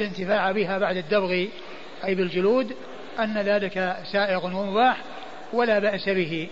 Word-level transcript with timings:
الانتفاع 0.00 0.52
بها 0.52 0.78
بعد 0.78 0.96
الدبغ 0.96 1.30
أي 2.04 2.14
بالجلود 2.14 2.76
أن 3.18 3.38
ذلك 3.38 3.96
سائغ 4.12 4.46
ومباح 4.46 4.96
ولا 5.52 5.78
بأس 5.78 6.08
به. 6.08 6.48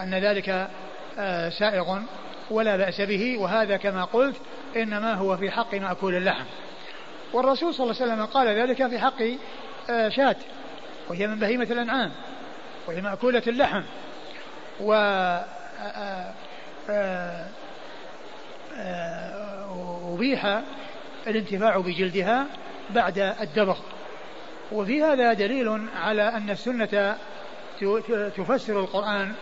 أن 0.00 0.14
ذلك 0.14 0.68
آه، 1.18 1.48
سائغ 1.48 1.98
ولا 2.50 2.76
بأس 2.76 3.00
به. 3.00 3.38
وهذا 3.38 3.76
كما 3.76 4.04
قلت 4.04 4.36
إنما 4.76 5.14
هو 5.14 5.36
في 5.36 5.50
حق 5.50 5.74
مأكول 5.74 6.14
اللحم. 6.14 6.44
والرسول 7.32 7.74
صلى 7.74 7.84
الله 7.84 8.02
عليه 8.02 8.12
وسلم 8.12 8.26
قال 8.26 8.48
ذلك 8.48 8.86
في 8.86 8.98
حق 8.98 9.22
آه، 9.90 10.08
شاة 10.08 10.36
وهي 11.08 11.26
من 11.26 11.38
بهيمة 11.38 11.68
الأنعام 11.70 12.10
وهي 12.86 13.00
مأكولة 13.00 13.42
اللحم. 13.46 13.82
و 14.80 14.92
آه، 16.90 17.46
أبيح 20.14 20.62
الانتفاع 21.26 21.78
بجلدها 21.78 22.46
بعد 22.94 23.18
الدبغ 23.18 23.78
وفي 24.72 25.02
هذا 25.02 25.32
دليل 25.32 25.80
على 25.96 26.22
أن 26.22 26.50
السنة 26.50 27.16
تفسر 28.36 28.80
القرآن 28.80 29.32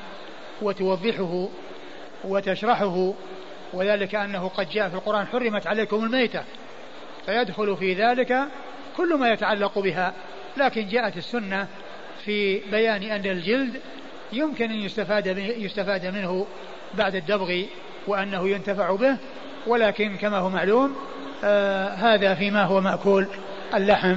وتوضحه 0.62 1.48
وتشرحه 2.24 3.14
وذلك 3.72 4.14
أنه 4.14 4.48
قد 4.48 4.68
جاء 4.68 4.88
في 4.88 4.94
القرآن 4.94 5.26
حرمت 5.26 5.66
عليكم 5.66 6.04
الميتة 6.04 6.44
فيدخل 7.26 7.76
في 7.76 7.94
ذلك 7.94 8.44
كل 8.96 9.14
ما 9.14 9.28
يتعلق 9.28 9.78
بها. 9.78 10.12
لكن 10.56 10.88
جاءت 10.88 11.16
السنة 11.16 11.66
في 12.24 12.60
بيان 12.70 13.02
أن 13.02 13.26
الجلد 13.26 13.80
يمكن 14.32 14.70
أن 14.70 14.76
يستفاد 14.76 15.26
يستفاد 15.38 16.06
منه 16.06 16.46
بعد 16.94 17.14
الدبغ 17.14 17.62
وأنه 18.06 18.48
ينتفع 18.48 18.94
به 18.96 19.16
ولكن 19.66 20.16
كما 20.16 20.38
هو 20.38 20.48
معلوم 20.48 20.96
هذا 21.94 22.34
فيما 22.34 22.64
هو 22.64 22.80
مأكول 22.80 23.26
اللحم 23.74 24.16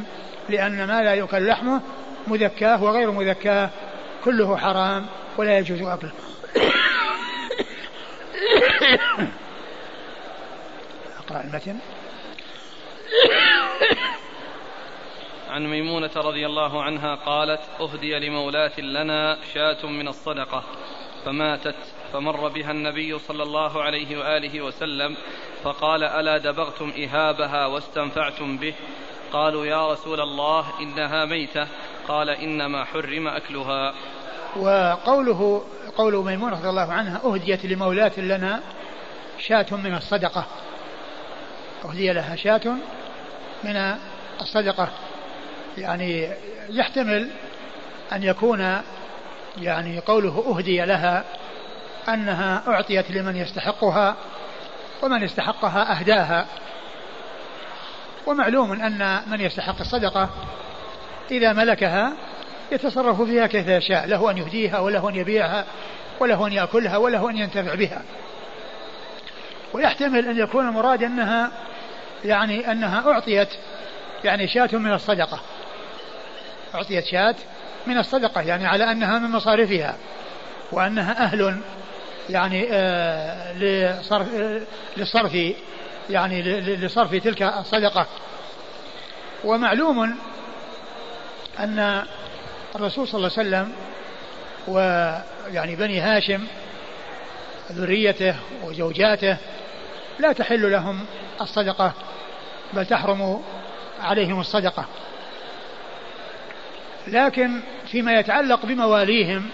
لأن 0.49 0.87
ما 0.87 1.01
لا 1.01 1.13
يؤكل 1.13 1.47
لحمه 1.47 1.81
مذكاه 2.27 2.83
وغير 2.83 3.11
مذكاه 3.11 3.69
كله 4.23 4.57
حرام 4.57 5.05
ولا 5.37 5.57
يجوز 5.57 5.81
أكله. 5.81 6.11
أقرأ 11.19 11.41
المتن. 11.43 11.79
عن 15.49 15.67
ميمونة 15.67 16.11
رضي 16.15 16.45
الله 16.45 16.83
عنها 16.83 17.15
قالت 17.15 17.61
أهدي 17.79 18.19
لمولاة 18.19 18.79
لنا 18.79 19.37
شاة 19.53 19.85
من 19.85 20.07
الصدقة 20.07 20.63
فماتت 21.25 21.75
فمر 22.13 22.47
بها 22.47 22.71
النبي 22.71 23.19
صلى 23.19 23.43
الله 23.43 23.83
عليه 23.83 24.17
وآله 24.17 24.61
وسلم 24.61 25.17
فقال 25.63 26.03
ألا 26.03 26.37
دبغتم 26.37 26.93
إهابها 26.97 27.65
واستنفعتم 27.65 28.57
به؟ 28.57 28.73
قالوا 29.33 29.65
يا 29.65 29.91
رسول 29.91 30.21
الله 30.21 30.65
إنها 30.79 31.25
ميتة. 31.25 31.67
قال 32.07 32.29
إنما 32.29 32.85
حرم 32.85 33.27
أكلها. 33.27 33.93
وقوله 34.55 35.63
قول 35.97 36.13
ميمونة 36.25 36.59
رضي 36.59 36.69
الله 36.69 36.91
عنها 36.91 37.21
أهديت 37.25 37.65
لمولاة 37.65 38.19
لنا 38.19 38.61
شاة 39.39 39.65
من 39.71 39.95
الصدقة. 39.95 40.45
أهدي 41.85 42.13
لها 42.13 42.35
شاة 42.35 42.75
من 43.63 43.95
الصدقة. 44.41 44.89
يعني 45.77 46.29
يحتمل 46.69 47.29
أن 48.13 48.23
يكون 48.23 48.81
يعني 49.57 49.99
قوله 49.99 50.43
أهدي 50.47 50.85
لها 50.85 51.23
أنها 52.09 52.63
أعطيت 52.67 53.11
لمن 53.11 53.35
يستحقها 53.35 54.15
ومن 55.03 55.23
استحقها 55.23 55.99
أهداها. 55.99 56.45
ومعلوم 58.27 58.71
أن 58.71 59.21
من 59.27 59.41
يستحق 59.41 59.79
الصدقة 59.79 60.29
إذا 61.31 61.53
ملكها 61.53 62.13
يتصرف 62.71 63.21
فيها 63.21 63.47
كيف 63.47 63.67
يشاء 63.67 64.05
له 64.05 64.31
أن 64.31 64.37
يهديها 64.37 64.79
وله 64.79 65.09
أن 65.09 65.15
يبيعها 65.15 65.65
وله 66.19 66.47
أن 66.47 66.53
يأكلها 66.53 66.97
وله 66.97 67.29
أن 67.29 67.37
ينتفع 67.37 67.75
بها. 67.75 68.01
ويحتمل 69.73 70.27
أن 70.27 70.37
يكون 70.37 70.67
المراد 70.67 71.03
أنها 71.03 71.51
يعني 72.25 72.71
أنها 72.71 73.11
أعطيت 73.11 73.49
يعني 74.23 74.47
شاة 74.47 74.69
من 74.73 74.93
الصدقة. 74.93 75.39
أعطيت 76.75 77.05
شاة 77.05 77.35
من 77.87 77.97
الصدقة 77.97 78.41
يعني 78.41 78.67
على 78.67 78.91
أنها 78.91 79.19
من 79.19 79.31
مصارفها 79.31 79.97
وأنها 80.71 81.23
أهل 81.23 81.61
يعني 82.29 82.67
آه 82.71 83.53
لصرف 83.53 84.33
آه 84.33 84.61
للصرف 84.97 85.37
يعني 86.09 86.41
لصرف 86.61 87.15
تلك 87.15 87.41
الصدقة. 87.41 88.07
ومعلوم 89.43 90.17
أن 91.59 92.05
الرسول 92.75 93.07
صلى 93.07 93.17
الله 93.17 93.31
عليه 93.37 93.49
وسلم 93.49 93.73
ويعني 94.67 95.75
بني 95.75 95.99
هاشم 95.99 96.47
ذريته 97.71 98.35
وزوجاته 98.63 99.37
لا 100.19 100.33
تحل 100.33 100.71
لهم 100.71 101.05
الصدقة 101.41 101.93
بل 102.73 102.85
تحرم 102.85 103.41
عليهم 104.01 104.39
الصدقة. 104.39 104.85
لكن 107.07 107.61
فيما 107.87 108.19
يتعلق 108.19 108.65
بمواليهم 108.65 109.49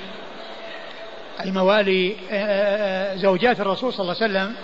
أي 1.44 1.52
موالي 1.52 2.16
آه، 2.32 2.34
آه، 2.34 3.14
آه، 3.14 3.16
زوجات 3.16 3.60
الرسول 3.60 3.94
صلى 3.94 4.00
الله 4.00 4.16
عليه 4.22 4.26
وسلم 4.26 4.56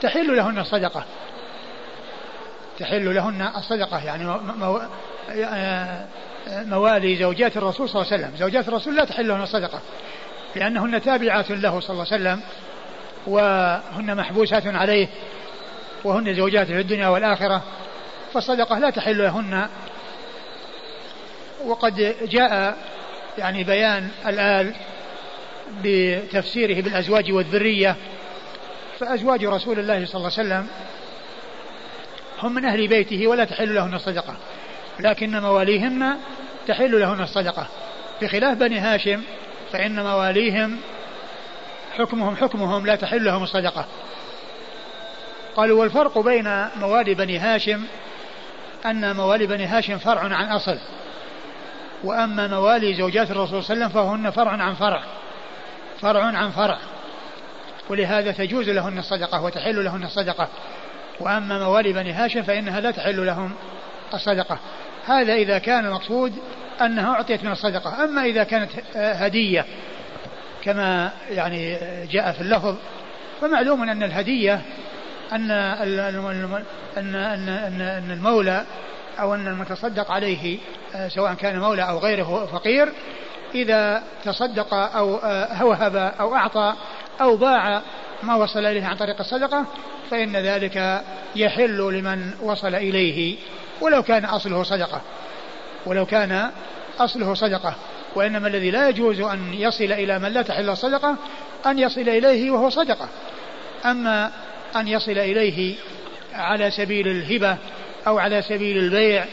تحل 0.00 0.36
لهن 0.36 0.58
الصدقة. 0.58 1.04
تحل 2.78 3.14
لهن 3.14 3.50
الصدقة 3.56 4.04
يعني 4.04 4.40
موالي 6.48 7.16
زوجات 7.16 7.56
الرسول 7.56 7.88
صلى 7.88 8.02
الله 8.02 8.12
عليه 8.12 8.22
وسلم. 8.22 8.36
زوجات 8.36 8.68
الرسول 8.68 8.96
لا 8.96 9.04
تحل 9.04 9.28
لهن 9.28 9.42
الصدقة 9.42 9.80
لأنهن 10.56 11.02
تابعات 11.02 11.50
له 11.50 11.80
صلى 11.80 11.90
الله 11.90 12.06
عليه 12.12 12.22
وسلم 12.22 12.40
وهن 13.26 14.16
محبوسات 14.16 14.66
عليه 14.66 15.08
وهن 16.04 16.34
زوجاته 16.34 16.74
في 16.74 16.80
الدنيا 16.80 17.08
والآخرة 17.08 17.62
فالصدقة 18.34 18.78
لا 18.78 18.90
تحل 18.90 19.18
لهن. 19.18 19.68
وقد 21.66 22.16
جاء 22.22 22.76
يعني 23.38 23.64
بيان 23.64 24.08
الآل 24.26 24.74
بتفسيره 25.84 26.80
بالأزواج 26.80 27.32
والذرية 27.32 27.96
فأزواج 28.98 29.44
رسول 29.44 29.78
الله 29.78 30.06
صلى 30.06 30.14
الله 30.14 30.32
عليه 30.38 30.48
وسلم 30.48 30.68
هم 32.42 32.54
من 32.54 32.64
أهل 32.64 32.88
بيته 32.88 33.26
ولا 33.26 33.44
تحل 33.44 33.74
لهن 33.74 33.94
الصدقة 33.94 34.36
لكن 35.00 35.40
مواليهن 35.40 36.16
تحل 36.66 37.00
لهن 37.00 37.20
الصدقة. 37.20 37.66
بخلاف 38.22 38.58
بني 38.58 38.78
هاشم 38.78 39.22
فإن 39.72 40.02
مواليهم 40.02 40.76
حكمهم 41.98 42.36
حكمهم 42.36 42.86
لا 42.86 42.96
تحل 42.96 43.24
لهم 43.24 43.42
الصدقة. 43.42 43.86
قالوا 45.56 45.80
والفرق 45.80 46.18
بين 46.18 46.68
موالي 46.76 47.14
بني 47.14 47.38
هاشم 47.38 47.84
أن 48.86 49.16
موالي 49.16 49.46
بني 49.46 49.66
هاشم 49.66 49.98
فرع 49.98 50.20
عن 50.20 50.48
أصل 50.48 50.78
وأما 52.04 52.46
موالي 52.46 52.94
زوجات 52.94 53.30
الرسول 53.30 53.62
صلى 53.62 53.74
الله 53.74 53.86
عليه 53.86 53.96
وسلم 53.96 54.20
فهن 54.20 54.30
فرع 54.30 54.50
عن 54.50 54.74
فرع. 54.74 55.02
فرع 56.02 56.24
عن 56.24 56.50
فرع. 56.50 56.78
ولهذا 57.90 58.32
تجوز 58.32 58.70
لهن 58.70 58.98
الصدقة 58.98 59.42
وتحل 59.42 59.84
لهن 59.84 60.04
الصدقة. 60.04 60.48
وأما 61.20 61.58
موالي 61.58 61.92
بني 61.92 62.12
هاشم 62.12 62.42
فإنها 62.42 62.80
لا 62.80 62.90
تحل 62.90 63.26
لهم 63.26 63.52
الصدقة. 64.14 64.58
هذا 65.06 65.34
إذا 65.34 65.58
كان 65.58 65.86
المقصود 65.86 66.32
أنها 66.80 67.14
أعطيت 67.14 67.44
من 67.44 67.52
الصدقة. 67.52 68.04
أما 68.04 68.24
إذا 68.24 68.44
كانت 68.44 68.70
هدية 68.94 69.66
كما 70.64 71.10
يعني 71.30 71.78
جاء 72.06 72.32
في 72.32 72.40
اللفظ 72.40 72.76
فمعلوم 73.40 73.82
أن 73.82 74.02
الهدية 74.02 74.60
أن 75.32 75.50
أن 75.50 75.98
أن 76.96 77.14
أن 77.80 78.10
المولى 78.10 78.64
أو 79.20 79.34
أن 79.34 79.46
المتصدق 79.46 80.10
عليه 80.10 80.58
سواء 81.08 81.34
كان 81.34 81.58
مولى 81.58 81.82
أو 81.82 81.98
غيره 81.98 82.46
فقير 82.46 82.88
إذا 83.54 84.02
تصدق 84.24 84.74
أو 84.74 85.10
وهب 85.68 85.96
أو 85.96 86.34
أعطى 86.34 86.74
أو 87.20 87.36
باع 87.36 87.82
ما 88.22 88.34
وصل 88.34 88.66
إليه 88.66 88.84
عن 88.84 88.96
طريق 88.96 89.20
الصدقة 89.20 89.64
فإن 90.10 90.36
ذلك 90.36 91.02
يحل 91.36 91.78
لمن 91.78 92.32
وصل 92.42 92.74
إليه 92.74 93.36
ولو 93.80 94.02
كان 94.02 94.24
أصله 94.24 94.62
صدقة. 94.62 95.00
ولو 95.86 96.06
كان 96.06 96.50
أصله 96.98 97.34
صدقة. 97.34 97.74
وإنما 98.14 98.48
الذي 98.48 98.70
لا 98.70 98.88
يجوز 98.88 99.20
أن 99.20 99.54
يصل 99.54 99.84
إلى 99.84 100.18
من 100.18 100.28
لا 100.28 100.42
تحل 100.42 100.70
الصدقة 100.70 101.16
أن 101.66 101.78
يصل 101.78 102.00
إليه 102.00 102.50
وهو 102.50 102.68
صدقة. 102.68 103.08
أما 103.84 104.30
أن 104.76 104.88
يصل 104.88 105.18
إليه 105.18 105.74
على 106.34 106.70
سبيل 106.70 107.08
الهبة 107.08 107.56
أو 108.06 108.18
على 108.18 108.42
سبيل 108.42 108.76
البيع 108.76 109.24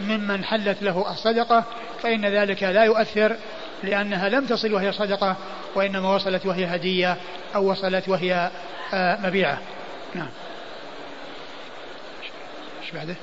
ممن 0.00 0.44
حلت 0.44 0.82
له 0.82 1.10
الصدقة 1.10 1.64
فإن 2.02 2.26
ذلك 2.26 2.62
لا 2.62 2.84
يؤثر 2.84 3.36
لأنها 3.82 4.28
لم 4.28 4.46
تصل 4.46 4.74
وهي 4.74 4.92
صدقة 4.92 5.36
وإنما 5.74 6.14
وصلت 6.14 6.46
وهي 6.46 6.64
هدية 6.64 7.16
أو 7.54 7.70
وصلت 7.70 8.08
وهي 8.08 8.50
آه، 8.94 9.26
مبيعة. 9.26 9.58
نعم. 10.14 10.28
إيش 12.82 12.90
بعده؟ 12.90 13.16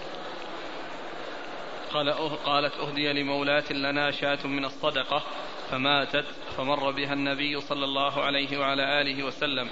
قال 1.93 2.13
قالت 2.45 2.73
أهدي 2.77 3.13
لمولاة 3.13 3.71
لنا 3.71 4.11
شاة 4.11 4.47
من 4.47 4.65
الصدقة 4.65 5.23
فماتت 5.71 6.25
فمر 6.57 6.91
بها 6.91 7.13
النبي 7.13 7.61
صلى 7.61 7.85
الله 7.85 8.23
عليه 8.23 8.57
وعلى 8.57 9.01
آله 9.01 9.23
وسلم. 9.23 9.69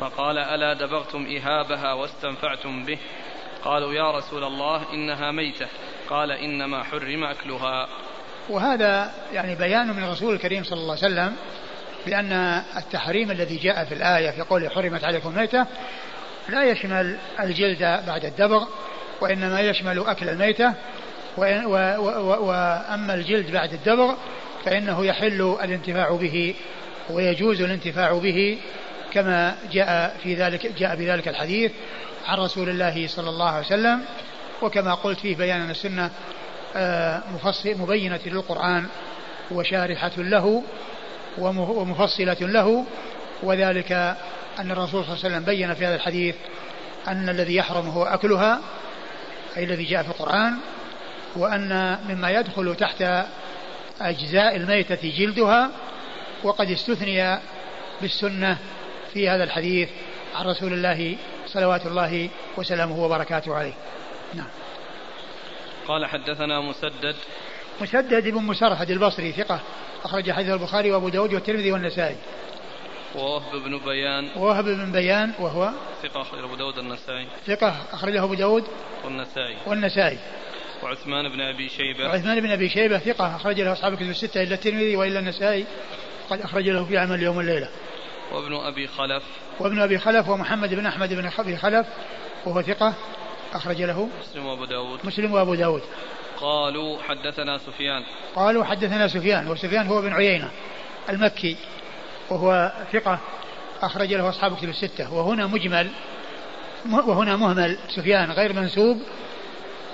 فقال 0.00 0.38
ألا 0.38 0.72
دبغتم 0.72 1.26
إهابها 1.26 1.92
واستنفعتم 1.92 2.84
به؟ 2.84 2.98
قالوا 3.64 3.92
يا 3.92 4.10
رسول 4.10 4.44
الله 4.44 4.92
إنها 4.92 5.30
ميتة. 5.30 5.68
قال 6.10 6.32
إنما 6.32 6.82
حرم 6.82 7.24
أكلها. 7.24 7.88
وهذا 8.50 9.10
يعني 9.32 9.54
بيان 9.54 9.88
من 9.88 10.02
الرسول 10.02 10.34
الكريم 10.34 10.64
صلى 10.64 10.80
الله 10.80 10.96
عليه 11.02 11.14
وسلم 11.14 11.32
بأن 12.06 12.32
التحريم 12.76 13.30
الذي 13.30 13.56
جاء 13.56 13.84
في 13.84 13.94
الآية 13.94 14.30
في 14.30 14.40
قوله 14.40 14.68
حرمت 14.68 15.04
عليكم 15.04 15.34
ميتة 15.36 15.66
لا 16.48 16.64
يشمل 16.64 17.16
الجلد 17.40 17.78
بعد 18.06 18.24
الدبغ 18.24 18.64
وإنما 19.20 19.60
يشمل 19.60 19.98
أكل 19.98 20.28
الميتة 20.28 20.74
وأما 21.36 23.14
الجلد 23.14 23.50
بعد 23.50 23.72
الدبغ 23.72 24.14
فإنه 24.64 25.06
يحل 25.06 25.56
الانتفاع 25.62 26.10
به 26.10 26.54
ويجوز 27.10 27.60
الانتفاع 27.60 28.12
به 28.12 28.58
كما 29.12 29.56
جاء 29.72 30.16
في 30.22 30.34
ذلك 30.34 30.66
جاء 30.78 30.96
بذلك 30.96 31.28
الحديث 31.28 31.72
عن 32.26 32.38
رسول 32.38 32.68
الله 32.68 33.06
صلى 33.06 33.28
الله 33.28 33.50
عليه 33.50 33.66
وسلم 33.66 34.02
وكما 34.62 34.94
قلت 34.94 35.20
فيه 35.20 35.36
بيان 35.36 35.70
السنة 35.70 36.10
مبينة 37.66 38.20
للقرآن 38.26 38.86
وشارحة 39.50 40.12
له 40.16 40.62
ومفصلة 41.38 42.36
له 42.40 42.84
وذلك 43.42 43.92
أن 44.58 44.70
الرسول 44.70 45.04
صلى 45.04 45.14
الله 45.14 45.24
عليه 45.24 45.34
وسلم 45.36 45.44
بين 45.44 45.74
في 45.74 45.86
هذا 45.86 45.94
الحديث 45.94 46.34
أن 47.08 47.28
الذي 47.28 47.56
يحرم 47.56 47.88
هو 47.88 48.04
أكلها 48.04 48.60
أي 49.56 49.64
الذي 49.64 49.84
جاء 49.84 50.02
في 50.02 50.08
القرآن 50.08 50.56
وأن 51.36 51.98
مما 52.08 52.30
يدخل 52.30 52.76
تحت 52.76 53.04
أجزاء 54.00 54.56
الميتة 54.56 55.10
جلدها 55.18 55.70
وقد 56.42 56.70
استثني 56.70 57.38
بالسنة 58.00 58.58
في 59.12 59.28
هذا 59.28 59.44
الحديث 59.44 59.88
عن 60.34 60.46
رسول 60.46 60.72
الله 60.72 61.16
صلوات 61.46 61.86
الله 61.86 62.28
وسلامه 62.56 63.04
وبركاته 63.04 63.54
عليه. 63.54 63.72
نعم. 64.34 64.46
قال 65.88 66.06
حدثنا 66.06 66.60
مسدد. 66.60 67.16
مسدد 67.80 68.28
بن 68.28 68.42
مسرهد 68.42 68.90
البصري 68.90 69.32
ثقة 69.32 69.60
أخرج 70.04 70.30
حديث 70.30 70.50
البخاري 70.50 70.92
وأبو 70.92 71.08
داود 71.08 71.34
والترمذي 71.34 71.72
والنسائي. 71.72 72.16
ووهب 73.14 73.62
بن 73.64 73.78
بيان. 73.78 74.30
ووهب 74.36 74.64
بن 74.64 74.92
بيان 74.92 75.32
وهو 75.38 75.70
ثقة 76.02 76.22
أخرج 76.22 76.44
أبو 76.44 76.54
داود 76.54 76.78
النسائي 76.78 77.26
ثقة 77.46 77.76
أخرجه 77.92 78.24
أبو 78.24 78.34
داود 78.34 78.64
والنسائي. 79.04 79.56
والنسائي. 79.66 80.18
وعثمان 80.82 81.28
بن 81.28 81.40
أبي 81.40 81.68
شيبة. 81.68 82.04
وعثمان 82.04 82.40
بن 82.40 82.50
أبي 82.50 82.68
شيبة 82.68 82.98
ثقة 82.98 83.36
أخرج 83.36 83.60
له 83.60 83.72
أصحاب 83.72 83.92
الكتب 83.92 84.10
الستة 84.10 84.42
إلا 84.42 84.54
الترمذي 84.54 84.96
وإلا 84.96 85.18
النسائي. 85.18 85.64
قد 86.30 86.40
أخرج 86.40 86.68
له 86.68 86.84
في 86.84 86.98
عمل 86.98 87.22
يوم 87.22 87.40
الليلة. 87.40 87.68
وابن 88.32 88.54
أبي 88.54 88.86
خلف. 88.86 89.22
وابن 89.60 89.80
أبي 89.80 89.98
خلف 89.98 90.28
ومحمد 90.28 90.74
بن 90.74 90.86
أحمد 90.86 91.14
بن 91.14 91.30
أبي 91.38 91.56
خلف 91.56 91.86
وهو 92.46 92.62
ثقة. 92.62 92.94
أخرج 93.54 93.82
له 93.82 94.08
مسلم 94.20 94.46
وأبو 94.46 94.64
داود. 94.64 94.98
مسلم 95.04 95.32
وأبو 95.32 95.54
داود. 95.54 95.82
قالوا 96.40 97.02
حدثنا 97.02 97.58
سفيان. 97.58 98.02
قالوا 98.36 98.64
حدثنا 98.64 99.08
سفيان 99.08 99.48
وسفيان 99.48 99.86
هو 99.86 100.02
بن 100.02 100.12
عيينة 100.12 100.50
المكي 101.08 101.56
وهو 102.30 102.72
ثقة 102.92 103.18
أخرج 103.82 104.14
له 104.14 104.28
أصحاب 104.28 104.56
كتب 104.56 104.68
الستة. 104.68 105.14
وهنا 105.14 105.46
مجمل 105.46 105.90
وهنا 106.86 107.36
مهمل 107.36 107.78
سفيان 107.88 108.30
غير 108.30 108.52
منسوب 108.52 109.02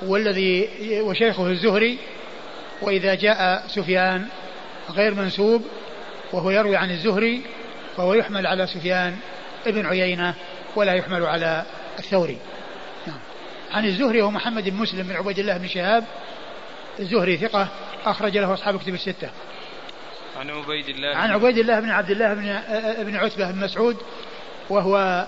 والذي 0.03 0.69
وشيخه 1.01 1.47
الزهري 1.47 1.99
وإذا 2.83 3.15
جاء 3.15 3.65
سفيان 3.67 4.29
غير 4.91 5.15
منسوب 5.15 5.63
وهو 6.33 6.51
يروي 6.51 6.77
عن 6.77 6.91
الزهري 6.91 7.43
فهو 7.97 8.15
يحمل 8.15 8.47
على 8.47 8.67
سفيان 8.67 9.17
ابن 9.67 9.87
عيينة 9.87 10.35
ولا 10.77 10.93
يحمل 10.95 11.27
على 11.27 11.65
الثوري. 11.99 12.39
عن 13.73 13.85
الزهري 13.85 14.23
هو 14.23 14.31
محمد 14.31 14.69
بن 14.69 14.77
مسلم 14.77 15.03
بن 15.03 15.17
عبيد 15.17 15.39
الله 15.39 15.57
بن 15.57 15.69
شهاب. 15.69 16.05
الزهري 16.99 17.37
ثقة 17.37 17.69
أخرج 18.05 18.39
له 18.39 18.55
أصحاب 18.55 18.79
كتب 18.79 18.95
الستة. 18.95 19.31
عن 20.37 20.51
عبيد 20.51 20.89
الله 20.89 21.17
عن 21.17 21.31
عبيد 21.31 21.59
الله 21.59 21.81
بن 21.81 21.91
عبد 21.91 22.11
الله 22.11 22.35
بن 22.35 22.49
ابن 23.01 23.17
عتبة 23.17 23.51
بن 23.51 23.59
مسعود 23.59 23.97
وهو 24.71 25.27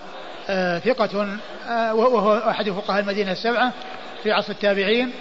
آه، 0.50 0.78
ثقة 0.78 1.38
آه، 1.68 1.94
وهو 1.94 2.38
أحد 2.38 2.70
فقهاء 2.70 3.00
المدينة 3.00 3.32
السبعة 3.32 3.72
في 4.22 4.32
عصر 4.32 4.52
التابعين. 4.52 5.12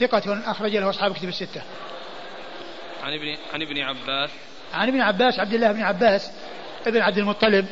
ثقة 0.00 0.50
أخرج 0.50 0.76
له 0.76 0.90
أصحاب 0.90 1.14
كتب 1.14 1.28
الستة. 1.28 1.62
عن 3.02 3.12
ابن 3.12 3.36
عن 3.54 3.62
ابن 3.62 3.78
عباس. 3.80 4.30
عن 4.74 4.88
ابن 4.88 5.00
عباس 5.00 5.38
عبد 5.38 5.54
الله 5.54 5.72
بن 5.72 5.82
عباس 5.82 6.30
ابن 6.86 7.00
عبد 7.00 7.18
المطلب 7.18 7.66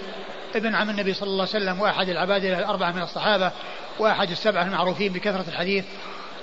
ابن 0.54 0.74
عم 0.74 0.90
النبي 0.90 1.14
صلى 1.14 1.28
الله 1.28 1.48
عليه 1.54 1.64
وسلم 1.64 1.80
وأحد 1.80 2.08
العباد 2.08 2.44
الأربعة 2.44 2.92
من 2.92 3.02
الصحابة. 3.02 3.52
واحد 3.98 4.30
السبعة 4.30 4.62
المعروفين 4.62 5.12
بكثرة 5.12 5.44
الحديث 5.48 5.84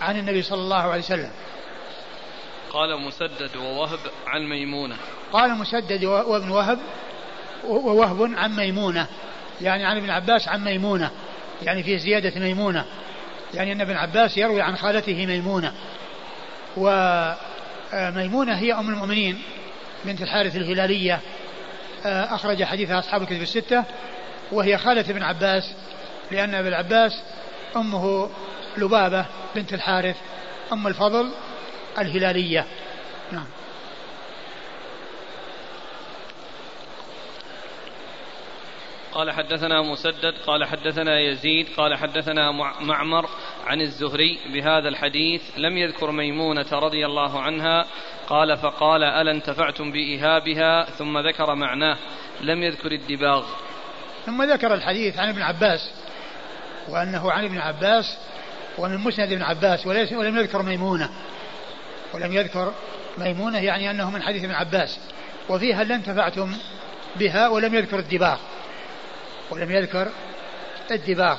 عن 0.02 0.20
النبي 0.20 0.42
صلى 0.42 0.60
الله 0.60 0.82
عليه 0.82 1.02
وسلم. 1.02 1.32
قال 2.70 3.02
مسدد 3.02 3.58
ووهب 3.58 4.00
عن 4.28 4.50
ميمونة. 4.50 4.96
قال 5.34 5.56
مسدد 5.56 6.06
وابن 6.06 6.50
وهب 6.50 6.80
ووهب 7.68 8.34
عن 8.38 8.56
ميمونة. 8.56 9.08
يعني 9.62 9.86
عن 9.86 9.98
ابن 9.98 10.10
عباس 10.10 10.48
عن 10.48 10.64
ميمونة. 10.64 11.12
يعني 11.64 11.84
في 11.84 11.98
زيادة 11.98 12.40
ميمونة. 12.40 12.86
يعني 13.54 13.72
أن 13.72 13.82
ابن 13.82 13.96
عباس 13.96 14.38
يروي 14.38 14.62
عن 14.62 14.76
خالته 14.76 15.26
ميمونة. 15.26 15.74
وميمونه 16.78 18.56
هي 18.58 18.74
أم 18.74 18.90
المؤمنين 18.90 19.42
بنت 20.06 20.22
الحارث 20.22 20.56
الهلالية. 20.56 21.20
آه، 22.06 22.36
أخرج 22.36 22.64
حديثها 22.64 23.00
أصحاب 23.00 23.22
الكتب 23.22 23.42
الستة 23.42 23.84
وهي 24.52 24.78
خالة 24.78 25.02
ابن 25.02 25.24
عباس. 25.24 25.76
لأن 26.32 26.56
ابن 26.56 26.74
عباس 26.74 27.24
أمه 27.76 28.30
لبابة 28.78 29.26
بنت 29.56 29.74
الحارث 29.74 30.18
أم 30.74 30.88
الفضل 30.88 31.32
الهلالية. 31.98 32.66
نعم. 33.32 33.46
قال 39.12 39.32
حدثنا 39.32 39.82
مسدد 39.82 40.34
قال 40.48 40.66
حدثنا 40.66 41.20
يزيد 41.20 41.68
قال 41.78 41.96
حدثنا 41.96 42.52
معمر 42.82 43.30
عن 43.66 43.82
الزهري 43.82 44.40
بهذا 44.54 44.90
الحديث 44.90 45.42
لم 45.58 45.78
يذكر 45.78 46.12
ميمونة 46.12 46.68
رضي 46.72 47.06
الله 47.06 47.42
عنها 47.42 47.86
قال 48.28 48.58
فقال 48.58 49.04
ألا 49.04 49.32
انتفعتم 49.32 49.92
بإيهابها؟ 49.92 50.84
ثم 50.84 51.18
ذكر 51.18 51.56
معناه 51.56 51.98
لم 52.42 52.64
يذكر 52.64 52.92
الدباغ. 52.92 53.46
ثم 54.26 54.44
ذكر 54.44 54.74
الحديث 54.74 55.20
عن 55.20 55.30
ابن 55.30 55.42
عباس 55.42 55.92
وأنه 56.90 57.32
عن 57.32 57.46
ابن 57.46 57.58
عباس 57.58 58.18
ومن 58.78 58.98
مسند 58.98 59.32
ابن 59.32 59.42
عباس 59.42 59.88
وليس 59.88 60.14
ولم 60.14 60.38
يذكر 60.38 60.62
ميمونة. 60.62 61.10
ولم 62.14 62.34
يذكر 62.34 62.74
ميمونة 63.18 63.60
يعني 63.60 63.92
أنه 63.92 64.10
من 64.10 64.22
حديث 64.22 64.44
ابن 64.44 64.54
عباس. 64.54 65.00
وفيها 65.50 65.82
هل 65.82 65.92
انتفعتم 65.92 66.58
بها 67.16 67.48
ولم 67.48 67.76
يذكر 67.76 68.00
الدباغ. 68.00 68.38
ولم 69.52 69.72
يذكر 69.72 70.08
الدباغ. 70.92 71.38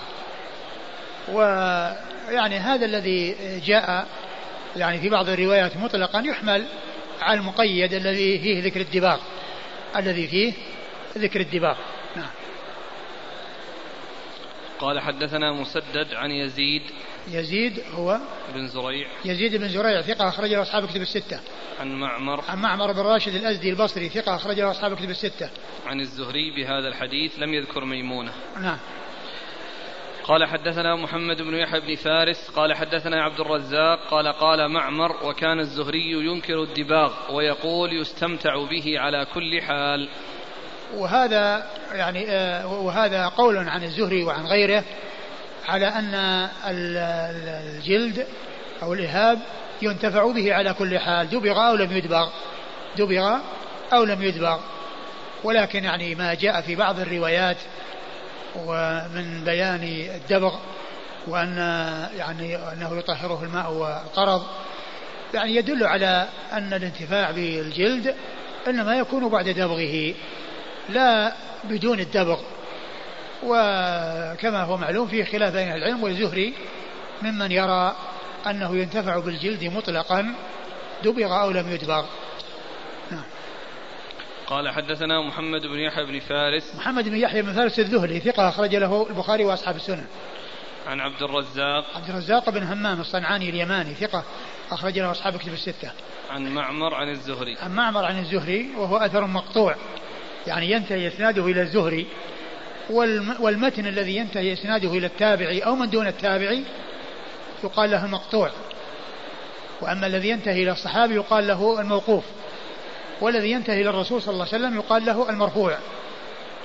ويعني 1.32 2.58
هذا 2.58 2.86
الذي 2.86 3.36
جاء 3.64 4.06
يعني 4.76 5.00
في 5.00 5.08
بعض 5.08 5.28
الروايات 5.28 5.76
مطلقا 5.76 6.20
يحمل 6.20 6.64
على 7.20 7.40
المقيد 7.40 7.94
الذي 7.94 8.38
فيه 8.38 8.64
ذكر 8.64 8.80
الدباغ. 8.80 9.18
الذي 9.96 10.26
فيه 10.26 10.52
ذكر 11.18 11.40
الدباغ. 11.40 11.76
نعم. 12.16 12.30
قال 14.80 15.00
حدثنا 15.00 15.52
مسدد 15.52 16.14
عن 16.14 16.30
يزيد 16.30 16.82
يزيد 17.28 17.80
هو 17.94 18.18
بن 18.54 18.66
زريع. 18.66 19.08
يزيد 19.24 19.56
بن 19.56 19.68
زريع 19.68 20.02
ثقة 20.02 20.28
أخرج 20.28 20.50
له 20.50 20.62
أصحاب 20.62 20.86
كتب 20.86 21.00
الستة. 21.00 21.40
عن 21.80 22.00
معمر. 22.00 22.44
عن 22.48 22.58
معمر 22.58 22.92
بن 22.92 23.00
راشد 23.00 23.34
الأزدي 23.34 23.70
البصري 23.70 24.08
ثقة 24.08 24.36
أخرج 24.36 24.60
له 24.60 24.70
أصحاب 24.70 24.96
كتب 24.96 25.10
الستة. 25.10 25.50
عن 25.86 26.00
الزهري 26.00 26.50
بهذا 26.50 26.88
الحديث 26.88 27.38
لم 27.38 27.54
يذكر 27.54 27.84
ميمونة. 27.84 28.32
نعم. 28.56 28.78
قال 30.24 30.44
حدثنا 30.44 30.96
محمد 30.96 31.42
بن 31.42 31.54
يحيى 31.54 31.80
بن 31.80 31.94
فارس 31.94 32.50
قال 32.50 32.74
حدثنا 32.74 33.22
عبد 33.22 33.40
الرزاق 33.40 33.98
قال 34.10 34.28
قال 34.28 34.68
معمر 34.68 35.26
وكان 35.26 35.58
الزهري 35.58 36.12
ينكر 36.12 36.62
الدباغ 36.62 37.34
ويقول 37.34 37.92
يستمتع 37.92 38.64
به 38.70 38.98
على 38.98 39.26
كل 39.34 39.62
حال. 39.62 40.08
وهذا 40.96 41.66
يعني 41.92 42.30
آه، 42.30 42.66
وهذا 42.66 43.26
قول 43.26 43.68
عن 43.68 43.84
الزهري 43.84 44.24
وعن 44.24 44.46
غيره 44.46 44.84
على 45.68 45.86
أن 45.86 46.14
الجلد 46.64 48.26
أو 48.82 48.94
الإهاب 48.94 49.38
ينتفع 49.82 50.32
به 50.32 50.54
على 50.54 50.74
كل 50.74 50.98
حال. 50.98 51.30
دبغ 51.30 51.68
أو 51.68 51.74
لم 51.74 51.92
يدبغ. 51.92 52.28
دبغ 52.96 53.36
أو 53.92 54.04
لم 54.04 54.22
يدبغ. 54.22 54.58
ولكن 55.44 55.84
يعني 55.84 56.14
ما 56.14 56.34
جاء 56.34 56.60
في 56.60 56.76
بعض 56.76 57.00
الروايات 57.00 57.56
ومن 58.56 59.42
بيان 59.44 60.08
الدبغ 60.14 60.54
وأن 61.26 61.56
يعني 62.16 62.56
أنه 62.56 62.98
يطهره 62.98 63.42
الماء 63.44 63.72
والقرض 63.72 64.42
يعني 65.34 65.56
يدل 65.56 65.86
على 65.86 66.28
أن 66.52 66.74
الانتفاع 66.74 67.30
بالجلد 67.30 68.14
إنما 68.68 68.98
يكون 68.98 69.28
بعد 69.28 69.48
دبغه. 69.48 70.14
لا 70.88 71.32
بدون 71.64 72.00
الدبغ. 72.00 72.40
وكما 73.42 74.62
هو 74.62 74.76
معلوم 74.76 75.08
في 75.08 75.24
خلاف 75.24 75.52
بين 75.54 75.72
العلم 75.72 76.02
والزهري 76.02 76.54
ممن 77.22 77.52
يرى 77.52 77.96
أنه 78.46 78.76
ينتفع 78.76 79.18
بالجلد 79.18 79.64
مطلقا 79.64 80.34
دبغ 81.04 81.40
أو 81.42 81.50
لم 81.50 81.72
يدبغ. 81.72 82.04
نعم. 83.10 83.24
قال 84.46 84.70
حدثنا 84.70 85.20
محمد 85.20 85.60
بن 85.60 85.78
يحيى 85.78 86.04
بن 86.04 86.20
فارس. 86.20 86.74
محمد 86.76 87.08
بن 87.08 87.16
يحيى 87.16 87.42
بن 87.42 87.52
فارس 87.52 87.78
الذهلي 87.78 88.20
ثقة 88.20 88.48
أخرج 88.48 88.76
له 88.76 89.06
البخاري 89.10 89.44
وأصحاب 89.44 89.76
السنن 89.76 90.06
عن 90.86 91.00
عبد 91.00 91.22
الرزاق. 91.22 91.84
عبد 91.96 92.08
الرزاق 92.08 92.50
بن 92.50 92.62
همام 92.62 93.00
الصنعاني 93.00 93.50
اليماني 93.50 93.94
ثقة 93.94 94.24
أخرج 94.70 94.98
له 94.98 95.10
أصحاب 95.10 95.36
كتب 95.36 95.52
الستة. 95.52 95.90
عن 96.30 96.54
معمر 96.54 96.94
عن 96.94 97.10
الزهري. 97.10 97.56
عن 97.58 97.74
معمر 97.74 98.04
عن 98.04 98.18
الزهري 98.18 98.70
وهو 98.76 98.96
أثر 98.96 99.26
مقطوع. 99.26 99.76
يعني 100.46 100.70
ينتهي 100.70 101.08
إسناده 101.08 101.46
إلى 101.46 101.62
الزهري 101.62 102.06
والمتن 103.40 103.86
الذي 103.86 104.16
ينتهي 104.16 104.52
إسناده 104.52 104.88
إلى 104.88 105.06
التابعي 105.06 105.60
أو 105.60 105.74
من 105.76 105.90
دون 105.90 106.06
التابعي 106.06 106.64
يقال 107.64 107.90
له 107.90 108.04
المقطوع. 108.04 108.50
وأما 109.80 110.06
الذي 110.06 110.28
ينتهي 110.28 110.62
إلى 110.62 110.72
الصحابي 110.72 111.14
يقال 111.14 111.46
له 111.46 111.80
الموقوف 111.80 112.24
والذي 113.20 113.50
ينتهي 113.50 113.80
إلى 113.80 113.90
الرسول 113.90 114.22
صلى 114.22 114.32
الله 114.32 114.46
عليه 114.52 114.64
وسلم 114.64 114.76
يقال 114.76 115.06
له 115.06 115.30
المرفوع. 115.30 115.78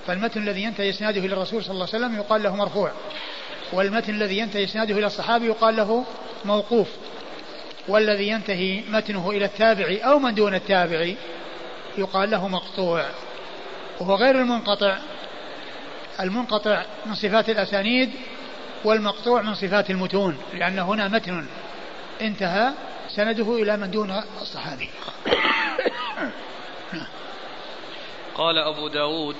فالمتن 0.07 0.41
الذي 0.41 0.63
ينتهي 0.63 0.89
إسناده 0.89 1.19
إلى 1.19 1.33
الرسول 1.33 1.63
صلى 1.63 1.71
الله 1.71 1.87
عليه 1.93 2.05
وسلم 2.05 2.15
يقال 2.15 2.43
له 2.43 2.55
مرفوع. 2.55 2.91
والمتن 3.73 4.13
الذي 4.13 4.37
ينتهي 4.37 4.63
إسناده 4.63 4.97
إلى 4.97 5.05
الصحابي 5.05 5.45
يقال 5.45 5.75
له 5.75 6.05
موقوف. 6.45 6.87
والذي 7.87 8.27
ينتهي 8.27 8.81
متنه 8.89 9.31
إلى 9.31 9.45
التابعي 9.45 9.97
أو 9.97 10.19
من 10.19 10.35
دون 10.35 10.55
التابعي 10.55 11.15
يقال 11.97 12.31
له 12.31 12.47
مقطوع. 12.47 13.05
وهو 13.99 14.15
غير 14.15 14.41
المنقطع. 14.41 14.97
المنقطع 16.19 16.83
من 17.05 17.15
صفات 17.15 17.49
الأسانيد 17.49 18.11
والمقطوع 18.83 19.41
من 19.41 19.53
صفات 19.53 19.89
المتون 19.89 20.37
لأن 20.53 20.79
هنا 20.79 21.07
متن 21.07 21.45
انتهى 22.21 22.73
سنده 23.07 23.55
إلى 23.55 23.77
من 23.77 23.91
دون 23.91 24.21
الصحابي. 24.41 24.89
قال 28.35 28.57
أبو 28.57 28.87
داود 28.87 29.35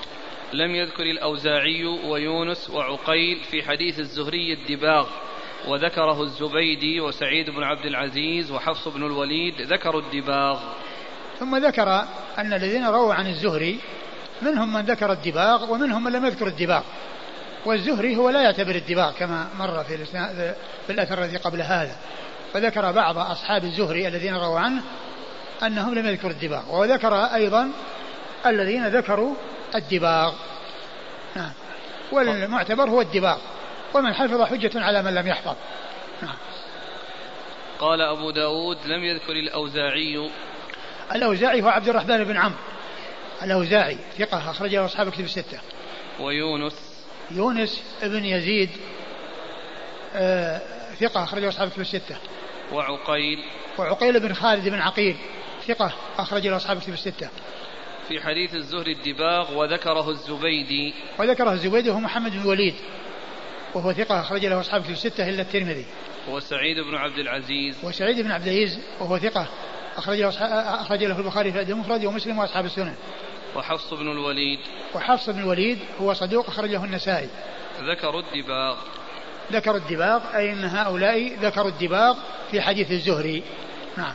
لم 0.52 0.74
يذكر 0.74 1.02
الأوزاعي 1.02 1.84
ويونس 1.84 2.70
وعقيل 2.70 3.40
في 3.50 3.62
حديث 3.62 3.98
الزهري 3.98 4.52
الدباغ 4.52 5.08
وذكره 5.68 6.22
الزبيدي 6.22 7.00
وسعيد 7.00 7.50
بن 7.50 7.62
عبد 7.62 7.86
العزيز 7.86 8.50
وحفص 8.50 8.88
بن 8.88 9.06
الوليد 9.06 9.60
ذكروا 9.60 10.00
الدباغ. 10.00 10.60
ثم 11.38 11.56
ذكر 11.56 11.88
أن 12.38 12.52
الذين 12.52 12.86
رووا 12.86 13.14
عن 13.14 13.26
الزهري 13.26 13.78
منهم 14.42 14.72
من 14.72 14.80
ذكر 14.80 15.12
الدباغ 15.12 15.72
ومنهم 15.72 16.04
من 16.04 16.12
لم 16.12 16.26
يذكر 16.26 16.46
الدباغ. 16.46 16.82
والزهري 17.66 18.16
هو 18.16 18.30
لا 18.30 18.42
يعتبر 18.42 18.74
الدباغ 18.74 19.12
كما 19.12 19.48
مر 19.58 19.84
في, 19.84 20.04
في 20.86 20.90
الأثر 20.92 21.24
الذي 21.24 21.36
قبل 21.36 21.62
هذا. 21.62 21.96
فذكر 22.52 22.92
بعض 22.92 23.18
أصحاب 23.18 23.64
الزهري 23.64 24.08
الذين 24.08 24.36
رووا 24.36 24.58
عنه 24.58 24.82
أنهم 25.62 25.94
لم 25.94 26.06
يذكروا 26.06 26.32
الدباغ 26.32 26.80
وذكر 26.80 27.14
أيضا 27.14 27.70
الذين 28.46 28.88
ذكروا 28.88 29.34
الدباغ. 29.74 30.34
نعم. 31.36 31.52
والمعتبر 32.12 32.90
هو 32.90 33.00
الدباغ. 33.00 33.38
ومن 33.94 34.14
حفظ 34.14 34.42
حجة 34.42 34.70
على 34.74 35.02
من 35.02 35.14
لم 35.14 35.26
يحفظ. 35.26 35.54
نعم. 36.22 36.36
قال 37.78 38.00
أبو 38.00 38.30
داود 38.30 38.78
لم 38.86 39.04
يذكر 39.04 39.32
الأوزاعي. 39.32 40.30
الأوزاعي 41.14 41.62
هو 41.62 41.68
عبد 41.68 41.88
الرحمن 41.88 42.24
بن 42.24 42.36
عمرو. 42.36 42.58
الأوزاعي 43.42 43.98
ثقة 44.18 44.50
أخرجه 44.50 44.84
أصحاب 44.84 45.10
كتب 45.10 45.24
الستة. 45.24 45.58
ويونس. 46.20 47.04
يونس 47.30 47.82
بن 48.02 48.24
يزيد 48.24 48.70
آه 50.14 50.60
ثقة 51.00 51.24
أخرجه 51.24 51.48
أصحاب 51.48 51.68
كتب 51.68 51.80
الستة. 51.80 52.16
وعقيل. 52.72 53.38
وعقيل 53.78 54.20
بن 54.20 54.34
خالد 54.34 54.68
بن 54.68 54.80
عقيل 54.80 55.16
ثقة 55.66 55.92
أخرج 56.18 56.46
له 56.46 56.56
أصحاب 56.56 56.80
كتب 56.80 56.92
الستة. 56.92 57.28
في 58.08 58.20
حديث 58.20 58.54
الزهري 58.54 58.92
الدباغ 58.92 59.54
وذكره 59.58 60.10
الزبيدي. 60.10 60.94
وذكره 61.18 61.52
الزبيدي 61.52 61.90
وهو 61.90 62.00
محمد 62.00 62.32
بن 62.32 62.40
الوليد 62.40 62.74
وهو 63.74 63.92
ثقة 63.92 64.20
أخرج 64.20 64.46
له 64.46 64.60
أصحاب 64.60 64.82
كتب 64.82 64.90
الستة 64.90 65.28
إلا 65.28 65.42
الترمذي. 65.42 65.84
وسعيد 66.28 66.76
بن 66.76 66.94
عبد 66.94 67.18
العزيز. 67.18 67.76
وسعيد 67.82 68.20
بن 68.20 68.30
عبد 68.30 68.46
العزيز 68.46 68.78
وهو 69.00 69.18
ثقة 69.18 69.48
أخرج 69.96 70.18
له 70.18 70.28
أخرج 70.82 71.04
له 71.04 71.18
البخاري 71.18 71.52
في 71.52 71.62
المفرد 71.62 72.04
ومسلم 72.04 72.38
وأصحاب 72.38 72.64
السنن. 72.64 72.94
وحفص 73.56 73.94
بن 73.94 74.10
الوليد. 74.10 74.58
وحفص 74.94 75.30
بن 75.30 75.38
الوليد 75.38 75.78
هو 76.00 76.12
صدوق 76.12 76.48
أخرج 76.48 76.70
له 76.70 76.84
النسائي. 76.84 77.28
ذكروا 77.80 78.20
الدباغ. 78.20 78.76
ذكروا 79.52 79.76
الدباغ 79.76 80.36
أي 80.36 80.52
أن 80.52 80.64
هؤلاء 80.64 81.36
ذكروا 81.40 81.68
الدباغ 81.68 82.16
في 82.50 82.60
حديث 82.60 82.90
الزهري. 82.90 83.42
نعم. 83.96 84.14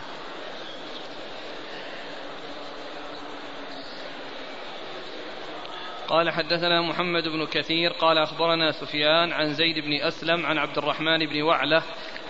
قال 6.12 6.30
حدثنا 6.30 6.82
محمد 6.82 7.28
بن 7.28 7.46
كثير 7.46 7.92
قال 7.92 8.18
أخبرنا 8.18 8.72
سفيان 8.72 9.32
عن 9.34 9.54
زيد 9.54 9.80
بن 9.80 9.94
أسلم 9.94 10.46
عن 10.46 10.58
عبد 10.58 10.78
الرحمن 10.78 11.26
بن 11.26 11.42
وعلة 11.42 11.84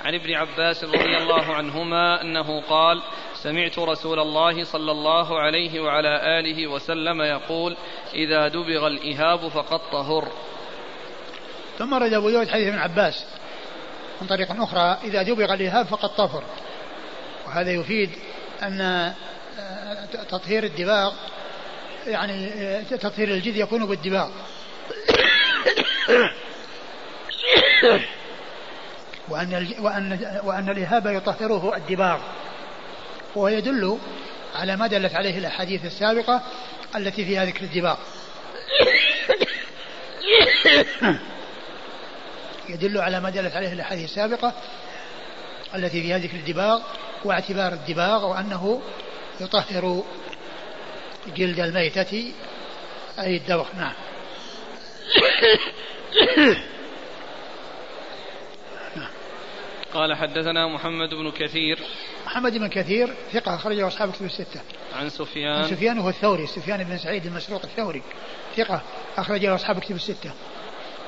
عن 0.05 0.15
ابن 0.15 0.33
عباس 0.33 0.83
رضي 0.83 1.17
الله 1.17 1.53
عنهما 1.53 2.21
أنه 2.21 2.61
قال 2.61 3.01
سمعت 3.43 3.79
رسول 3.79 4.19
الله 4.19 4.63
صلى 4.63 4.91
الله 4.91 5.39
عليه 5.39 5.79
وعلى 5.79 6.39
آله 6.39 6.67
وسلم 6.67 7.21
يقول 7.21 7.77
إذا 8.13 8.47
دبغ 8.47 8.87
الإهاب 8.87 9.47
فقد 9.47 9.79
طهر. 9.91 10.31
ثم 11.77 11.93
رد 11.93 12.13
أبو 12.13 12.29
داود 12.29 12.49
حديث 12.49 12.67
ابن 12.67 12.77
عباس 12.77 13.25
من 14.21 14.27
طريق 14.27 14.61
أخرى 14.61 14.97
إذا 15.03 15.23
دبغ 15.23 15.53
الإهاب 15.53 15.85
فقد 15.85 16.15
طهر. 16.15 16.43
وهذا 17.47 17.71
يفيد 17.71 18.09
أن 18.63 18.81
آه، 19.59 20.05
تطهير 20.29 20.63
الدباغ 20.63 21.13
يعني 22.07 22.47
آه، 22.47 22.81
تطهير 22.81 23.27
الجلد 23.27 23.55
يكون 23.55 23.85
بالدباغ 23.85 24.29
وأن 29.29 29.67
وأن 29.79 30.39
وأن 30.43 30.69
الإهاب 30.69 31.05
يطهره 31.05 31.75
الدباغ 31.75 32.19
وهو 33.35 33.47
يدل 33.47 33.97
على 34.55 34.75
ما 34.75 34.87
دلت 34.87 35.15
عليه 35.15 35.37
الأحاديث 35.37 35.85
السابقة 35.85 36.41
التي 36.95 37.25
فيها 37.25 37.45
ذكر 37.45 37.61
الدباغ 37.61 37.97
يدل 42.69 42.97
على 42.97 43.19
ما 43.19 43.29
دلت 43.29 43.55
عليه 43.55 43.73
الأحاديث 43.73 44.09
السابقة 44.09 44.53
التي 45.75 46.01
فيها 46.01 46.17
ذكر 46.17 46.35
الدباغ 46.35 46.81
واعتبار 47.25 47.73
الدباغ 47.73 48.25
وأنه 48.25 48.81
يطهر 49.41 50.03
جلد 51.35 51.59
الميتة 51.59 52.33
أي 53.19 53.37
الدوخ 53.37 53.67
نعم. 53.75 53.93
قال 59.93 60.15
حدثنا 60.15 60.67
محمد 60.67 61.09
بن 61.09 61.31
كثير. 61.31 61.79
محمد 62.25 62.57
بن 62.57 62.67
كثير 62.67 63.13
ثقة 63.31 63.55
أخرجه 63.55 63.87
أصحاب 63.87 64.11
كتب 64.11 64.25
الستة. 64.25 64.61
عن 64.95 65.09
سفيان. 65.09 65.53
عن 65.53 65.67
سفيان 65.67 65.99
هو 65.99 66.09
الثوري 66.09 66.47
سفيان 66.47 66.83
بن 66.83 66.97
سعيد 66.97 67.25
المسروق 67.25 67.61
الثوري. 67.63 68.01
ثقة 68.57 68.81
أخرجه 69.17 69.55
أصحاب 69.55 69.79
كتب 69.79 69.95
الستة. 69.95 70.31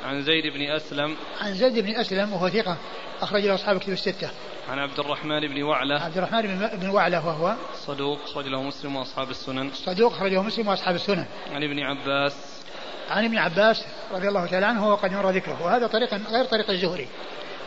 عن 0.06 0.24
زيد 0.24 0.54
بن 0.54 0.72
أسلم. 0.72 1.16
عن 1.42 1.54
زيد 1.54 1.80
بن 1.80 1.96
أسلم 1.96 2.34
وهو 2.34 2.50
ثقة 2.50 2.78
أخرج 3.22 3.46
له 3.46 3.56
أصحاب 3.56 3.80
كتب 3.80 3.94
الستة. 3.94 4.30
عن 4.70 4.80
عبد 4.80 5.00
الرحمن 5.00 5.48
بن 5.48 5.64
وعلة. 5.64 6.04
عبد 6.04 6.18
الرحمن 6.18 6.42
بن 6.74 6.90
وعلة 6.90 7.28
وهو 7.28 7.56
صدوق 7.76 8.20
أخرج 8.24 8.48
له 8.48 8.64
مسلم 8.64 8.96
وأصحاب 8.96 9.30
السنن. 9.30 9.72
صدوق 9.74 10.14
أخرجه 10.14 10.42
مسلم 10.42 10.68
وأصحاب 10.68 10.96
السنن. 10.96 11.26
عن 11.52 11.64
ابن 11.64 11.80
عباس. 11.80 12.64
عن 13.10 13.26
ابن 13.26 13.38
عباس 13.38 13.86
رضي 14.12 14.28
الله 14.28 14.46
تعالى 14.46 14.66
عنه 14.66 14.90
وقد 14.90 15.12
مر 15.12 15.30
ذكره. 15.30 15.64
وهذا 15.64 15.88
طريق 15.88 16.14
غير 16.14 16.46
طريق 16.46 16.70
الزهري. 16.70 17.08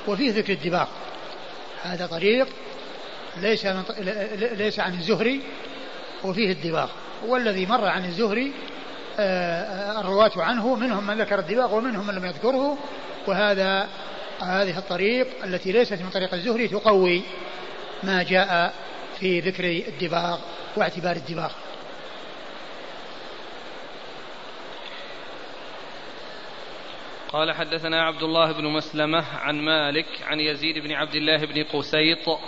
وفيه 0.09 0.33
ذكر 0.33 0.53
الدباغ 0.53 0.87
هذا 1.83 2.07
طريق 2.07 2.47
ليس 3.37 3.67
من 3.67 3.83
ليس 4.37 4.81
عن 4.81 4.95
الزهري 4.95 5.43
وفيه 6.25 6.53
الدباغ 6.53 6.89
والذي 7.27 7.67
مر 7.67 7.85
عن 7.85 8.05
الزهري 8.05 8.53
آه، 9.19 9.63
آه، 9.63 10.01
الرواة 10.01 10.31
عنه 10.37 10.75
منهم 10.75 11.07
من 11.07 11.21
ذكر 11.21 11.39
الدباغ 11.39 11.75
ومنهم 11.75 12.07
من 12.07 12.15
لم 12.15 12.25
يذكره. 12.25 12.79
وهذا 13.27 13.89
هذه 14.43 14.79
الطريق 14.79 15.27
التي 15.45 15.73
ليست 15.73 15.93
من 15.93 16.11
طريق 16.11 16.35
الزهري 16.35 16.69
تقوي 16.69 17.23
ما 18.03 18.23
جاء 18.23 18.75
في 19.21 19.41
ذكر 19.41 19.65
الدباغ 19.65 20.39
واعتبار 20.77 21.17
الدباغ 21.17 21.51
قال 27.33 27.53
حدثنا 27.53 28.03
عبد 28.03 28.23
الله 28.23 28.53
بن 28.53 28.65
مسلمة 28.65 29.25
عن 29.39 29.61
مالك 29.61 30.07
عن 30.27 30.41
يزيد 30.41 30.79
بن 30.79 30.93
عبد 30.93 31.15
الله 31.15 31.37
بن 31.37 31.63
قسيط 31.63 32.39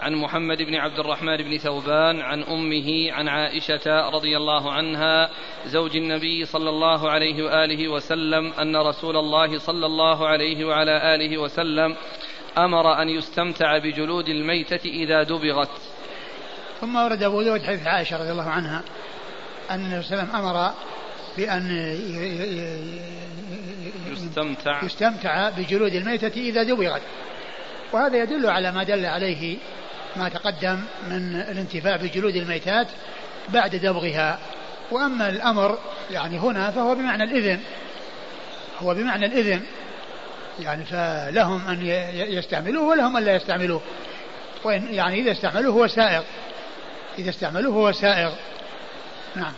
عن 0.00 0.14
محمد 0.14 0.62
بن 0.62 0.74
عبد 0.74 0.98
الرحمن 0.98 1.36
بن 1.36 1.58
ثوبان 1.58 2.20
عن 2.20 2.42
أمه 2.42 3.12
عن 3.12 3.28
عائشة 3.28 4.08
رضي 4.08 4.36
الله 4.36 4.72
عنها 4.72 5.30
زوج 5.66 5.96
النبي 5.96 6.44
صلى 6.44 6.70
الله 6.70 7.10
عليه 7.10 7.44
وآله 7.44 7.88
وسلم 7.88 8.52
أن 8.52 8.76
رسول 8.76 9.16
الله 9.16 9.58
صلى 9.58 9.86
الله 9.86 10.28
عليه 10.28 10.64
وعلى 10.64 11.14
آله 11.14 11.38
وسلم 11.38 11.96
أمر 12.58 13.02
أن 13.02 13.08
يستمتع 13.08 13.78
بجلود 13.78 14.28
الميتة 14.28 14.84
إذا 14.84 15.22
دبغت. 15.22 15.80
ثم 16.80 16.96
ورد 16.96 17.22
أبو 17.22 17.42
داود 17.42 17.62
حديث 17.62 17.86
عائشة 17.86 18.16
رضي 18.16 18.30
الله 18.30 18.50
عنها 18.50 18.82
أن 19.70 19.80
النبي 19.80 20.02
صلى 20.02 20.22
الله 20.22 20.34
عليه 20.34 20.38
وسلم 20.38 20.46
أمر 20.46 20.72
بأن 21.36 21.70
يستمتع. 24.10 24.84
يستمتع 24.84 25.48
بجلود 25.48 25.94
الميتة 25.94 26.40
إذا 26.40 26.62
دبغت. 26.62 27.02
وهذا 27.92 28.22
يدل 28.22 28.46
على 28.46 28.72
ما 28.72 28.82
دل 28.82 29.06
عليه 29.06 29.56
ما 30.16 30.28
تقدم 30.28 30.80
من 31.08 31.36
الانتفاع 31.36 31.96
بجلود 31.96 32.36
الميتات 32.36 32.86
بعد 33.48 33.76
دبغها. 33.76 34.38
وأما 34.90 35.28
الأمر 35.28 35.78
يعني 36.10 36.38
هنا 36.38 36.70
فهو 36.70 36.94
بمعنى 36.94 37.24
الإذن. 37.24 37.60
هو 38.78 38.94
بمعنى 38.94 39.26
الإذن. 39.26 39.62
يعني 40.60 40.84
فلهم 40.84 41.68
أن 41.68 41.86
يستعملوه 42.14 42.84
ولهم 42.84 43.16
أن 43.16 43.24
لا 43.24 43.36
يستعملوه. 43.36 43.80
وإن 44.64 44.94
يعني 44.94 45.20
إذا 45.20 45.32
استعملوه 45.32 45.74
هو 45.74 45.86
سائغ. 45.86 46.22
إذا 47.18 47.30
استعملوه 47.30 47.74
هو 47.74 47.92
سائغ. 47.92 48.32
نعم. 49.36 49.52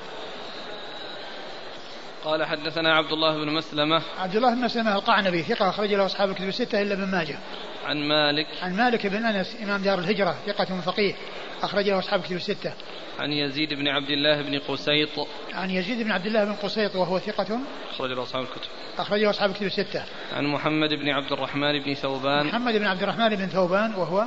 قال 2.24 2.44
حدثنا 2.44 2.94
عبد 2.94 3.12
الله 3.12 3.44
بن 3.44 3.52
مسلمة 3.52 4.02
عبد 4.18 4.36
الله 4.36 4.54
بن 4.54 4.60
مسلمة 4.60 4.94
القعنبي 4.94 5.42
ثقة 5.42 5.68
أخرج 5.68 5.94
له 5.94 6.06
أصحاب 6.06 6.30
الكتب 6.30 6.48
الستة 6.48 6.82
إلا 6.82 6.94
ابن 6.94 7.04
ماجه. 7.04 7.38
عن 7.84 8.08
مالك 8.08 8.46
عن 8.62 8.76
مالك 8.76 9.06
بن 9.06 9.24
أنس 9.24 9.56
إمام 9.62 9.82
دار 9.82 9.98
الهجرة 9.98 10.36
ثقة 10.46 10.80
فقيه 10.80 11.14
أخرج 11.62 11.88
له 11.88 11.98
أصحاب 11.98 12.20
الكتب 12.20 12.36
الستة. 12.36 12.72
عن 13.18 13.32
يزيد 13.32 13.74
بن 13.74 13.88
عبد 13.88 14.10
الله 14.10 14.42
بن 14.42 14.58
قسيط 14.58 15.28
عن 15.52 15.70
يزيد 15.70 16.02
بن 16.02 16.10
عبد 16.10 16.26
الله 16.26 16.44
بن 16.44 16.52
قسيط 16.52 16.96
وهو 16.96 17.18
ثقة 17.18 17.58
أخرج 17.90 18.12
له 18.12 18.22
أصحاب 18.22 18.42
الكتب. 18.42 18.68
أخرج 18.98 19.20
له 19.20 19.30
أصحاب 19.30 19.50
الكتب 19.50 19.66
الستة. 19.66 20.04
عن 20.32 20.46
محمد 20.46 20.94
بن 20.94 21.08
عبد 21.08 21.32
الرحمن 21.32 21.82
بن 21.82 21.94
ثوبان 21.94 22.46
محمد 22.46 22.74
بن 22.74 22.86
عبد 22.86 23.02
الرحمن 23.02 23.36
بن 23.36 23.46
ثوبان 23.46 23.94
وهو 23.94 24.26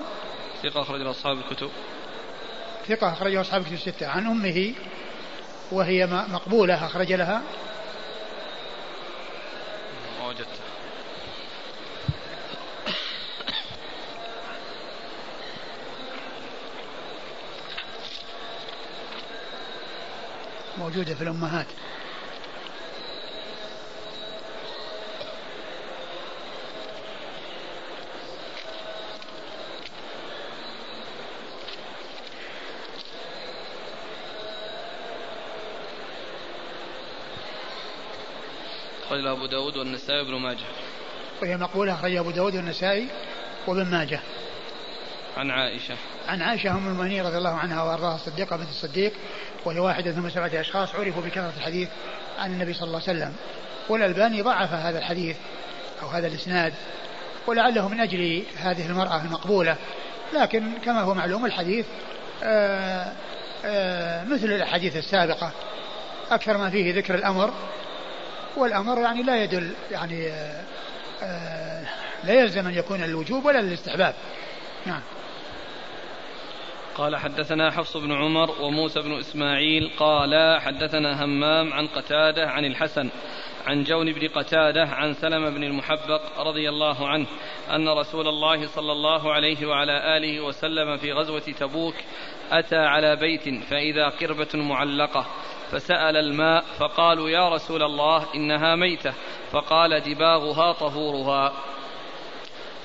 ثقة 0.63 0.81
أخرج 0.81 1.01
له 1.01 1.11
أصحاب 1.11 1.37
الكتب. 1.37 1.69
ثقة 2.87 3.13
أخرج 3.13 3.33
له 3.33 3.41
أصحاب 3.41 3.61
الكتب 3.61 3.73
الستة. 3.73 4.07
عن 4.07 4.25
أمه 4.25 4.73
وهي 5.71 6.05
مقبولة 6.07 6.85
أخرج 6.85 7.13
لها. 7.13 7.41
وجدت 10.27 10.47
موجودة 20.77 21.15
في 21.15 21.21
الأمهات. 21.21 21.65
أخرج 39.07 39.25
أبو 39.25 39.45
داود 39.45 39.77
والنسائي 39.77 40.19
وابن 40.19 40.35
ماجه. 40.35 40.65
وهي 41.41 41.57
مقولة 41.57 41.93
أخرج 41.93 42.15
أبو 42.15 42.31
داود 42.31 42.55
والنسائي 42.55 43.07
وابن 43.67 43.85
ماجه. 43.85 44.19
عن 45.37 45.51
عائشة. 45.51 45.95
عن 46.27 46.41
عائشة 46.41 46.71
أم 46.71 46.87
المؤمنين 46.87 47.25
رضي 47.25 47.37
الله 47.37 47.53
عنها 47.53 47.83
وأرضاها 47.83 48.15
الصديقة 48.15 48.57
بنت 48.57 48.69
الصديق 48.69 49.13
وهي 49.65 49.79
واحدة 49.79 50.11
من 50.11 50.29
سبعة 50.29 50.51
أشخاص 50.53 50.95
عرفوا 50.95 51.21
بكثرة 51.21 51.53
الحديث 51.57 51.89
عن 52.39 52.51
النبي 52.51 52.73
صلى 52.73 52.87
الله 52.87 53.01
عليه 53.07 53.19
وسلم. 53.19 53.33
والألباني 53.89 54.41
ضعف 54.41 54.73
هذا 54.73 54.99
الحديث 54.99 55.37
أو 56.01 56.07
هذا 56.07 56.27
الإسناد 56.27 56.73
ولعله 57.47 57.89
من 57.89 57.99
أجل 57.99 58.43
هذه 58.57 58.85
المرأة 58.85 59.21
المقبولة. 59.21 59.75
لكن 60.33 60.71
كما 60.85 61.01
هو 61.01 61.13
معلوم 61.13 61.45
الحديث 61.45 61.85
آآ 62.43 63.13
آآ 63.65 64.23
مثل 64.23 64.45
الأحاديث 64.45 64.95
السابقة. 64.95 65.51
أكثر 66.31 66.57
ما 66.57 66.69
فيه 66.69 66.95
ذكر 66.95 67.15
الأمر 67.15 67.53
والأمر 68.55 69.01
يعني 69.01 69.23
لا 69.23 69.43
يدل 69.43 69.71
يعني 69.91 70.27
آآ 71.21 71.85
لا 72.23 72.33
يلزم 72.33 72.67
أن 72.67 72.73
يكون 72.73 73.03
الوجوب 73.03 73.45
ولا 73.45 73.59
الاستحباب. 73.59 74.13
نعم. 74.85 75.01
قال 76.95 77.15
حدثنا 77.15 77.71
حفص 77.71 77.97
بن 77.97 78.11
عمر 78.11 78.61
وموسى 78.61 79.01
بن 79.01 79.19
إسماعيل 79.19 79.91
قال 79.99 80.61
حدثنا 80.61 81.25
همام 81.25 81.73
عن 81.73 81.87
قتادة 81.87 82.49
عن 82.49 82.65
الحسن 82.65 83.09
عن 83.67 83.83
جون 83.83 84.13
بن 84.13 84.27
قتادة 84.27 84.83
عن 84.83 85.13
سلم 85.13 85.49
بن 85.49 85.63
المحبق 85.63 86.21
رضي 86.39 86.69
الله 86.69 87.07
عنه 87.07 87.27
أن 87.71 87.89
رسول 87.89 88.27
الله 88.27 88.67
صلى 88.67 88.91
الله 88.91 89.33
عليه 89.33 89.65
وعلى 89.65 90.17
آله 90.17 90.41
وسلم 90.41 90.97
في 90.97 91.13
غزوة 91.13 91.39
تبوك 91.39 91.95
أتى 92.51 92.77
على 92.77 93.15
بيت 93.15 93.63
فإذا 93.63 94.09
قربة 94.09 94.47
معلقة 94.53 95.25
فسأل 95.71 96.17
الماء 96.17 96.65
فقالوا 96.79 97.29
يا 97.29 97.49
رسول 97.49 97.83
الله 97.83 98.25
إنها 98.35 98.75
ميتة 98.75 99.13
فقال 99.51 99.99
دباغها 99.99 100.73
طهورها. 100.73 101.53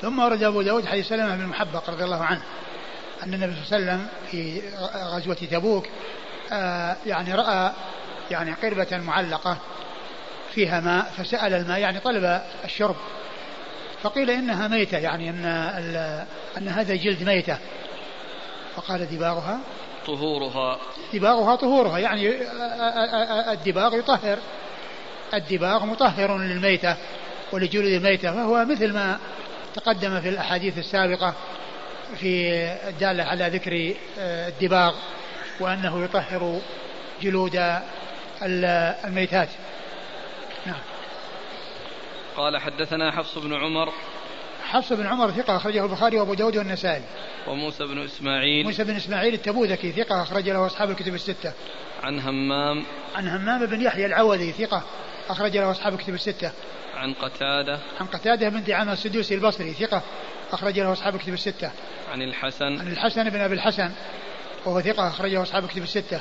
ثم 0.00 0.18
ورد 0.18 0.42
أبو 0.42 0.62
داود 0.62 0.86
حديث 0.86 1.08
سلمة 1.08 1.36
بن 1.36 1.42
المحبق 1.42 1.90
رضي 1.90 2.04
الله 2.04 2.24
عنه 2.24 2.42
أن 3.22 3.34
النبي 3.34 3.52
صلى 3.52 3.78
الله 3.78 3.90
عليه 3.90 4.02
وسلم 4.02 4.08
في 4.30 4.62
غزوة 5.16 5.34
تبوك 5.34 5.86
آه 6.52 6.96
يعني 7.06 7.34
رأى 7.34 7.72
يعني 8.30 8.52
قربة 8.52 8.98
معلقة. 8.98 9.58
فيها 10.54 10.80
ماء 10.80 11.12
فسأل 11.16 11.54
الماء 11.54 11.78
يعني 11.78 12.00
طلب 12.00 12.40
الشرب. 12.64 12.96
فقيل 14.02 14.30
إنها 14.30 14.68
ميتة 14.68 14.98
يعني 14.98 15.30
أن 15.30 15.44
أن 16.58 16.68
هذا 16.68 16.94
جلد 16.94 17.22
ميتة. 17.22 17.58
فقال 18.76 19.06
دباغها. 19.06 19.60
طهورها. 20.06 20.78
دباغها 21.14 21.56
طهورها 21.56 21.98
يعني 21.98 22.34
الدباغ 23.52 23.94
يطهر. 23.94 24.38
الدباغ 25.34 25.86
مطهر 25.86 26.38
للميتة 26.38 26.96
ولجلد 27.52 27.92
الميتة 27.92 28.32
فهو 28.32 28.64
مثل 28.64 28.92
ما 28.92 29.18
تقدم 29.74 30.20
في 30.20 30.28
الأحاديث 30.28 30.78
السابقة 30.78 31.34
في 32.16 32.52
الدالة 32.88 33.24
على 33.24 33.48
ذكر 33.48 33.94
الدباغ 34.18 34.94
وأنه 35.60 36.04
يطهر 36.04 36.60
جلود 37.22 37.80
الميتات. 39.04 39.48
قال 42.36 42.58
حدثنا 42.58 43.10
حفص 43.10 43.38
بن 43.38 43.54
عمر. 43.54 43.92
حفص 44.64 44.92
بن 44.92 45.06
عمر 45.06 45.30
ثقة 45.30 45.56
أخرجه 45.56 45.84
البخاري 45.84 46.18
وأبو 46.18 46.34
داود 46.34 46.56
والنسائي. 46.56 47.02
وموسى 47.48 47.84
بن 47.84 48.04
إسماعيل. 48.04 48.66
موسى 48.66 48.84
بن 48.84 48.96
إسماعيل 48.96 49.34
التبوذكي 49.34 49.92
ثقة 49.92 50.22
أخرج 50.22 50.48
له 50.48 50.66
أصحاب 50.66 50.90
الكتب 50.90 51.14
الستة. 51.14 51.52
عن 52.02 52.20
همام. 52.20 52.84
عن 53.14 53.28
همام 53.28 53.66
بن 53.66 53.80
يحيى 53.80 54.06
العوذي 54.06 54.52
ثقة 54.52 54.82
أخرج 55.28 55.56
له 55.56 55.70
أصحاب 55.70 55.94
الكتب 55.94 56.14
الستة. 56.14 56.52
عن 56.94 57.14
قتادة. 57.14 57.78
عن 58.00 58.06
قتادة 58.06 58.48
بن 58.48 58.64
دعامة 58.64 58.92
السدوسي 58.92 59.34
البصري 59.34 59.72
ثقة 59.72 60.02
أخرج 60.52 60.80
له 60.80 60.92
أصحاب 60.92 61.14
الكتب 61.14 61.32
الستة. 61.32 61.70
عن 62.12 62.22
الحسن. 62.22 62.78
عن 62.78 62.92
الحسن 62.92 63.30
بن 63.30 63.40
أبي 63.40 63.54
الحسن 63.54 63.90
وهو 64.64 64.80
ثقة 64.80 65.08
أخرجه 65.08 65.42
أصحاب 65.42 65.64
الكتب 65.64 65.82
الستة. 65.82 66.20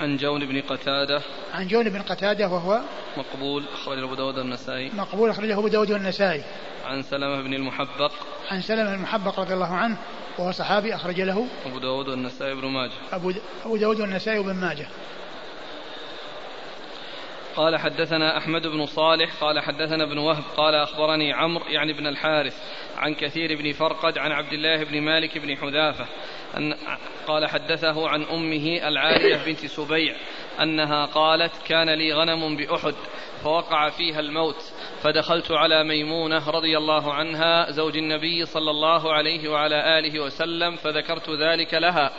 عن 0.00 0.16
جون 0.16 0.46
بن 0.46 0.60
قتادة. 0.60 1.22
عن 1.54 1.66
جون 1.66 1.88
بن 1.88 2.02
قتادة 2.02 2.48
وهو 2.48 2.80
مقبول 3.16 3.64
أخرجه 3.72 4.04
أبو 4.04 4.14
داود 4.14 4.38
النسائي 4.38 4.90
مقبول 4.94 5.30
أخرجه 5.30 5.58
أبو 5.58 5.68
داود 5.68 5.90
والنسائي. 5.90 6.42
عن 6.86 7.02
سلمة 7.02 7.42
بن 7.42 7.54
المحبق. 7.54 8.12
عن 8.50 8.60
سلمة 8.60 8.94
المحبق 8.94 9.40
رضي 9.40 9.54
الله 9.54 9.74
عنه 9.74 9.96
وهو 10.38 10.52
صحابي 10.52 10.94
أخرج 10.94 11.20
له 11.20 11.46
أبو 11.66 11.78
داود 11.78 12.08
والنسائي 12.08 12.54
بن 12.54 12.66
ماجه. 12.66 12.92
أبو, 13.12 13.32
أبو 13.64 13.76
داود 13.76 14.00
والنسائي 14.00 14.38
وابن 14.38 14.54
ماجه. 14.54 14.86
قال 17.56 17.76
حدثنا 17.76 18.36
أحمد 18.36 18.66
بن 18.66 18.86
صالح 18.86 19.34
قال 19.40 19.60
حدثنا 19.60 20.04
ابن 20.04 20.18
وهب 20.18 20.42
قال 20.56 20.74
أخبرني 20.74 21.32
عمرو 21.32 21.64
يعني 21.64 21.92
بن 21.92 22.06
الحارث 22.06 22.54
عن 22.96 23.14
كثير 23.14 23.56
بن 23.56 23.72
فرقد 23.72 24.18
عن 24.18 24.32
عبد 24.32 24.52
الله 24.52 24.84
بن 24.84 25.00
مالك 25.00 25.38
بن 25.38 25.56
حذافة 25.56 26.06
أن 26.56 26.74
قال 27.26 27.46
حدثه 27.46 28.08
عن 28.08 28.22
أمه 28.22 28.88
العالية 28.88 29.44
بنت 29.46 29.66
سبيع 29.66 30.14
أنها 30.62 31.06
قالت 31.06 31.52
كان 31.66 31.90
لي 31.90 32.12
غنم 32.12 32.56
بأحد 32.56 32.94
فوقع 33.44 33.88
فيها 33.88 34.20
الموت 34.20 34.72
فدخلت 35.02 35.52
على 35.52 35.84
ميمونة 35.84 36.50
رضي 36.50 36.78
الله 36.78 37.14
عنها 37.14 37.70
زوج 37.70 37.96
النبي 37.96 38.44
صلى 38.44 38.70
الله 38.70 39.12
عليه 39.12 39.48
وعلى 39.48 39.98
آله 39.98 40.20
وسلم 40.20 40.76
فذكرت 40.76 41.30
ذلك 41.30 41.74
لها 41.74 42.10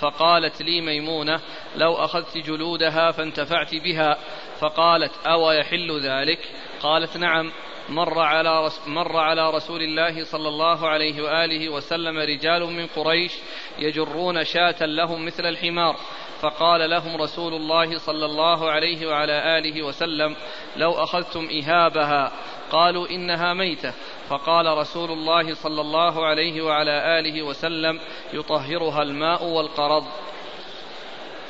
فقالت 0.00 0.62
لي 0.62 0.80
ميمونة 0.80 1.40
لو 1.76 1.94
أخذت 1.94 2.38
جلودها 2.38 3.10
فانتفعت 3.10 3.74
بها 3.74 4.16
فقالت 4.60 5.12
أو 5.26 5.50
يحل 5.50 6.00
ذلك؟ 6.00 6.38
قالت 6.82 7.16
نعم 7.16 7.52
مر 7.90 8.18
على 8.18 8.64
رس 8.66 8.80
مر 8.86 9.16
على 9.16 9.50
رسول 9.50 9.82
الله 9.82 10.24
صلى 10.24 10.48
الله 10.48 10.88
عليه 10.88 11.22
وآله 11.22 11.68
وسلم 11.68 12.18
رجال 12.18 12.62
من 12.62 12.86
قريش 12.86 13.32
يجرون 13.78 14.44
شاة 14.44 14.86
لهم 14.86 15.26
مثل 15.26 15.46
الحمار. 15.46 15.96
فقال 16.40 16.90
لهم 16.90 17.22
رسول 17.22 17.54
الله 17.54 17.98
صلى 17.98 18.26
الله 18.26 18.70
عليه 18.70 19.06
وعلى 19.06 19.58
آله 19.58 19.82
وسلم 19.82 20.36
لو 20.76 20.92
أخذتم 20.92 21.48
إهابها 21.62 22.32
قالوا 22.70 23.08
إنها 23.10 23.54
ميتة. 23.54 23.92
فقال 24.28 24.66
رسول 24.78 25.10
الله 25.10 25.54
صلى 25.54 25.80
الله 25.80 26.26
عليه 26.26 26.62
وعلى 26.62 27.18
آله 27.18 27.42
وسلم 27.42 28.00
يطهرها 28.32 29.02
الماء 29.02 29.44
والقرض. 29.44 30.04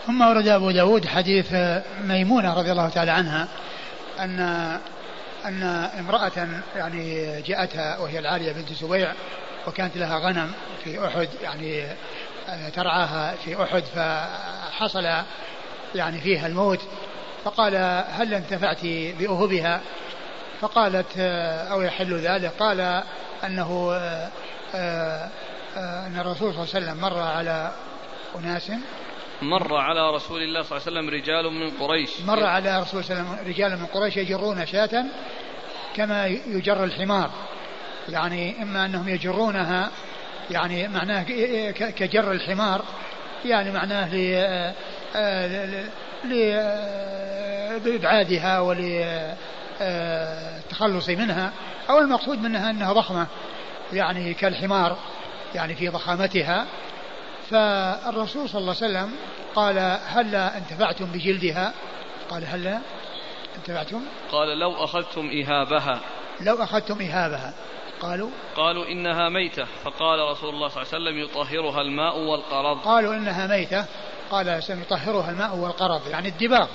ثم 0.07 0.20
ورد 0.20 0.48
أبو 0.48 0.70
داود 0.70 1.07
حديث 1.07 1.53
ميمونة 2.05 2.59
رضي 2.59 2.72
الله 2.72 2.88
تعالى 2.88 3.11
عنها 3.11 3.48
أن 4.20 4.40
أن 5.44 5.62
امرأة 5.98 6.48
يعني 6.76 7.26
جاءتها 7.42 7.98
وهي 7.98 8.18
العالية 8.18 8.53
بنت 8.53 8.72
سبيع 8.72 9.12
وكانت 9.66 9.96
لها 9.96 10.18
غنم 10.18 10.53
في 10.85 11.07
أحد 11.07 11.29
يعني 11.42 11.85
آه، 12.48 12.68
ترعاها 12.68 13.35
في 13.44 13.62
أحد 13.62 13.85
فحصل 13.85 15.09
يعني 15.94 16.20
فيها 16.20 16.46
الموت. 16.46 16.81
فقال 17.44 17.76
هل 18.11 18.35
انتفعت 18.35 18.85
بأهبها؟ 19.18 19.81
فقالت 20.61 21.07
آه، 21.18 21.72
أو 21.72 21.83
يحل 21.83 22.14
ذلك؟ 22.14 22.53
قال 22.59 23.03
أنه 23.44 23.92
آه، 24.74 25.29
أن 25.76 26.18
الرسول 26.18 26.55
صلى 26.55 26.62
الله 26.62 26.74
عليه 26.74 26.87
وسلم 26.87 27.00
مر 27.00 27.22
على 27.22 27.72
أناس 28.37 28.72
مر 29.42 29.76
على 29.76 30.11
رسول 30.11 30.42
الله 30.42 30.62
صلى 30.62 30.79
الله 30.79 30.87
عليه 30.87 30.98
وسلم 30.98 31.11
رجال 31.11 31.53
من 31.53 31.70
قريش. 31.70 32.11
مر 32.26 32.44
على 32.44 32.81
رسول 32.81 33.00
الله 33.00 33.03
صلى 33.03 33.20
الله 33.20 33.31
عليه 33.31 33.40
وسلم 33.40 33.48
رجال 33.48 33.79
من 33.79 33.87
قريش 33.87 34.16
يجرون 34.16 34.66
شاة 34.66 35.05
كما 35.96 36.26
يجر 36.26 36.85
الحمار. 36.85 37.31
يعني 38.09 38.62
إما 38.62 38.85
أنهم 38.85 39.09
يجرونها 39.09 39.90
يعني 40.50 40.88
معناه 40.88 41.22
كجر 41.70 42.33
الحمار 42.33 42.85
يعني 43.44 43.70
معناه 43.70 44.14
ل 46.24 46.31
لإبعادها 47.85 48.61
وللتخلص 49.81 49.88
منها. 51.09 51.53
أو 51.90 51.98
المقصود 51.98 52.42
منها 52.42 52.70
أنها 52.70 52.92
ضخمة 52.92 53.26
يعني 53.92 54.35
كالحمار 54.35 54.96
يعني 55.55 55.74
في 55.74 55.88
ضخامتها. 55.88 56.66
فالرسول 57.51 58.49
صلى 58.49 58.61
الله 58.61 58.77
عليه 58.83 58.87
وسلم 58.87 59.17
قال 59.55 59.79
هلا 60.07 60.59
انتفعتم 60.59 61.05
بجلدها؟ 61.05 61.73
قال 62.31 62.47
هلا 62.47 62.81
انتفعتم؟ 63.57 64.03
قال 64.33 64.59
لو 64.59 64.85
أخذتم 64.85 65.31
إهابها 65.31 66.01
لو 66.41 66.63
أخذتم 66.63 67.01
إهابها 67.03 67.55
قالوا 68.01 68.31
قالوا 68.57 68.85
إنها 68.85 69.29
ميتة. 69.29 69.65
فقال 69.85 70.19
رسول 70.31 70.55
الله 70.55 70.69
صلى 70.69 70.83
الله 70.83 70.95
عليه 70.95 71.05
وسلم 71.05 71.19
يطهرها 71.19 71.81
الماء 71.81 72.19
والقرض. 72.19 72.79
قالوا 72.79 73.15
إنها 73.15 73.47
ميتة. 73.47 73.85
قال 74.31 74.49
يطهرها 74.69 75.31
الماء 75.31 75.57
والقرض. 75.57 76.09
يعني 76.09 76.29
الدباغ. 76.29 76.69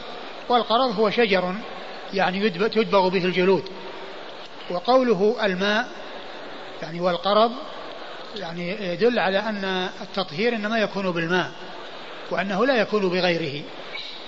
والقرض 0.49 0.99
هو 0.99 1.09
شجر 1.09 1.53
يعني 2.13 2.37
يدبغ 2.75 3.07
به 3.09 3.25
الجلود. 3.25 3.63
وقوله 4.69 5.35
الماء 5.45 5.87
يعني 6.81 7.01
والقرض 7.01 7.51
يعني 8.35 8.93
يدل 8.93 9.19
على 9.19 9.39
أن 9.39 9.89
التطهير 10.01 10.55
إنما 10.55 10.77
يكون 10.77 11.11
بالماء 11.11 11.51
وأنه 12.31 12.65
لا 12.65 12.75
يكون 12.75 13.09
بغيره. 13.09 13.63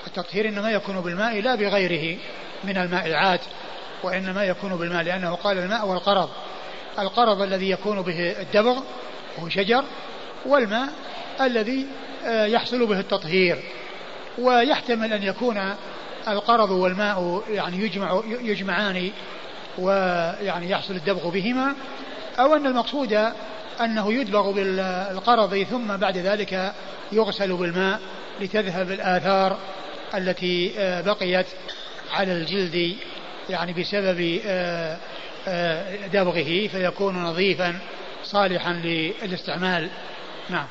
التطهير 0.08 0.48
إنما 0.48 0.72
يكون 0.72 1.02
بالماء 1.02 1.42
لا 1.42 1.56
بغيره 1.56 2.18
من 2.64 2.78
المائعات 2.78 3.42
وإنما 4.04 4.44
يكون 4.44 4.76
بالماء 4.76 5.04
لأنه 5.04 5.36
قال 5.36 5.58
الماء 5.58 5.88
والقرض. 5.88 6.30
القرض 7.00 7.42
الذي 7.42 7.70
يكون 7.70 8.02
به 8.02 8.42
الدبغ 8.42 8.80
وهو 9.38 9.50
شجر 9.50 9.84
والماء 10.46 10.90
الذي 11.42 11.88
آه، 12.26 12.46
يحصل 12.46 12.86
به 12.86 13.00
التطهير. 13.00 13.64
ويحتمل 14.38 15.14
أن 15.14 15.24
يكون 15.24 15.76
القرض 16.28 16.72
والماء 16.72 17.44
يعني 17.50 17.78
يجمع 17.78 18.22
يجمعان 18.26 19.12
ويعني 19.78 20.70
يحصل 20.70 20.94
الدبغ 20.94 21.30
بهما 21.30 21.76
أو 22.40 22.56
أن 22.56 22.66
المقصود 22.66 23.32
أنه 23.82 24.14
يدبغ 24.14 24.52
بالقرض 24.52 25.64
ثم 25.64 25.98
بعد 25.98 26.18
ذلك 26.18 26.74
يغسل 27.12 27.54
بالماء 27.54 28.00
لتذهب 28.42 28.92
الآثار 28.92 29.58
التي 30.16 30.74
آه، 30.80 31.02
بقيت 31.02 31.48
على 32.12 32.32
الجلد 32.32 32.96
يعني 33.50 33.74
بسبب 33.74 34.42
آه، 34.46 34.98
آه، 35.48 36.08
دبغه 36.08 36.68
فيكون 36.68 37.24
نظيفا 37.24 37.80
صالحا 38.24 38.74
للاستعمال. 38.74 39.90
نعم. 40.50 40.68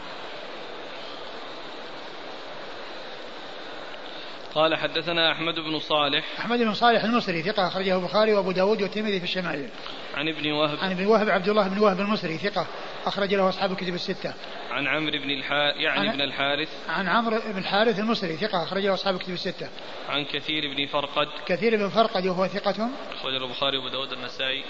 قال 4.54 4.76
حدثنا 4.76 5.32
أحمد 5.32 5.54
بن 5.54 5.78
صالح. 5.78 6.24
أحمد 6.38 6.58
بن 6.58 6.74
صالح 6.74 7.04
المصري 7.04 7.42
ثقة 7.42 7.66
أخرجه 7.66 7.96
البخاري 7.96 8.34
وأبو 8.34 8.52
داود 8.52 8.82
والترمذي 8.82 9.18
في 9.18 9.24
الشمائل. 9.24 9.68
عن 10.14 10.28
ابن 10.28 10.52
وهب. 10.52 10.78
عن 10.78 10.90
ابن 10.90 11.06
وهب 11.06 11.30
عبد 11.30 11.48
الله 11.48 11.68
بن 11.68 11.78
وهب 11.78 12.00
المصري 12.00 12.38
ثقة. 12.38 12.66
أخرج 13.06 13.34
له 13.34 13.48
أصحاب 13.48 13.72
الكتب 13.72 13.94
الستة 13.94 14.34
عن 14.70 14.86
عمرو 14.86 15.18
بن 15.18 15.30
الحارث 15.30 15.76
يعني 15.76 16.10
ابن 16.10 16.20
الحارث 16.20 16.68
عن 16.88 17.08
عمرو 17.08 17.38
بن 17.52 17.58
الحارث 17.58 17.98
المصري 17.98 18.36
ثقة 18.36 18.62
أخرج 18.62 18.86
له 18.86 18.94
أصحاب 18.94 19.14
الكتب 19.14 19.32
الستة 19.32 19.68
عن 20.08 20.24
كثير 20.24 20.74
بن 20.74 20.86
فرقد 20.86 21.28
كثير 21.46 21.76
بن 21.76 21.88
فرقد 21.88 22.26
وهو 22.26 22.46
ثقة 22.46 22.88
أخرج 23.12 23.34
البخاري 23.34 23.76
وأبو 23.76 23.88
داود 23.88 24.12
النسائي 24.12 24.64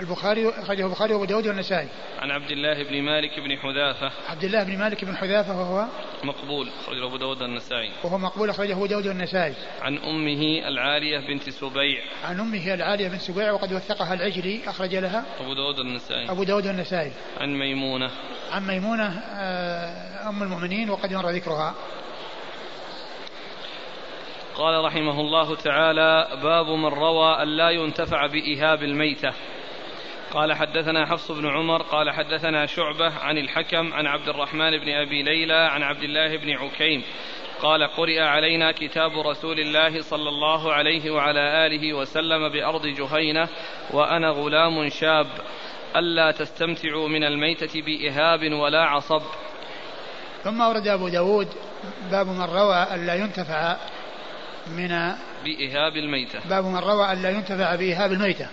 البخاري 0.00 0.48
أخرجه 0.48 0.86
البخاري 0.86 1.14
وأبو 1.14 1.24
داود 1.24 1.46
والنسائي. 1.46 1.88
عن 2.18 2.30
عبد 2.30 2.50
الله 2.50 2.82
بن 2.82 3.02
مالك 3.02 3.40
بن 3.40 3.58
حذافة. 3.58 4.10
عبد 4.28 4.44
الله 4.44 4.64
بن 4.64 4.78
مالك 4.78 5.04
بن 5.04 5.16
حذافة 5.16 5.60
وهو 5.60 5.86
مقبول 6.24 6.68
أخرجه 6.80 7.06
أبو 7.06 7.16
داود 7.16 7.42
والنسائي. 7.42 7.90
وهو 8.04 8.18
مقبول 8.18 8.50
أخرجه 8.50 8.72
أبو 8.72 8.86
داود 8.86 9.06
والنسائي. 9.06 9.54
عن 9.80 9.98
أمه 9.98 10.68
العالية 10.68 11.18
بنت 11.18 11.50
سبيع. 11.50 12.02
عن 12.24 12.40
أمه 12.40 12.74
العالية 12.74 13.08
بنت 13.08 13.20
سبيع 13.20 13.52
وقد 13.52 13.72
وثقها 13.72 14.14
العجلي 14.14 14.60
أخرج 14.66 14.94
لها. 14.94 15.24
أبو 15.40 15.54
داود 15.54 15.78
والنسائي. 15.78 16.30
أبو 16.30 16.42
داود 16.44 16.66
والنسائي. 16.66 17.12
عن 17.40 17.54
ميمونة. 17.78 18.10
عن 18.52 18.66
ميمونة 18.66 19.18
آه، 19.18 20.28
أم 20.28 20.42
المؤمنين 20.42 20.90
وقد 20.90 21.12
مر 21.12 21.30
ذكرها. 21.30 21.74
قال 24.54 24.84
رحمه 24.84 25.20
الله 25.20 25.56
تعالى 25.56 26.28
باب 26.42 26.66
من 26.66 26.88
روى 26.88 27.42
أن 27.42 27.48
لا 27.48 27.70
ينتفع 27.70 28.26
بإهاب 28.26 28.82
الميتة 28.82 29.32
قال 30.30 30.52
حدثنا 30.52 31.06
حفص 31.06 31.30
بن 31.30 31.46
عمر 31.46 31.82
قال 31.82 32.10
حدثنا 32.10 32.66
شعبة 32.66 33.18
عن 33.18 33.38
الحكم 33.38 33.92
عن 33.92 34.06
عبد 34.06 34.28
الرحمن 34.28 34.78
بن 34.78 34.88
أبي 34.88 35.22
ليلى 35.22 35.54
عن 35.54 35.82
عبد 35.82 36.02
الله 36.02 36.36
بن 36.36 36.50
عكيم 36.50 37.02
قال 37.62 37.82
قرئ 37.82 38.20
علينا 38.20 38.72
كتاب 38.72 39.10
رسول 39.26 39.60
الله 39.60 40.00
صلى 40.00 40.28
الله 40.28 40.72
عليه 40.72 41.10
وعلى 41.10 41.66
آله 41.66 41.94
وسلم 41.94 42.48
بأرض 42.48 42.86
جهينة 42.86 43.48
وأنا 43.90 44.30
غلام 44.30 44.88
شاب 44.88 45.26
ألا 45.96 46.30
تستمتعوا 46.30 47.08
من 47.08 47.24
الميتة 47.24 47.82
بإهاب 47.82 48.52
ولا 48.52 48.84
عصب. 48.84 49.22
ثم 50.44 50.62
أورد 50.62 50.88
أبو 50.88 51.08
داود 51.08 51.48
باب 52.10 52.26
من 52.26 52.44
روى 52.44 52.86
ألا 52.94 53.14
ينتفع 53.14 53.76
من 54.66 54.88
بإهاب 55.44 55.96
الميتة. 55.96 56.38
باب 56.48 56.64
من 56.64 56.78
روى 56.78 57.12
ألا 57.12 57.30
ينتفع 57.30 57.74
بإهاب 57.74 58.12
الميتة. 58.12 58.46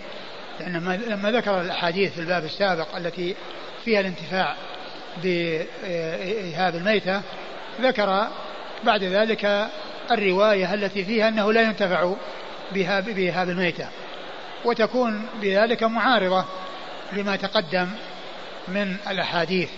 لأن 0.60 1.02
لما 1.08 1.32
ذكر 1.32 1.62
الأحاديث 1.62 2.14
في 2.14 2.22
الباب 2.22 2.44
السابق 2.44 2.96
التي 2.96 3.36
فيها 3.86 4.00
الانتفاع 4.00 4.56
بإيهاب 5.24 6.76
الميتة 6.76 7.22
ذكر 7.82 8.28
بعد 8.84 9.04
ذلك 9.04 9.70
الرواية 10.12 10.74
التي 10.74 11.06
فيها 11.06 11.28
أنه 11.28 11.54
لا 11.54 11.62
ينتفع 11.62 12.14
بإيهاب 12.72 13.50
الميتة. 13.50 13.88
وتكون 14.66 15.28
بذلك 15.42 15.84
معارضة 15.84 16.46
لما 17.14 17.36
تقدم 17.36 17.90
من 18.68 18.96
الأحاديث. 19.08 19.70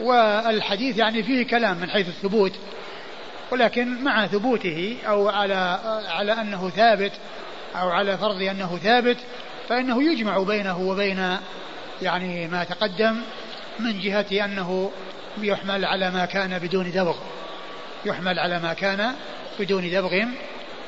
والحديث 0.00 0.98
يعني 0.98 1.22
فيه 1.22 1.46
كلام 1.46 1.76
من 1.76 1.90
حيث 1.90 2.08
الثبوت 2.08 2.52
ولكن 3.50 4.04
مع 4.04 4.26
ثبوته 4.26 4.96
أو 5.06 5.28
على 5.28 5.80
على 6.08 6.32
أنه 6.32 6.70
ثابت 6.70 7.12
أو 7.76 7.88
على 7.88 8.18
فرض 8.18 8.42
أنه 8.42 8.78
ثابت 8.82 9.16
فإنه 9.68 10.02
يجمع 10.12 10.38
بينه 10.38 10.78
وبين 10.78 11.36
يعني 12.02 12.48
ما 12.48 12.64
تقدم 12.64 13.16
من 13.78 14.00
جهة 14.00 14.44
أنه 14.44 14.90
يحمل 15.38 15.84
على 15.84 16.10
ما 16.10 16.24
كان 16.24 16.58
بدون 16.58 16.90
دبغ. 16.90 17.16
يحمل 18.04 18.38
على 18.38 18.58
ما 18.58 18.72
كان 18.72 19.14
بدون 19.58 19.90
دبغ. 19.90 20.24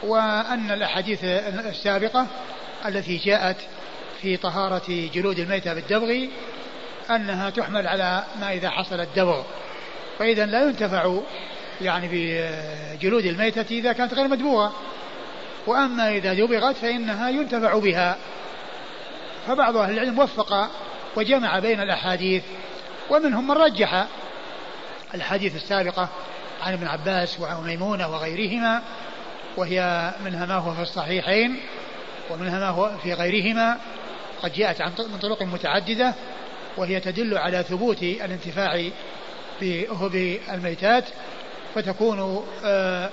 وأن 0.03 0.71
الأحاديث 0.71 1.25
السابقة 1.25 2.27
التي 2.87 3.17
جاءت 3.17 3.57
في 4.23 4.37
طهارة 4.37 5.09
جلود 5.15 5.39
الميتة 5.39 5.75
بالدبغ 5.75 6.27
أنها 7.11 7.51
تحمل 7.51 7.87
على 7.87 8.25
ما 8.41 8.53
إذا 8.53 8.71
حصل 8.71 9.01
الدبغ. 9.01 9.43
فإذا 10.19 10.47
لا 10.47 10.63
ينتفع 10.63 11.19
يعني 11.81 12.09
بجلود 12.13 13.25
الميتة 13.25 13.67
إذا 13.71 13.93
كانت 13.93 14.15
غير 14.15 14.29
مدبوغة. 14.29 14.73
وأما 15.67 16.11
إذا 16.11 16.35
دبغت 16.35 16.77
فإنها 16.77 17.29
ينتفع 17.29 17.79
بها. 17.79 18.17
فبعض 19.47 19.77
أهل 19.77 19.95
العلم 19.95 20.19
وفق 20.19 20.71
وجمع 21.17 21.59
بين 21.59 21.81
الأحاديث 21.81 22.43
ومنهم 23.11 23.49
من 23.49 23.55
رجح 23.55 24.07
الحديث 25.15 25.57
السابقة 25.57 26.09
عن 26.63 26.73
ابن 26.73 26.87
عباس 26.87 27.41
وعن 27.41 27.67
ميمونة 27.67 28.09
وغيرهما 28.09 28.83
وهي 29.57 30.13
منها 30.25 30.47
ما 30.47 30.55
هو 30.55 30.75
في 30.75 30.83
الصحيحين 30.83 31.61
ومنها 32.31 32.59
ما 32.59 32.69
هو 32.69 32.91
في 33.03 33.13
غيرهما. 33.13 33.79
قد 34.43 34.53
جاءت 34.53 34.83
من 34.83 35.19
طرق 35.23 35.43
متعددة 35.43 36.15
وهي 36.77 37.01
تدل 37.01 37.39
على 37.39 37.63
ثبوت 37.63 38.03
الانتفاع 38.03 38.91
بأهب 39.61 40.39
الميتات 40.53 41.05
فتكون 41.75 42.47
آه، 42.65 43.11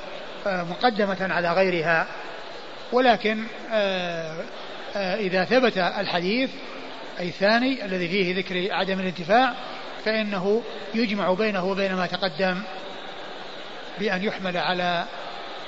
آه، 0.47 0.63
مقدمة 0.63 1.17
على 1.33 1.53
غيرها. 1.53 2.07
ولكن 2.91 3.43
آه، 3.71 4.45
إذا 4.95 5.45
ثبت 5.45 5.77
الحديث 5.77 6.49
أي 7.19 7.27
الثاني 7.27 7.85
الذي 7.85 8.07
فيه 8.07 8.35
ذكر 8.35 8.73
عدم 8.73 8.99
الانتفاع 8.99 9.53
فإنه 10.05 10.63
يجمع 10.95 11.33
بينه 11.33 11.65
وبين 11.65 11.95
ما 11.95 12.05
تقدم 12.05 12.61
بأن 13.99 14.23
يحمل 14.23 14.57
على 14.57 15.05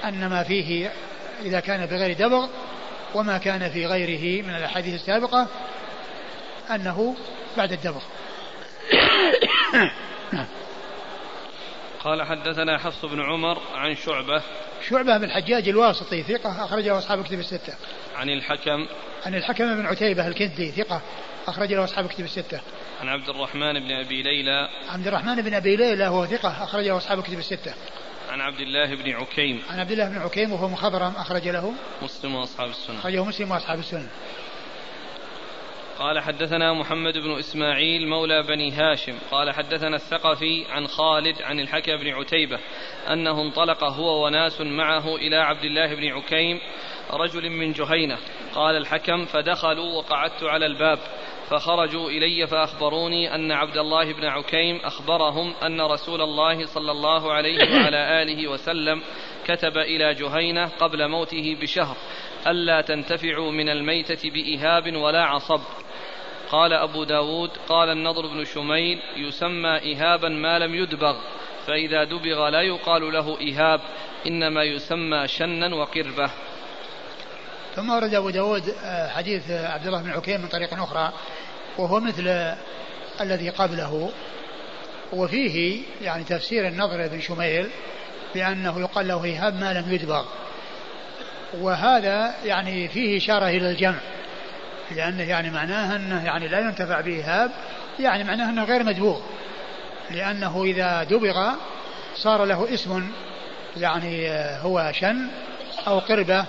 أن 0.05 0.27
ما 0.27 0.43
فيه 0.43 0.91
إذا 1.41 1.59
كان 1.59 1.85
بغير 1.85 2.13
دبغ 2.13 2.47
وما 3.13 3.37
كان 3.37 3.69
في 3.69 3.85
غيره 3.85 4.43
من 4.43 4.55
الأحاديث 4.55 4.93
السابقة 4.93 5.47
أنه 6.71 7.15
بعد 7.57 7.71
الدبغ 7.71 8.01
قال 11.99 12.23
حدثنا 12.23 12.77
حفص 12.77 13.05
بن 13.05 13.21
عمر 13.21 13.61
عن 13.75 13.95
شعبة 13.95 14.41
شعبة 14.89 15.17
بن 15.17 15.23
الحجاج 15.23 15.69
الواسطي 15.69 16.23
ثقة 16.23 16.65
أخرجه 16.65 16.97
أصحاب 16.97 17.23
كتب 17.23 17.39
الستة 17.39 17.73
عن 18.15 18.29
الحكم 18.29 18.87
عن 19.25 19.35
الحكم 19.35 19.75
بن 19.75 19.85
عتيبة 19.85 20.27
الكندي 20.27 20.71
ثقة 20.71 21.01
أخرج 21.47 21.73
له 21.73 21.83
أصحاب 21.83 22.07
كتب 22.07 22.23
الستة. 22.23 22.59
عن 23.01 23.09
عبد 23.09 23.29
الرحمن 23.29 23.73
بن 23.73 23.91
أبي 23.91 24.23
ليلى. 24.23 24.69
عبد 24.89 25.07
الرحمن 25.07 25.41
بن 25.41 25.53
أبي 25.53 25.75
ليلى 25.75 26.07
هو 26.07 26.25
ثقة 26.25 26.63
أخرج 26.63 26.83
له 26.87 26.97
أصحاب 26.97 27.23
كتب 27.23 27.39
الستة. 27.39 27.73
عن 28.29 28.41
عبد 28.41 28.59
الله 28.59 28.95
بن 28.95 29.11
عكيم. 29.11 29.61
عن 29.69 29.79
عبد 29.79 29.91
الله 29.91 30.09
بن 30.09 30.17
عكيم 30.17 30.51
وهو 30.51 30.67
مخضرم 30.67 31.13
أخرج 31.17 31.47
له. 31.47 31.73
مسلم 32.01 32.35
وأصحاب 32.35 32.69
السنة. 32.69 32.99
أخرجه 32.99 33.23
مسلم 33.23 33.51
وأصحاب 33.51 33.79
السنة. 33.79 34.09
قال 35.99 36.19
حدثنا 36.19 36.73
محمد 36.73 37.17
بن 37.17 37.39
إسماعيل 37.39 38.07
مولى 38.07 38.43
بني 38.43 38.71
هاشم 38.71 39.17
قال 39.31 39.51
حدثنا 39.51 39.95
الثقفي 39.95 40.65
عن 40.69 40.87
خالد 40.87 41.41
عن 41.41 41.59
الحكم 41.59 41.97
بن 41.97 42.07
عتيبة 42.07 42.59
أنه 43.09 43.41
انطلق 43.41 43.83
هو 43.83 44.25
وناس 44.25 44.61
معه 44.61 45.15
إلى 45.15 45.35
عبد 45.35 45.63
الله 45.63 45.95
بن 45.95 46.07
عكيم 46.07 46.59
رجل 47.13 47.49
من 47.49 47.71
جهينة 47.71 48.17
قال 48.55 48.75
الحكم 48.75 49.25
فدخلوا 49.25 49.97
وقعدت 49.97 50.43
على 50.43 50.65
الباب 50.65 50.99
فخرجوا 51.49 52.09
إلي 52.09 52.47
فأخبروني 52.47 53.35
أن 53.35 53.51
عبد 53.51 53.77
الله 53.77 54.13
بن 54.13 54.25
عكيم 54.25 54.79
أخبرهم 54.83 55.53
أن 55.63 55.81
رسول 55.81 56.21
الله 56.21 56.65
صلى 56.65 56.91
الله 56.91 57.33
عليه 57.33 57.57
وعلى 57.57 57.97
آله 58.21 58.47
وسلم 58.47 59.01
كتب 59.45 59.77
إلى 59.77 60.13
جهينة 60.13 60.67
قبل 60.79 61.07
موته 61.07 61.57
بشهر 61.61 61.95
ألا 62.47 62.81
تنتفعوا 62.81 63.51
من 63.51 63.69
الميتة 63.69 64.29
بإهاب 64.29 64.95
ولا 64.95 65.23
عصب. 65.23 65.61
قال 66.49 66.73
أبو 66.73 67.03
داود 67.03 67.49
قال 67.69 67.89
النضر 67.89 68.27
بن 68.27 68.45
شميل 68.45 68.99
يسمى 69.15 69.69
إهابا 69.69 70.29
ما 70.29 70.59
لم 70.59 70.75
يدبغ 70.75 71.15
فإذا 71.67 72.03
دبغ 72.03 72.49
لا 72.49 72.61
يقال 72.61 73.13
له 73.13 73.37
إهاب 73.41 73.81
إنما 74.27 74.63
يسمى 74.63 75.27
شنا 75.27 75.75
وقربة. 75.75 76.31
ثم 77.77 77.89
ورد 77.89 78.13
أبو 78.13 78.29
داود 78.29 78.69
آه، 78.69 79.07
حديث 79.07 79.51
عبد 79.51 79.85
الله 79.85 80.01
بن 80.01 80.09
عكيم 80.09 80.41
من 80.41 80.47
طريق 80.47 80.73
أخرى 80.73 81.13
وهو 81.77 81.99
مثل 81.99 82.55
الذي 83.21 83.49
قبله. 83.49 84.11
وفيه 85.13 85.83
يعني 86.01 86.23
تفسير 86.23 86.67
النضر 86.67 87.07
بن 87.07 87.21
شميل 87.21 87.69
بأنه 88.33 88.79
يقال 88.79 89.07
له 89.07 89.35
إهاب 89.35 89.59
ما 89.59 89.73
لم 89.73 89.93
يدبغ 89.93 90.25
وهذا 91.53 92.35
يعني 92.45 92.87
فيه 92.87 93.17
إشارة 93.17 93.47
إلى 93.47 93.69
الجمع. 93.69 93.99
لأنه 94.91 95.23
يعني 95.23 95.49
معناه 95.49 95.95
أنه 95.95 96.25
يعني 96.25 96.47
لا 96.47 96.59
ينتفع 96.59 97.01
بإيهاب 97.01 97.51
يعني 97.99 98.23
معناه 98.23 98.49
أنه 98.49 98.63
غير 98.63 98.83
مدبوغ 98.83 99.21
لأنه 100.11 100.63
إذا 100.63 101.03
دبغ 101.03 101.51
صار 102.15 102.45
له 102.45 102.73
اسم 102.73 103.11
يعني 103.77 104.29
هو 104.61 104.91
شن 104.93 105.27
أو 105.87 105.99
قربة 105.99 106.45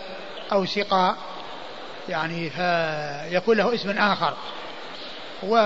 أو 0.52 0.64
سقاء. 0.64 1.16
يعني 2.08 2.50
فيكون 2.50 3.56
له 3.56 3.74
اسم 3.74 3.90
آخر. 3.90 4.36
و 5.42 5.56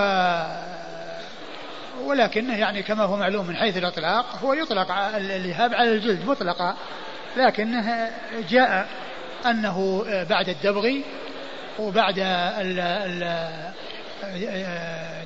ولكنه 2.01 2.57
يعني 2.57 2.83
كما 2.83 3.03
هو 3.03 3.17
معلوم 3.17 3.47
من 3.47 3.55
حيث 3.55 3.77
الإطلاق 3.77 4.25
هو 4.43 4.53
يطلق 4.53 4.91
الإهاب 5.15 5.73
على 5.73 5.89
الجلد 5.89 6.25
مطلقا 6.25 6.75
لكنه 7.37 8.09
جاء 8.49 8.87
أنه 9.45 10.03
بعد 10.29 10.49
الدبغ 10.49 10.91
وبعد 11.79 12.15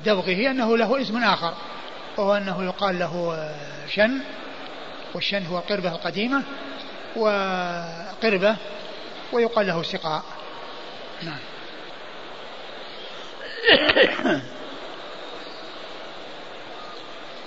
دبغه 0.04 0.50
أنه 0.50 0.76
له 0.76 1.02
اسم 1.02 1.24
آخر 1.24 1.54
وهو 2.16 2.36
أنه 2.36 2.64
يقال 2.64 2.98
له 2.98 3.50
شن 3.88 4.20
والشن 5.14 5.46
هو 5.46 5.58
قربة 5.58 5.88
القديمة 5.88 6.42
وقربة 7.16 8.56
ويقال 9.32 9.66
له 9.66 9.82
سقاء. 9.82 10.22
نعم. 11.22 11.38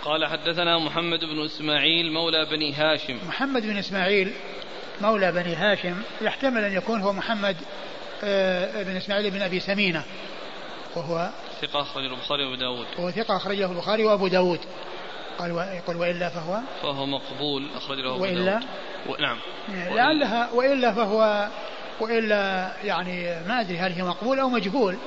قال 0.05 0.25
حدثنا 0.25 0.77
محمد 0.77 1.19
بن 1.19 1.45
إسماعيل 1.45 2.11
مولى 2.11 2.45
بني 2.45 2.73
هاشم. 2.73 3.19
محمد 3.27 3.61
بن 3.61 3.77
إسماعيل 3.77 4.33
مولى 5.01 5.31
بني 5.31 5.55
هاشم 5.55 6.01
يحتمل 6.21 6.63
أن 6.63 6.73
يكون 6.73 7.01
هو 7.01 7.13
محمد 7.13 7.55
آه، 8.23 8.83
بن 8.83 8.95
إسماعيل 8.95 9.31
بن 9.31 9.41
أبي 9.41 9.59
سمينة 9.59 10.03
وهو 10.95 11.29
ثقة 11.61 11.81
أخرجه 11.81 12.05
البخاري 12.05 12.43
وأبو 12.43 12.55
داود. 12.55 12.85
وهو 12.97 13.11
ثقة 13.11 13.35
أخرجه 13.35 13.71
البخاري 13.71 14.03
وأبو 14.03 14.27
داود. 14.27 14.59
قال 15.39 15.51
يقول 15.51 15.95
وإلا 15.95 16.29
فهو؟ 16.29 16.59
فهو 16.81 17.05
مقبول 17.05 17.67
أخرجه 17.75 18.15
أبو 18.15 18.23
وإلا؟ 18.23 18.59
و... 19.09 19.15
نعم. 19.15 19.37
لعلها 19.69 20.51
وإلا 20.51 20.93
فهو 20.93 21.47
وإلا 21.99 22.71
يعني 22.83 23.23
ما 23.47 23.61
أدري 23.61 23.77
هل 23.77 23.91
هي 23.91 24.03
مقبول 24.03 24.39
أو 24.39 24.49
مجهول. 24.49 24.97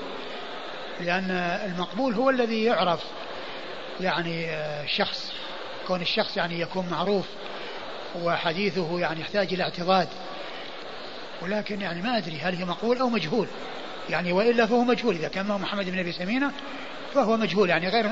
لأن 1.00 1.30
المقبول 1.64 2.14
هو 2.14 2.30
الذي 2.30 2.64
يعرف 2.64 3.00
يعني 4.00 4.46
الشخص 4.84 5.32
كون 5.86 6.00
الشخص 6.00 6.36
يعني 6.36 6.60
يكون 6.60 6.88
معروف 6.90 7.26
وحديثه 8.22 9.00
يعني 9.00 9.20
يحتاج 9.20 9.52
إلى 9.52 9.62
اعتضاد. 9.62 10.08
ولكن 11.42 11.80
يعني 11.80 12.02
ما 12.02 12.18
أدري 12.18 12.38
هل 12.38 12.54
هي 12.54 12.64
مقبول 12.64 12.98
أو 12.98 13.08
مجهول. 13.08 13.46
يعني 14.10 14.32
وإلا 14.32 14.66
فهو 14.66 14.84
مجهول. 14.84 15.14
إذا 15.14 15.28
كان 15.28 15.46
محمد 15.46 15.90
بن 15.90 15.98
أبي 15.98 16.12
سمينة 16.12 16.52
فهو 17.14 17.36
مجهول. 17.36 17.70
يعني 17.70 17.88
غير 17.88 18.10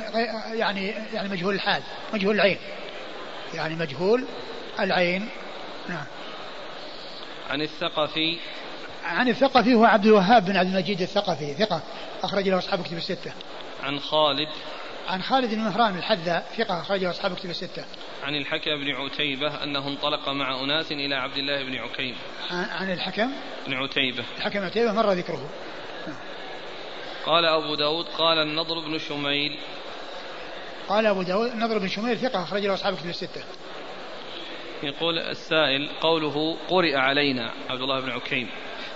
يعني 0.52 0.94
يعني 1.14 1.28
مجهول 1.28 1.54
الحال 1.54 1.82
مجهول 2.14 2.34
العين. 2.34 2.58
يعني 3.54 3.74
مجهول 3.74 4.24
العين. 4.80 5.28
نعم. 5.88 6.04
عن 7.50 7.62
الثقفي 7.62 8.38
عن 9.04 9.28
الثقفي 9.28 9.74
هو 9.74 9.84
عبد 9.84 10.06
الوهاب 10.06 10.44
بن 10.44 10.56
عبد 10.56 10.68
المجيد 10.68 11.00
الثقفي 11.00 11.54
ثقة 11.54 11.82
أخرج 12.22 12.48
له 12.48 12.58
أصحاب 12.58 12.82
كتب 12.82 12.96
الستة 12.96 13.32
عن 13.82 13.98
خالد 13.98 14.48
عن 15.08 15.22
خالد 15.22 15.54
بن 15.54 15.60
مهران 15.60 15.98
الحذاء 15.98 16.46
ثقة 16.56 16.80
أخرجه 16.80 17.10
أصحاب 17.10 17.34
كتب 17.34 17.50
الستة. 17.50 17.84
عن 18.22 18.34
الحكم 18.34 18.70
بن 18.70 18.90
عتيبة 18.90 19.64
أنه 19.64 19.88
انطلق 19.88 20.28
مع 20.28 20.64
أناس 20.64 20.92
إلى 20.92 21.14
عبد 21.14 21.36
الله 21.36 21.62
بن 21.62 21.76
عكيم. 21.76 22.16
عن 22.50 22.92
الحكم 22.92 23.32
بن 23.66 23.74
عتيبة. 23.74 24.24
الحكم 24.36 24.64
عتيبة 24.64 24.92
مر 24.92 25.12
ذكره. 25.12 25.50
قال 27.26 27.44
أبو 27.44 27.74
داود 27.74 28.06
قال 28.06 28.38
النضر 28.38 28.80
بن 28.80 28.98
شميل 28.98 29.58
قال 30.88 31.06
أبو 31.06 31.22
داود 31.22 31.50
النضر 31.50 31.78
بن 31.78 31.88
شميل 31.88 32.18
ثقة 32.18 32.42
أخرج 32.42 32.66
له 32.66 32.74
أصحاب 32.74 32.96
كتب 32.96 33.08
الستة. 33.08 33.42
يقول 34.82 35.18
السائل 35.18 35.88
قوله 36.00 36.56
قرئ 36.68 36.96
علينا 36.96 37.50
عبد 37.70 37.80
الله 37.80 38.00
بن 38.00 38.10
عكيم 38.10 38.48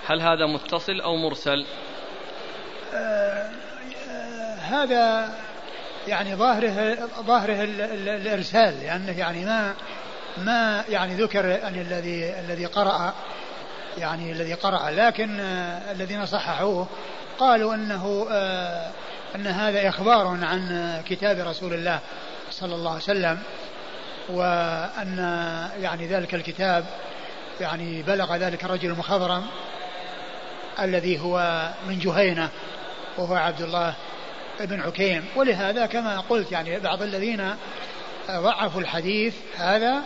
هل 0.07 0.21
هذا 0.21 0.47
متصل 0.47 1.01
أو 1.01 1.17
مرسل؟ 1.17 1.67
آه 2.95 3.51
آه 4.11 4.55
هذا 4.55 5.35
يعني 6.09 6.35
ظاهره 6.35 7.09
ظاهره 7.21 7.65
الإرسال 7.65 8.81
لأنه 8.81 9.19
يعني 9.19 9.45
ما 9.45 9.75
ما 10.37 10.85
يعني 10.89 11.15
ذكر 11.15 11.69
ان 11.69 11.75
الذي 11.75 12.41
الذي 12.41 12.67
قرأ 12.67 13.15
يعني 13.99 14.33
الذي 14.33 14.55
قرأ 14.55 14.91
لكن 14.91 15.41
آه، 15.41 15.93
الذين 15.93 16.27
صححوه 16.27 16.87
قالوا 17.39 17.75
إنه 17.75 18.27
آه، 18.31 18.91
إن 19.35 19.47
هذا 19.47 19.89
إخبار 19.89 20.27
عن 20.27 21.03
كتاب 21.09 21.39
رسول 21.39 21.75
الله 21.75 22.01
صلى 22.51 22.75
الله 22.75 22.91
عليه 22.91 23.03
وسلم 23.03 23.39
وأن 24.29 25.19
يعني 25.81 26.07
ذلك 26.07 26.35
الكتاب 26.35 26.85
يعني 27.61 28.03
بلغ 28.03 28.37
ذلك 28.37 28.65
الرجل 28.65 28.91
المخضرم 28.91 29.47
الذي 30.81 31.21
هو 31.21 31.69
من 31.89 31.99
جهينة 31.99 32.51
وهو 33.19 33.35
عبد 33.35 33.61
الله 33.61 33.95
بن 34.61 34.81
عكيم 34.81 35.25
ولهذا 35.37 35.87
كما 35.87 36.21
قلت 36.21 36.53
يعني 36.53 36.81
بعض 36.81 37.03
الذين 37.03 37.55
ضعفوا 38.31 38.81
الحديث 38.81 39.35
هذا 39.57 40.03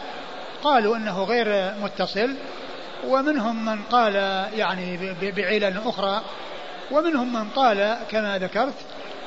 قالوا 0.63 0.97
إنه 0.97 1.25
غير 1.25 1.75
متصل 1.83 2.35
ومنهم 3.07 3.65
من 3.65 3.83
قال 3.83 4.15
يعني 4.57 5.15
بعلل 5.23 5.79
أخرى 5.87 6.23
ومنهم 6.91 7.33
من 7.33 7.49
قال 7.49 7.97
كما 8.11 8.39
ذكرت 8.39 8.75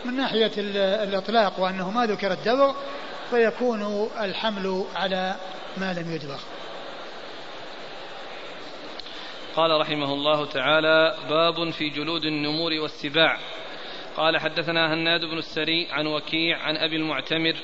من 0.05 0.15
ناحية 0.17 0.51
الإطلاق 1.03 1.59
وأنه 1.59 1.91
ما 1.91 2.05
ذكر 2.05 2.31
الدبغ 2.31 2.73
فيكون 3.29 4.09
الحمل 4.21 4.85
على 4.95 5.35
ما 5.77 5.93
لم 5.93 6.13
يدبغ. 6.13 6.39
قال 9.55 9.81
رحمه 9.81 10.13
الله 10.13 10.45
تعالى 10.45 11.15
باب 11.29 11.69
في 11.69 11.89
جلود 11.89 12.25
النمور 12.25 12.73
والسباع. 12.73 13.37
قال 14.17 14.37
حدثنا 14.37 14.93
هناد 14.93 15.25
بن 15.25 15.37
السري 15.37 15.87
عن 15.91 16.07
وكيع 16.07 16.57
عن 16.57 16.77
أبي 16.77 16.95
المعتمر 16.95 17.55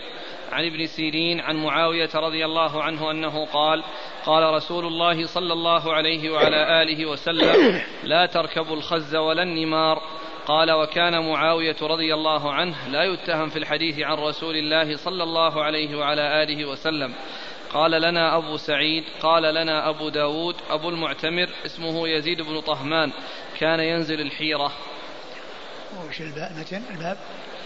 عن 0.52 0.66
ابن 0.66 0.86
سيرين 0.86 1.40
عن 1.40 1.56
معاوية 1.56 2.10
رضي 2.16 2.46
الله 2.46 2.84
عنه 2.84 3.12
أنه 3.12 3.46
قال 3.46 3.84
قال 4.26 4.54
رسول 4.54 4.86
الله 4.86 5.26
صلى 5.26 5.54
الله 5.54 5.94
عليه 5.94 6.30
وعلى 6.30 6.82
آله 6.82 7.06
وسلم 7.06 7.82
لا 8.04 8.26
تركبوا 8.26 8.76
الخز 8.76 9.16
ولا 9.16 9.44
النمار. 9.44 10.02
قال 10.48 10.72
وكان 10.72 11.30
معاوية 11.30 11.76
رضي 11.82 12.14
الله 12.14 12.54
عنه 12.54 12.76
لا 12.92 13.04
يتهم 13.04 13.50
في 13.50 13.60
الحديث 13.60 14.00
عن 14.00 14.18
رسول 14.18 14.56
الله 14.56 14.96
صلى 14.96 15.24
الله 15.24 15.64
عليه 15.64 15.98
وعلى 15.98 16.44
آله 16.44 16.66
وسلم. 16.66 17.14
قال 17.74 17.92
لنا 17.92 18.38
أبو 18.38 18.58
سعيد 18.58 19.04
قال 19.22 19.44
لنا 19.44 19.90
أبو 19.90 20.10
داود 20.10 20.56
أبو 20.70 20.90
المعتمر 20.90 21.50
اسمه 21.66 22.08
يزيد 22.08 22.42
بن 22.42 22.62
طهمان 22.62 23.12
كان 23.60 23.80
ينزل 23.80 24.22
الحيرة. 24.22 24.72
وش 26.10 26.22
الباب؟ 26.22 26.66
الباب؟ 26.92 27.18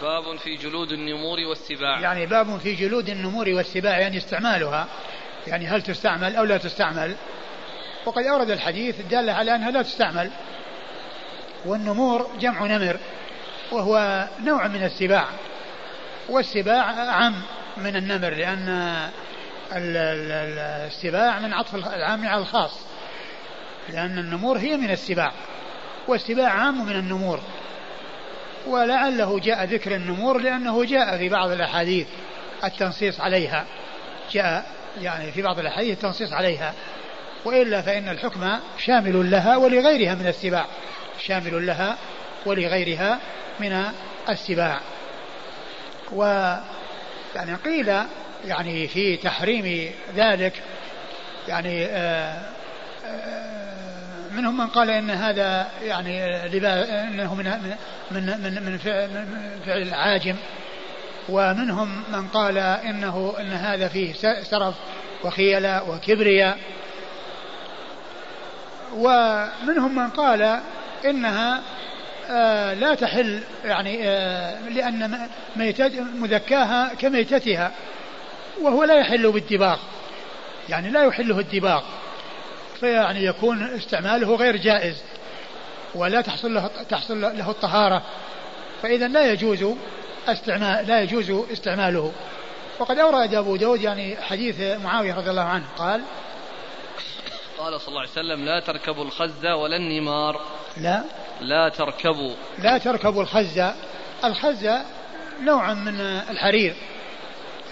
باب 0.01 0.37
في 0.37 0.55
جلود 0.55 0.91
النمور 0.91 1.39
والسباع. 1.39 1.99
يعني 1.99 2.25
باب 2.25 2.57
في 2.57 2.75
جلود 2.75 3.09
النمور 3.09 3.49
والسباع 3.49 3.99
يعني 3.99 4.17
استعمالها. 4.17 4.87
يعني 5.47 5.67
هل 5.67 5.81
تستعمل 5.81 6.35
أو 6.35 6.43
لا 6.43 6.57
تستعمل؟ 6.57 7.15
وقد 8.05 8.23
أورد 8.23 8.49
الحديث 8.49 8.99
الدالة 8.99 9.33
على 9.33 9.55
أنها 9.55 9.71
لا 9.71 9.81
تستعمل. 9.81 10.31
والنمور 11.65 12.29
جمع 12.39 12.65
نمر 12.65 12.97
وهو 13.71 14.27
نوع 14.43 14.67
من 14.67 14.83
السباع. 14.83 15.27
والسباع 16.29 16.83
عم 17.11 17.35
من 17.77 17.95
النمر 17.95 18.29
لأن 18.29 18.93
السباع 19.77 21.39
من 21.39 21.53
عطف 21.53 21.75
العام 21.75 22.27
على 22.27 22.41
الخاص. 22.41 22.79
لأن 23.89 24.17
النمور 24.17 24.57
هي 24.57 24.77
من 24.77 24.91
السباع. 24.91 25.31
والسباع 26.07 26.49
عام 26.49 26.85
من 26.85 26.95
النمور. 26.95 27.39
ولعله 28.67 29.39
جاء 29.39 29.63
ذكر 29.63 29.95
النمور 29.95 30.41
لأنه 30.41 30.85
جاء 30.85 31.17
في 31.17 31.29
بعض 31.29 31.51
الأحاديث 31.51 32.07
التنصيص 32.63 33.21
عليها. 33.21 33.65
جاء 34.31 34.65
يعني 35.01 35.31
في 35.31 35.41
بعض 35.41 35.59
الأحاديث 35.59 35.93
التنصيص 35.97 36.33
عليها. 36.33 36.73
وإلا 37.45 37.81
فإن 37.81 38.09
الحكم 38.09 38.59
شامل 38.77 39.31
لها 39.31 39.57
ولغيرها 39.57 40.15
من 40.15 40.27
السباع. 40.27 40.65
شامل 41.19 41.67
لها 41.67 41.97
ولغيرها 42.45 43.19
من 43.59 43.83
السباع. 44.29 44.79
و 46.11 46.23
يعني 47.35 47.55
قيل 47.55 47.93
يعني 48.45 48.87
في 48.87 49.17
تحريم 49.17 49.91
ذلك 50.15 50.53
يعني 51.47 51.85
آه، 51.85 52.41
آه، 53.05 54.29
منهم 54.35 54.57
من 54.57 54.67
قال 54.67 54.89
إن 54.89 55.11
هذا 55.11 55.67
يعني 55.83 56.25
إنه 57.07 57.35
من 57.35 57.45
من 58.11 58.25
من 58.43 58.63
من 58.65 58.77
فعل, 58.77 59.81
العاجم 59.81 60.35
ومنهم 61.29 62.03
من 62.11 62.27
قال 62.27 62.57
إنه 62.57 63.33
إن 63.39 63.53
هذا 63.53 63.87
فيه 63.87 64.13
سرف 64.43 64.75
وخيلاء 65.23 65.89
وكبرياء. 65.89 66.57
ومنهم 68.95 69.95
من 69.95 70.09
قال 70.09 70.59
إنها 71.05 71.61
آه 72.29 72.73
لا 72.73 72.95
تحل 72.95 73.43
يعني 73.65 74.09
آه 74.09 74.69
لأن 74.69 75.29
مذكاها 76.15 76.93
كميتتها. 76.93 77.71
وهو 78.61 78.83
لا 78.83 78.99
يحل 78.99 79.31
بالدباغ. 79.31 79.79
يعني 80.69 80.89
لا 80.89 81.03
يحله 81.03 81.39
الدباغ. 81.39 81.83
فيعني 82.79 83.25
يكون 83.25 83.63
استعماله 83.63 84.35
غير 84.35 84.57
جائز. 84.57 85.01
ولا 85.95 86.21
تحصل 86.21 86.53
له 86.53 86.67
تحصل 86.89 87.21
له 87.21 87.49
الطهارة. 87.49 88.01
فإذا 88.81 89.07
لا 89.07 89.31
يجوز 89.31 89.65
استعمال 90.27 90.87
لا 90.87 91.01
يجوز 91.01 91.31
استعماله. 91.51 92.11
وقد 92.79 92.99
أورد 92.99 93.35
أبو 93.35 93.55
داود 93.55 93.81
يعني 93.81 94.15
حديث 94.21 94.61
معاوية 94.61 95.13
رضي 95.13 95.29
الله 95.29 95.41
عنه. 95.41 95.65
قال 95.77 96.01
قال 97.57 97.81
صلى 97.81 97.87
الله 97.87 98.01
عليه 98.01 98.11
وسلم 98.11 98.45
لا 98.45 98.59
تركبوا 98.59 99.03
الخز 99.03 99.45
ولا 99.45 99.77
النمار. 99.77 100.41
لا. 100.77 101.03
لا 101.41 101.69
تركبوا. 101.69 102.33
لا 102.59 102.77
تركبوا 102.77 103.21
الخز. 103.21 103.61
الخز 104.23 104.69
نوع 105.41 105.73
من 105.73 105.99
الحرير. 105.99 106.75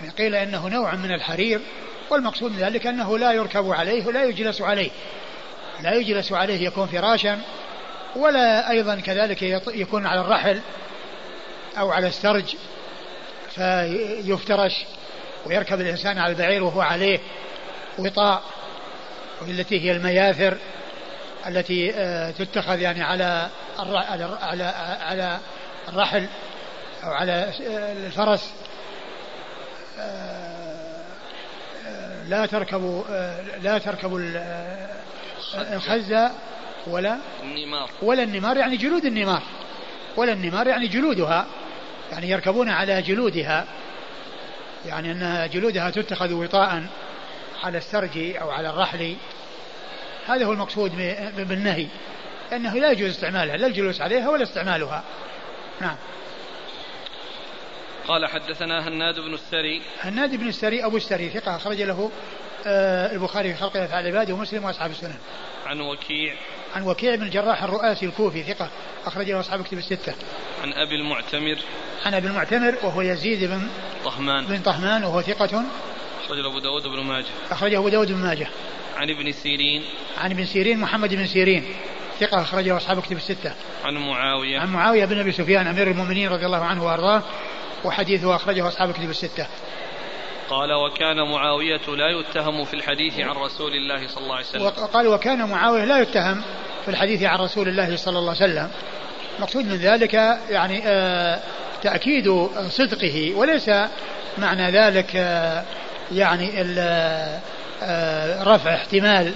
قيل 0.10 0.36
إنه 0.36 0.68
نوع 0.68 0.96
من 0.96 1.12
الحرير 1.12 1.62
والمقصود 2.10 2.52
من 2.52 2.60
ذلك 2.60 2.88
أنه 2.88 3.18
لا 3.18 3.32
يركب 3.32 3.72
عليه 3.72 4.06
ولا 4.06 4.24
يجلس 4.24 4.62
عليه. 4.62 4.92
لا 5.82 5.94
يجلس 5.94 6.32
عليه 6.32 6.68
يكون 6.68 6.88
فراشا 6.88 7.42
ولا 8.16 8.70
أيضا 8.70 8.96
كذلك 8.96 9.42
يكون 9.68 10.06
على 10.06 10.22
الرحل 10.22 10.60
أو 11.78 11.92
على 11.92 12.08
السرج 12.08 12.56
فيفترش 13.56 14.86
ويركب 15.46 15.82
الإنسان 15.82 16.18
على 16.18 16.34
البعير 16.34 16.64
وهو 16.64 16.82
عليه 16.82 17.20
وطاء 17.98 18.44
والتي 19.42 19.82
هي 19.82 19.92
المياثر 19.92 20.58
التي 21.48 21.94
آه، 21.96 22.32
تتخذ 22.32 22.80
يعني 22.80 23.04
على 23.04 23.50
على 23.80 24.64
على 25.02 25.40
الرحل 25.90 26.28
أو 27.04 27.12
على 27.12 27.32
آه، 27.32 27.94
الفرس. 27.94 28.54
لا 32.28 32.46
تركبوا 32.46 33.04
لا 33.62 33.78
تركبوا 33.78 34.20
الخزة 35.56 36.32
ولا 36.88 37.18
النمار. 37.44 37.90
ولا 38.02 38.24
النمار 38.24 38.58
يعني 38.58 38.78
جلود 38.78 39.06
النمار. 39.06 39.44
ولا 40.18 40.34
النمار 40.34 40.68
يعني 40.68 40.88
جلودها 40.88 41.46
يعني 42.12 42.30
يركبون 42.30 42.70
على 42.70 43.02
جلودها. 43.02 43.66
يعني 44.86 45.12
أنها 45.12 45.48
جلودها 45.48 45.90
تتخذ 45.90 46.34
وطاء 46.34 46.84
على 47.64 47.78
السرج 47.78 48.18
أو 48.18 48.50
على 48.50 48.70
الرحل. 48.70 49.16
هذا 50.28 50.46
هو 50.46 50.54
المقصود 50.54 50.92
بالنهي. 51.38 51.88
أنه 52.54 52.74
لا 52.74 52.92
يجوز 52.92 53.10
استعمالها 53.10 53.58
لا 53.58 53.68
الجلوس 53.68 54.02
عليها 54.02 54.30
ولا 54.30 54.44
استعمالها. 54.44 55.04
نعم. 55.82 55.96
قال 58.12 58.26
حدثنا 58.26 58.88
هناد 58.88 59.20
بن 59.20 59.34
السري. 59.34 59.82
هناد 60.02 60.36
بن 60.36 60.48
السري 60.48 60.86
أبو 60.86 60.98
السري 60.98 61.30
ثقة 61.30 61.56
أخرج 61.56 61.82
له 61.82 62.12
آه 62.68 63.14
البخاري 63.14 63.54
في 63.54 63.60
خلق 63.60 63.78
أفعال 63.78 64.08
العباد 64.08 64.32
ومسلم 64.32 64.64
وأصحاب 64.64 64.92
السنن. 64.92 65.16
عن 65.66 65.82
وكيع. 65.82 66.34
عن 66.76 66.84
وكيع 66.84 67.16
بن 67.16 67.24
الجراح 67.24 67.64
الرؤاسي 67.64 68.06
الكوفي 68.06 68.44
ثقة 68.44 68.70
أخرج 69.06 69.32
له 69.32 69.40
أصحاب 69.40 69.64
كتب 69.64 69.78
الستة. 69.78 70.14
عن 70.64 70.74
أبي 70.74 70.96
المعتمر. 70.96 71.58
عن 72.06 72.14
أبي 72.14 72.28
المعتمر 72.28 72.76
وهو 72.84 73.02
يزيد 73.02 73.44
بن 73.44 73.68
طهمان. 74.06 74.46
بن 74.46 74.60
طهمان 74.60 75.04
وهو 75.04 75.22
ثقة. 75.22 75.64
أخرجه 76.26 76.48
أبو 76.48 76.60
داود 76.60 76.84
بن 76.84 77.04
ماجه. 77.04 77.26
أخرجه 77.52 77.78
أبو 77.78 77.90
داود 77.90 78.12
بن 78.12 78.20
ماجه. 78.20 78.48
عن 78.96 79.10
ابن 79.10 79.32
سيرين. 79.32 79.84
عن 80.18 80.32
ابن 80.32 80.46
سيرين 80.46 80.80
محمد 80.80 81.16
بن 81.16 81.28
سيرين 81.28 81.66
ثقة 82.20 82.42
أخرجه 82.42 82.78
أصحاب 82.78 83.02
كتب 83.02 83.18
الستة. 83.18 83.54
عن 83.84 83.94
معاوية. 83.94 84.60
عن 84.60 84.68
معاوية 84.68 85.06
بن 85.06 85.20
أبي 85.20 85.32
سفيان 85.32 85.68
أمير 85.68 85.92
المؤمنين 85.92 86.30
رضي 86.30 86.46
الله 86.46 86.66
عنه 86.66 86.86
وأرضاه. 86.86 87.24
وحديثه 87.86 88.36
أخرجه 88.36 88.68
أصحاب 88.68 88.90
الكتب 88.90 89.10
الستة. 89.10 89.48
قال 90.50 90.74
وكان 90.74 91.32
معاوية 91.32 91.82
لا 91.88 92.20
يتهم 92.20 92.66
في 92.66 92.74
الحديث 92.74 93.20
عن 93.20 93.36
رسول 93.36 93.74
الله 93.74 94.08
صلى 94.08 94.24
الله 94.24 94.36
عليه 94.36 94.46
وسلم. 94.46 94.62
وقال 94.62 95.08
وكان 95.08 95.50
معاوية 95.50 95.86
لا 95.86 96.00
يتهم 96.00 96.42
في 96.86 96.92
الحديث 96.92 97.24
عن 97.24 97.40
رسول 97.40 97.68
الله 97.68 97.96
صلى 97.96 98.20
الله 98.20 98.36
عليه 98.42 98.52
وسلم. 98.52 98.72
مقصود 99.40 99.66
من 99.66 99.76
ذلك 99.76 100.14
يعني 100.50 100.82
آه 100.86 101.40
تأكيد 101.84 102.48
صدقه 102.70 103.34
وليس 103.36 103.72
معنى 104.38 104.72
ذلك 104.72 105.16
يعني 106.12 106.62
رفع 108.44 108.76
احتمال 108.76 109.34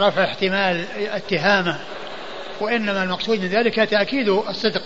رفع 0.00 0.24
احتمال 0.24 0.84
اتهامه 0.98 1.78
وإنما 2.60 3.02
المقصود 3.02 3.40
من 3.40 3.46
ذلك 3.46 3.74
تأكيد 3.74 4.28
الصدق. 4.28 4.82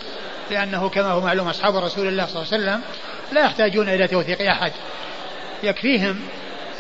لأنه 0.51 0.89
كما 0.89 1.11
هو 1.11 1.21
معلوم 1.21 1.49
أصحاب 1.49 1.77
رسول 1.77 2.09
الله 2.09 2.27
صلى 2.27 2.43
الله 2.43 2.53
عليه 2.53 2.63
وسلم 2.65 2.81
لا 3.33 3.45
يحتاجون 3.45 3.89
إلى 3.89 4.09
توثيق 4.09 4.51
أحد. 4.51 4.73
يكفيهم 5.63 6.21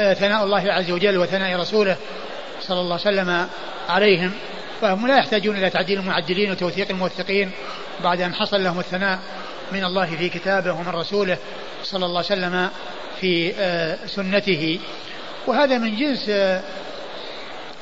آه، 0.00 0.14
ثناء 0.14 0.44
الله 0.44 0.72
عز 0.72 0.90
وجل 0.90 1.18
وثناء 1.18 1.60
رسوله 1.60 1.96
صلى 2.60 2.80
الله 2.80 3.00
عليه 3.06 3.20
وسلم 3.20 3.48
عليهم 3.88 4.32
فهم 4.80 5.06
لا 5.06 5.18
يحتاجون 5.18 5.56
إلى 5.56 5.70
تعديل 5.70 5.98
المعدلين 5.98 6.50
وتوثيق 6.50 6.90
الموثقين 6.90 7.50
بعد 8.04 8.20
أن 8.20 8.34
حصل 8.34 8.64
لهم 8.64 8.78
الثناء 8.78 9.18
من 9.72 9.84
الله 9.84 10.16
في 10.16 10.28
كتابه 10.28 10.72
ومن 10.72 10.88
رسوله 10.88 11.38
صلى 11.82 12.06
الله 12.06 12.16
عليه 12.16 12.26
وسلم 12.26 12.70
في 13.20 13.54
آه، 13.58 14.06
سنته. 14.06 14.80
وهذا 15.46 15.78
من 15.78 15.96
جنس 15.96 16.26
آه، 16.28 16.62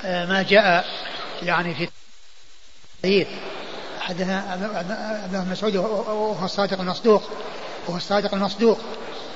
ما 0.04 0.44
جاء 0.48 0.86
يعني 1.42 1.74
في 1.74 1.88
الحديث. 3.04 3.28
حدثنا 4.02 4.54
ابن 5.24 5.50
مسعود 5.50 5.76
وهو 5.76 6.44
الصادق 6.44 6.80
المصدوق 6.80 7.22
وهو 7.86 7.96
الصادق 7.96 8.34
المصدوق 8.34 8.78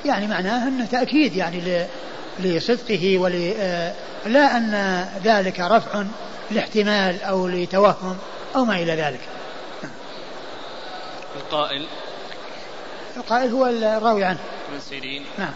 يعني 0.05 0.27
معناه 0.27 0.69
أنه 0.69 0.87
تأكيد 0.87 1.37
يعني 1.37 1.87
لصدقه 2.39 3.19
ول 3.19 3.55
آه، 3.59 3.95
لا 4.27 4.57
أن 4.57 5.05
ذلك 5.25 5.61
رفع 5.61 6.05
لاحتمال 6.51 7.23
أو 7.23 7.49
لتوهم 7.49 8.17
أو 8.57 8.65
ما 8.65 8.77
إلى 8.77 8.93
ذلك. 8.93 9.21
القائل 11.37 11.87
القائل 13.17 13.51
هو 13.51 13.67
الراوي 13.67 14.25
عنه. 14.25 14.39
ابن 14.71 14.81
سيرين. 14.81 15.25
نعم. 15.39 15.53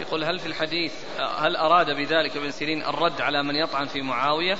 يقول 0.00 0.24
هل 0.24 0.38
في 0.38 0.46
الحديث 0.46 0.92
هل 1.38 1.56
أراد 1.56 1.86
بذلك 1.86 2.36
ابن 2.36 2.50
سيرين 2.50 2.82
الرد 2.82 3.20
على 3.20 3.42
من 3.42 3.54
يطعن 3.54 3.86
في 3.86 4.02
معاوية؟ 4.02 4.56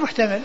محتمل 0.00 0.42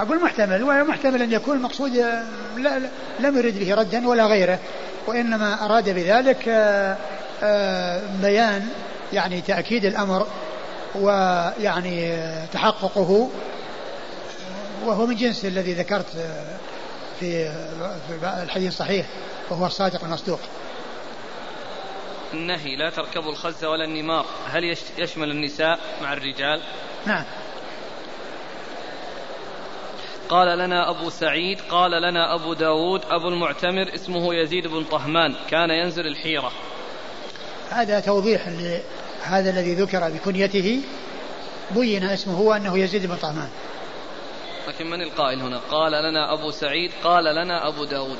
أقول 0.00 0.22
محتمل 0.22 0.62
ومحتمل 0.62 1.22
أن 1.22 1.32
يكون 1.32 1.56
المقصود 1.56 1.96
لا, 1.96 2.24
لا 2.56 2.90
لم 3.20 3.38
يرد 3.38 3.58
به 3.58 3.74
ردا 3.74 4.08
ولا 4.08 4.26
غيره 4.26 4.58
وإنما 5.06 5.64
أراد 5.64 5.90
بذلك 5.90 6.48
آه، 6.48 6.96
آه، 7.42 8.02
بيان 8.22 8.68
يعني 9.12 9.40
تأكيد 9.40 9.84
الأمر 9.84 10.26
ويعني 10.94 12.16
تحققه 12.52 13.30
وهو 14.84 15.06
من 15.06 15.16
جنس 15.16 15.44
الذي 15.44 15.72
ذكرت 15.72 16.16
آه، 16.16 16.56
في 17.20 17.52
الحديث 18.42 18.68
الصحيح 18.68 19.06
وهو 19.50 19.66
الصادق 19.66 20.04
المصدوق. 20.04 20.40
النهي 22.34 22.76
لا 22.76 22.90
تركبوا 22.90 23.30
الخز 23.30 23.64
ولا 23.64 23.84
النمار. 23.84 24.26
هل 24.46 24.76
يشمل 24.98 25.30
النساء 25.30 25.78
مع 26.02 26.12
الرجال؟ 26.12 26.60
نعم. 27.06 27.24
قال 30.28 30.58
لنا 30.58 30.90
أبو 30.90 31.10
سعيد 31.10 31.58
قال 31.70 31.90
لنا 31.90 32.34
أبو 32.34 32.54
داود 32.54 33.02
أبو 33.10 33.28
المعتمر 33.28 33.94
اسمه 33.94 34.34
يزيد 34.34 34.66
بن 34.66 34.84
طهمان 34.84 35.34
كان 35.50 35.70
ينزل 35.70 36.06
الحيرة. 36.06 36.52
هذا 37.70 38.00
توضيح 38.00 38.48
هذا 39.22 39.50
الذي 39.50 39.74
ذكر 39.74 40.10
بكنيته 40.10 40.82
بين 41.70 42.04
اسمه 42.04 42.34
هو 42.34 42.52
أنه 42.52 42.78
يزيد 42.78 43.06
بن 43.06 43.16
طهمان. 43.16 43.48
لكن 44.68 44.90
من 44.90 45.02
القائل 45.02 45.40
هنا؟ 45.40 45.60
قال 45.70 45.92
لنا 45.92 46.32
أبو 46.34 46.50
سعيد 46.50 46.90
قال 47.04 47.24
لنا 47.24 47.68
أبو 47.68 47.84
داود. 47.84 48.18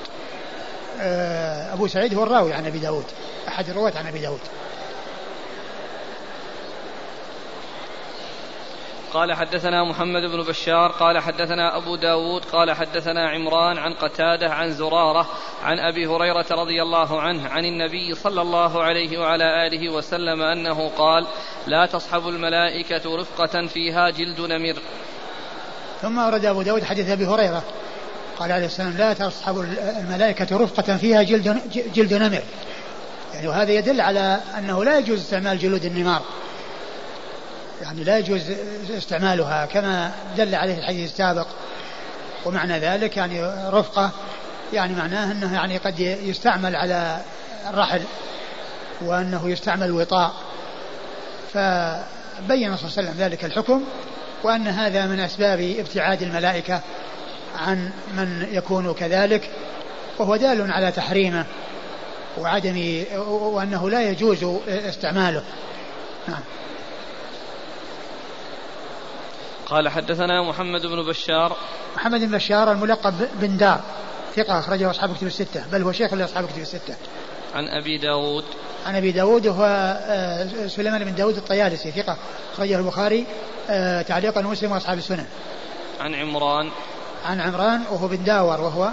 آه، 1.00 1.72
أبو 1.72 1.86
سعيد 1.86 2.14
هو 2.14 2.22
الراوي 2.22 2.52
عن 2.52 2.66
أبي 2.66 2.78
داود 2.78 3.04
أحد 3.48 3.68
الرواة 3.68 3.92
عن 3.96 4.06
أبي 4.06 4.18
داود. 4.18 4.40
قال 9.16 9.32
حدثنا 9.32 9.84
محمد 9.84 10.22
بن 10.22 10.42
بشار 10.42 10.92
قال 10.92 11.18
حدثنا 11.18 11.76
أبو 11.76 11.96
داود 11.96 12.44
قال 12.44 12.72
حدثنا 12.72 13.28
عمران 13.30 13.78
عن 13.78 13.92
قتادة 13.92 14.50
عن 14.50 14.72
زرارة 14.72 15.28
عن 15.62 15.78
أبي 15.78 16.06
هريرة 16.06 16.46
رضي 16.50 16.82
الله 16.82 17.20
عنه 17.20 17.48
عن 17.48 17.64
النبي 17.64 18.14
صلى 18.14 18.42
الله 18.42 18.82
عليه 18.82 19.18
وعلى 19.18 19.66
آله 19.66 19.92
وسلم 19.92 20.42
أنه 20.42 20.88
قال 20.88 21.26
لا 21.66 21.86
تصحب 21.86 22.28
الملائكة 22.28 23.16
رفقة 23.16 23.66
فيها 23.66 24.10
جلد 24.10 24.40
نمر. 24.40 24.76
ثم 26.02 26.18
أورد 26.18 26.44
أبو 26.44 26.62
داود 26.62 26.84
حديث 26.84 27.10
أبي 27.10 27.26
هريرة 27.26 27.62
قال 28.38 28.52
عليه 28.52 28.66
السلام 28.66 28.96
لا 28.96 29.12
تصحب 29.12 29.60
الملائكة 30.00 30.56
رفقة 30.56 30.96
فيها 30.96 31.22
جلد, 31.22 31.60
جلد 31.94 32.14
نمر. 32.14 32.42
يعني 33.34 33.48
وهذا 33.48 33.72
يدل 33.72 34.00
على 34.00 34.40
أنه 34.58 34.84
لا 34.84 34.98
يجوز 34.98 35.20
استعمال 35.20 35.58
جلود 35.58 35.84
النمار. 35.84 36.22
يعني 37.82 38.04
لا 38.04 38.18
يجوز 38.18 38.42
استعمالها 38.96 39.66
كما 39.66 40.12
دل 40.36 40.54
عليه 40.54 40.78
الحديث 40.78 41.10
السابق. 41.10 41.46
ومعنى 42.46 42.78
ذلك 42.78 43.16
يعني 43.16 43.44
رفقة 43.70 44.10
يعني 44.72 44.94
معناه 44.94 45.32
أنه 45.32 45.54
يعني 45.54 45.76
قد 45.76 46.00
يستعمل 46.00 46.76
على 46.76 47.20
الرحل 47.70 48.02
وأنه 49.00 49.50
يستعمل 49.50 49.90
وطاء 49.90 50.32
فبين 51.54 52.76
صلى 52.76 52.88
الله 52.88 52.98
عليه 52.98 53.08
وسلم 53.08 53.14
ذلك 53.18 53.44
الحكم 53.44 53.82
وأن 54.42 54.68
هذا 54.68 55.06
من 55.06 55.20
أسباب 55.20 55.60
ابتعاد 55.78 56.22
الملائكة 56.22 56.80
عن 57.58 57.90
من 58.16 58.46
يكون 58.50 58.94
كذلك. 58.94 59.50
وهو 60.18 60.36
دال 60.36 60.72
على 60.72 60.92
تحريمه 60.92 61.44
وعدم 62.38 63.04
وأنه 63.28 63.90
لا 63.90 64.10
يجوز 64.10 64.44
استعماله. 64.68 65.42
نعم. 66.28 66.40
قال 69.66 69.88
حدثنا 69.88 70.42
محمد 70.42 70.86
بن 70.86 71.02
بشار. 71.02 71.56
محمد 71.96 72.20
بن 72.20 72.30
بشار 72.30 72.72
الملقب 72.72 73.14
بن 73.34 73.56
دار. 73.56 73.80
ثقة 74.36 74.58
أخرجه 74.58 74.90
أصحاب 74.90 75.16
كتب 75.16 75.26
الستة. 75.26 75.64
بل 75.72 75.82
هو 75.82 75.92
شيخ 75.92 76.14
لأصحاب 76.14 76.46
كتب 76.46 76.62
الستة. 76.62 76.94
عن 77.54 77.68
أبي 77.68 77.98
داود. 77.98 78.44
عن 78.86 78.96
أبي 78.96 79.12
داود 79.12 79.46
وهو 79.46 79.64
آه، 80.06 80.66
سليمان 80.66 81.04
بن 81.04 81.14
داود 81.14 81.36
الطيالسي. 81.36 81.90
ثقة 81.90 82.16
أخرجه 82.54 82.78
البخاري 82.78 83.26
آه، 83.70 84.02
تعليقا 84.02 84.40
مسلم 84.40 84.72
وأصحاب 84.72 84.98
السنن. 84.98 85.26
عن 86.00 86.14
عمران. 86.14 86.70
عن 87.24 87.40
عمران 87.40 87.82
وهو 87.90 88.08
بن 88.08 88.24
داور 88.24 88.60
وهو 88.60 88.90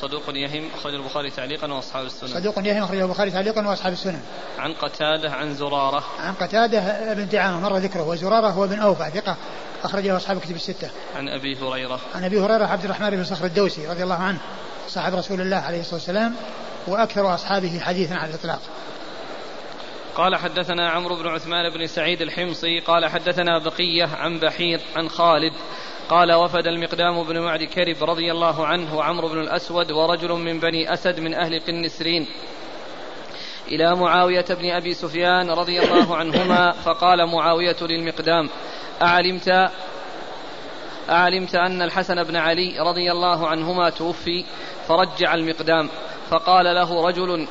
صدوق 0.00 0.22
يهم 0.28 0.68
أخرج 0.74 0.94
البخاري 0.94 1.30
تعليقا 1.30 1.72
وأصحاب 1.72 2.06
السنن. 2.06 2.28
صدوق 2.28 2.58
يهم 2.58 2.82
أخرج 2.82 2.98
البخاري 2.98 3.30
تعليقا 3.30 3.68
وأصحاب 3.68 3.92
السنن. 3.92 4.20
عن 4.58 4.72
قتادة 4.72 5.30
عن 5.30 5.54
زرارة. 5.54 6.04
عن 6.20 6.34
قتادة 6.34 7.14
بن 7.14 7.28
دعامة 7.28 7.60
مر 7.60 7.76
ذكره. 7.76 8.08
وزرارة 8.08 8.48
هو 8.48 8.66
بن 8.66 8.78
أوفى 8.78 9.10
ثقة 9.14 9.36
أخرجه 9.84 10.16
أصحاب 10.16 10.40
كتب 10.40 10.56
الستة. 10.56 10.90
عن 11.16 11.28
أبي 11.28 11.56
هريرة. 11.56 12.00
عن 12.14 12.24
أبي 12.24 12.40
هريرة 12.40 12.64
عبد 12.64 12.84
الرحمن 12.84 13.10
بن 13.10 13.24
صخر 13.24 13.44
الدوسي 13.44 13.86
رضي 13.86 14.02
الله 14.02 14.14
عنه 14.14 14.38
صاحب 14.88 15.14
رسول 15.14 15.40
الله 15.40 15.56
عليه 15.56 15.80
الصلاة 15.80 15.94
والسلام 15.94 16.34
وأكثر 16.86 17.34
أصحابه 17.34 17.80
حديثا 17.80 18.14
على 18.14 18.30
الإطلاق. 18.30 18.60
قال 20.14 20.36
حدثنا 20.36 20.90
عمرو 20.90 21.16
بن 21.16 21.26
عثمان 21.26 21.70
بن 21.70 21.86
سعيد 21.86 22.22
الحمصي 22.22 22.80
قال 22.80 23.06
حدثنا 23.06 23.58
بقية 23.58 24.04
عن 24.04 24.38
بحير 24.38 24.80
عن 24.96 25.08
خالد 25.08 25.52
قال 26.08 26.32
وفد 26.32 26.66
المقدام 26.66 27.22
بن 27.22 27.40
معد 27.40 27.62
كرب 27.62 28.04
رضي 28.04 28.32
الله 28.32 28.66
عنه 28.66 28.96
وعمرو 28.96 29.28
بن 29.28 29.40
الأسود 29.40 29.92
ورجل 29.92 30.32
من 30.32 30.60
بني 30.60 30.92
أسد 30.92 31.20
من 31.20 31.34
أهل 31.34 31.60
قنسرين 31.60 32.26
إلى 33.68 33.96
معاوية 33.96 34.44
بن 34.50 34.70
أبي 34.70 34.94
سفيان 34.94 35.50
رضي 35.50 35.80
الله 35.80 36.16
عنهما 36.16 36.72
فقال 36.72 37.26
معاوية 37.26 37.76
للمقدام 37.80 38.48
أعلمت 39.02 39.70
أعلمت 41.10 41.54
أن 41.54 41.82
الحسن 41.82 42.24
بن 42.24 42.36
علي 42.36 42.80
رضي 42.80 43.12
الله 43.12 43.48
عنهما 43.48 43.90
توفي 43.90 44.44
فرجع 44.88 45.34
المقدام 45.34 45.88
فقال 46.30 46.64
له 46.64 47.06
رجل 47.06 47.48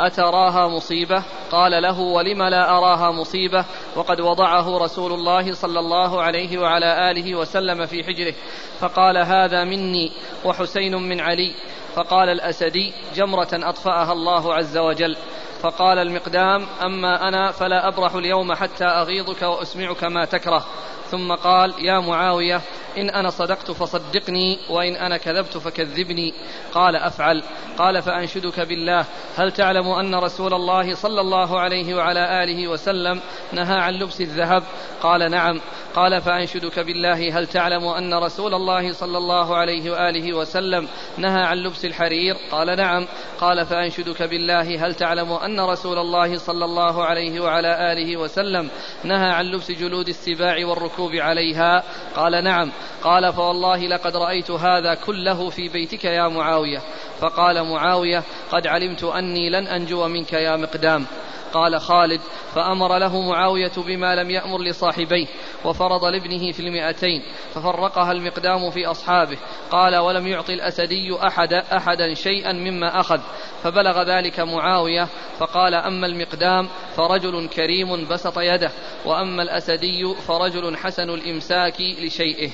أتراها 0.00 0.68
مصيبة؟ 0.68 1.22
قال 1.50 1.82
له 1.82 2.00
ولم 2.00 2.42
لا 2.42 2.70
أراها 2.70 3.10
مصيبة؟ 3.10 3.64
وقد 3.96 4.20
وضعه 4.20 4.78
رسول 4.78 5.12
الله 5.12 5.52
صلى 5.52 5.80
الله 5.80 6.22
عليه 6.22 6.58
وعلى 6.58 7.10
آله 7.10 7.34
وسلم 7.34 7.86
في 7.86 8.04
حجره 8.04 8.34
فقال 8.80 9.18
هذا 9.18 9.64
مني 9.64 10.12
وحسين 10.44 10.94
من 10.94 11.20
علي. 11.20 11.54
فقال 11.94 12.28
الأسدي 12.28 12.92
جمرة 13.14 13.48
أطفأها 13.52 14.12
الله 14.12 14.54
عز 14.54 14.78
وجل. 14.78 15.16
فقال 15.64 15.98
المقدام 15.98 16.66
أما 16.82 17.28
أنا 17.28 17.52
فلا 17.52 17.88
أبرح 17.88 18.14
اليوم 18.14 18.54
حتى 18.54 18.84
أغيظك 18.84 19.42
وأسمعك 19.42 20.04
ما 20.04 20.24
تكره. 20.24 20.64
ثم 21.10 21.32
قال 21.32 21.74
يا 21.78 21.98
معاوية 21.98 22.60
إن 22.96 23.10
أنا 23.10 23.30
صدقت 23.30 23.70
فصدقني 23.70 24.58
وإن 24.70 24.96
أنا 24.96 25.16
كذبت 25.16 25.58
فكذبني. 25.58 26.34
قال 26.72 26.96
أفعل. 26.96 27.42
قال 27.78 28.02
فأنشدك 28.02 28.60
بالله. 28.60 29.04
هل 29.36 29.52
تعلم 29.52 29.88
أن 29.88 30.14
رسول 30.14 30.54
الله 30.54 30.94
صلى 30.94 31.20
الله 31.20 31.60
عليه 31.60 31.94
وعلى 31.94 32.44
آله 32.44 32.68
وسلم 32.68 33.20
نهى 33.52 33.80
عن 33.80 33.92
لبس 33.92 34.20
الذهب؟ 34.20 34.62
قال 35.02 35.30
نعم. 35.30 35.60
قال 35.94 36.20
فأنشدك 36.20 36.78
بالله 36.78 37.38
هل 37.38 37.46
تعلم 37.46 37.84
أن 37.84 38.14
رسول 38.14 38.54
الله 38.54 38.92
صلى 38.92 39.18
الله 39.18 39.56
عليه 39.56 39.90
وآله 39.90 40.36
وسلم 40.36 40.88
نهى 41.18 41.42
عن 41.42 41.56
لبس 41.56 41.84
الحرير؟ 41.84 42.36
قال 42.50 42.76
نعم. 42.76 43.06
قال 43.40 43.66
فأنشدك 43.66 44.22
بالله 44.22 44.86
هل 44.86 44.94
تعلم 44.94 45.32
أن 45.32 45.60
رسول 45.60 45.98
الله 45.98 46.38
صلى 46.38 46.64
الله 46.64 47.04
عليه 47.04 47.40
وعلى 47.40 47.92
آله 47.92 48.16
وسلم 48.16 48.70
نهى 49.04 49.30
عن 49.30 49.44
لبس 49.44 49.70
جلود 49.70 50.08
السباع 50.08 50.66
والركوب 50.66 51.14
عليها؟ 51.14 51.82
قال 52.16 52.44
نعم. 52.44 52.72
قال 53.02 53.32
فوالله 53.32 53.86
لقد 53.86 54.16
رأيت 54.16 54.50
هذا 54.50 54.94
كله 54.94 55.50
في 55.50 55.68
بيتك 55.68 56.04
يا 56.04 56.28
معاوية. 56.28 56.78
فقال 57.20 57.64
معاوية 57.64 58.22
قد 58.52 58.66
علمت 58.66 59.04
أني 59.04 59.50
لن 59.50 59.66
أنجو 59.66 60.08
منك 60.08 60.32
يا 60.32 60.56
مقدام. 60.56 61.06
قال 61.54 61.80
خالد 61.80 62.20
فأمر 62.54 62.98
له 62.98 63.20
معاوية 63.20 63.72
بما 63.76 64.14
لم 64.14 64.30
يأمر 64.30 64.60
لصاحبيه 64.60 65.26
وفرض 65.64 66.04
لابنه 66.04 66.52
في 66.52 66.60
المئتين 66.60 67.22
ففرقها 67.54 68.12
المقدام 68.12 68.70
في 68.70 68.86
أصحابه 68.86 69.38
قال 69.70 69.96
ولم 69.96 70.26
يعطي 70.26 70.54
الأسدي 70.54 71.16
أحد 71.26 71.52
أحدا 71.52 72.14
شيئا 72.14 72.52
مما 72.52 73.00
أخذ 73.00 73.20
فبلغ 73.62 74.02
ذلك 74.02 74.40
معاوية 74.40 75.08
فقال 75.38 75.74
أما 75.74 76.06
المقدام 76.06 76.68
فرجل 76.96 77.48
كريم 77.48 78.08
بسط 78.08 78.38
يده 78.38 78.70
وأما 79.04 79.42
الأسدي 79.42 80.14
فرجل 80.26 80.76
حسن 80.76 81.10
الإمساك 81.10 81.80
لشيئه. 81.80 82.50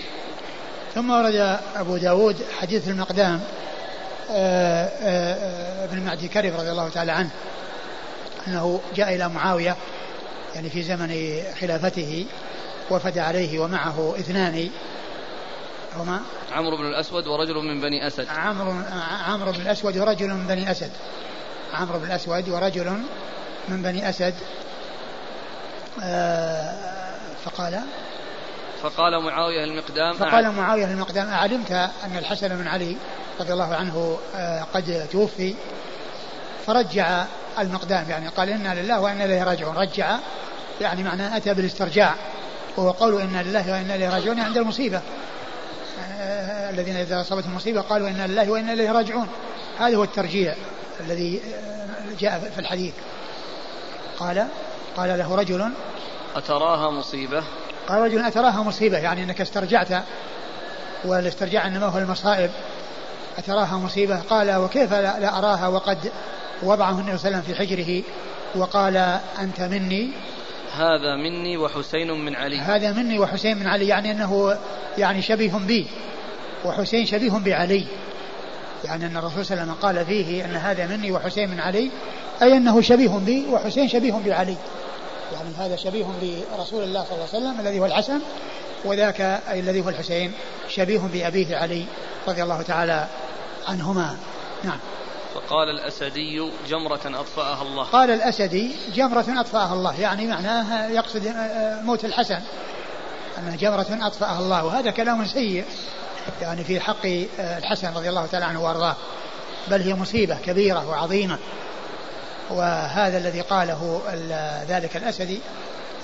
ثم 0.95 1.11
ورد 1.11 1.59
أبو 1.77 1.97
داود 1.97 2.37
حديث 2.59 2.89
المقدام 2.89 3.41
آه، 4.31 4.85
آه، 4.85 5.35
آه، 5.35 5.85
ابن 5.85 6.05
معدي 6.05 6.29
كرب 6.29 6.53
رضي 6.55 6.71
الله 6.71 6.89
تعالى 6.89 7.13
عنه. 7.13 7.31
أنه 8.47 8.81
جاء 8.95 9.15
إلى 9.15 9.29
معاوية 9.29 9.77
يعني 10.55 10.71
في 10.71 10.83
زمن 10.83 11.43
خلافته 11.61 12.27
وفد 12.91 13.19
عليه 13.19 13.59
ومعه 13.59 14.15
اثنان. 14.19 14.71
هما؟ 15.97 16.21
عمرو 16.53 16.77
بن 16.77 16.87
الأسود 16.87 17.27
ورجل 17.27 17.55
من 17.55 17.81
بني 17.81 18.07
أسد. 18.07 18.29
عمرو 18.29 18.75
عمرو 19.27 19.53
بن 19.53 19.61
الأسود 19.61 19.99
ورجل 19.99 20.29
من 20.29 20.47
بني 20.47 20.71
أسد. 20.71 20.91
عمرو 21.75 21.99
بن 21.99 22.07
الأسود 22.07 22.49
ورجل 22.49 23.03
من 23.69 23.83
بني 23.83 24.09
أسد. 24.11 24.35
آه، 26.03 26.75
فقال؟ 27.45 27.81
فقال 28.83 29.23
معاوية 29.23 29.65
المقدام 29.65 30.13
فقال 30.13 30.51
معاوية 30.51 30.85
المقدام 30.85 31.29
أعلمت 31.29 31.73
أن 31.73 32.17
الحسن 32.19 32.49
بن 32.49 32.67
علي 32.67 32.97
رضي 33.41 33.53
الله 33.53 33.75
عنه 33.75 34.19
آه، 34.35 34.63
قد 34.75 35.09
توفي 35.13 35.55
فرجع 36.67 37.25
المقدام 37.63 38.11
يعني 38.11 38.29
قال 38.29 38.49
إنا 38.49 38.83
لله 38.83 39.01
وإنا 39.01 39.25
إليه 39.25 39.45
راجعون. 39.45 39.77
رجع 39.77 40.17
يعني 40.81 41.03
معناه 41.03 41.37
أتى 41.37 41.55
بالاسترجاع. 41.55 42.15
وهو 42.77 42.91
قول 42.91 43.21
إنا 43.21 43.43
لله 43.43 43.73
وإنا 43.73 43.95
إليه 43.95 44.11
راجعون 44.11 44.41
عند 44.41 44.57
المصيبة. 44.57 45.01
آه، 46.21 46.71
الذين 46.71 46.97
إذا 46.97 47.21
أصابتهم 47.21 47.55
مصيبة 47.55 47.81
قالوا 47.81 48.09
إنا 48.09 48.27
لله 48.27 48.51
وإنا 48.51 48.73
إليه 48.73 48.93
راجعون. 48.93 49.29
هذا 49.79 49.97
هو 49.97 50.05
الترجيع 50.05 50.55
الذي 51.01 51.41
آه، 51.41 52.21
جاء 52.21 52.51
في 52.55 52.61
الحديث. 52.61 52.95
قال 54.19 54.47
قال 54.97 55.19
له 55.19 55.35
رجل 55.35 55.71
أتراها 56.37 56.91
مصيبة؟ 56.91 57.43
قال 57.89 58.03
رجل 58.03 58.25
أتراها 58.25 58.63
مصيبة 58.63 58.99
يعني 58.99 59.23
أنك 59.23 59.41
استرجعت. 59.41 59.89
والاسترجاع 61.05 61.67
إنما 61.67 61.87
هو 61.87 61.99
المصائب. 61.99 62.51
أتراها 63.39 63.77
مصيبة؟ 63.77 64.21
قال 64.21 64.57
وكيف 64.57 64.93
لا, 64.93 65.21
لا 65.21 65.39
أراها؟ 65.39 65.69
وقد 65.69 66.13
وضعه 66.63 67.01
النبي 67.01 67.19
صلى 67.19 67.29
الله 67.29 67.39
عليه 67.39 67.49
وسلم 67.49 67.55
في 67.55 67.55
حجره 67.55 68.03
وقال 68.55 68.97
أنت 69.41 69.61
مني. 69.61 70.11
هذا 70.77 71.17
مني 71.17 71.57
وحسين 71.57 72.11
من 72.11 72.37
علي. 72.37 72.59
هذا 72.59 72.93
مني 72.93 73.19
وحسين 73.19 73.59
من 73.59 73.67
علي 73.67 73.89
يعني 73.89 74.11
أنه 74.11 74.59
يعني 74.99 75.23
شبيه 75.23 75.53
بي 75.53 75.87
وحسين 76.65 77.07
شبيه 77.07 77.31
بعلي. 77.31 77.87
يعني 78.85 79.07
أن 79.07 79.17
الرسول 79.17 79.47
صلى 79.47 79.55
الله 79.55 79.63
عليه 79.63 79.73
وسلم 79.73 79.83
قال 79.83 80.07
فيه 80.07 80.45
أن 80.45 80.57
هذا 80.57 80.87
مني 80.87 81.13
وحسين 81.13 81.51
من 81.51 81.61
علي 81.61 81.91
أي 82.43 82.57
أنه 82.57 82.81
شبيه 82.81 83.11
بي 83.11 83.47
وحسين 83.51 83.89
شبيه 83.89 84.13
بعلي. 84.13 84.57
يعني 85.33 85.49
هذا 85.59 85.77
شبيه 85.77 86.05
برسول 86.53 86.85
الله 86.85 87.05
صلى 87.05 87.13
الله 87.13 87.29
عليه 87.35 87.39
وسلم 87.39 87.61
الذي 87.61 87.81
هو 87.81 87.87
الحسن 87.87 88.21
وذاك 88.85 89.21
أي 89.21 89.61
الذي 89.61 89.81
هو 89.81 89.89
الحسين 89.89 90.33
شبيه 90.69 90.99
بأبيه 90.99 91.57
علي 91.57 91.85
رضي 92.29 92.43
الله 92.43 92.63
تعالى 92.63 93.07
عنهما. 93.69 94.17
نعم. 94.65 94.79
فقال 95.35 95.69
الأسدي 95.71 96.51
جمرة 96.69 97.01
أطفأها 97.05 97.63
الله. 97.63 97.85
قال 97.85 98.11
الأسدي 98.11 98.77
جمرة 98.95 99.25
أطفأها 99.29 99.73
الله 99.73 100.01
يعني 100.01 100.27
معناه 100.27 100.89
يقصد 100.89 101.27
آه، 101.27 101.83
موت 101.83 102.05
الحسن. 102.05 102.41
أنها 103.39 103.57
جمرة 103.57 103.87
أطفأها 104.07 104.39
الله 104.39 104.65
وهذا 104.65 104.91
كلام 104.91 105.27
سيء 105.27 105.65
يعني 106.43 106.65
في 106.65 106.81
حق 106.81 107.07
آه، 107.07 107.59
الحسن 107.59 107.95
رضي 107.95 108.09
الله 108.09 108.27
تعالى 108.27 108.47
عنه 108.47 108.63
وأرضاه. 108.63 108.97
بل 109.69 109.83
هي 109.83 109.95
مصيبة 109.95 110.37
كبيرة 110.47 110.89
وعظيمة. 110.89 111.39
وهذا 112.51 113.19
الذي 113.19 113.41
قاله 113.41 114.03
ذلك 114.69 114.97
الأسدي 114.97 115.41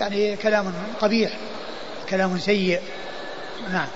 يعني 0.01 0.37
كلام 0.37 0.75
قبيح 1.01 1.33
كلام 2.11 2.39
سيء. 2.39 2.81
نعم. 3.73 3.87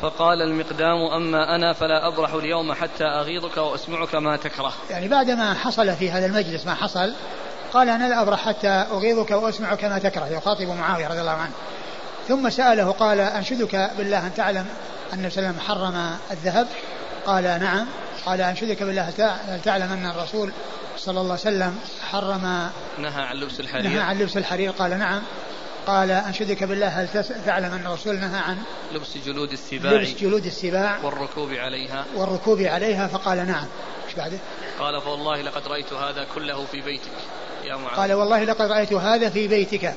فقال 0.00 0.42
المقدام 0.42 1.12
أما 1.16 1.54
أنا 1.56 1.72
فلا 1.72 2.08
أبرح 2.08 2.32
اليوم 2.32 2.72
حتى 2.72 3.04
أغيظك 3.04 3.56
وأسمعك 3.56 4.14
ما 4.14 4.36
تكره. 4.36 4.72
يعني 4.90 5.08
بعدما 5.08 5.54
حصل 5.54 5.92
في 5.92 6.10
هذا 6.10 6.26
المجلس 6.26 6.66
ما 6.66 6.74
حصل 6.74 7.14
قال 7.72 7.88
أنا 7.88 8.08
لا 8.08 8.22
أبرح 8.22 8.48
حتى 8.48 8.68
أغيظك 8.68 9.30
وأسمعك 9.30 9.84
ما 9.84 9.98
تكره 9.98 10.26
يخاطب 10.26 10.68
معاوية 10.68 11.08
رضي 11.08 11.20
الله 11.20 11.30
عنه. 11.30 11.52
ثم 12.28 12.50
سأله 12.50 12.90
قال 12.90 13.20
أنشدك 13.20 13.90
بالله 13.98 14.26
أن 14.26 14.34
تعلم 14.34 14.66
أن 15.12 15.30
النبي 15.36 15.60
حرم 15.60 16.16
الذهب؟ 16.30 16.66
قال 17.26 17.44
نعم. 17.44 17.86
قال 18.26 18.40
أنشدك 18.40 18.82
بالله 18.82 19.12
هل 19.48 19.60
تعلم 19.60 19.92
أن 19.92 20.06
الرسول 20.06 20.52
صلى 20.96 21.20
الله 21.20 21.30
عليه 21.30 21.40
وسلم 21.40 21.78
حرم 22.10 22.70
نهى 22.98 23.22
عن 23.22 23.36
لبس 23.36 23.60
الحرير. 23.60 23.82
نهى 23.82 24.00
عن 24.00 24.18
لبس 24.18 24.36
الحرير. 24.36 24.70
قال 24.70 24.98
نعم. 24.98 25.22
قال 25.86 26.10
أنشدك 26.10 26.64
بالله 26.64 26.88
هل 26.88 27.08
تعلم 27.46 27.72
أن 27.72 27.86
الرسول 27.86 28.14
نهى 28.14 28.40
عن 28.40 28.56
لبس 28.92 29.16
جلود 29.26 29.52
السباع. 29.52 29.92
لبس 29.92 30.14
جلود 30.20 30.46
السباع. 30.46 31.04
والركوب 31.04 31.50
عليها. 31.52 32.04
والركوب 32.16 32.60
عليها 32.60 33.06
فقال 33.06 33.46
نعم. 33.46 33.66
إيش 34.06 34.14
بعده؟ 34.14 34.38
قال 34.78 35.00
فوالله 35.00 35.42
لقد 35.42 35.68
رأيت 35.68 35.92
هذا 35.92 36.26
كله 36.34 36.64
في 36.64 36.80
بيتك. 36.80 37.10
يا 37.64 37.76
معاذ. 37.76 37.96
قال 37.96 38.12
والله 38.12 38.44
لقد 38.44 38.70
رأيت 38.70 38.92
هذا 38.92 39.30
في 39.30 39.48
بيتك. 39.48 39.94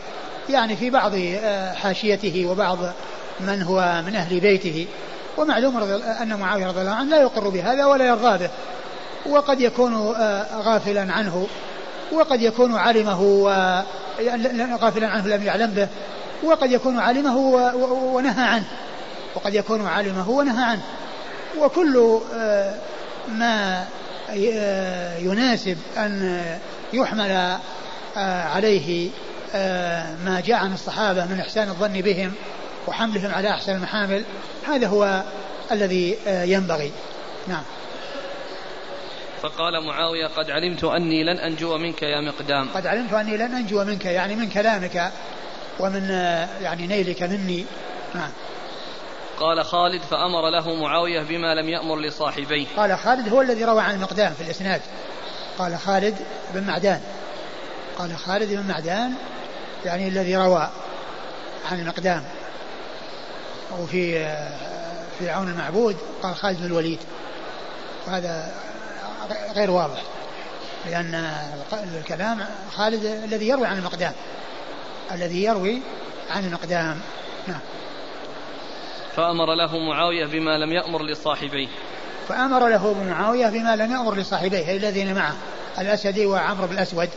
يعني 0.50 0.76
في 0.76 0.90
بعض 0.90 1.12
آه، 1.16 1.74
حاشيته 1.74 2.46
وبعض 2.46 2.78
من 3.40 3.62
هو 3.62 4.04
من 4.08 4.16
أهل 4.16 4.40
بيته. 4.40 4.88
ومعلوم 5.38 5.78
أن 6.22 6.40
معاوية 6.40 6.68
رضي 6.68 6.82
الله 6.82 6.92
عنه 6.92 7.10
لا 7.10 7.22
يقر 7.22 7.50
بهذا 7.50 7.86
ولا 7.86 8.06
يرضى 8.06 8.38
به. 8.38 8.50
وقد 9.30 9.62
يكون 9.62 9.94
آه، 10.16 10.62
غافلا 10.62 11.14
عنه. 11.14 11.48
وقد 12.12 12.42
يكون 12.42 12.76
علمه 12.76 13.48
غافلا 14.82 15.08
عنه 15.08 15.28
لم 15.28 15.44
يعلم 15.44 15.72
به. 15.72 15.88
وقد 16.44 16.72
يكون 16.72 17.00
علمه 17.00 17.38
ونهى 18.14 18.44
عنه. 18.44 18.66
وقد 19.36 19.54
يكون 19.54 19.88
علمه 19.88 20.30
ونهى 20.30 20.64
عنه. 20.64 20.82
وكل 21.58 22.20
آه، 22.36 22.76
ما 23.28 23.86
آه، 24.30 25.18
يناسب 25.18 25.78
أن 25.98 26.42
يحمل 26.94 27.32
آه، 28.18 28.44
عليه 28.44 29.10
ما 30.26 30.42
جاء 30.46 30.58
عن 30.58 30.74
الصحابة 30.74 31.26
من 31.26 31.40
إحسان 31.40 31.70
الظن 31.70 32.02
بهم 32.02 32.34
وحملهم 32.88 33.32
على 33.34 33.50
أحسن 33.50 33.76
المحامل 33.76 34.24
هذا 34.68 34.88
هو 34.88 35.24
الذي 35.72 36.18
ينبغي. 36.28 36.92
نعم. 37.48 37.64
فقال 39.44 39.86
معاوية 39.86 40.28
قد 40.28 40.50
علمت 40.50 40.84
أني 40.84 41.24
لن 41.24 41.38
أنجو 41.38 41.78
منك 41.78 42.02
يا 42.02 42.22
مقدام. 42.22 42.70
قد 42.76 42.88
علمت 42.88 43.14
أني 43.14 43.38
لن 43.38 43.56
أنجو 43.56 43.84
منك 43.84 44.06
يعني 44.06 44.36
من 44.36 44.50
كلامك 44.50 45.12
ومن 45.80 46.10
يعني 46.62 46.88
نيلك 46.88 47.24
مني. 47.24 47.66
نعم 48.16 48.30
قال 49.40 49.66
خالد 49.66 50.02
فأمر 50.02 50.50
له 50.50 50.76
معاوية 50.76 51.22
بما 51.22 51.56
لم 51.56 51.70
يأمر 51.70 52.00
لصاحبيه. 52.00 52.66
قال 52.78 52.98
خالد 52.98 53.30
هو 53.30 53.42
الذي 53.42 53.64
روى 53.64 53.82
عن 53.82 53.96
المقدام 53.96 54.34
في 54.34 54.42
الإسناد. 54.42 54.82
قال 55.58 55.78
خالد 55.78 56.16
بن 56.54 56.64
معدان. 56.64 57.02
قال 57.98 58.18
خالد 58.18 58.54
بن 58.54 58.68
معدان 58.68 59.14
يعني 59.86 60.08
الذي 60.08 60.38
روى 60.38 60.70
عن 61.72 61.80
المقدام. 61.80 62.24
وفي 63.80 64.14
في 65.20 65.30
عون 65.30 65.48
المعبود 65.48 65.98
قال 66.24 66.36
خالد 66.36 66.60
بن 66.60 66.66
الوليد. 66.66 67.00
وهذا 68.08 68.54
غير 69.56 69.72
واضح. 69.72 70.02
لأن 70.90 71.32
الكلام 72.00 72.46
خالد 72.72 73.06
الذي 73.06 73.48
يروي 73.48 73.68
عن 73.68 73.78
المقدام. 73.78 74.14
الذي 75.12 75.44
يروي 75.44 75.82
عن 76.30 76.46
المقدام. 76.46 77.02
نعم. 77.48 77.60
فأمر 79.16 79.56
له 79.56 79.78
معاوية 79.78 80.26
بما 80.26 80.58
لم 80.58 80.72
يأمر 80.72 81.04
لصاحبيه. 81.04 81.68
فأمر 82.28 82.70
له 82.70 83.04
معاوية 83.04 83.48
بما 83.48 83.76
لم 83.76 83.92
يأمر 83.92 84.16
لصاحبيه 84.16 84.68
أي 84.70 84.78
الذين 84.78 85.16
معه 85.16 85.36
الأسدي 85.80 86.26
وعمرو 86.26 86.68
بن 86.68 86.74
الأسود. 86.74 87.10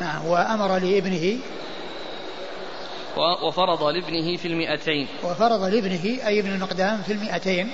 نعم. 0.00 0.26
وأمر 0.26 0.78
لابنه. 0.78 1.38
وفرض 3.16 3.82
لابنه 3.82 4.36
في 4.36 4.48
المئتين. 4.48 5.08
وفرض 5.24 5.64
لابنه 5.64 6.26
أي 6.26 6.40
ابن 6.40 6.48
المقدام 6.48 7.02
في 7.02 7.12
المئتين. 7.12 7.72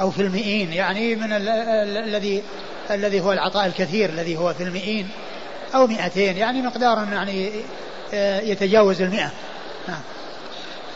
أو 0.00 0.10
في 0.10 0.22
المئين 0.22 0.72
يعني 0.72 1.14
من 1.14 1.32
الذي 1.32 2.42
الذي 2.90 3.20
هو 3.20 3.32
العطاء 3.32 3.66
الكثير 3.66 4.10
الذي 4.10 4.36
هو 4.36 4.54
في 4.54 4.62
المئين 4.62 5.08
أو 5.74 5.86
مئتين 5.86 6.36
يعني 6.36 6.62
مقدارا 6.62 7.04
يعني 7.12 7.50
آه، 8.14 8.40
يتجاوز 8.40 9.02
المئة. 9.02 9.30
نعم. 9.88 10.00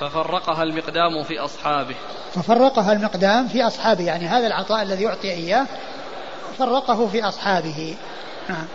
ففرقها 0.01 0.63
المقدام 0.63 1.23
في 1.23 1.39
أصحابه. 1.39 1.95
ففرقها 2.35 2.93
المقدام 2.93 3.49
في 3.49 3.67
أصحابه 3.67 4.05
يعني 4.05 4.27
هذا 4.27 4.47
العطاء 4.47 4.83
الذي 4.83 5.05
يعطي 5.05 5.31
إياه 5.31 5.67
فرقه 6.59 7.09
في 7.09 7.23
أصحابه. 7.23 7.97
نعم. 8.49 8.67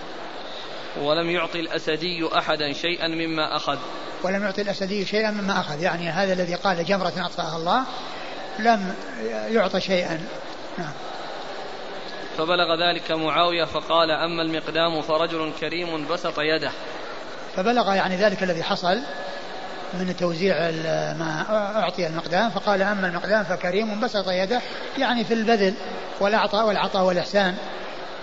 ولم 1.01 1.30
يعطي 1.30 1.59
الأسدي 1.59 2.30
أحدا 2.38 2.74
شيئا 2.74 3.07
مما 3.07 3.55
أخذ. 3.55 3.78
ولم 4.24 4.43
يعطي 4.43 4.61
الأسدي 4.61 5.05
شيئا 5.05 5.32
مما 5.32 5.59
أخذ 5.59 5.82
يعني 5.82 6.09
هذا 6.09 6.34
الذي 6.34 6.55
قال 6.55 6.86
جمرة 6.86 7.13
أطفأها 7.17 7.57
الله. 7.57 7.84
لم 8.60 8.95
يعطى 9.49 9.82
شيئا. 9.82 10.20
نعم. 10.78 10.91
فبلغ 12.38 12.76
ذلك 12.76 13.12
معاوية 13.12 13.66
فقال 13.66 14.12
أما 14.12 14.41
المقدام 14.41 15.01
فرجل 15.01 15.51
كريم 15.60 16.08
بسط 16.08 16.39
يده. 16.39 16.72
فبلغ 17.56 17.93
يعني 17.93 18.16
ذلك 18.16 18.43
الذي 18.43 18.64
حصل 18.64 18.99
من 19.93 20.16
توزيع 20.20 20.56
ما 21.20 21.45
أعطي 21.80 22.08
المقدام 22.08 22.49
فقال 22.49 22.82
أما 22.82 23.08
المقدام 23.08 23.43
فكريم 23.43 23.99
بسط 23.99 24.28
يده 24.28 24.62
يعني 24.97 25.24
في 25.24 25.34
البذل 25.34 25.74
والعطاء 26.20 26.68
والعطاء 26.68 27.04
والإحسان. 27.04 27.56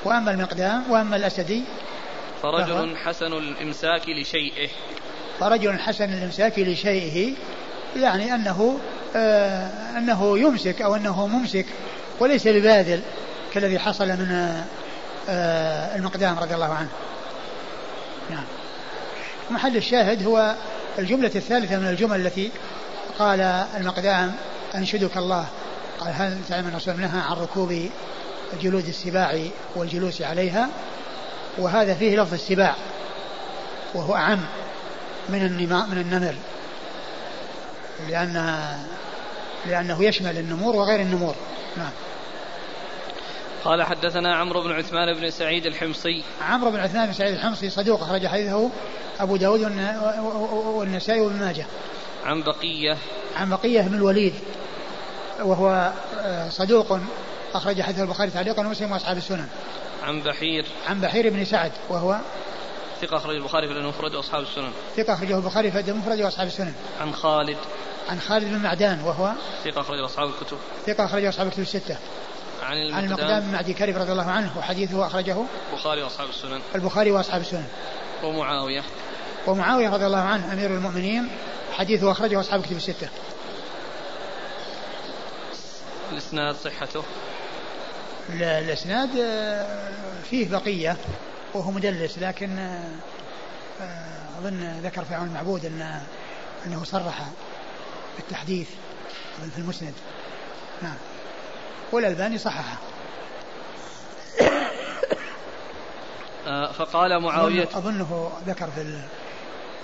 وأما 0.05 0.31
المقدام 0.31 0.91
وأما 0.91 1.17
الأسدي 1.17 1.65
فرجل 2.43 2.97
حسن 2.97 3.33
الإمساك 3.33 4.09
لشيئه. 4.09 4.69
فرجل 5.41 5.79
حسن 5.79 6.13
الإمساك 6.13 6.59
لشيئه 6.59 7.33
يعني 7.97 8.35
أنه 8.35 8.79
أنه 9.99 10.39
يمسك 10.39 10.83
أو 10.83 10.97
أنه 10.97 11.27
ممسك 11.27 11.67
وليس 12.21 12.49
بباذل 12.49 13.01
كالذي 13.53 13.79
حصل 13.79 14.09
من 14.09 14.57
آه 15.29 15.97
المقدام 15.97 16.39
رضي 16.39 16.55
الله 16.55 16.75
عنه. 16.75 16.89
نعم. 18.31 18.45
محل 19.51 19.77
الشاهد 19.77 20.27
هو 20.27 20.55
الجملة 20.99 21.31
الثالثة 21.35 21.79
من 21.79 21.89
الجمل 21.89 22.27
التي 22.27 22.51
قال 23.19 23.41
المقدام 23.77 24.35
أنشدك 24.75 25.17
الله. 25.17 25.47
قال 26.01 26.13
هل 26.15 26.39
تعلم 26.49 26.65
أن 26.65 26.71
الرسول 26.71 27.01
نهى 27.01 27.21
عن 27.21 27.37
ركوب 27.37 27.89
جلود 28.63 28.89
السباع 28.89 29.41
والجلوس 29.77 30.23
عليها؟ 30.23 30.69
وهذا 31.59 31.95
فيه 31.95 32.17
لفظ 32.23 32.35
السباع 32.35 32.75
وهو 33.95 34.15
أعم 34.15 34.41
من 35.29 35.43
النمر. 35.93 36.35
لأن 38.09 38.67
لأنه 39.67 40.05
يشمل 40.05 40.39
النمور 40.39 40.77
وغير 40.77 41.01
النمور. 41.01 41.35
نعم. 41.77 41.91
قال 43.65 43.83
حدثنا 43.83 44.37
عمرو 44.37 44.63
بن 44.63 44.73
عثمان 44.73 45.15
بن 45.15 45.31
سعيد 45.31 45.67
الحمصي. 45.67 46.25
عمرو 46.43 46.71
بن 46.71 46.81
عثمان 46.81 47.07
بن 47.07 47.13
سعيد 47.13 47.35
الحمصي 47.35 47.71
صدوق 47.71 48.03
أخرج 48.03 48.27
حديثه 48.27 48.71
أبو 49.21 49.37
داود 49.37 49.63
والنسائي 50.53 51.21
وابن 51.21 51.39
ماجه. 51.39 51.67
عن 52.25 52.43
بقية. 52.43 52.97
عن 53.37 53.51
بقية 53.51 53.81
بن 53.81 53.95
الوليد. 53.95 54.35
وهو 55.43 55.93
آه، 56.19 56.49
صدوق 56.49 56.99
أخرج 57.55 57.83
حديث 57.83 58.01
البخاري 58.01 58.31
تعليقا 58.31 58.67
ومسلم 58.67 58.93
وأصحاب 58.93 59.17
السنن. 59.17 59.49
عن 60.03 60.21
بحير. 60.21 60.67
عن 60.89 61.01
بحير 61.01 61.31
بن 61.31 61.45
سعد 61.45 61.73
وهو 61.89 62.19
ثقة 63.01 63.17
أخرج 63.17 63.37
البخاري 63.37 63.67
في 63.69 63.73
المفرد 63.73 64.15
وأصحاب 64.15 64.43
السنن. 64.43 64.73
ثقة 64.97 65.13
أخرجه 65.13 65.37
البخاري 65.37 65.71
في 65.71 65.81
المفرد 65.81 66.21
وأصحاب 66.21 66.47
السنن. 66.47 66.75
عن 67.01 67.15
خالد. 67.15 67.57
عن 68.09 68.21
خالد 68.21 68.45
بن 68.45 68.59
معدان 68.59 69.01
وهو؟ 69.01 69.33
ثقة 69.65 69.81
أخرج 69.81 69.99
أصحاب 69.99 70.29
الكتب. 70.29 70.59
ثقة 70.87 71.05
أخرج 71.05 71.25
أصحاب 71.25 71.47
الكتب 71.47 71.63
الستة. 71.63 71.97
عن 72.63 72.77
المقدام, 72.77 72.95
عن 72.95 73.05
المقدام 73.05 73.41
بن 73.41 73.53
معدي 73.53 73.75
كرب 73.75 73.97
رضي 73.97 74.13
الله 74.13 74.31
عنه 74.31 74.59
وحديثه 74.59 75.07
أخرجه؟ 75.07 75.37
البخاري 75.73 76.03
وأصحاب 76.03 76.29
السنن. 76.29 76.61
البخاري 76.75 77.11
وأصحاب 77.11 77.41
السنن. 77.41 77.67
ومعاوية. 78.25 78.83
ومعاوية 79.47 79.89
رضي 79.89 80.07
الله 80.07 80.19
عنه 80.19 80.53
أمير 80.53 80.71
المؤمنين 80.71 81.29
حديثه 81.73 82.13
أخرجه 82.13 82.41
أصحاب 82.41 82.61
الكتب 82.61 82.77
الستة. 82.77 83.09
الإسناد 86.13 86.55
صحته. 86.55 87.03
الإسناد 88.33 89.09
آه، 89.19 89.83
فيه 90.31 90.49
بقية. 90.49 90.97
وهو 91.55 91.71
مدلس 91.71 92.19
لكن 92.19 92.59
آه، 92.59 92.91
آه، 93.81 94.39
أظن 94.39 94.81
ذكر 94.83 95.05
في 95.05 95.15
عون 95.15 95.29
المعبود 95.29 95.65
أن 95.65 96.01
أنه 96.67 96.85
صرح 96.85 97.29
بالتحديث 98.17 98.69
في 99.55 99.59
المسند. 99.59 99.95
نعم. 100.83 100.97
والألباني 101.93 102.39
صححه. 102.39 102.79
فقال 106.73 107.23
معاوية 107.23 107.69
أظنه 107.75 108.33
ذكر 108.47 108.71
في 108.71 109.01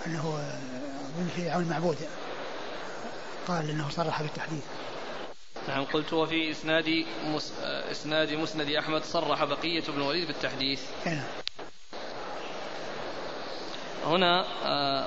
أنه 0.06 0.38
أظن 1.16 1.28
في 1.36 1.50
عون 1.50 1.62
المعبود. 1.62 1.96
قال 3.48 3.70
أنه 3.70 3.88
صرح 3.90 4.22
بالتحديث. 4.22 4.64
نعم 5.68 5.84
قلت 5.84 6.12
وفي 6.12 6.50
إسناد 6.50 7.04
مس... 7.24 7.52
إسناد 7.90 8.32
مسند 8.32 8.70
أحمد 8.70 9.04
صرح 9.04 9.44
بقية 9.44 9.82
بن 9.88 9.96
الوليد 9.96 10.26
بالتحديث. 10.26 10.80
نعم. 11.06 11.22
هنا 14.06 14.44
آه، 14.64 15.04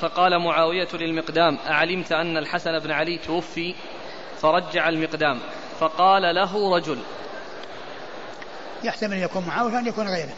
فقال 0.00 0.38
معاوية 0.38 0.88
للمقدام 0.94 1.58
أعلمت 1.66 2.12
أن 2.12 2.36
الحسن 2.36 2.78
بن 2.78 2.90
علي 2.90 3.18
توفي 3.18 3.74
فرجع 4.42 4.88
المقدام 4.88 5.40
فقال 5.80 6.34
له 6.34 6.76
رجل. 6.76 6.98
يحتمل 8.84 9.12
أن 9.12 9.22
يكون 9.22 9.44
معاوية 9.46 9.74
وأن 9.74 9.86
يكون 9.86 10.08
غيره. 10.08 10.34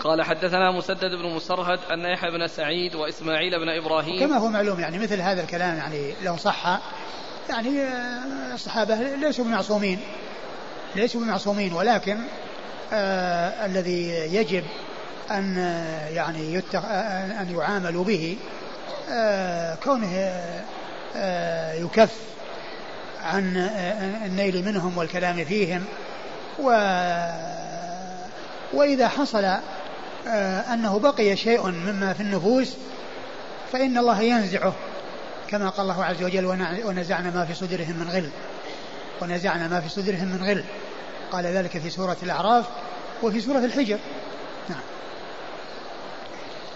قال 0.00 0.22
حدثنا 0.22 0.70
مسدد 0.70 1.10
بن 1.10 1.34
مسرهد 1.34 1.78
أن 1.90 2.00
يحيى 2.00 2.30
بن 2.30 2.46
سعيد 2.46 2.94
وإسماعيل 2.94 3.58
بن 3.60 3.68
إبراهيم. 3.68 4.20
كما 4.20 4.36
هو 4.36 4.48
معلوم 4.48 4.80
يعني 4.80 4.98
مثل 4.98 5.20
هذا 5.20 5.42
الكلام 5.42 5.76
يعني 5.76 6.14
لو 6.22 6.36
صح 6.36 6.80
يعني 7.48 7.80
آه، 7.80 8.54
الصحابة 8.54 8.94
ليسوا 8.94 9.44
بمعصومين 9.44 10.00
ليسوا 10.96 11.20
بمعصومين 11.20 11.72
ولكن 11.72 12.18
آه 12.92 13.66
الذي 13.66 14.08
يجب 14.34 14.64
أن 15.30 15.58
آه، 15.58 16.08
يعني 16.08 16.54
يتخ... 16.54 16.84
آه، 16.84 17.42
أن 17.42 17.54
يعاملوا 17.58 18.04
به 18.04 18.36
آه 19.10 19.74
كونه 19.74 20.32
آه 21.16 21.72
يكف 21.72 22.12
عن 23.22 23.56
النيل 24.24 24.64
منهم 24.64 24.98
والكلام 24.98 25.44
فيهم. 25.44 25.84
و 26.58 26.70
وإذا 28.72 29.08
حصل 29.08 29.44
آه، 30.28 30.74
أنه 30.74 30.98
بقي 30.98 31.36
شيء 31.36 31.66
مما 31.66 32.12
في 32.12 32.20
النفوس 32.20 32.76
فإن 33.72 33.98
الله 33.98 34.20
ينزعه 34.22 34.72
كما 35.48 35.68
قال 35.68 35.90
الله 35.90 36.04
عز 36.04 36.22
وجل 36.22 36.46
ونزعنا 36.84 37.30
ما 37.30 37.44
في 37.44 37.54
صدورهم 37.54 37.96
من 37.96 38.08
غل 38.10 38.30
ونزعنا 39.22 39.68
ما 39.68 39.80
في 39.80 39.88
صدورهم 39.88 40.28
من 40.28 40.44
غل. 40.44 40.64
قال 41.32 41.44
ذلك 41.44 41.78
في 41.78 41.90
سورة 41.90 42.16
الأعراف 42.22 42.66
وفي 43.22 43.40
سورة 43.40 43.64
الحجر. 43.64 43.98
نعم. 44.68 44.80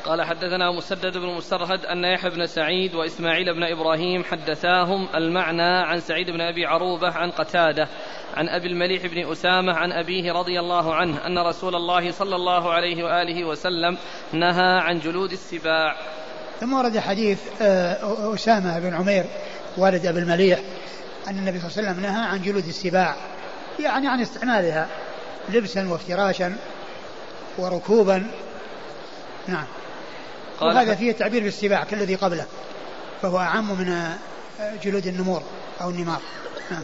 قال 0.04 0.22
حدثنا 0.22 0.72
مسدد 0.72 1.18
بن 1.18 1.34
مسرهد 1.36 1.84
أن 1.84 2.04
يحيى 2.04 2.30
بن 2.30 2.46
سعيد 2.46 2.94
وإسماعيل 2.94 3.54
بن 3.54 3.62
إبراهيم 3.62 4.24
حدثاهم 4.24 5.08
المعنى 5.14 5.86
عن 5.86 6.00
سعيد 6.00 6.30
بن 6.30 6.40
أبي 6.40 6.66
عروبة 6.66 7.12
عن 7.12 7.30
قتادة 7.30 7.88
عن 8.36 8.48
أبي 8.48 8.66
المليح 8.66 9.06
بن 9.06 9.32
أسامة 9.32 9.72
عن 9.72 9.92
أبيه 9.92 10.32
رضي 10.32 10.60
الله 10.60 10.94
عنه 10.94 11.26
أن 11.26 11.38
رسول 11.38 11.74
الله 11.74 12.10
صلى 12.10 12.36
الله 12.36 12.72
عليه 12.72 13.04
وآله 13.04 13.44
وسلم 13.44 13.98
نهى 14.32 14.80
عن 14.80 14.98
جلود 14.98 15.32
السباع. 15.32 15.96
ثم 16.60 16.72
ورد 16.72 16.98
حديث 16.98 17.62
آه، 17.62 18.34
أسامة 18.34 18.78
بن 18.78 18.94
عمير 18.94 19.24
والد 19.78 20.06
أبي 20.06 20.18
المليح 20.18 20.58
أن 21.28 21.38
النبي 21.38 21.60
صلى 21.60 21.68
الله 21.68 21.78
عليه 21.78 21.90
وسلم 21.90 22.02
نهى 22.02 22.26
عن 22.26 22.42
جلود 22.42 22.66
السباع. 22.66 23.16
يعني 23.82 24.08
عن 24.08 24.20
استعمالها 24.20 24.88
لبسا 25.48 25.88
وافتراشا 25.88 26.56
وركوبا. 27.58 28.26
نعم. 29.48 29.66
وهذا 30.60 30.94
فيه 30.94 31.10
التعبير 31.10 31.42
بالسباع 31.42 31.84
كالذي 31.84 32.14
قبله 32.14 32.46
فهو 33.22 33.38
أعم 33.38 33.70
من 33.70 34.14
جلود 34.82 35.06
النمور 35.06 35.42
أو 35.80 35.90
النمار. 35.90 36.20
نعم. 36.70 36.82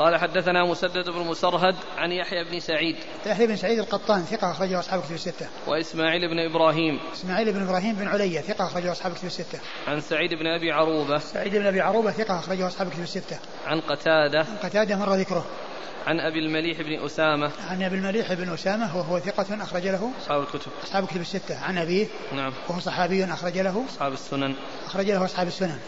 قال 0.00 0.16
حدثنا 0.16 0.64
مسدد 0.64 1.10
بن 1.10 1.26
مسرهد 1.26 1.74
عن 1.96 2.12
يحيى 2.12 2.44
بن 2.44 2.60
سعيد. 2.60 2.96
يحيى 3.26 3.46
بن 3.46 3.56
سعيد 3.56 3.78
القطان 3.78 4.22
ثقة 4.22 4.50
أخرجه 4.50 4.78
أصحاب 4.78 5.02
كتب 5.02 5.14
الستة. 5.14 5.48
وإسماعيل 5.66 6.28
بن 6.28 6.38
إبراهيم. 6.38 7.00
إسماعيل 7.12 7.52
بن 7.52 7.62
إبراهيم 7.62 7.94
بن 7.94 8.08
علية 8.08 8.40
ثقة 8.40 8.66
أخرجه 8.66 8.92
أصحاب 8.92 9.12
كتب 9.12 9.24
الستة. 9.24 9.58
عن 9.88 10.00
سعيد 10.00 10.30
بن 10.34 10.46
أبي 10.46 10.72
عروبة. 10.72 11.18
سعيد 11.18 11.56
بن 11.56 11.66
أبي 11.66 11.80
عروبة 11.80 12.10
ثقة 12.10 12.38
أخرجه 12.38 12.66
أصحاب 12.66 12.90
كتب 12.90 13.02
الستة. 13.02 13.38
عن 13.66 13.80
قتادة. 13.80 14.38
عن 14.38 14.56
قتادة 14.62 14.96
مر 14.96 15.14
ذكره. 15.14 15.46
عن 16.06 16.20
أبي 16.20 16.38
المليح 16.38 16.78
بن 16.82 17.04
أسامة. 17.04 17.50
عن 17.68 17.82
أبي 17.82 17.96
المليح 17.96 18.32
بن 18.32 18.52
أسامة 18.52 18.96
وهو 18.96 19.18
ثقة 19.18 19.62
أخرج 19.62 19.86
له 19.86 20.10
أصحاب 20.22 20.42
الكتب. 20.42 20.72
أصحاب 20.84 21.04
الكتب 21.04 21.20
الستة. 21.20 21.58
عن 21.58 21.78
أبيه. 21.78 22.06
نعم. 22.32 22.52
وهو 22.68 22.80
صحابي 22.80 23.24
أخرج 23.24 23.58
له 23.58 23.84
أصحاب 23.88 24.12
السنن. 24.12 24.54
أخرج 24.86 25.10
له 25.10 25.24
أصحاب 25.24 25.46
السنن. 25.46 25.78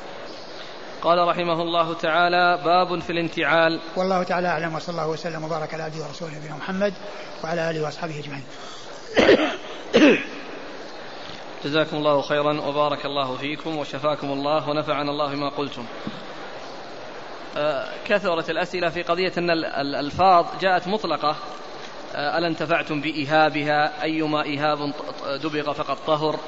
قال 1.03 1.29
رحمه 1.29 1.63
الله 1.63 1.95
تعالى 1.95 2.63
باب 2.65 3.01
في 3.01 3.11
الانتعال. 3.11 3.81
والله 3.97 4.23
تعالى 4.23 4.49
أعلم 4.49 4.75
وصلى 4.75 4.93
الله 4.93 5.09
وسلم 5.09 5.45
وبارك 5.45 5.75
على 5.75 5.83
عبده 5.83 6.05
ورسوله 6.05 6.39
نبينا 6.39 6.57
محمد 6.57 6.95
وعلى 7.45 7.71
آله 7.71 7.83
وأصحابه 7.85 8.19
أجمعين. 8.19 8.45
جزاكم 11.65 11.97
الله 11.97 12.23
خيرا 12.23 12.61
وبارك 12.61 13.07
الله 13.07 13.37
فيكم 13.37 13.77
وشفاكم 13.77 14.33
الله 14.33 14.69
ونفعنا 14.69 15.11
الله 15.11 15.35
بما 15.35 15.49
قلتم. 15.49 15.85
آه، 17.57 17.89
كثرت 18.07 18.51
الأسئلة 18.51 18.89
في 18.89 19.03
قضية 19.03 19.33
أن 19.39 19.51
الألفاظ 19.51 20.47
جاءت 20.61 20.89
مطلقة. 20.89 21.37
آه، 22.15 22.39
ألا 22.39 22.47
انتفعتم 22.47 23.01
بإهابها 23.01 24.03
أيما 24.03 24.41
إهاب 24.41 24.93
دبغ 25.43 25.73
فقد 25.73 25.97
طهر. 26.07 26.41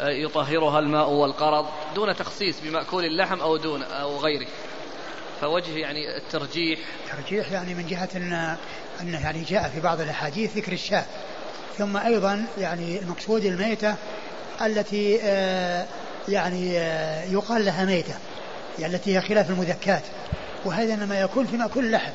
يطهرها 0.00 0.78
الماء 0.78 1.10
والقرض 1.10 1.66
دون 1.94 2.16
تخصيص 2.16 2.56
بمأكول 2.62 3.04
اللحم 3.04 3.40
أو 3.40 3.56
دون 3.56 3.82
أو 3.82 4.18
غيره. 4.18 4.46
فوجه 5.40 5.78
يعني 5.78 6.16
الترجيح. 6.16 6.78
ترجيح 7.12 7.52
يعني 7.52 7.74
من 7.74 7.86
جهة 7.86 8.08
أن 8.16 8.56
أنه 9.00 9.20
يعني 9.24 9.42
جاء 9.42 9.68
في 9.74 9.80
بعض 9.80 10.00
الأحاديث 10.00 10.56
ذكر 10.56 10.72
الشاة. 10.72 11.04
ثم 11.78 11.96
أيضا 11.96 12.46
يعني 12.58 12.98
المقصود 12.98 13.44
الميتة 13.44 13.94
التي 14.62 15.14
يعني 16.28 16.74
يقال 17.32 17.64
لها 17.64 17.84
ميتة 17.84 18.14
يعني 18.78 18.94
التي 18.94 19.16
هي 19.16 19.20
خلاف 19.20 19.50
المذكات. 19.50 20.02
وهذا 20.64 20.94
إنما 20.94 21.20
يكون 21.20 21.46
في 21.46 21.56
مأكول 21.56 21.84
اللحم. 21.84 22.12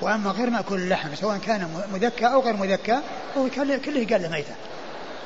وأما 0.00 0.30
غير 0.30 0.50
مأكول 0.50 0.78
اللحم 0.78 1.14
سواء 1.14 1.38
كان 1.38 1.84
مذكى 1.92 2.26
أو 2.26 2.40
غير 2.40 2.56
مذكى 2.56 2.98
هو 3.36 3.48
كله 3.56 3.98
يقال 4.00 4.22
له 4.22 4.28
ميتة. 4.28 4.54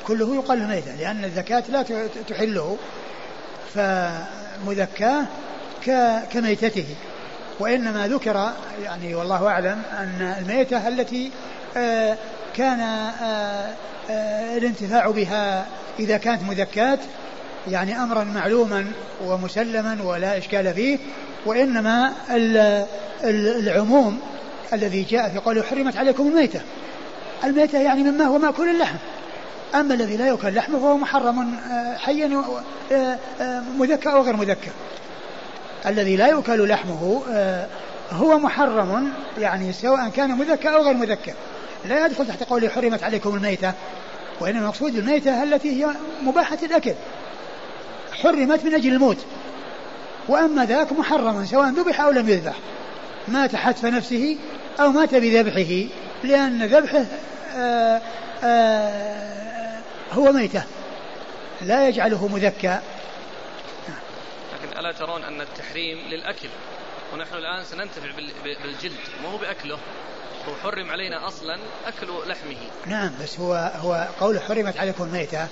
كله 0.07 0.35
يقال 0.35 0.59
له 0.59 0.67
ميتة 0.67 0.95
لأن 0.95 1.25
الزكاة 1.25 1.63
لا 1.69 1.83
تحله 2.27 2.77
فمذكاه 3.73 5.25
كميتته. 6.31 6.85
وإنما 7.59 8.07
ذكر 8.07 8.51
يعني 8.83 9.15
والله 9.15 9.47
أعلم 9.47 9.81
أن 9.97 10.35
الميتة 10.39 10.87
التي 10.87 11.31
آه، 11.77 12.17
كان 12.55 12.79
آه، 12.79 13.73
آه، 14.09 14.57
الانتفاع 14.57 15.11
بها 15.11 15.65
إذا 15.99 16.17
كانت 16.17 16.43
مذكات 16.43 16.99
يعني 17.67 17.97
أمرا 18.03 18.23
معلوما 18.23 18.85
ومسلما 19.25 19.97
ولا 20.03 20.37
إشكال 20.37 20.73
فيه 20.73 20.97
وإنما 21.45 22.13
العموم 23.23 24.19
الذي 24.73 25.03
جاء 25.03 25.29
في 25.29 25.37
قوله 25.37 25.63
حرمت 25.63 25.97
عليكم 25.97 26.27
الميتة. 26.27 26.61
الميتة 27.43 27.81
يعني 27.81 28.03
مما 28.03 28.25
هو 28.25 28.37
مأكول 28.37 28.69
اللحم. 28.69 28.97
أما 29.75 29.93
الذي 29.93 30.17
لا 30.17 30.27
يؤكل 30.27 30.55
لحمه 30.55 30.79
فهو 30.79 30.97
محرم 30.97 31.39
آه، 31.71 31.97
حيا 31.97 32.43
آه، 32.91 33.17
آه، 33.41 33.63
مذكى 33.77 34.09
أو 34.09 34.21
غير 34.21 34.35
مذكى 34.35 34.69
الذي 35.85 36.15
لا 36.15 36.27
يؤكل 36.27 36.67
لحمه 36.67 37.21
هو 38.11 38.37
محرم 38.37 39.09
يعني 39.37 39.73
سواء 39.73 40.09
كان 40.09 40.31
مذكى 40.31 40.69
أو 40.69 40.83
غير 40.83 40.93
مذكى 40.93 41.33
لا 41.85 42.05
يدخل 42.05 42.27
تحت 42.27 42.43
قوله 42.43 42.69
حرمت 42.69 43.03
عليكم 43.03 43.35
الميتة 43.35 43.73
وإنما 44.39 44.59
المقصود 44.59 44.95
الميتة 44.95 45.43
التي 45.43 45.83
هي 45.83 45.89
مباحة 46.23 46.57
الأكل. 46.63 46.93
حرمت 48.13 48.65
من 48.65 48.73
أجل 48.73 48.93
الموت. 48.93 49.17
وأما 50.27 50.65
ذاك 50.65 50.91
محرم 50.91 51.45
سواء 51.45 51.69
ذبح 51.69 52.01
أو 52.01 52.11
لم 52.11 52.29
يذبح. 52.29 52.55
مات 53.27 53.55
حتف 53.55 53.85
نفسه 53.85 54.37
أو 54.79 54.91
مات 54.91 55.15
بذبحه 55.15 55.89
لأن 56.23 56.65
ذبحه 56.65 57.05
آآ 57.55 58.01
آآ 58.43 59.54
هو 60.13 60.31
ميتة. 60.31 60.63
لا 61.61 61.87
يجعله 61.87 62.27
مذكى. 62.27 62.79
لكن 64.53 64.79
ألا 64.79 64.91
ترون 64.91 65.23
أن 65.23 65.41
التحريم 65.41 65.97
للأكل؟ 66.09 66.49
ونحن 67.13 67.35
الآن 67.35 67.63
سننتفع 67.63 68.11
بالجلد. 68.43 68.99
ما 69.23 69.29
هو 69.29 69.37
بأكله. 69.37 69.77
هو 70.49 70.55
حرم 70.63 70.91
علينا 70.91 71.27
أصلا 71.27 71.59
أكل 71.87 72.07
لحمه. 72.29 72.57
نعم 72.85 73.11
بس 73.23 73.39
هو 73.39 73.71
هو 73.75 74.07
قول 74.19 74.41
حرمت 74.41 74.77
عليكم 74.77 75.03
الميتة 75.03 75.47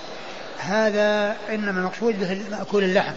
هذا 0.57 1.37
إنما 1.49 1.79
المقصود 1.79 2.19
به 2.19 2.57
مأكول 2.57 2.83
اللحم. 2.83 3.13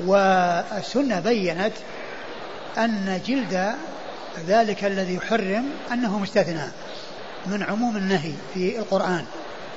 والسنة 0.00 1.20
بينت 1.20 1.74
أن 2.78 3.20
جلد 3.26 3.74
ذلك 4.46 4.84
الذي 4.84 5.14
يحرم 5.14 5.70
أنه 5.92 6.18
مستثنى 6.18 6.64
من 7.46 7.62
عموم 7.62 7.96
النهي 7.96 8.32
في 8.54 8.78
القرآن. 8.78 9.24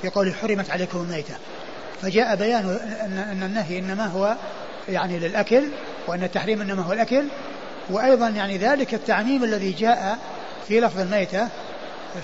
في 0.02 0.08
قول 0.08 0.34
حرمت 0.34 0.70
عليكم 0.70 0.98
الميتة. 0.98 1.34
فجاء 2.02 2.36
بيان 2.36 2.78
أن 3.32 3.42
النهي 3.42 3.78
إنما 3.78 4.06
هو 4.06 4.36
يعني 4.88 5.18
للأكل 5.18 5.62
وأن 6.06 6.22
التحريم 6.22 6.60
إنما 6.60 6.82
هو 6.82 6.92
الأكل 6.92 7.24
وأيضا 7.90 8.28
يعني 8.28 8.58
ذلك 8.58 8.94
التعميم 8.94 9.44
الذي 9.44 9.70
جاء 9.70 10.18
في 10.68 10.80
لفظ 10.80 11.00
الميتة 11.00 11.48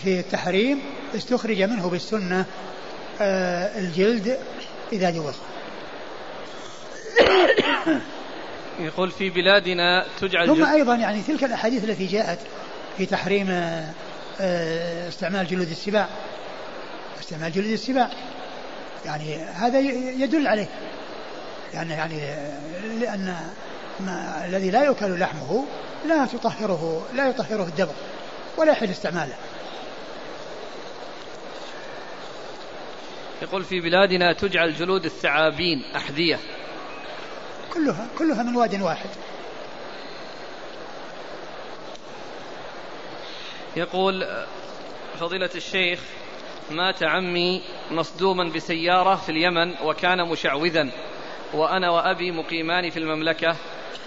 في 0.02 0.20
التحريم 0.20 0.80
استخرج 1.16 1.62
منه 1.62 1.90
بالسنة 1.90 2.44
آه، 3.20 3.78
الجلد 3.78 4.38
إذا 4.92 5.10
جوز. 5.10 5.34
يقول 8.80 9.10
في 9.10 9.30
بلادنا 9.30 10.04
تجعل 10.20 10.46
ثم 10.46 10.64
أيضا 10.64 10.94
يعني 10.94 11.22
تلك 11.22 11.44
الأحاديث 11.44 11.84
التي 11.84 12.06
جاءت 12.06 12.38
في 12.96 13.06
تحريم 13.06 13.46
آه، 14.40 15.08
استعمال 15.08 15.46
جلود 15.46 15.70
السباع 15.70 16.08
استعمال 17.20 17.52
جلود 17.52 17.70
السباع 17.70 18.10
يعني 19.04 19.36
هذا 19.36 19.78
يدل 20.24 20.46
عليه. 20.46 20.68
يعني 21.74 21.92
يعني 21.92 22.20
لأن 23.00 23.36
ما 24.00 24.44
الذي 24.46 24.70
لا 24.70 24.84
يؤكل 24.84 25.18
لحمه 25.18 25.64
لا 26.06 26.26
تطهره 26.26 27.06
لا 27.14 27.28
يطهره 27.28 27.62
الدبغ 27.62 27.92
ولا 28.56 28.72
يحل 28.72 28.90
استعماله. 28.90 29.34
يقول 33.42 33.64
في 33.64 33.80
بلادنا 33.80 34.32
تجعل 34.32 34.74
جلود 34.74 35.04
الثعابين 35.04 35.82
أحذية. 35.96 36.38
كلها 37.74 38.06
كلها 38.18 38.42
من 38.42 38.56
واد 38.56 38.82
واحد. 38.82 39.10
يقول 43.76 44.44
فضيلة 45.20 45.50
الشيخ 45.54 46.00
مات 46.72 47.02
عمي 47.02 47.62
مصدوما 47.90 48.44
بسيارة 48.44 49.14
في 49.14 49.28
اليمن 49.28 49.74
وكان 49.84 50.28
مشعوذا 50.28 50.90
وأنا 51.54 51.90
وأبي 51.90 52.30
مقيمان 52.30 52.90
في 52.90 52.98
المملكة 52.98 53.56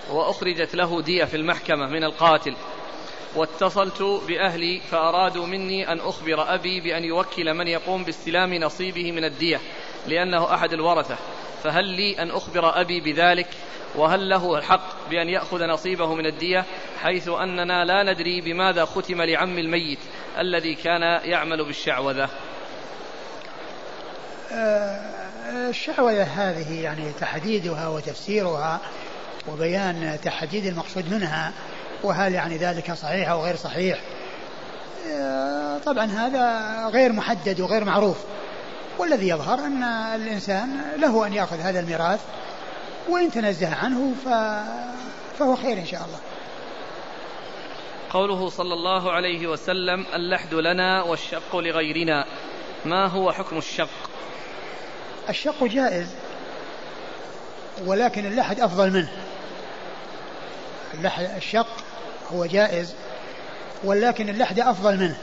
وأخرجت 0.09 0.75
له 0.75 1.01
دية 1.01 1.25
في 1.25 1.37
المحكمة 1.37 1.87
من 1.87 2.03
القاتل. 2.03 2.55
واتصلت 3.35 4.01
بأهلي 4.27 4.79
فأرادوا 4.79 5.45
مني 5.45 5.91
أن 5.91 5.99
أخبر 5.99 6.53
أبي 6.53 6.79
بأن 6.79 7.03
يوكل 7.03 7.53
من 7.53 7.67
يقوم 7.67 8.03
باستلام 8.03 8.53
نصيبه 8.53 9.11
من 9.11 9.25
الدية 9.25 9.59
لأنه 10.07 10.53
أحد 10.53 10.73
الورثة. 10.73 11.17
فهل 11.63 11.85
لي 11.85 12.21
أن 12.21 12.31
أخبر 12.31 12.81
أبي 12.81 12.99
بذلك؟ 12.99 13.47
وهل 13.95 14.29
له 14.29 14.57
الحق 14.57 15.09
بأن 15.09 15.29
يأخذ 15.29 15.65
نصيبه 15.65 16.15
من 16.15 16.25
الدية؟ 16.25 16.65
حيث 17.01 17.29
أننا 17.29 17.85
لا 17.85 18.03
ندري 18.03 18.41
بماذا 18.41 18.85
ختم 18.85 19.21
لعم 19.21 19.57
الميت 19.57 19.99
الذي 20.39 20.75
كان 20.75 21.01
يعمل 21.01 21.65
بالشعوذة. 21.65 22.29
الشعوذة 25.69 26.23
هذه 26.23 26.81
يعني 26.81 27.11
تحديدها 27.19 27.87
وتفسيرها 27.87 28.79
وبيان 29.47 30.17
تحديد 30.23 30.65
المقصود 30.65 31.13
منها 31.13 31.51
وهل 32.03 32.33
يعني 32.33 32.57
ذلك 32.57 32.93
صحيح 32.93 33.29
أو 33.29 33.43
غير 33.43 33.55
صحيح. 33.55 33.99
آه، 35.11 35.77
طبعا 35.77 36.05
هذا 36.05 36.87
غير 36.87 37.11
محدد 37.11 37.61
وغير 37.61 37.85
معروف. 37.85 38.17
والذي 38.97 39.27
يظهر 39.27 39.59
أن 39.59 39.83
الإنسان 40.15 40.69
له 40.97 41.27
أن 41.27 41.33
يأخذ 41.33 41.59
هذا 41.59 41.79
الميراث 41.79 42.19
وإن 43.09 43.31
تنزه 43.31 43.75
عنه 43.75 44.13
ف... 44.25 44.27
فهو 45.39 45.55
خير 45.55 45.77
إن 45.77 45.85
شاء 45.85 46.01
الله. 46.05 46.19
قوله 48.09 48.49
صلى 48.49 48.73
الله 48.73 49.11
عليه 49.11 49.47
وسلم 49.47 50.05
اللحد 50.13 50.53
لنا 50.53 51.03
والشق 51.03 51.55
لغيرنا. 51.55 52.25
ما 52.85 53.07
هو 53.07 53.31
حكم 53.31 53.57
الشق؟ 53.57 53.89
الشق 55.29 55.63
جائز 55.63 56.07
ولكن 57.85 58.25
اللحد 58.25 58.59
أفضل 58.59 58.91
منه. 58.91 59.11
اللحد 60.93 61.29
الشق 61.37 61.67
هو 62.33 62.45
جائز 62.45 62.93
ولكن 63.83 64.29
اللحد 64.29 64.59
أفضل 64.59 64.97
منه. 64.97 65.17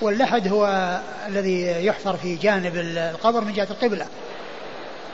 واللحد 0.00 0.48
هو 0.48 1.00
الذي 1.26 1.86
يحفر 1.86 2.16
في 2.16 2.36
جانب 2.36 2.76
القبر 2.76 3.40
من 3.40 3.52
جهة 3.52 3.68
القبلة. 3.70 4.06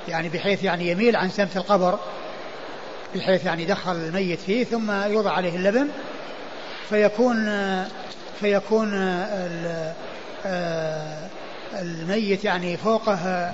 يعني 0.08 0.28
بحيث 0.28 0.64
يعني 0.64 0.90
يميل 0.90 1.16
عن 1.16 1.30
سمت 1.30 1.56
القبر 1.56 1.98
بحيث 3.14 3.44
يعني 3.44 3.62
يدخل 3.62 3.92
الميت 3.92 4.40
فيه 4.40 4.64
ثم 4.64 4.90
يوضع 4.90 5.32
عليه 5.32 5.56
اللبن 5.56 5.88
فيكون 6.88 7.46
فيكون 8.40 8.92
الميت 11.80 12.44
يعني 12.44 12.76
فوقه 12.76 13.52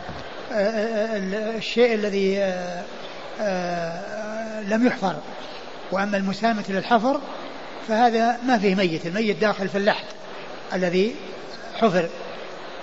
الشيء 0.53 1.95
الذي 1.95 2.37
لم 4.75 4.87
يحفر. 4.87 5.16
وأما 5.93 6.16
المسامة 6.16 6.64
للحفر 6.69 7.21
فهذا 7.89 8.39
ما 8.47 8.59
فيه 8.59 8.75
ميت. 8.75 9.07
الميت 9.07 9.37
داخل 9.37 9.69
في 9.69 9.79
اللحد 9.79 10.05
الذي 10.75 11.14
حفر 11.75 12.09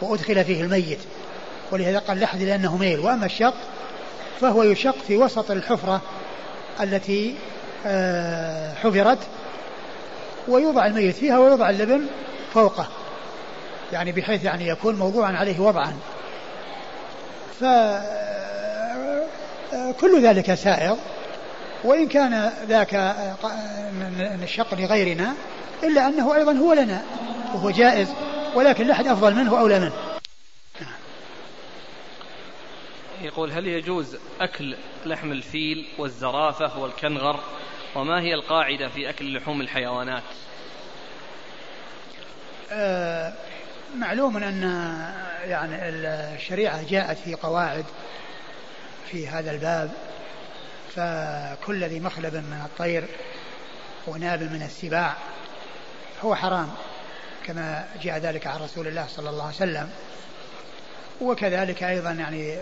وأدخل 0.02 0.46
فيه 0.46 0.62
الميت. 0.62 1.00
ولهذا 1.72 2.00
قال 2.00 2.20
لحد 2.20 2.42
لأنه 2.42 2.78
ميل. 2.78 3.00
وأما 3.00 3.26
الشق 3.26 3.56
فهو 4.42 4.64
يشق 4.64 4.96
في 5.08 5.18
وسط 5.18 5.52
الحفرة 5.52 6.02
التي 6.82 7.36
آه، 7.86 8.74
حفرت 8.74 9.20
ويوضع 10.48 10.86
الميت 10.86 11.16
فيها 11.16 11.40
ويوضع 11.40 11.70
اللبن 11.70 12.08
فوقه. 12.54 12.88
يعني 13.92 14.12
بحيث 14.12 14.44
يعني 14.44 14.68
يكون 14.68 14.96
موضوعا 14.96 15.32
عليه 15.32 15.60
وضعا. 15.60 15.94
فكل 19.72 20.22
ذلك 20.22 20.54
سائغ 20.54 20.96
وإن 21.84 22.08
كان 22.08 22.52
ذاك 22.68 22.94
من 23.94 24.40
الشق 24.44 24.74
لغيرنا 24.74 25.34
إلا 25.84 26.08
أنه 26.08 26.36
أيضا 26.36 26.54
هو 26.54 26.74
لنا 26.74 27.02
وهو 27.54 27.70
جائز 27.70 28.14
ولكن 28.56 28.88
لا 28.88 28.94
أحد 28.94 29.08
أفضل 29.08 29.36
منه 29.36 29.60
أولى 29.60 29.80
منه. 29.80 29.94
يقول 33.22 33.52
هل 33.52 33.68
يجوز 33.68 34.18
أكل 34.42 34.76
لحم 35.06 35.32
الفيل 35.32 35.86
والزرافة 35.98 36.80
والكنغر؟ 36.80 37.40
وما 37.96 38.22
هي 38.22 38.34
القاعدة 38.34 38.88
في 38.88 39.10
أكل 39.10 39.38
لحوم 39.38 39.62
الحيوانات؟ 39.62 40.24
آه 42.72 43.34
معلوم 44.00 44.38
أن 44.38 44.62
يعني 45.44 45.76
الشريعة 46.36 46.84
جاءت 46.90 47.18
في 47.18 47.36
قواعد 47.36 47.86
في 49.12 49.28
هذا 49.28 49.52
الباب 49.52 49.92
فكل 50.96 51.84
ذي 51.84 52.00
مخلب 52.00 52.36
من 52.36 52.62
الطير 52.66 53.08
وناب 54.08 54.42
من 54.42 54.62
السباع 54.62 55.16
هو 56.24 56.36
حرام 56.36 56.72
كما 57.46 57.88
جاء 58.02 58.18
ذلك 58.18 58.48
عن 58.48 58.60
رسول 58.60 58.88
الله 58.88 59.08
صلى 59.08 59.30
الله 59.30 59.44
عليه 59.44 59.56
وسلم. 59.56 59.90
وكذلك 61.22 61.84
أيضا 61.84 62.12
يعني 62.12 62.58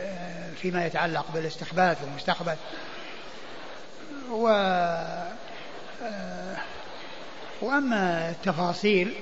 فيما 0.62 0.86
يتعلق 0.86 1.26
بالاستخباث 1.34 1.98
والمستخبث 2.04 2.58
و 4.32 4.48
آه، 6.04 6.58
وأما 7.62 8.30
التفاصيل 8.30 9.14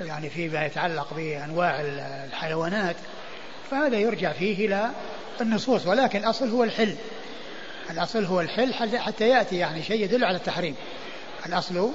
يعني 0.00 0.30
فيما 0.30 0.66
يتعلق 0.66 1.14
بأنواع 1.14 1.80
الحيوانات 2.24 2.96
فهذا 3.70 3.96
يرجع 3.96 4.32
فيه 4.32 4.66
إلى 4.66 4.90
النصوص 5.40 5.86
ولكن 5.86 6.18
الأصل 6.18 6.48
هو 6.48 6.64
الحل 6.64 6.96
الأصل 7.90 8.24
هو 8.24 8.40
الحل 8.40 8.74
حتى 8.98 9.28
يأتي 9.28 9.56
يعني 9.56 9.82
شيء 9.82 10.04
يدل 10.04 10.24
على 10.24 10.36
التحريم 10.36 10.74
الأصل 11.46 11.92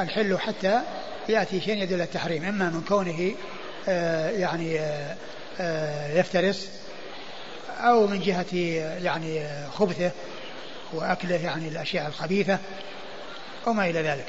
الحل 0.00 0.38
حتى 0.38 0.80
يأتي 1.28 1.60
شيء 1.60 1.82
يدل 1.82 1.94
على 1.94 2.02
التحريم 2.04 2.44
إما 2.44 2.70
من 2.70 2.80
كونه 2.80 3.34
آه 3.88 4.30
يعني 4.30 4.80
آه 4.80 5.16
آه، 5.60 6.18
يفترس 6.18 6.68
أو 7.78 8.06
من 8.06 8.20
جهة 8.20 8.56
يعني 9.04 9.46
خبثه 9.70 10.10
وأكله 10.92 11.34
يعني 11.44 11.68
الأشياء 11.68 12.06
الخبيثة 12.06 12.58
وما 13.66 13.90
إلى 13.90 14.02
ذلك. 14.02 14.26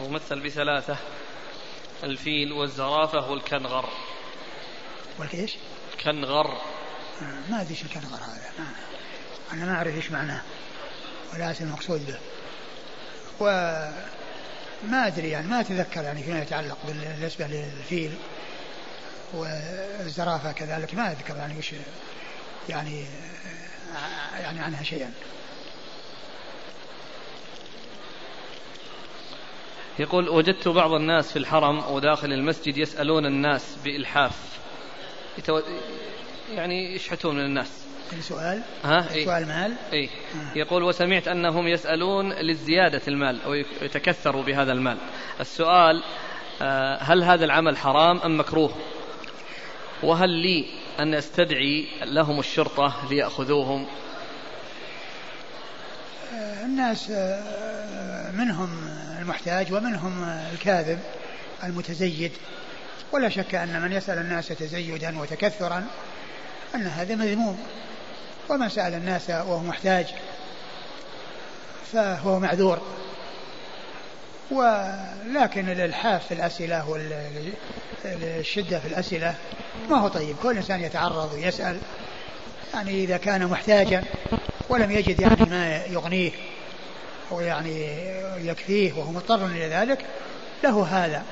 ومثل 0.00 0.40
بثلاثة 0.40 0.96
الفيل 2.04 2.52
والزرافة 2.52 3.30
والكنغر. 3.30 3.88
والكيش؟ 5.18 5.56
كنغر 6.04 6.46
آه، 7.22 7.50
ما 7.50 7.60
أدري 7.60 7.70
إيش 7.70 7.82
الكنغر 7.82 8.20
هذا 8.22 8.52
ما 8.58 8.66
أنا 9.52 9.64
ما 9.64 9.76
أعرف 9.76 9.94
إيش 9.96 10.10
معناه 10.10 10.42
ولا 11.34 11.54
المقصود 11.60 12.06
به. 12.06 12.18
وما 13.40 15.06
أدري 15.06 15.30
يعني 15.30 15.46
ما 15.46 15.60
أتذكر 15.60 16.02
يعني 16.02 16.22
فيما 16.22 16.42
يتعلق 16.42 16.78
بالنسبة 16.86 17.46
للفيل 17.46 18.14
والزرافة 19.32 20.52
كذلك 20.52 20.94
ما 20.94 21.12
أذكر 21.12 21.36
يعني 21.36 21.58
وش 21.58 21.74
يعني 22.68 23.04
يعني 24.40 24.60
عنها 24.60 24.82
شيئا. 24.82 25.12
يقول 29.98 30.28
وجدت 30.28 30.68
بعض 30.68 30.92
الناس 30.92 31.32
في 31.32 31.38
الحرم 31.38 31.78
وداخل 31.90 32.32
المسجد 32.32 32.78
يسألون 32.78 33.26
الناس 33.26 33.76
بإلحاف. 33.84 34.32
يتو... 35.38 35.60
يعني 36.54 36.94
يشحتون 36.94 37.34
من 37.34 37.44
الناس. 37.44 37.82
سؤال؟ 38.20 38.62
ها؟ 38.84 39.14
إيه؟ 39.14 39.24
سؤال 39.24 39.46
مال؟ 39.46 39.74
إيه؟ 39.92 40.08
آه. 40.08 40.58
يقول 40.58 40.82
وسمعت 40.82 41.28
أنهم 41.28 41.68
يسألون 41.68 42.32
لزيادة 42.32 43.00
المال 43.08 43.42
أو 43.44 43.54
يتكثروا 43.54 44.42
بهذا 44.42 44.72
المال. 44.72 44.98
السؤال 45.40 46.02
آه، 46.62 47.02
هل 47.02 47.22
هذا 47.24 47.44
العمل 47.44 47.76
حرام 47.76 48.18
أم 48.18 48.40
مكروه؟ 48.40 48.74
وهل 50.02 50.30
لي 50.30 50.66
أن 50.98 51.14
أستدعي 51.14 51.86
لهم 52.02 52.38
الشرطة 52.38 52.94
ليأخذوهم؟ 53.10 53.86
آه، 56.34 56.64
الناس 56.64 57.10
آه، 57.10 58.30
منهم 58.30 58.68
المحتاج 59.22 59.72
ومنهم 59.72 60.24
الكاذب 60.52 60.98
المتزيد. 61.64 62.32
ولا 63.12 63.28
شك 63.28 63.54
أن 63.54 63.82
من 63.82 63.92
يسأل 63.92 64.18
الناس 64.18 64.48
تزيدا 64.48 65.18
وتكثرا 65.18 65.86
أن 66.74 66.86
هذا 66.86 67.14
مذموم. 67.14 67.58
ومن 68.48 68.68
سأل 68.68 68.94
الناس 68.94 69.30
وهو 69.30 69.58
محتاج 69.58 70.06
فهو 71.92 72.38
معذور. 72.38 72.82
ولكن 74.50 75.68
الالحاف 75.68 76.26
في 76.26 76.34
الأسئلة 76.34 76.88
والشدة 78.04 78.80
في 78.80 78.88
الأسئلة 78.88 79.34
ما 79.90 79.98
هو 79.98 80.08
طيب. 80.08 80.36
كل 80.42 80.56
إنسان 80.56 80.80
يتعرض 80.80 81.32
ويسأل. 81.34 81.78
يعني 82.74 83.04
إذا 83.04 83.16
كان 83.16 83.46
محتاجا 83.46 84.04
ولم 84.68 84.90
يجد 84.90 85.20
يعني 85.20 85.50
ما 85.50 85.84
يغنيه. 85.84 86.30
ويعني 87.32 87.86
يكفيه 88.48 88.92
وهو 88.92 89.12
مضطر 89.12 89.46
إلى 89.46 89.66
ذلك 89.66 90.06
له 90.64 90.86
هذا. 90.86 91.24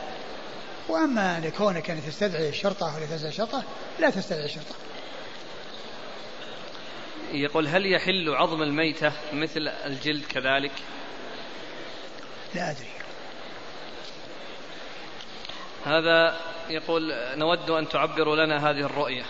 وأما 0.88 1.40
لكونك 1.40 1.90
أن 1.90 2.02
تستدعي 2.06 2.48
الشرطه 2.48 2.96
ولا 2.96 3.06
تستدعي 3.06 3.28
الشرطه 3.28 3.64
لا 3.98 4.10
تستدعي 4.10 4.44
الشرطه 4.44 4.74
يقول 7.32 7.68
هل 7.68 7.92
يحل 7.92 8.34
عظم 8.34 8.62
الميتة 8.62 9.12
مثل 9.32 9.68
الجلد 9.68 10.24
كذلك؟ 10.24 10.72
لا 12.54 12.70
أدري. 12.70 12.90
هذا 15.84 16.40
يقول 16.68 17.14
نود 17.36 17.70
أن 17.70 17.88
تعبروا 17.88 18.36
لنا 18.36 18.70
هذه 18.70 18.80
الرؤية. 18.80 19.22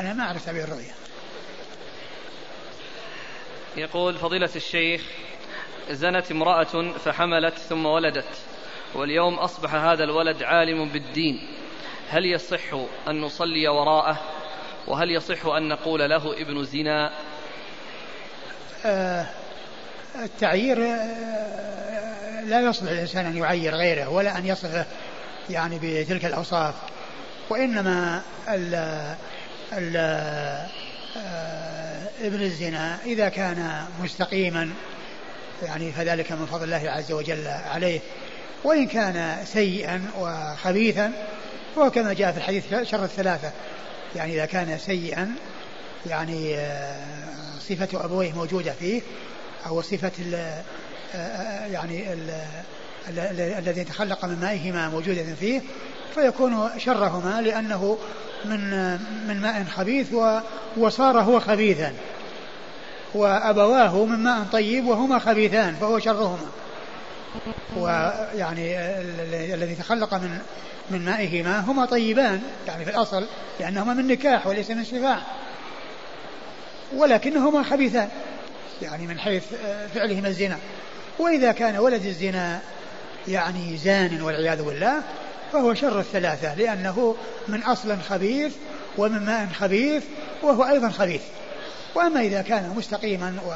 أنا 0.00 0.12
ما 0.12 0.24
أعرف 0.24 0.46
تعبير 0.46 0.64
الرؤية. 0.64 0.99
يقول 3.76 4.14
فضيلة 4.14 4.50
الشيخ 4.56 5.02
زنت 5.90 6.30
امرأة 6.30 6.92
فحملت 7.04 7.54
ثم 7.54 7.86
ولدت 7.86 8.38
واليوم 8.94 9.34
أصبح 9.34 9.74
هذا 9.74 10.04
الولد 10.04 10.42
عالم 10.42 10.88
بالدين 10.88 11.48
هل 12.08 12.26
يصح 12.26 12.74
أن 13.08 13.20
نصلي 13.20 13.68
وراءه؟ 13.68 14.20
وهل 14.86 15.10
يصح 15.10 15.46
أن 15.46 15.68
نقول 15.68 16.10
له 16.10 16.42
ابن 16.42 16.64
زنا؟ 16.64 17.12
آه 18.84 19.26
التعيير 20.14 20.84
آه، 20.84 22.40
لا 22.44 22.60
يصلح 22.60 22.90
الإنسان 22.90 23.26
أن 23.26 23.36
يعير 23.36 23.74
غيره 23.74 24.08
ولا 24.08 24.38
أن 24.38 24.46
يصفه 24.46 24.86
يعني 25.50 25.78
بتلك 25.82 26.24
الأوصاف 26.24 26.74
وإنما 27.50 28.22
ال 28.48 28.74
ال 29.72 29.96
آه، 31.16 31.79
ابن 32.20 32.42
الزنا 32.42 32.98
إذا 33.06 33.28
كان 33.28 33.84
مستقيما 34.02 34.70
يعني 35.62 35.92
فذلك 35.92 36.32
من 36.32 36.46
فضل 36.46 36.64
الله 36.64 36.90
عز 36.90 37.12
وجل 37.12 37.46
عليه. 37.46 38.00
وإن 38.64 38.86
كان 38.86 39.44
سيئا 39.44 40.10
وخبيثا 40.18 41.12
فهو 41.76 41.90
كما 41.90 42.12
جاء 42.12 42.32
في 42.32 42.38
الحديث 42.38 42.64
شر 42.82 43.04
الثلاثة. 43.04 43.52
يعني 44.16 44.34
إذا 44.34 44.46
كان 44.46 44.78
سيئا 44.78 45.34
يعني 46.06 46.54
آه، 46.56 47.58
صفة 47.60 48.04
أبويه 48.04 48.32
موجودة 48.32 48.72
فيه 48.72 49.02
أو 49.66 49.82
صفة 49.82 50.12
ال 50.18 50.62
يعني 51.72 52.12
ال 52.12 52.30
الذي 53.58 53.84
تخلق 53.84 54.24
من 54.24 54.40
مائهما 54.40 54.88
موجودة 54.88 55.34
فيه 55.40 55.62
فيكون 56.14 56.70
شرهما 56.78 57.40
لأنه 57.40 57.98
من 58.44 58.90
من 59.28 59.40
ماء 59.40 59.64
خبيث 59.64 60.14
وصار 60.76 61.20
هو 61.20 61.40
خبيثا. 61.40 61.92
وأبواه 63.14 64.04
من 64.04 64.18
ماء 64.18 64.46
طيب 64.52 64.86
وهما 64.86 65.18
خبيثان 65.18 65.74
فهو 65.74 65.98
شرهما. 65.98 66.46
ويعني 67.76 68.78
الذي 69.54 69.74
تخلق 69.74 70.14
من 70.14 70.38
من 70.90 71.04
مائهما 71.04 71.60
هما 71.60 71.84
طيبان 71.84 72.42
يعني 72.66 72.84
في 72.84 72.90
الأصل 72.90 73.26
لأنهما 73.60 73.94
من 73.94 74.06
نكاح 74.06 74.46
وليس 74.46 74.70
من 74.70 74.84
شفاع. 74.84 75.18
ولكنهما 76.96 77.62
خبيثان 77.62 78.08
يعني 78.82 79.06
من 79.06 79.18
حيث 79.18 79.44
فعلهما 79.94 80.28
الزنا. 80.28 80.58
وإذا 81.18 81.52
كان 81.52 81.76
ولد 81.76 82.04
الزنا 82.04 82.60
يعني 83.28 83.76
زان 83.76 84.22
والعياذ 84.22 84.62
بالله 84.62 85.02
فهو 85.52 85.74
شر 85.74 86.00
الثلاثة 86.00 86.54
لأنه 86.54 87.16
من 87.48 87.62
أصل 87.62 87.98
خبيث 88.00 88.52
ومن 88.98 89.24
ماء 89.24 89.48
خبيث 89.54 90.04
وهو 90.42 90.64
أيضا 90.64 90.88
خبيث. 90.88 91.22
وأما 91.94 92.20
إذا 92.20 92.42
كان 92.42 92.74
مستقيما 92.76 93.34
و 93.46 93.52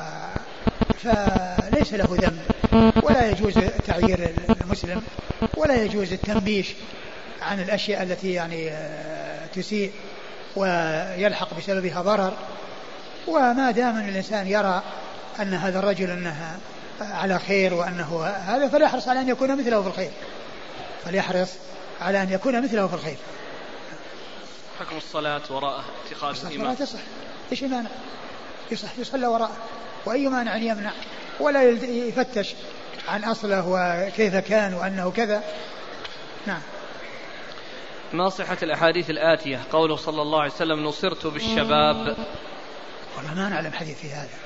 فليس 0.98 1.94
له 1.94 2.08
ذنب. 2.10 2.40
ولا 3.02 3.30
يجوز 3.30 3.54
تعيير 3.86 4.34
المسلم 4.62 5.02
ولا 5.56 5.82
يجوز 5.82 6.12
التنبيش 6.12 6.74
عن 7.42 7.60
الأشياء 7.60 8.02
التي 8.02 8.32
يعني 8.32 8.70
آه، 8.70 9.46
تسيء 9.46 9.92
ويلحق 10.56 11.58
بسببها 11.58 12.02
ضرر. 12.02 12.32
وما 13.26 13.70
دام 13.70 13.98
الإنسان 13.98 14.46
يرى 14.46 14.82
أن 15.40 15.54
هذا 15.54 15.78
الرجل 15.78 16.10
أنها 16.10 16.58
على 17.00 17.38
خير 17.38 17.74
وأنه 17.74 18.24
هذا 18.24 18.68
فليحرص 18.68 19.08
على 19.08 19.20
أن 19.20 19.28
يكون 19.28 19.58
مثله 19.58 19.82
في 19.82 19.88
الخير. 19.88 20.10
فليحرص 21.04 21.50
على 22.00 22.22
أن 22.22 22.32
يكون 22.32 22.64
مثله 22.64 22.86
في 22.86 22.94
الخير. 22.94 23.16
حكم 24.80 24.96
الصلاة 24.96 25.42
وراء 25.50 25.84
اتخاذ 26.06 26.46
الإمام 26.46 26.72
الصلاة 26.72 26.86
تصح 26.86 26.98
إيش 27.52 27.64
المانع؟ 27.64 27.90
يصح. 28.70 28.98
يصلى 28.98 29.26
وراءه 29.26 29.56
وأي 30.06 30.28
مانع 30.28 30.56
يمنع؟ 30.56 30.92
ولا 31.40 31.62
يفتش 31.82 32.54
عن 33.08 33.24
أصله 33.24 33.68
وكيف 33.68 34.36
كان 34.36 34.74
وأنه 34.74 35.10
كذا. 35.10 35.42
نعم. 36.46 36.60
ما 38.12 38.28
صحة 38.28 38.58
الأحاديث 38.62 39.10
الآتية؟ 39.10 39.60
قوله 39.72 39.96
صلى 39.96 40.22
الله 40.22 40.40
عليه 40.40 40.52
وسلم 40.52 40.84
نصرت 40.84 41.26
بالشباب. 41.26 42.16
والله 43.16 43.34
ما 43.34 43.48
نعلم 43.48 43.72
حديث 43.72 44.00
في 44.00 44.10
هذا. 44.10 44.38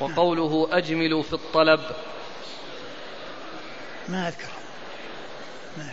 وقوله 0.00 0.68
أجملوا 0.70 1.22
في 1.22 1.32
الطلب. 1.32 1.80
ما 4.08 4.28
أذكر. 4.28 4.48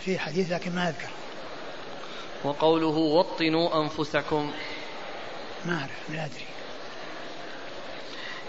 في 0.04 0.18
حديث 0.18 0.52
لكن 0.52 0.74
ما 0.74 0.88
أذكر. 0.88 1.10
وقوله 2.44 2.96
وطنوا 2.96 3.82
أنفسكم. 3.82 4.52
ما 5.64 5.78
أعرف 5.78 6.10
لا 6.10 6.24
أدري. 6.24 6.46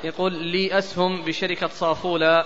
يقول 0.03 0.33
لي 0.33 0.77
أسهم 0.77 1.25
بشركة 1.25 1.67
صافولة 1.67 2.45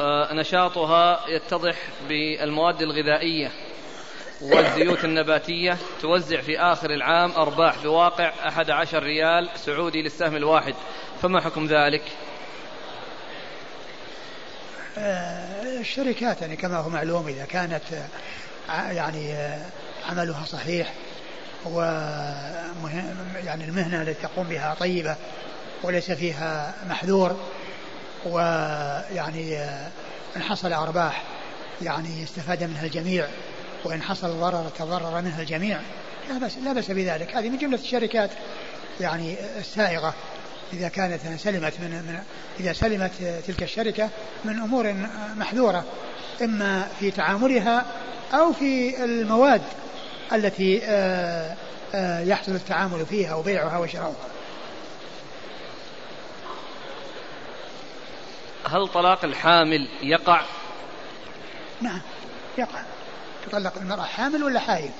آه، 0.00 0.32
نشاطها 0.32 1.28
يتضح 1.28 1.76
بالمواد 2.08 2.82
الغذائية 2.82 3.50
والزيوت 4.42 5.04
النباتية 5.04 5.78
توزع 6.00 6.40
في 6.40 6.58
آخر 6.58 6.90
العام 6.90 7.30
أرباح 7.30 7.82
بواقع 7.82 8.32
11 8.48 9.02
ريال 9.02 9.48
سعودي 9.54 10.02
للسهم 10.02 10.36
الواحد. 10.36 10.74
فما 11.22 11.40
حكم 11.40 11.66
ذلك؟ 11.66 12.02
الشركات 15.80 16.40
يعني 16.40 16.56
كما 16.56 16.76
هو 16.76 16.88
معلوم 16.88 17.28
إذا 17.28 17.44
كانت 17.44 17.82
آه، 18.70 18.90
يعني 18.90 19.34
عملها 20.08 20.44
صحيح 20.44 20.92
و 21.64 21.80
يعني 23.44 23.64
المهنة 23.64 24.02
التي 24.02 24.22
تقوم 24.22 24.48
بها 24.48 24.74
طيبة 24.74 25.16
وليس 25.82 26.10
فيها 26.10 26.74
محذور 26.88 27.36
ويعني 28.26 29.58
إن 30.36 30.42
حصل 30.42 30.72
أرباح 30.72 31.22
يعني 31.82 32.22
استفاد 32.22 32.64
منها 32.64 32.84
الجميع 32.84 33.26
وإن 33.84 34.02
حصل 34.02 34.40
ضرر 34.40 34.68
تضرر 34.78 35.20
منها 35.20 35.40
الجميع 35.40 35.78
لا 36.28 36.38
بأس 36.38 36.58
لا 36.58 36.72
بأس 36.72 36.90
بذلك. 36.90 37.36
هذه 37.36 37.48
من 37.48 37.58
جملة 37.58 37.78
الشركات 37.78 38.30
يعني 39.00 39.36
السائغة. 39.58 40.14
إذا 40.74 40.88
كانت 40.88 41.20
سلمت 41.36 41.80
من, 41.80 41.90
من 41.90 42.18
إذا 42.60 42.72
سلمت 42.72 43.12
تلك 43.46 43.62
الشركة 43.62 44.10
من 44.44 44.60
أمور 44.60 44.94
محذورة 45.36 45.84
إما 46.42 46.88
في 47.00 47.10
تعاملها 47.10 47.84
أو 48.32 48.52
في 48.52 49.04
المواد 49.04 49.62
التي 50.32 50.80
آه، 50.84 51.56
آه، 51.94 52.20
يحصل 52.20 52.52
التعامل 52.52 53.06
فيها 53.06 53.34
وبيعها 53.34 53.78
وشراؤها. 53.78 54.28
هل 58.68 58.88
طلاق 58.88 59.24
الحامل 59.24 59.88
يقع؟ 60.02 60.42
نعم 61.80 62.00
يقع. 62.58 62.82
تطلق 63.46 63.72
المرأة 63.78 64.02
حامل 64.02 64.44
ولا 64.44 64.60
حائل؟ 64.60 64.90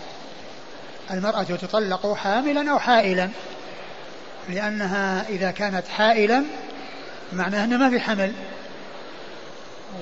المرأة 1.10 1.42
تطلق 1.42 2.14
حاملا 2.14 2.70
أو 2.70 2.78
حائلا؟ 2.78 3.30
لأنها 4.48 5.28
إذا 5.28 5.50
كانت 5.50 5.88
حائلا 5.88 6.44
معناه 7.32 7.64
أنه 7.64 7.76
ما 7.76 7.90
في 7.90 8.00
حمل. 8.00 8.32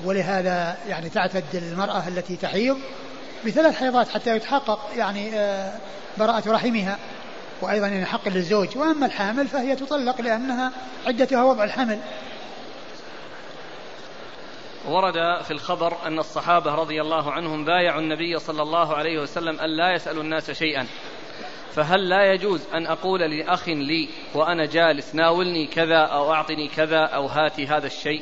ولهذا 0.05 0.77
يعني 0.87 1.09
تعتد 1.09 1.43
المرأة 1.53 2.07
التي 2.07 2.35
تحيض 2.35 2.79
بثلاث 3.45 3.75
حيضات 3.75 4.09
حتى 4.09 4.35
يتحقق 4.35 4.79
يعني 4.95 5.35
آه، 5.35 5.73
براءة 6.17 6.51
رحمها 6.51 6.97
وأيضا 7.61 7.87
يعني 7.87 8.05
حق 8.05 8.27
للزوج. 8.27 8.77
وأما 8.77 9.05
الحامل 9.05 9.47
فهي 9.47 9.75
تطلق 9.75 10.21
لأنها 10.21 10.71
عدتها 11.05 11.43
وضع 11.43 11.63
الحمل. 11.63 11.99
ورد 14.85 15.43
في 15.43 15.51
الخبر 15.51 15.97
أن 16.05 16.19
الصحابة 16.19 16.75
رضي 16.75 17.01
الله 17.01 17.31
عنهم 17.31 17.65
بايعوا 17.65 18.01
النبي 18.01 18.39
صلى 18.39 18.61
الله 18.61 18.95
عليه 18.95 19.19
وسلم 19.19 19.59
أن 19.59 19.69
لا 19.69 19.93
يسألوا 19.93 20.23
الناس 20.23 20.51
شيئا. 20.51 20.87
فهل 21.75 22.09
لا 22.09 22.33
يجوز 22.33 22.61
أن 22.73 22.87
أقول 22.87 23.19
لأخ 23.19 23.67
لي 23.67 24.09
وأنا 24.35 24.65
جالس 24.65 25.15
ناولني 25.15 25.67
كذا 25.67 25.97
أو 25.97 26.33
أعطني 26.33 26.67
كذا 26.67 26.99
أو 26.99 27.25
هاتي 27.25 27.67
هذا 27.67 27.87
الشيء؟ 27.87 28.21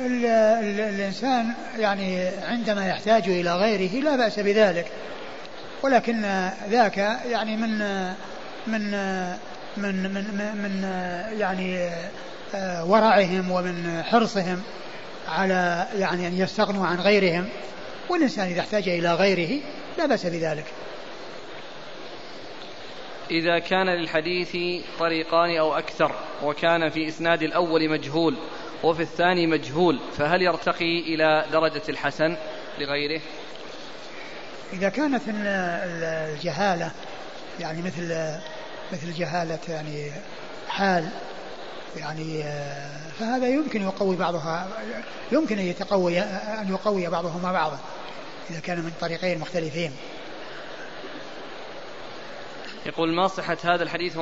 الإنسان 0.00 1.54
يعني 1.78 2.28
عندما 2.28 2.88
يحتاج 2.88 3.28
إلى 3.28 3.56
غيره 3.56 4.04
لا 4.04 4.16
بأس 4.16 4.38
بذلك. 4.40 4.86
ولكن 5.82 6.48
ذاك 6.70 6.96
يعني 7.30 7.56
من 7.56 7.78
من 8.66 8.90
من 9.76 10.14
من, 10.14 10.24
من 10.62 10.82
يعني 11.38 11.90
ورعهم 12.86 13.50
ومن 13.50 14.02
حرصهم 14.02 14.62
على 15.28 15.86
يعني 15.98 16.28
أن 16.28 16.38
يستغنوا 16.38 16.86
عن 16.86 17.00
غيرهم. 17.00 17.48
والإنسان 18.08 18.46
إذا 18.46 18.60
احتاج 18.60 18.88
إلى 18.88 19.14
غيره 19.14 19.60
لا 19.98 20.06
بأس 20.06 20.26
بذلك. 20.26 20.64
إذا 23.30 23.58
كان 23.58 23.88
للحديث 23.88 24.56
طريقان 24.98 25.56
أو 25.56 25.74
أكثر 25.78 26.12
وكان 26.42 26.90
في 26.90 27.08
إسناد 27.08 27.42
الأول 27.42 27.88
مجهول 27.88 28.36
وفي 28.82 29.02
الثاني 29.02 29.46
مجهول 29.46 30.00
فهل 30.18 30.42
يرتقي 30.42 31.00
إلى 31.00 31.44
درجة 31.52 31.82
الحسن 31.88 32.36
لغيره؟ 32.78 33.20
إذا 34.72 34.88
كانت 34.88 35.22
الجهالة 35.28 36.90
يعني 37.60 37.82
مثل 37.82 38.36
مثل 38.92 39.12
جهالة 39.12 39.58
يعني 39.68 40.10
حال 40.68 41.08
يعني 41.96 42.44
فهذا 43.18 43.48
يمكن 43.48 43.82
يقوي 43.82 44.16
بعضها 44.16 44.68
يمكن 45.32 45.58
أن 45.58 45.64
يتقوي 45.64 46.20
أن 46.20 46.68
يقوي 46.68 47.06
بعضهما 47.06 47.52
بعضا 47.52 47.78
إذا 48.50 48.60
كان 48.60 48.78
من 48.78 48.92
طريقين 49.00 49.38
مختلفين. 49.38 49.92
يقول 52.86 53.14
ما 53.14 53.26
صحة 53.26 53.56
هذا 53.64 53.82
الحديث 53.82 54.16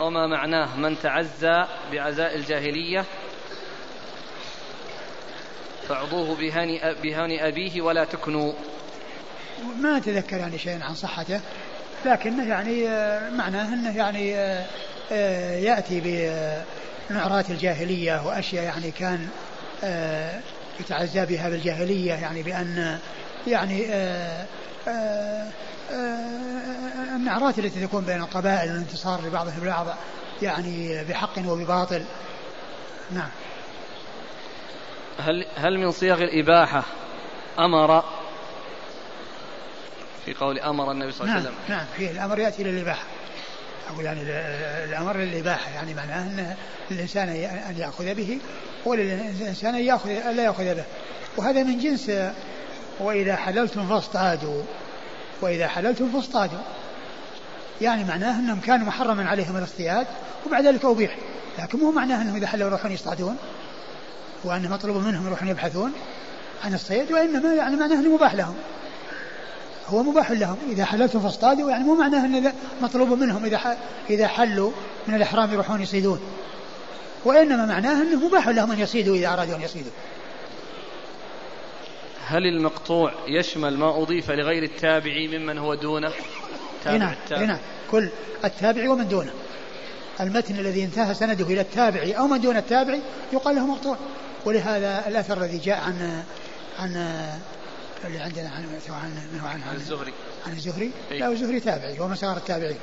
وما 0.00 0.26
معناه 0.26 0.76
من 0.76 0.96
تعزى 1.02 1.64
بعزاء 1.92 2.36
الجاهلية 2.36 3.04
فاعضوه 5.88 6.36
بهاني, 6.36 6.80
بهاني 7.02 7.48
أبيه 7.48 7.82
ولا 7.82 8.04
تكنوا. 8.04 8.52
ما 9.80 9.96
أتذكر 9.96 10.36
يعني 10.36 10.58
شيئا 10.58 10.84
عن 10.84 10.94
صحته 10.94 11.40
لكنه 12.04 12.48
يعني 12.48 12.84
معناه 13.36 13.74
أنه 13.74 13.96
يعني 13.96 14.30
يأتي 15.64 16.00
بنعرات 17.10 17.50
الجاهلية 17.50 18.26
وأشياء 18.26 18.64
يعني 18.64 18.90
كان 18.90 19.28
يتعزى 20.80 21.26
بها 21.26 21.48
بالجاهلية 21.48 22.12
يعني 22.12 22.42
بأن 22.42 22.98
يعني 23.46 23.86
النعرات 27.16 27.58
التي 27.58 27.86
تكون 27.86 28.04
بين 28.04 28.20
القبائل 28.20 28.70
والانتصار 28.70 29.26
لبعضهم 29.26 29.62
البعض 29.62 29.86
يعني 30.42 31.04
بحق 31.04 31.38
وبباطل. 31.46 32.04
نعم. 33.10 33.28
هل 35.18 35.46
هل 35.56 35.78
من 35.78 35.90
صيغ 35.90 36.22
الإباحة 36.22 36.82
أمر؟ 37.58 38.04
في 40.24 40.34
قول 40.34 40.58
أمر 40.58 40.92
النبي 40.92 41.12
صلى 41.12 41.20
الله 41.20 41.32
عليه 41.32 41.44
نعم 41.44 41.54
وسلم. 41.54 41.76
نعم 41.76 41.86
في 41.96 42.10
الأمر 42.10 42.38
يأتي 42.38 42.62
للإباحة 42.62 43.04
أقول 43.90 44.04
يعني 44.04 44.20
الأمر 44.84 45.16
للإباحة 45.16 45.70
يعني 45.70 45.94
معناه 45.94 46.22
أن 46.22 46.56
الإنسان 46.90 47.28
أن 47.68 47.76
يأخذ 47.78 48.14
به 48.14 48.38
وللإنسان 48.84 49.74
أن 49.74 49.84
يأخذ 49.84 50.08
لا 50.08 50.44
يأخذ 50.44 50.74
به. 50.74 50.84
وهذا 51.36 51.62
من 51.62 51.78
جنس 51.78 52.10
وإذا 53.00 53.36
حللتم 53.36 53.88
فاصطادوا. 53.88 54.62
وإذا 55.40 55.68
حللتم 55.68 56.10
فاصطادوا. 56.12 56.58
يعني 57.80 58.04
معناه 58.04 58.38
أنهم 58.38 58.60
كانوا 58.60 58.86
محرما 58.86 59.28
عليهم 59.28 59.56
الاصطياد 59.56 60.06
وبعد 60.46 60.66
ذلك 60.66 60.84
أبيح 60.84 61.16
لكن 61.58 61.78
مو 61.78 61.90
معناه 61.90 62.22
أنهم 62.22 62.36
إذا 62.36 62.46
حلوا 62.46 62.68
يروحون 62.68 62.92
يصطادون 62.92 63.36
وأن 64.44 64.70
مطلوب 64.70 64.96
منهم 64.96 65.26
يروحون 65.26 65.48
يبحثون 65.48 65.92
عن 66.64 66.74
الصيد 66.74 67.12
وإنما 67.12 67.54
يعني 67.54 67.76
معناه 67.76 68.00
أنه 68.00 68.14
مباح 68.14 68.34
لهم. 68.34 68.54
هو 69.88 70.02
مباح 70.02 70.30
لهم. 70.30 70.56
إذا 70.70 70.84
حللتم 70.84 71.20
فاصطادوا 71.20 71.70
يعني 71.70 71.84
مو 71.84 71.94
معناه 71.94 72.24
أن 72.24 72.52
مطلوب 72.82 73.08
منهم 73.08 73.44
إذا 73.44 73.76
إذا 74.10 74.26
حلوا 74.26 74.70
من 75.08 75.14
الإحرام 75.14 75.52
يروحون 75.52 75.82
يصيدون. 75.82 76.20
وإنما 77.24 77.66
معناه 77.66 78.02
أنه 78.02 78.26
مباح 78.28 78.48
لهم 78.48 78.72
أن 78.72 78.78
يصيدوا 78.78 79.16
إذا 79.16 79.28
أرادوا 79.28 79.56
أن 79.56 79.62
يصيدوا. 79.62 79.92
هل 82.28 82.46
المقطوع 82.46 83.12
يشمل 83.26 83.78
ما 83.78 84.02
أضيف 84.02 84.30
لغير 84.30 84.62
التابع 84.62 85.12
ممن 85.12 85.58
هو 85.58 85.74
دونه؟ 85.74 86.12
نعم 86.86 87.14
نعم 87.30 87.58
كل 87.90 88.08
التابع 88.44 88.90
ومن 88.90 89.08
دونه. 89.08 89.32
المتن 90.20 90.58
الذي 90.58 90.84
انتهى 90.84 91.14
سنده 91.14 91.44
إلى 91.44 91.60
التابع 91.60 92.18
أو 92.18 92.26
من 92.26 92.40
دون 92.40 92.56
التابع 92.56 92.98
يقال 93.32 93.56
له 93.56 93.66
مقطوع. 93.66 93.96
ولهذا 94.44 95.08
الأثر 95.08 95.44
الذي 95.44 95.58
جاء 95.58 95.80
عن 95.80 96.22
عن 96.78 96.90
اللي 98.04 98.18
عندنا 98.18 98.48
عن 98.48 98.64
عن 98.88 99.12
عن, 99.44 99.62
عن, 99.62 99.76
الزهري. 99.76 100.12
عن 100.46 100.52
الزهري؟ 100.52 100.90
إيه؟ 101.10 101.18
لا 101.18 101.28
الزهري 101.28 101.60
تابعي 101.60 102.00
ومن 102.00 102.14
صغر 102.14 102.36
التابعين. 102.36 102.78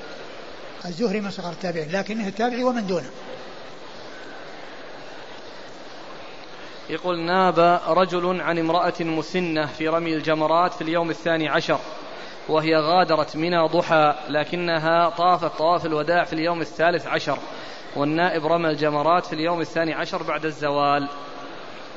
الزهري 0.85 1.21
من 1.21 1.31
صغر 1.31 1.51
التابعين 1.51 1.91
لكنه 1.91 2.27
التابعي 2.27 2.63
ومن 2.63 2.87
دونه. 2.87 3.09
يقول 6.89 7.19
ناب 7.19 7.59
رجل 7.87 8.41
عن 8.41 8.59
امرأة 8.59 8.93
مسنة 8.99 9.65
في 9.65 9.87
رمي 9.87 10.13
الجمرات 10.13 10.73
في 10.73 10.81
اليوم 10.81 11.09
الثاني 11.09 11.49
عشر 11.49 11.79
وهي 12.49 12.75
غادرت 12.75 13.35
منى 13.37 13.67
ضحى 13.67 14.15
لكنها 14.29 15.09
طافت 15.09 15.57
طواف 15.57 15.85
الوداع 15.85 16.23
في 16.23 16.33
اليوم 16.33 16.61
الثالث 16.61 17.07
عشر 17.07 17.39
والنائب 17.95 18.45
رمى 18.45 18.69
الجمرات 18.69 19.25
في 19.25 19.33
اليوم 19.33 19.61
الثاني 19.61 19.93
عشر 19.93 20.23
بعد 20.23 20.45
الزوال 20.45 21.09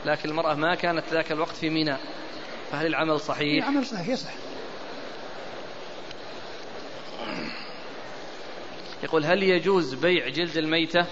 لكن 0.05 0.29
المرأة 0.29 0.55
ما 0.55 0.75
كانت 0.75 1.05
ذاك 1.11 1.33
الوقت 1.33 1.57
في 1.57 1.71
منى 1.71 1.97
فهل 2.71 2.87
العمل 2.87 3.21
صحيح؟ 3.21 3.69
العمل 3.69 3.87
صحيح 3.87 4.09
يصح 4.09 4.33
يقول 9.03 9.25
هل 9.25 9.43
يجوز 9.43 9.95
بيع 9.95 10.29
جلد 10.29 10.57
الميتة؟ 10.57 11.07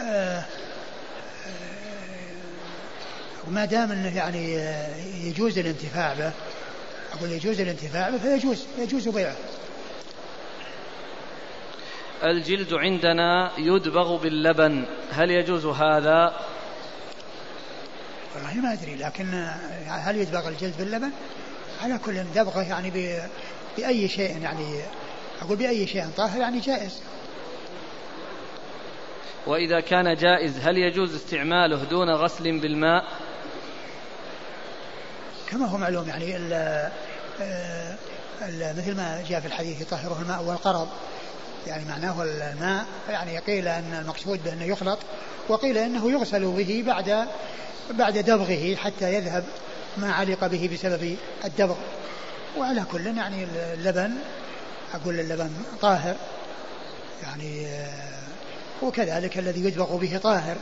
آه 0.00 0.44
وما 3.48 3.64
دام 3.64 3.92
إنه 3.92 4.16
يعني 4.16 4.54
يجوز 5.24 5.58
الانتفاع 5.58 6.14
به 6.14 6.32
أقول 7.12 7.32
يجوز 7.32 7.60
الانتفاع 7.60 8.10
به 8.10 8.18
فيجوز 8.18 8.66
يجوز 8.78 9.08
بيعه. 9.08 9.36
الجلد 12.24 12.74
عندنا 12.74 13.52
يدبغ 13.58 14.16
باللبن 14.16 14.84
هل 15.12 15.30
يجوز 15.30 15.66
هذا؟ 15.66 16.36
والله 18.34 18.54
ما 18.54 18.72
أدري 18.72 18.96
لكن 18.96 19.48
هل 19.86 20.16
يدبغ 20.16 20.48
الجلد 20.48 20.74
باللبن؟ 20.78 21.10
على 21.82 21.98
كل 21.98 22.24
دبغه 22.34 22.62
يعني 22.62 23.20
بأي 23.78 24.08
شيء 24.08 24.42
يعني 24.42 24.80
أقول 25.42 25.56
بأي 25.56 25.86
شيء 25.86 26.06
طاهر 26.16 26.40
يعني 26.40 26.60
جائز. 26.60 27.02
وإذا 29.46 29.80
كان 29.80 30.14
جائز 30.14 30.58
هل 30.58 30.78
يجوز 30.78 31.14
استعماله 31.14 31.84
دون 31.84 32.10
غسل 32.10 32.58
بالماء؟ 32.60 33.04
كما 35.50 35.66
هو 35.66 35.76
معلوم 35.76 36.08
يعني 36.08 36.36
ال 36.36 36.52
آه، 37.40 37.94
ال 38.42 38.76
مثل 38.78 38.96
ما 38.96 39.24
جاء 39.28 39.40
في 39.40 39.46
الحديث 39.46 39.80
يطهره 39.80 40.18
الماء 40.22 40.42
والقرض. 40.42 40.88
يعني 41.66 41.84
معناه 41.84 42.22
الماء 42.22 42.86
يعني 43.08 43.38
قيل 43.38 43.68
أن 43.68 43.98
المقصود 44.02 44.44
بأنه 44.44 44.64
يخلط 44.64 44.98
وقيل 45.48 45.78
أنه 45.78 46.12
يغسل 46.12 46.46
به 46.46 46.84
بعد 46.86 47.26
بعد 47.90 48.18
دبغه 48.18 48.76
حتى 48.76 49.14
يذهب 49.14 49.44
ما 49.96 50.12
علق 50.12 50.46
به 50.46 50.70
بسبب 50.72 51.16
الدبغ. 51.44 51.76
وعلى 52.58 52.84
كل 52.92 53.06
يعني 53.06 53.46
اللبن 53.74 54.14
أقول 54.94 55.20
اللبن 55.20 55.50
طاهر. 55.80 56.16
يعني 57.22 57.66
آه، 57.66 58.18
وكذلك 58.82 59.38
الذي 59.38 59.64
يدبغ 59.64 59.96
به 59.96 60.18
طاهر. 60.22 60.56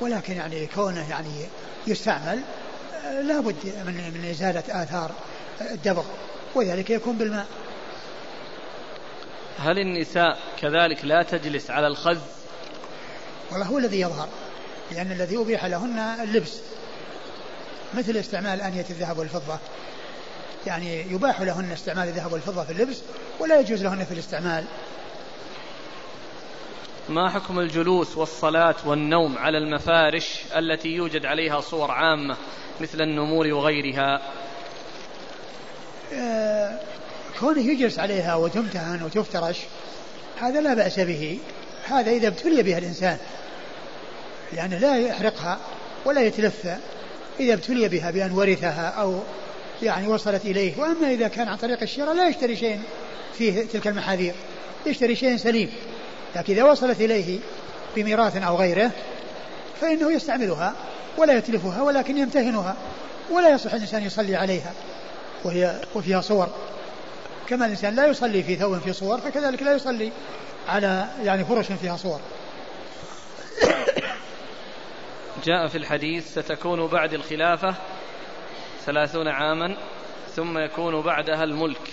ولكن 0.00 0.36
يعني 0.36 0.66
كونه 0.66 1.10
يعني 1.10 1.30
يستعمل 1.86 2.40
لا 3.02 3.40
بد 3.40 3.84
من 3.86 3.94
من 4.14 4.30
إزالة 4.30 4.82
آثار 4.82 5.10
الدبغ 5.60 6.04
وذلك 6.54 6.90
يكون 6.90 7.18
بالماء. 7.18 7.46
هل 9.58 9.78
النساء 9.78 10.38
كذلك 10.60 11.04
لا 11.04 11.22
تجلس 11.22 11.70
على 11.70 11.86
الخز؟ 11.86 12.20
والله 13.50 13.66
هو 13.66 13.78
الذي 13.78 14.00
يظهر 14.00 14.28
لأن 14.92 15.12
الذي 15.12 15.36
أبيح 15.36 15.64
لهن 15.64 15.98
اللبس 15.98 16.58
مثل 17.94 18.16
استعمال 18.16 18.60
آنية 18.60 18.86
الذهب 18.90 19.18
والفضة. 19.18 19.58
يعني 20.66 21.00
يباح 21.00 21.40
لهن 21.40 21.72
استعمال 21.72 22.08
الذهب 22.08 22.32
والفضة 22.32 22.64
في 22.64 22.72
اللبس 22.72 23.02
ولا 23.40 23.60
يجوز 23.60 23.82
لهن 23.82 24.04
في 24.04 24.14
الاستعمال. 24.14 24.64
ما 27.08 27.30
حكم 27.30 27.58
الجلوس 27.58 28.16
والصلاة 28.16 28.74
والنوم 28.84 29.38
على 29.38 29.58
المفارش 29.58 30.40
التي 30.56 30.88
يوجد 30.88 31.26
عليها 31.26 31.60
صور 31.60 31.90
عامة؟ 31.90 32.36
مثل 32.82 33.00
النمور 33.00 33.46
وغيرها. 33.46 34.22
آه 36.14 36.78
كونه 37.40 37.60
يجلس 37.60 37.98
عليها 37.98 38.34
وتمتهن 38.34 39.02
وتفترش 39.02 39.58
هذا 40.40 40.60
لا 40.60 40.74
بأس 40.74 41.00
به. 41.00 41.38
هذا 41.84 42.10
إذا 42.10 42.28
ابتلي 42.28 42.62
بها 42.62 42.78
الإنسان 42.78 43.18
لأنه 44.52 44.78
لا 44.78 44.96
يحرقها 44.96 45.58
ولا 46.04 46.20
يتلفها 46.20 46.80
إذا 47.40 47.54
ابتلي 47.54 47.88
بها 47.88 48.10
بأن 48.10 48.32
ورثها 48.32 48.88
أو 48.88 49.20
يعني 49.82 50.08
وصلت 50.08 50.44
إليه 50.44 50.80
وأما 50.80 51.10
إذا 51.10 51.28
كان 51.28 51.48
عن 51.48 51.56
طريق 51.56 51.82
الشراء 51.82 52.14
لا 52.14 52.28
يشتري 52.28 52.56
شيء 52.56 52.80
فيه 53.38 53.62
تلك 53.72 53.86
المحاذير 53.86 54.34
يشتري 54.86 55.16
شيء 55.16 55.36
سليم. 55.36 55.70
لكن 56.36 56.52
إذا 56.52 56.64
وصلت 56.64 57.00
إليه 57.00 57.38
بميراث 57.96 58.36
أو 58.36 58.56
غيره 58.56 58.90
فإنه 59.80 60.12
يستعملها. 60.12 60.74
ولا 61.16 61.36
يتلفها 61.36 61.82
ولكن 61.82 62.18
يمتهنها 62.18 62.76
ولا 63.30 63.50
يصح 63.50 63.74
الإنسان 63.74 64.02
يصلي 64.02 64.36
عليها 64.36 64.72
وهي 65.44 65.80
وفيها 65.94 66.20
صور. 66.20 66.48
كما 67.46 67.66
الإنسان 67.66 67.94
لا 67.96 68.06
يصلي 68.06 68.42
في 68.42 68.56
ثوب 68.56 68.78
في 68.78 68.92
صور 68.92 69.18
فكذلك 69.18 69.62
لا 69.62 69.74
يصلي 69.74 70.12
على 70.68 71.08
يعني 71.22 71.44
فرش 71.44 71.72
فيها 71.72 71.96
صور. 71.96 72.20
جاء 75.46 75.66
في 75.68 75.78
الحديث 75.78 76.38
ستكون 76.38 76.86
بعد 76.86 77.14
الخلافة 77.14 77.74
ثلاثون 78.86 79.28
عاما 79.28 79.76
ثم 80.36 80.58
يكون 80.58 81.00
بعدها 81.02 81.44
الملك. 81.44 81.90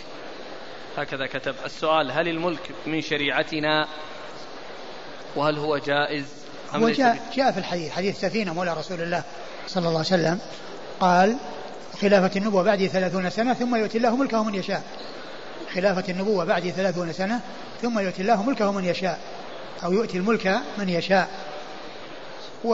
هكذا 0.98 1.26
كتب 1.26 1.56
السؤال 1.66 2.12
هل 2.12 2.28
الملك 2.28 2.72
من 2.86 3.02
شريعتنا؟ 3.02 3.88
وهل 5.36 5.58
هو 5.58 5.78
جائز؟ 5.78 6.39
هو 6.76 6.90
جاء, 6.90 7.18
جاء 7.36 7.52
في 7.52 7.58
الحديث 7.58 7.92
حديث 7.92 8.20
سفينة 8.20 8.54
مولى 8.54 8.74
رسول 8.74 9.02
الله 9.02 9.24
صلى 9.68 9.88
الله 9.88 9.98
عليه 9.98 10.08
وسلم 10.08 10.40
قال 11.00 11.38
خلافة 12.02 12.32
النبوة 12.40 12.64
بعد 12.64 12.88
ثلاثون 12.88 13.30
سنة 13.30 13.54
ثم 13.54 13.76
يؤتي 13.76 13.98
الله 13.98 14.16
ملكه 14.16 14.44
من 14.44 14.56
يشاء. 14.56 14.84
خلافة 15.74 16.04
النبوة 16.10 16.46
بعد 16.46 16.70
ثلاثون 16.70 17.14
سنة 17.14 17.40
ثم 17.82 18.00
يؤتي 18.00 18.22
الله 18.22 18.44
ملكه 18.44 18.72
من 18.72 18.86
يشاء 18.86 19.20
أو 19.84 19.94
يؤتي 19.94 20.18
الملك 20.18 20.60
من 20.78 20.90
يشاء. 20.90 21.28
و 22.64 22.74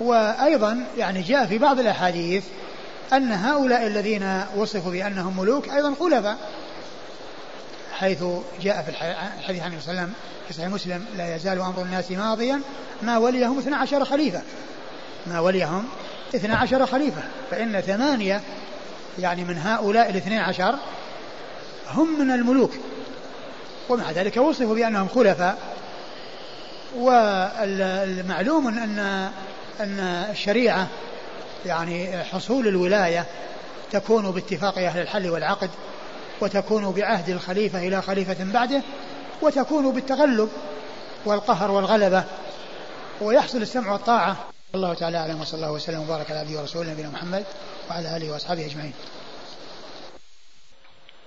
وأيضا 0.00 0.84
يعني 0.98 1.22
جاء 1.22 1.46
في 1.46 1.58
بعض 1.58 1.78
الأحاديث 1.80 2.44
أن 3.12 3.32
هؤلاء 3.32 3.86
الذين 3.86 4.42
وصفوا 4.56 4.92
بأنهم 4.92 5.40
ملوك 5.40 5.68
أيضا 5.68 5.94
خلفاء. 6.00 6.38
حيث 8.00 8.24
جاء 8.62 8.82
في 8.82 8.90
الحديث 9.38 9.62
عن 9.62 9.76
وسلم 9.76 10.12
في 10.48 10.54
صحيح 10.54 10.68
مسلم 10.68 11.04
لا 11.16 11.36
يزال 11.36 11.60
أمر 11.60 11.82
الناس 11.82 12.10
ماضيا 12.10 12.60
ما 13.02 13.18
وليهم 13.18 13.58
12 13.58 14.04
خليفة. 14.04 14.42
ما 15.26 15.40
وليهم 15.40 15.88
12 16.34 16.86
خليفة. 16.86 17.22
فإن 17.50 17.80
ثمانية 17.80 18.40
يعني 19.18 19.44
من 19.44 19.58
هؤلاء 19.58 20.10
الاثنين 20.10 20.38
عشر 20.38 20.78
هم 21.90 22.20
من 22.20 22.30
الملوك. 22.30 22.72
ومع 23.88 24.10
ذلك 24.10 24.36
وصفوا 24.36 24.74
بأنهم 24.74 25.08
خلفاء. 25.08 25.58
والمعلوم 26.96 28.68
أن 28.68 28.98
أن 29.80 30.00
الشريعة 30.30 30.88
يعني 31.66 32.24
حصول 32.24 32.68
الولاية 32.68 33.26
تكون 33.92 34.30
باتفاق 34.30 34.78
أهل 34.78 35.00
الحل 35.00 35.30
والعقد. 35.30 35.70
وتكون 36.40 36.90
بعهد 36.92 37.28
الخليفة 37.28 37.88
إلى 37.88 38.02
خليفة 38.02 38.52
بعده 38.52 38.82
وتكون 39.42 39.94
بالتغلب 39.94 40.50
والقهر 41.24 41.70
والغلبة 41.70 42.24
ويحصل 43.20 43.58
السمع 43.58 43.92
والطاعة. 43.92 44.36
الله 44.74 44.94
تعالى 44.94 45.18
أعلم 45.18 45.40
وصلى 45.40 45.60
الله 45.60 45.72
وسلم 45.72 46.00
وبارك 46.00 46.30
على 46.30 46.40
عبده 46.40 46.60
ورسوله 46.60 46.92
نبينا 46.92 47.10
محمد 47.10 47.44
وعلى 47.90 48.16
آله 48.16 48.32
وأصحابه 48.32 48.66
أجمعين. 48.66 48.92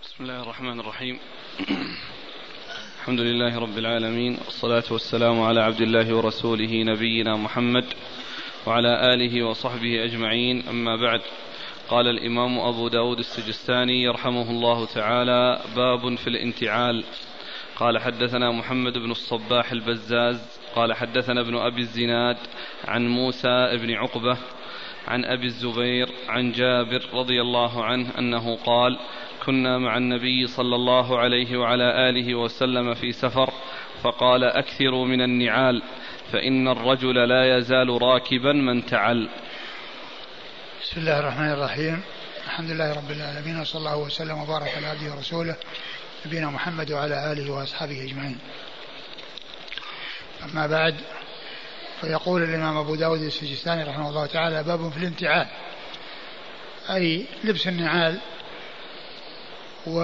بسم 0.03 0.23
الله 0.23 0.41
الرحمن 0.41 0.79
الرحيم. 0.79 1.19
الحمد 2.99 3.19
لله 3.19 3.59
رب 3.59 3.77
العالمين 3.77 4.37
والصلاة 4.45 4.83
والسلام 4.91 5.41
على 5.41 5.61
عبد 5.61 5.81
الله 5.81 6.15
ورسوله 6.15 6.83
نبينا 6.83 7.35
محمد 7.35 7.85
وعلى 8.67 9.13
آله 9.13 9.43
وصحبه 9.47 10.05
أجمعين. 10.05 10.67
أما 10.69 10.95
بعد 10.95 11.21
قال 11.89 12.07
الإمام 12.07 12.59
أبو 12.59 12.87
داود 12.87 13.19
السجستاني 13.19 14.03
يرحمه 14.03 14.51
الله 14.51 14.85
تعالى 14.85 15.59
باب 15.75 16.15
في 16.15 16.27
الانتعال. 16.27 17.03
قال 17.75 17.99
حدثنا 17.99 18.51
محمد 18.51 18.97
بن 18.97 19.11
الصباح 19.11 19.71
البزاز. 19.71 20.59
قال 20.75 20.93
حدثنا 20.93 21.41
ابن 21.41 21.55
أبي 21.55 21.81
الزناد 21.81 22.37
عن 22.85 23.07
موسى 23.07 23.77
بن 23.77 23.91
عقبة 23.91 24.37
عن 25.07 25.25
أبي 25.25 25.45
الزبير 25.45 26.09
عن 26.29 26.51
جابر 26.51 27.01
رضي 27.13 27.41
الله 27.41 27.83
عنه 27.83 28.19
أنه 28.19 28.55
قال 28.55 28.97
كنا 29.45 29.77
مع 29.77 29.97
النبي 29.97 30.47
صلى 30.47 30.75
الله 30.75 31.19
عليه 31.19 31.57
وعلى 31.57 32.09
آله 32.09 32.35
وسلم 32.35 32.93
في 32.93 33.11
سفر 33.11 33.49
فقال 34.03 34.43
أكثروا 34.43 35.05
من 35.05 35.21
النعال 35.21 35.81
فإن 36.31 36.67
الرجل 36.67 37.15
لا 37.29 37.57
يزال 37.57 38.01
راكبا 38.01 38.53
من 38.53 38.85
تعل. 38.85 39.29
بسم 40.83 40.99
الله 40.99 41.19
الرحمن 41.19 41.51
الرحيم. 41.51 42.01
الحمد 42.45 42.71
لله 42.71 42.93
رب 42.93 43.11
العالمين 43.11 43.59
وصلى 43.59 43.79
الله 43.79 43.97
وسلم 43.97 44.41
وبارك 44.41 44.75
على 44.77 44.87
عبده 44.87 45.15
ورسوله 45.15 45.55
نبينا 46.25 46.47
محمد 46.47 46.91
وعلى 46.91 47.31
آله 47.31 47.51
وأصحابه 47.51 48.03
أجمعين. 48.03 48.37
أما 50.43 50.67
بعد 50.67 50.95
فيقول 52.01 52.43
الإمام 52.43 52.77
أبو 52.77 52.95
داود 52.95 53.21
السجستاني 53.21 53.83
رحمه 53.83 54.09
الله 54.09 54.25
تعالى 54.25 54.63
باب 54.63 54.91
في 54.91 54.97
الانتعال 54.97 55.47
أي 56.89 57.25
لبس 57.43 57.67
النعال. 57.67 58.19
و 59.87 60.01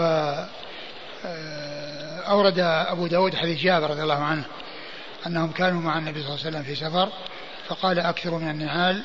آه، 1.25 2.21
أورد 2.27 2.59
أبو 2.59 3.07
داود 3.07 3.35
حديث 3.35 3.59
جابر 3.59 3.89
رضي 3.89 4.03
الله 4.03 4.23
عنه 4.23 4.45
أنهم 5.27 5.51
كانوا 5.51 5.81
مع 5.81 5.97
النبي 5.97 6.23
صلى 6.23 6.29
الله 6.29 6.45
عليه 6.45 6.49
وسلم 6.49 6.63
في 6.63 6.75
سفر 6.75 7.09
فقال 7.67 7.99
أكثر 7.99 8.37
من 8.37 8.49
النعال. 8.49 9.03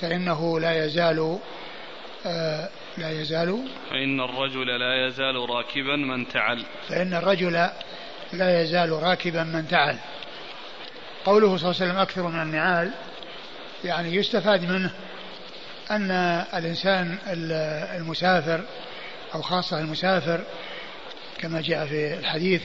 فإنه 0.00 0.60
لا 0.60 0.84
يزال 0.84 1.38
آه، 2.26 2.68
لا 2.98 3.10
يزال. 3.20 3.68
فإن 3.90 4.20
الرجل 4.20 4.66
لا 4.66 5.06
يزال 5.06 5.50
راكبا 5.50 5.96
من 5.96 6.28
تعل. 6.28 6.64
فإن 6.88 7.14
الرجل 7.14 7.68
لا 8.32 8.62
يزال 8.62 8.90
راكبا 8.90 9.44
من 9.44 9.68
تعل. 9.68 9.98
قوله 11.24 11.56
صلى 11.56 11.70
الله 11.70 11.80
عليه 11.80 11.90
وسلم 11.90 11.96
أكثر 11.96 12.22
من 12.22 12.42
النعال 12.42 12.90
يعني 13.84 14.14
يستفاد 14.14 14.64
منه 14.64 14.90
أن 15.90 16.10
الإنسان 16.54 17.18
المسافر 17.96 18.64
أو 19.34 19.42
خاصة 19.42 19.78
المسافر 19.78 20.44
كما 21.38 21.60
جاء 21.60 21.86
في 21.86 22.14
الحديث 22.14 22.62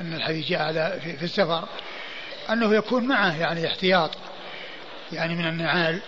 أن 0.00 0.14
الحديث 0.14 0.46
جاء 0.46 0.62
على 0.62 1.00
في 1.18 1.24
السفر 1.24 1.68
أنه 2.50 2.74
يكون 2.74 3.04
معه 3.04 3.40
يعني 3.40 3.66
احتياط 3.66 4.10
يعني 5.12 5.34
من 5.34 5.46
النعال. 5.46 6.00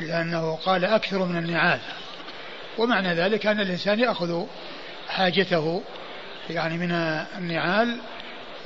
لأنه 0.00 0.54
قال 0.54 0.84
أكثر 0.84 1.24
من 1.24 1.36
النعال. 1.36 1.80
ومعنى 2.78 3.14
ذلك 3.14 3.46
أن 3.46 3.60
الإنسان 3.60 4.00
يأخذ 4.00 4.44
حاجته 5.08 5.82
يعني 6.50 6.78
من 6.78 6.92
النعال 7.38 7.98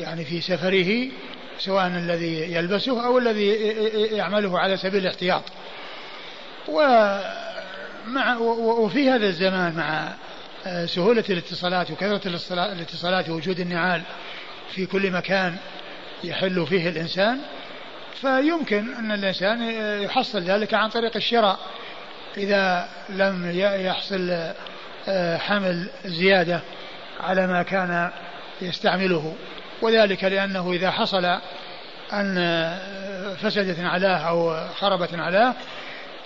يعني 0.01 0.25
في 0.25 0.41
سفره 0.41 1.09
سواء 1.59 1.87
الذي 1.87 2.53
يلبسه 2.55 3.07
أو 3.07 3.19
الذي 3.19 3.47
يعمله 4.17 4.59
على 4.59 4.77
سبيل 4.77 5.01
الاحتياط. 5.01 5.43
ومع 6.69 8.37
وفي 8.39 9.11
هذا 9.11 9.27
الزمان 9.27 9.75
مع 9.75 10.15
سهولة 10.87 11.25
الاتصالات 11.31 11.91
وكثرة 11.91 12.29
الاتصالات 12.53 13.29
ووجود 13.29 13.61
النعال 13.61 14.03
في 14.75 14.87
كل 14.87 15.11
مكان 15.11 15.57
يحل 16.25 16.67
فيه 16.67 16.89
الإنسان 16.89 17.39
فيمكن 18.21 18.95
أن 18.95 19.13
الإنسان 19.13 19.63
يحصل 20.03 20.43
ذلك 20.43 20.75
عن 20.75 20.89
طريق 20.89 21.17
الشراء 21.17 21.59
إذا 22.37 22.89
لم 23.09 23.51
يحصل 23.61 24.53
آه، 25.09 25.37
حمل 25.37 25.89
زيادة 26.05 26.61
على 27.21 27.47
ما 27.47 27.63
كان 27.63 28.11
يستعمله. 28.63 29.35
وذلك 29.83 30.25
لأنه 30.25 30.73
إذا 30.73 30.91
حصل 30.91 31.25
أن 32.13 32.39
آه، 32.39 33.35
فسدت 33.35 33.81
علاه 33.81 34.17
أو 34.17 34.67
خربت 34.75 35.15
علاه 35.15 35.55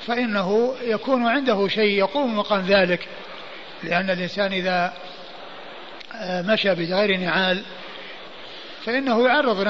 فإنه 0.07 0.75
يكون 0.83 1.27
عنده 1.27 1.69
شيء 1.69 1.99
يقوم 1.99 2.39
مقام 2.39 2.67
ذلك. 2.67 3.09
لأن 3.83 4.11
الإنسان 4.11 4.53
إذا 4.53 4.93
آه، 6.15 6.43
مشى 6.43 6.75
بغير 6.75 7.17
نعال 7.17 7.63
فإنه 8.85 9.29
يعرض 9.29 9.61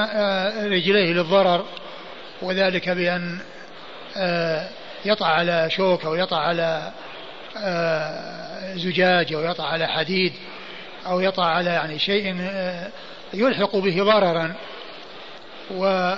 رجليه 0.71 1.13
للضرر. 1.13 1.65
وذلك 2.41 2.89
بأن 2.89 3.39
يطع 5.05 5.25
على 5.25 5.69
شوك 5.69 6.05
أو 6.05 6.15
يطع 6.15 6.37
على 6.37 6.91
آه، 7.57 8.75
زجاج 8.75 9.33
أو 9.33 9.41
يطع 9.41 9.67
على 9.67 9.87
حديد 9.87 10.33
أو 11.05 11.19
يطع 11.19 11.45
على 11.45 11.69
يعني 11.69 11.99
شيء 11.99 12.37
آه، 12.41 12.87
يلحق 13.33 13.75
به 13.75 14.03
ضررا. 14.03 14.53
و 15.71 16.13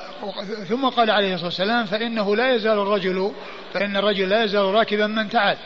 ثم 0.69 0.89
قال 0.89 1.11
عليه 1.11 1.33
الصلاة 1.33 1.47
والسلام 1.47 1.85
فإنه 1.85 2.35
لا 2.35 2.55
يزال 2.55 2.79
الرجل 2.79 3.31
فإن 3.73 3.97
الرجل 3.97 4.29
لا 4.29 4.43
يزال 4.43 4.65
راكبا 4.65 5.07
من 5.07 5.29
تعال 5.29 5.57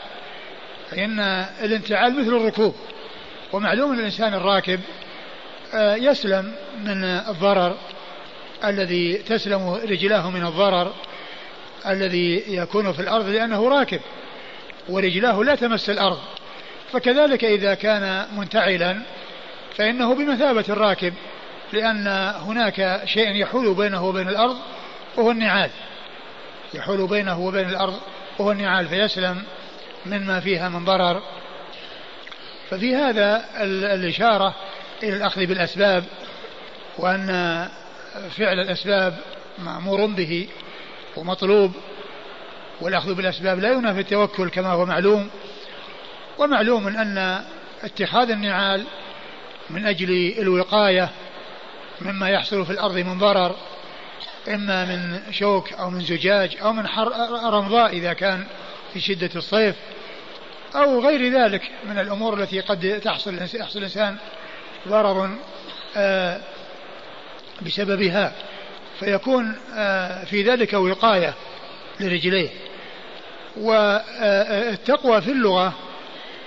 فإن 0.90 1.20
الانتعال 1.62 2.20
مثل 2.20 2.36
الركوب. 2.36 2.74
ومعلوم 3.52 3.98
الإنسان 3.98 4.34
الراكب 4.34 4.80
آه، 5.74 5.94
يسلم 5.94 6.52
من 6.84 7.04
الضرر. 7.04 7.76
الذي 8.68 9.14
تسلم 9.14 9.68
رجلاه 9.70 10.30
من 10.30 10.46
الضرر 10.46 10.92
الذي 11.86 12.44
يكون 12.48 12.92
في 12.92 13.00
الأرض 13.00 13.28
لأنه 13.28 13.68
راكب 13.68 14.00
ورجلاه 14.88 15.42
لا 15.42 15.54
تمس 15.54 15.90
الأرض. 15.90 16.18
فكذلك 16.92 17.44
إذا 17.44 17.74
كان 17.74 18.26
منتعلا 18.36 19.02
فإنه 19.76 20.14
بمثابة 20.14 20.64
الراكب 20.68 21.14
لأن 21.72 22.06
هناك 22.36 23.02
شيء 23.04 23.34
يحول 23.34 23.74
بينه 23.74 24.04
وبين 24.04 24.28
الأرض 24.28 24.56
وهو 25.16 25.30
النعال. 25.30 25.70
يحول 26.74 27.06
بينه 27.08 27.40
وبين 27.40 27.68
الأرض 27.68 28.00
وهو 28.38 28.52
النعال 28.52 28.88
فيسلم 28.88 29.42
مما 30.06 30.40
فيها 30.40 30.68
من 30.68 30.84
ضرر. 30.84 31.22
ففي 32.70 32.96
هذا 32.96 33.44
الإشارة 33.94 34.54
إلى 35.02 35.16
الأخذ 35.16 35.46
بالأسباب 35.46 36.04
وأن 36.98 37.28
فعل 38.36 38.60
الأسباب 38.60 39.18
مأمور 39.58 40.06
به 40.06 40.48
ومطلوب 41.16 41.72
والأخذ 42.80 43.14
بالأسباب 43.14 43.58
لا 43.58 43.72
ينافي 43.72 44.00
التوكل 44.00 44.48
كما 44.48 44.68
هو 44.68 44.86
معلوم. 44.86 45.30
ومعلوم 46.38 46.86
أن 46.86 47.44
اتخاذ 47.82 48.30
النعال 48.30 48.84
من 49.70 49.86
أجل 49.86 50.34
الوقاية 50.38 51.10
مما 52.00 52.30
يحصل 52.30 52.66
في 52.66 52.72
الأرض 52.72 52.94
من 52.94 53.18
ضرر 53.18 53.56
إما 54.48 54.84
من 54.84 55.32
شوك 55.32 55.72
أو 55.72 55.90
من 55.90 56.00
زجاج 56.00 56.56
أو 56.62 56.72
من 56.72 56.86
حر 56.86 57.12
رمضاء 57.44 57.92
إذا 57.92 58.12
كان 58.12 58.46
في 58.92 59.00
شدة 59.00 59.30
الصيف 59.36 59.76
أو 60.74 61.00
غير 61.00 61.32
ذلك 61.32 61.62
من 61.84 61.98
الأمور 61.98 62.42
التي 62.42 62.60
قد 62.60 63.00
تحصل 63.04 63.38
يحصل 63.54 63.78
الإنسان 63.78 64.16
ضرر 64.88 65.30
آه، 65.96 66.40
بسببها 67.62 68.32
فيكون 69.00 69.54
آه، 69.74 70.24
في 70.24 70.42
ذلك 70.42 70.72
وقاية 70.72 71.34
لرجليه. 72.00 72.48
والتقوى 73.56 75.20
في 75.20 75.30
اللغة 75.32 75.72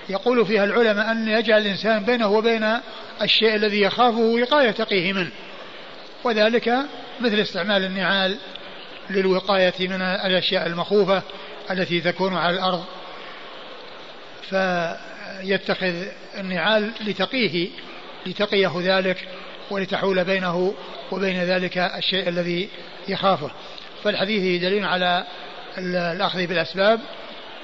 يقول 0.08 0.46
فيها 0.46 0.64
العلماء 0.64 1.12
أن 1.12 1.28
يجعل 1.28 1.60
الإنسان 1.62 2.04
بينه 2.04 2.28
وبين 2.28 2.80
الشيء 3.22 3.54
الذي 3.54 3.80
يخافه 3.80 4.18
وقاية 4.18 4.70
تقيه 4.70 5.12
منه. 5.12 5.30
وذلك 6.24 6.74
مثل 7.20 7.40
استعمال 7.40 7.84
النعال 7.84 8.36
للوقاية 9.10 9.74
من 9.80 10.02
الأشياء 10.02 10.66
المخوفة 10.66 11.22
التي 11.70 12.00
تكون 12.00 12.36
على 12.36 12.56
الأرض. 12.56 12.84
فيتخذ 14.50 15.94
النعال 16.38 16.90
لتقيه 17.00 17.68
لتقيه 18.26 18.72
ذلك 18.76 19.28
ولتحول 19.70 20.24
بينه 20.24 20.74
وبين 21.12 21.44
ذلك 21.44 21.78
الشيء 21.78 22.28
الذي 22.28 22.68
يخافه. 23.08 23.50
فالحديث 24.04 24.62
دليل 24.62 24.84
على 24.84 25.24
الأخذ 25.78 26.46
بالأسباب 26.46 27.00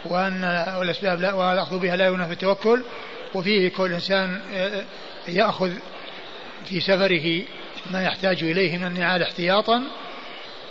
وأن 0.05 0.45
الأسباب 0.83 1.21
لا 1.21 1.33
والأخذ 1.33 1.79
بها 1.79 1.97
لا 1.97 2.07
ينافي 2.07 2.33
التوكل 2.33 2.83
وفيه 3.35 3.69
كل 3.69 3.93
إنسان 3.93 4.41
يأخذ 5.29 5.73
في 6.65 6.81
سفره 6.81 7.43
ما 7.91 8.03
يحتاج 8.03 8.43
إليه 8.43 8.79
من 8.79 8.87
النعال 8.87 9.23
احتياطا 9.23 9.83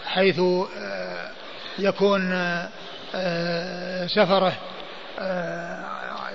حيث 0.06 0.40
آه، 0.40 1.32
يكون 1.80 2.32
آه، 3.16 4.08
سفره 4.08 4.54
آه، 5.20 5.86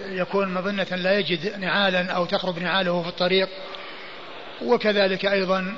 يكون 0.08 0.54
مظنة 0.54 0.86
لا 0.96 1.18
يجد 1.18 1.58
نعالا 1.58 2.12
أو 2.12 2.24
تخرب 2.24 2.58
نعاله 2.58 3.02
في 3.02 3.08
الطريق 3.08 3.48
وكذلك 4.62 5.26
أيضا 5.26 5.74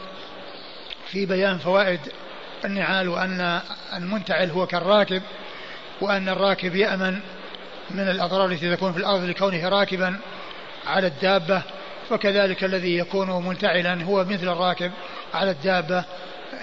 في 1.11 1.27
بيان 1.27 1.59
فوائد 1.59 2.01
النعال 2.65 3.09
وأن 3.09 3.61
المنتعل 3.97 4.51
هو 4.51 4.67
كالراكب 4.67 5.23
وأن 6.01 6.29
الراكب 6.29 6.77
يأمن 6.77 7.21
من 7.91 8.09
الأضرار 8.09 8.47
التي 8.47 8.77
تكون 8.77 8.93
في 8.93 8.99
الأرض 8.99 9.25
لكونه 9.25 9.69
راكبا 9.69 10.17
على 10.87 11.07
الدابة 11.07 11.63
فكذلك 12.11 12.65
الذي 12.65 12.99
يكون 12.99 13.47
منتعلا 13.47 14.05
هو 14.05 14.25
مثل 14.25 14.49
الراكب 14.49 14.93
على 15.35 15.51
الدابة 15.51 16.05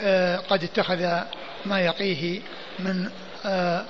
آه، 0.04 0.38
قد 0.38 0.64
اتخذ 0.64 1.20
ما 1.66 1.80
يقيه 1.80 2.42
من 2.80 3.10
آه، 3.46 3.86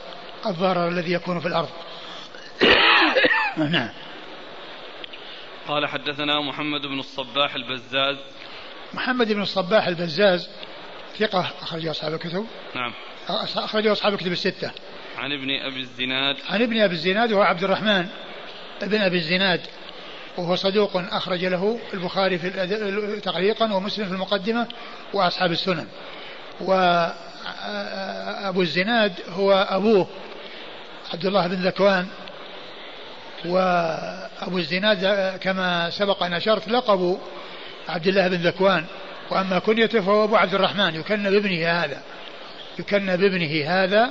الضرر 0.45 0.87
الذي 0.87 1.13
يكون 1.13 1.39
في 1.39 1.47
الأرض. 1.47 1.69
نعم. 3.57 3.89
قال 5.67 5.87
حدثنا 5.87 6.41
محمد 6.41 6.81
بن 6.81 6.99
الصباح 6.99 7.55
البزاز. 7.55 8.17
محمد 8.93 9.33
بن 9.33 9.41
الصباح 9.41 9.87
البزاز 9.87 10.49
ثقة 11.17 11.51
أخرج 11.61 11.87
أصحاب 11.87 12.13
الكتب. 12.13 12.45
نعم. 12.75 12.93
أخرج 13.55 13.87
أصحاب 13.87 14.13
الكتب 14.13 14.31
الستة. 14.31 14.71
عن 15.17 15.31
ابن 15.31 15.49
أبي 15.51 15.79
الزناد. 15.79 16.35
عن 16.49 16.61
ابن 16.61 16.81
أبي 16.81 16.93
الزناد 16.93 17.31
وهو 17.31 17.41
عبد 17.41 17.63
الرحمن 17.63 18.07
ابن 18.81 19.01
أبي 19.01 19.17
الزناد 19.17 19.61
وهو 20.37 20.55
صدوق 20.55 20.91
أخرج 20.95 21.45
له 21.45 21.79
البخاري 21.93 22.37
في 22.37 22.49
تعليقا 23.19 23.73
ومسلم 23.73 24.05
في 24.05 24.11
المقدمة 24.11 24.67
وأصحاب 25.13 25.51
السنن. 25.51 25.87
وأبو 26.61 26.91
الزناد 28.61 29.13
هو 29.29 29.67
أبوه 29.69 30.07
عبد 31.13 31.25
الله 31.25 31.47
بن 31.47 31.55
ذكوان 31.55 32.07
وأبو 33.45 34.57
الزناد 34.57 35.31
كما 35.37 35.89
سبق 35.89 36.23
أن 36.23 36.33
أشرت 36.33 36.67
لقب 36.67 37.17
عبد 37.89 38.07
الله 38.07 38.27
بن 38.27 38.35
ذكوان. 38.35 38.85
وأما 39.31 39.59
كنيته 39.59 40.01
فهو 40.01 40.23
أبو 40.23 40.35
عبد 40.35 40.53
الرحمن 40.53 40.95
يكن 40.95 41.23
بابنه 41.23 41.67
هذا. 41.67 42.01
يكن 42.79 43.05
بابنه 43.05 43.65
هذا 43.67 44.09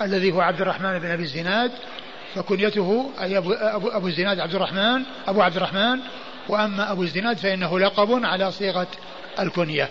الذي 0.00 0.32
هو 0.32 0.40
عبد 0.40 0.60
الرحمن 0.60 0.98
بن 0.98 1.10
أبي 1.10 1.22
الزناد. 1.22 1.70
فكنيته 2.34 3.10
أي 3.20 3.38
أبو, 3.38 3.52
أبو, 3.52 3.88
أبو 3.88 4.06
الزناد 4.06 4.40
عبد 4.40 4.54
الرحمن 4.54 5.02
أبو 5.28 5.42
عبد 5.42 5.56
الرحمن. 5.56 6.00
وأما 6.48 6.92
أبو 6.92 7.02
الزناد 7.02 7.36
فإنه 7.36 7.78
لقب 7.78 8.24
على 8.24 8.52
صيغة 8.52 8.88
الكنية. 9.40 9.88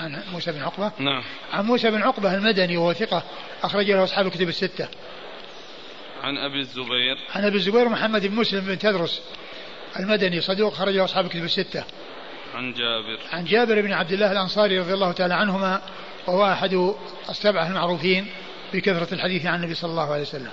عن 0.00 0.22
موسى 0.32 0.52
بن 0.52 0.62
عقبة. 0.62 0.92
نعم. 0.98 1.22
عن 1.52 1.64
موسى 1.64 1.90
بن 1.90 2.02
عقبة 2.02 2.34
المدني 2.34 2.76
وهو 2.76 2.92
ثقة 2.92 3.22
أخرج 3.62 3.90
له 3.90 4.04
أصحاب 4.04 4.26
الكتب 4.26 4.48
الستة. 4.48 4.88
عن 6.22 6.38
أبي 6.38 6.60
الزبير. 6.60 7.16
عن 7.34 7.44
أبي 7.44 7.56
الزبير 7.56 7.88
محمد 7.88 8.26
بن 8.26 8.34
مسلم 8.34 8.60
بن 8.60 8.78
تدرس 8.78 9.22
المدني 9.98 10.40
صدوق 10.40 10.72
خرج 10.72 10.94
له 10.94 11.04
أصحاب 11.04 11.24
الكتب 11.24 11.44
الستة. 11.44 11.84
عن 12.54 12.72
جابر. 12.72 13.18
عن 13.32 13.44
جابر 13.44 13.80
بن 13.82 13.92
عبد 13.92 14.12
الله 14.12 14.32
الأنصاري 14.32 14.78
رضي 14.78 14.94
الله 14.94 15.12
تعالى 15.12 15.34
عنهما 15.34 15.82
وهو 16.26 16.52
أحد 16.52 16.94
السبعة 17.30 17.68
المعروفين 17.68 18.26
بكثرة 18.72 19.14
الحديث 19.14 19.46
عن 19.46 19.54
النبي 19.54 19.74
صلى 19.74 19.90
الله 19.90 20.12
عليه 20.12 20.22
وسلم. 20.22 20.50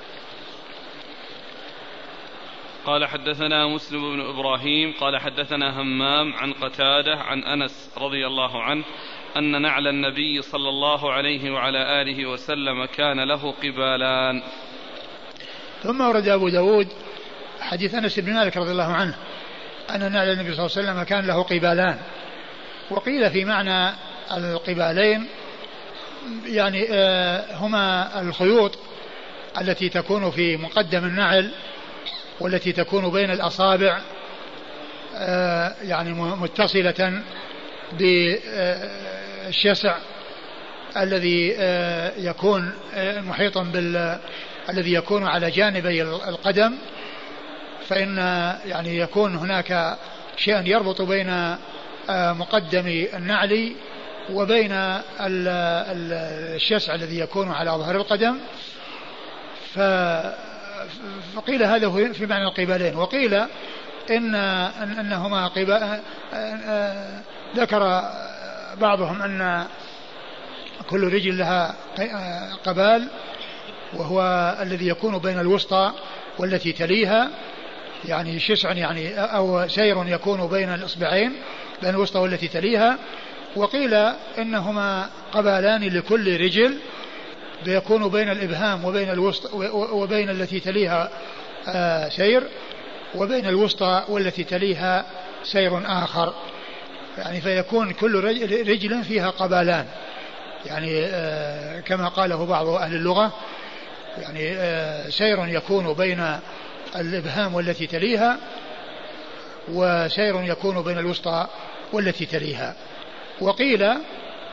قال 2.85 3.05
حدثنا 3.05 3.67
مسلم 3.67 4.15
بن 4.15 4.21
إبراهيم 4.21 4.93
قال 4.99 5.17
حدثنا 5.17 5.81
همام 5.81 6.33
عن 6.33 6.53
قتادة 6.53 7.15
عن 7.15 7.43
أنس 7.43 7.91
رضي 7.97 8.27
الله 8.27 8.63
عنه 8.63 8.83
أن 9.37 9.61
نعل 9.61 9.87
النبي 9.87 10.41
صلى 10.41 10.69
الله 10.69 11.13
عليه 11.13 11.51
وعلى 11.51 12.01
آله 12.01 12.25
وسلم 12.25 12.85
كان 12.85 13.27
له 13.27 13.51
قبالان. 13.51 14.43
ثم 15.83 16.01
ورد 16.01 16.27
أبو 16.27 16.49
داود 16.49 16.87
حديث 17.59 17.95
أنس 17.95 18.19
بن 18.19 18.33
مالك 18.33 18.57
رضي 18.57 18.71
الله 18.71 18.93
عنه 18.93 19.15
أن 19.95 20.11
نعل 20.11 20.27
النبي 20.27 20.53
صلى 20.53 20.65
الله 20.65 20.77
عليه 20.77 20.89
وسلم 20.89 21.03
كان 21.03 21.27
له 21.27 21.43
قبالان. 21.43 21.97
وقيل 22.91 23.29
في 23.29 23.45
معنى 23.45 23.95
القبالين 24.31 25.27
يعني 26.45 26.87
آه، 26.91 27.55
هما 27.55 28.21
الخيوط 28.21 28.77
التي 29.61 29.89
تكون 29.89 30.31
في 30.31 30.57
مقدم 30.57 31.05
النعل 31.05 31.51
والتي 32.39 32.71
تكون 32.71 33.11
بين 33.11 33.31
الأصابع 33.31 34.01
آه، 35.15 35.75
يعني 35.81 36.13
متصلة 36.13 37.21
بالشسع 39.45 39.97
الذي 40.97 41.55
آه، 41.57 42.11
يكون 42.17 42.71
محيطا 42.97 43.63
بال 43.63 44.19
الذي 44.69 44.93
يكون 44.93 45.27
على 45.27 45.51
جانبي 45.51 46.01
القدم. 46.03 46.77
فإن 47.87 48.17
يعني 48.65 48.97
يكون 48.97 49.35
هناك 49.35 49.97
شيء 50.37 50.67
يربط 50.67 51.01
بين 51.01 51.55
مقدم 52.09 53.07
النعل 53.13 53.75
وبين 54.31 54.71
الشسع 55.19 56.95
الذي 56.95 57.19
يكون 57.19 57.51
على 57.51 57.71
ظهر 57.71 57.95
القدم. 57.95 58.37
فقيل 61.35 61.63
هذا 61.63 61.89
في 62.13 62.25
معنى 62.25 62.43
القبالين 62.43 62.95
وقيل 62.95 63.33
إن 64.09 64.35
أنهما 64.99 65.47
قبال 65.47 65.99
ذكر 67.55 68.01
بعضهم 68.79 69.21
أن 69.21 69.65
كل 70.89 71.13
رجل 71.13 71.37
لها 71.37 71.75
قبال 72.65 73.07
وهو 73.93 74.21
الذي 74.61 74.87
يكون 74.87 75.17
بين 75.17 75.39
الوسطى 75.39 75.91
والتي 76.39 76.71
تليها 76.71 77.29
يعني 78.05 78.39
شسع 78.39 78.71
يعني 78.71 79.19
أو 79.19 79.67
سير 79.67 80.07
يكون 80.07 80.47
بين 80.47 80.73
الإصبعين 80.73 81.33
بين 81.81 81.89
الوسطى 81.89 82.19
والتي 82.19 82.47
تليها. 82.47 82.97
وقيل 83.55 83.93
إنهما 84.37 85.09
قبالان 85.31 85.83
لكل 85.83 86.41
رجل 86.41 86.77
يكون 87.67 88.09
بين 88.09 88.29
الإبهام 88.29 88.85
وبين 88.85 89.09
الوسط 89.09 89.53
وبين 89.73 90.29
التي 90.29 90.59
تليها 90.59 91.09
آه، 91.67 92.09
سير 92.09 92.43
وبين 93.15 93.47
الوسطى 93.47 94.03
والتي 94.09 94.43
تليها 94.43 95.05
سير 95.43 95.81
آخر. 95.85 96.33
يعني 97.17 97.41
فيكون 97.41 97.93
كل 97.93 98.23
رجل 98.23 99.03
فيها 99.03 99.29
قبالان. 99.29 99.85
يعني 100.65 101.05
آه، 101.05 101.79
كما 101.79 102.07
قاله 102.07 102.45
بعض 102.45 102.67
أهل 102.67 102.95
اللغة 102.95 103.33
يعني 104.17 104.51
آه، 104.57 105.09
سير 105.09 105.47
يكون 105.47 105.93
بين 105.93 106.39
الإبهام 106.95 107.55
والتي 107.55 107.87
تليها 107.87 108.37
وسير 109.67 110.43
يكون 110.43 110.81
بين 110.81 110.97
الوسطى 110.97 111.47
والتي 111.93 112.25
تليها. 112.25 112.75
وقيل 113.41 113.83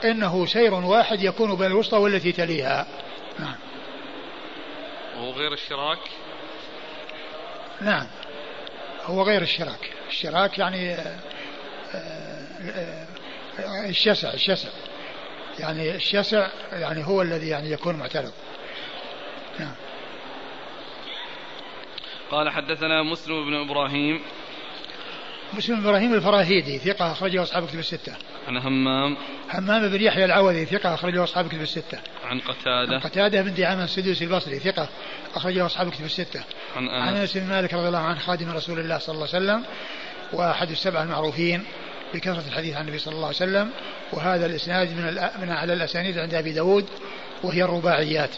إنه 0.04 0.46
سير 0.46 0.74
واحد 0.74 1.22
يكون 1.22 1.56
بين 1.56 1.66
الوسطى 1.66 1.96
والتي 1.96 2.32
تليها. 2.32 2.86
نعم. 3.38 3.56
وهو 5.16 5.30
غير 5.30 5.52
الشراك؟ 5.52 5.98
نعم. 7.80 8.06
هو 9.04 9.22
غير 9.22 9.42
الشراك. 9.42 9.90
الشراك 10.08 10.58
يعني 10.58 10.94
آه، 11.94 12.41
الشسع 13.88 14.34
الشسع 14.34 14.68
يعني 15.58 15.94
الشسع 15.94 16.48
يعني 16.72 17.06
هو 17.06 17.22
الذي 17.22 17.48
يعني 17.48 17.70
يكون 17.70 17.96
معترض 17.96 18.32
نعم. 19.58 19.74
قال 22.30 22.50
حدثنا 22.50 23.02
مسلم 23.02 23.44
بن 23.44 23.54
إبراهيم. 23.54 24.20
مسلم 25.52 25.80
بن 25.80 25.86
إبراهيم 25.86 26.14
الفراهيدي 26.14 26.78
ثقة 26.78 27.12
أخرجه 27.12 27.42
أصحاب 27.42 27.66
كتب 27.66 27.78
الستة. 27.78 28.12
عن 28.48 28.56
همام. 28.56 29.16
همام 29.50 29.88
بن 29.88 30.00
يحيى 30.00 30.24
العوذي 30.24 30.64
ثقة 30.64 30.94
أخرجه 30.94 31.24
أصحاب 31.24 31.48
كتب 31.48 31.60
الستة. 31.60 31.98
عن 32.24 32.40
قتادة. 32.40 32.94
عن 32.94 33.00
قتادة 33.00 33.42
بن 33.42 33.54
دعامة 33.54 33.84
السدوسي 33.84 34.24
البصري 34.24 34.58
ثقة 34.58 34.88
أخرجه 35.34 35.66
أصحاب 35.66 35.90
كتب 35.90 36.04
الستة. 36.04 36.44
عن 36.76 36.88
أنس. 36.88 37.08
عن 37.08 37.16
أنس 37.16 37.36
بن 37.36 37.46
مالك 37.46 37.74
رضي 37.74 37.88
الله 37.88 37.98
عنه 37.98 38.18
خادم 38.18 38.50
رسول 38.50 38.78
الله 38.78 38.98
صلى 38.98 39.14
الله 39.14 39.28
عليه 39.34 39.44
وسلم 39.44 39.64
وأحد 40.32 40.70
السبعة 40.70 41.02
المعروفين. 41.02 41.64
بكثرة 42.14 42.48
الحديث 42.48 42.76
عن 42.76 42.82
النبي 42.82 42.98
صلى 42.98 43.14
الله 43.14 43.26
عليه 43.26 43.36
وسلم 43.36 43.70
وهذا 44.12 44.46
الإسناد 44.46 44.88
من 44.88 45.04
من 45.42 45.48
أعلى 45.48 45.72
الأسانيد 45.72 46.18
عند 46.18 46.34
أبي 46.34 46.52
داود 46.52 46.86
وهي 47.42 47.64
الرباعيات. 47.64 48.36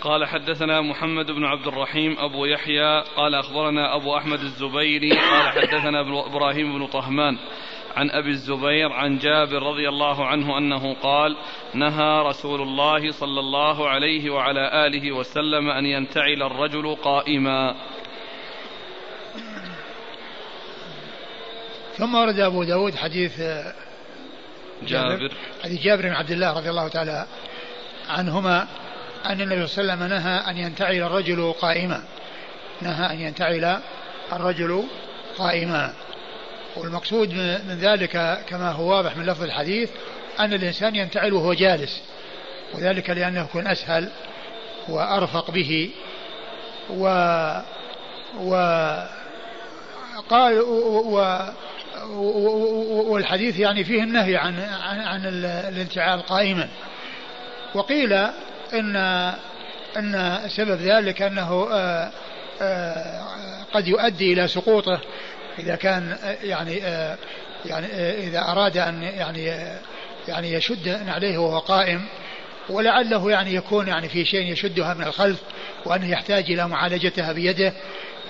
قال 0.00 0.24
حدثنا 0.24 0.80
محمد 0.80 1.26
بن 1.26 1.44
عبد 1.44 1.66
الرحيم 1.66 2.16
أبو 2.18 2.44
يحيى 2.44 3.02
قال 3.16 3.34
أخبرنا 3.34 3.96
أبو 3.96 4.16
أحمد 4.16 4.40
الزبيري 4.40 5.10
قال 5.10 5.48
حدثنا 5.48 6.00
إبراهيم 6.00 6.78
بن 6.78 6.86
طهمان 6.86 7.38
عن 7.96 8.10
أبي 8.10 8.30
الزبير 8.30 8.92
عن 8.92 9.18
جابر 9.18 9.62
رضي 9.62 9.88
الله 9.88 10.26
عنه 10.26 10.58
أنه 10.58 10.94
قال 10.94 11.36
نهى 11.74 12.22
رسول 12.22 12.60
الله 12.60 13.10
صلى 13.10 13.40
الله 13.40 13.88
عليه 13.88 14.30
وعلى 14.30 14.86
آله 14.86 15.12
وسلم 15.12 15.70
أن 15.70 15.86
ينتعل 15.86 16.42
الرجل 16.42 16.94
قائما. 16.94 17.76
ثم 21.98 22.14
ورد 22.14 22.40
أبو 22.40 22.64
داود 22.64 22.94
حديث 22.94 23.40
جابر 24.82 25.32
حديث 25.64 25.80
جابر 25.80 26.02
بن 26.02 26.12
عبد 26.12 26.30
الله 26.30 26.52
رضي 26.52 26.70
الله 26.70 26.88
تعالى 26.88 27.26
عنهما 28.08 28.66
أن 29.26 29.40
النبي 29.40 29.66
صلى 29.66 29.82
الله 29.82 29.92
عليه 29.92 30.04
وسلم 30.04 30.18
نهى 30.18 30.50
أن 30.50 30.56
ينتعل 30.56 30.94
الرجل 30.94 31.52
قائما. 31.60 32.02
نهى 32.82 33.12
أن 33.12 33.20
ينتعل 33.20 33.80
الرجل 34.32 34.84
قائما. 35.38 35.94
والمقصود 36.76 37.32
من 37.68 37.78
ذلك 37.80 38.44
كما 38.48 38.70
هو 38.70 38.90
واضح 38.90 39.16
من 39.16 39.26
لفظ 39.26 39.42
الحديث 39.42 39.90
أن 40.40 40.52
الإنسان 40.52 40.96
ينتعل 40.96 41.32
وهو 41.32 41.54
جالس 41.54 42.02
وذلك 42.74 43.10
لأنه 43.10 43.40
يكون 43.40 43.66
أسهل 43.66 44.08
وأرفق 44.88 45.50
به. 45.50 45.90
و 46.90 47.06
و 48.40 48.54
قال 50.28 50.60
و 50.60 51.38
والحديث 53.08 53.58
يعني 53.58 53.84
فيه 53.84 54.02
النهي 54.02 54.36
عن 54.36 54.60
عن, 54.60 54.98
عن 55.00 55.20
الانتعال 55.68 56.22
قائما. 56.22 56.68
وقيل 57.74 58.12
ان 58.74 58.96
إن 59.96 60.40
سبب 60.48 60.80
ذلك 60.80 61.22
أنه 61.22 61.68
آه، 61.72 62.10
آه، 62.62 63.22
قد 63.74 63.88
يؤدي 63.88 64.32
إلى 64.32 64.48
سقوطه 64.48 65.00
إذا 65.58 65.76
كان 65.76 66.16
يعني 66.42 66.76
يعني 67.66 67.86
إذا 68.28 68.40
أراد 68.40 68.76
أن 68.76 69.02
يعني 69.02 69.44
يعني 70.28 70.52
يشد 70.52 70.88
عليه 71.08 71.38
وهو 71.38 71.58
قائم 71.58 72.06
ولعله 72.68 73.30
يعني 73.30 73.54
يكون 73.54 73.88
يعني 73.88 74.08
في 74.08 74.24
شيء 74.24 74.52
يشدها 74.52 74.94
من 74.94 75.04
الخلف 75.04 75.38
وأنه 75.84 76.10
يحتاج 76.10 76.50
إلى 76.50 76.68
معالجتها 76.68 77.32
بيده 77.32 77.72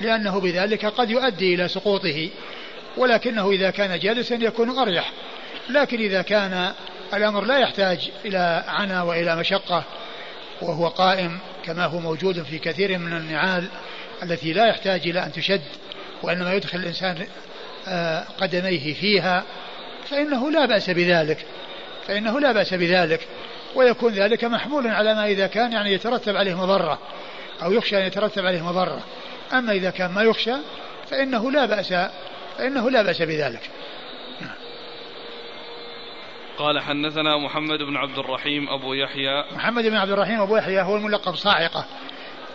لأنه 0.00 0.40
بذلك 0.40 0.86
قد 0.86 1.10
يؤدي 1.10 1.54
إلى 1.54 1.68
سقوطه. 1.68 2.30
ولكنه 2.96 3.50
إذا 3.50 3.70
كان 3.70 3.98
جالسا 3.98 4.34
يكون 4.34 4.78
أريح. 4.78 5.12
لكن 5.68 5.98
إذا 5.98 6.22
كان 6.22 6.72
الأمر 7.14 7.44
لا 7.44 7.58
يحتاج 7.58 8.10
إلى 8.24 8.64
عنا 8.68 9.02
وإلى 9.02 9.36
مشقة 9.36 9.84
وهو 10.62 10.88
قائم 10.88 11.38
كما 11.64 11.84
هو 11.84 12.00
موجود 12.00 12.42
في 12.42 12.58
كثير 12.58 12.98
من 12.98 13.12
النعال 13.12 13.68
التي 14.22 14.52
لا 14.52 14.66
يحتاج 14.66 15.08
إلى 15.08 15.24
أن 15.24 15.32
تشد 15.32 15.62
وإنما 16.22 16.54
يدخل 16.54 16.78
الإنسان 16.78 17.26
آه، 17.88 18.24
قدميه 18.40 18.94
فيها 18.94 19.44
فإنه 20.10 20.50
لا 20.50 20.66
بأس 20.66 20.90
بذلك. 20.90 21.46
فإنه 22.06 22.40
لا 22.40 22.52
بأس 22.52 22.74
بذلك. 22.74 23.20
ويكون 23.74 24.12
ذلك 24.12 24.44
محمولا 24.44 24.94
على 24.94 25.14
ما 25.14 25.26
إذا 25.26 25.46
كان 25.46 25.72
يعني 25.72 25.92
يترتب 25.92 26.36
عليه 26.36 26.54
مضرة 26.54 26.98
أو 27.62 27.72
يخشى 27.72 27.98
أن 27.98 28.06
يترتب 28.06 28.46
عليه 28.46 28.64
مضرة. 28.64 29.00
أما 29.52 29.72
إذا 29.72 29.90
كان 29.90 30.10
ما 30.10 30.22
يخشى 30.22 30.54
فإنه 31.10 31.50
لا 31.50 31.66
بأس 31.66 31.94
فإنه 32.58 32.90
لا 32.90 33.02
بأس 33.02 33.22
بذلك. 33.22 33.70
قال 36.58 36.80
حدثنا 36.80 37.36
محمد 37.36 37.78
بن 37.78 37.96
عبد 37.96 38.18
الرحيم 38.18 38.68
أبو 38.68 38.94
يحيى. 38.94 39.44
محمد 39.52 39.84
بن 39.84 39.96
عبد 39.96 40.10
الرحيم 40.10 40.40
أبو 40.40 40.56
يحيى 40.56 40.82
هو 40.82 40.96
الملقب 40.96 41.34
صاعقة. 41.34 41.86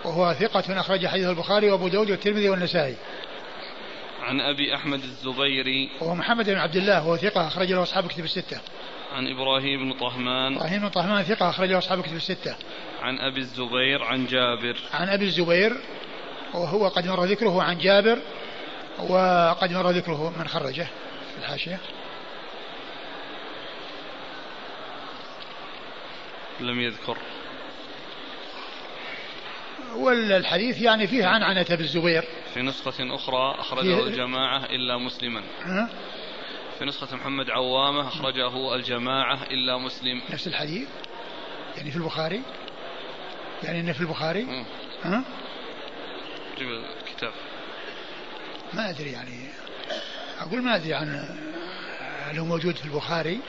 وهو 0.05 0.33
ثقة 0.33 0.79
أخرج 0.79 1.07
حديث 1.07 1.27
البخاري 1.27 1.71
وأبو 1.71 1.87
داود 1.87 2.11
والترمذي 2.11 2.49
والنسائي. 2.49 2.95
عن 4.21 4.41
أبي 4.41 4.75
أحمد 4.75 5.03
الزبيري. 5.03 5.89
وهو 6.01 6.15
محمد 6.15 6.49
بن 6.49 6.57
عبد 6.57 6.75
الله 6.75 7.07
وهو 7.07 7.17
ثقة 7.17 7.47
أخرج 7.47 7.71
له 7.71 7.83
أصحاب 7.83 8.07
كتب 8.07 8.23
الستة. 8.23 8.59
عن 9.13 9.27
إبراهيم 9.27 9.79
بن 9.85 9.99
طهمان. 9.99 10.55
إبراهيم 10.55 10.81
بن 10.81 10.89
طهمان 10.89 11.23
ثقة 11.23 11.49
أخرج 11.49 11.69
له 11.69 11.77
أصحاب 11.77 12.01
كتب 12.01 12.15
الستة. 12.15 12.55
عن 13.01 13.19
أبي 13.19 13.39
الزبير 13.39 14.03
عن 14.03 14.25
جابر. 14.25 14.77
عن 14.93 15.09
أبي 15.09 15.25
الزبير 15.25 15.73
وهو 16.53 16.87
قد 16.87 17.07
مر 17.07 17.23
ذكره 17.23 17.63
عن 17.63 17.77
جابر 17.77 18.17
وقد 18.99 19.71
مر 19.73 19.89
ذكره 19.89 20.33
من 20.39 20.47
خرجه 20.47 20.87
في 21.31 21.37
الحاشية. 21.37 21.79
لم 26.59 26.79
يذكر. 26.79 27.17
والحديث 29.95 30.81
يعني 30.81 31.07
فيه 31.07 31.25
عنعنة 31.25 31.65
بالزبير 31.69 32.23
في 32.53 32.61
نسخة 32.61 33.15
أخرى 33.15 33.55
أخرجه 33.59 33.99
الجماعة 34.03 34.65
إلا 34.65 34.97
مسلما. 34.97 35.43
في 36.79 36.85
نسخة 36.85 37.15
محمد 37.15 37.49
عوامة 37.49 38.07
أخرجه 38.07 38.75
الجماعة 38.75 39.43
إلا 39.43 39.77
مسلم. 39.77 40.21
نفس 40.29 40.47
الحديث؟ 40.47 40.89
يعني 41.77 41.91
في 41.91 41.97
البخاري؟ 41.97 42.41
يعني 43.63 43.79
إنه 43.79 43.91
في 43.91 44.01
البخاري؟ 44.01 44.65
ها؟ 45.03 45.23
ما 48.73 48.89
أدري 48.89 49.11
يعني 49.11 49.47
أقول 50.39 50.61
ما 50.61 50.75
أدري 50.75 50.93
عن 50.93 51.25
هل 52.29 52.39
هو 52.39 52.45
موجود 52.45 52.75
في 52.75 52.85
البخاري 52.85 53.39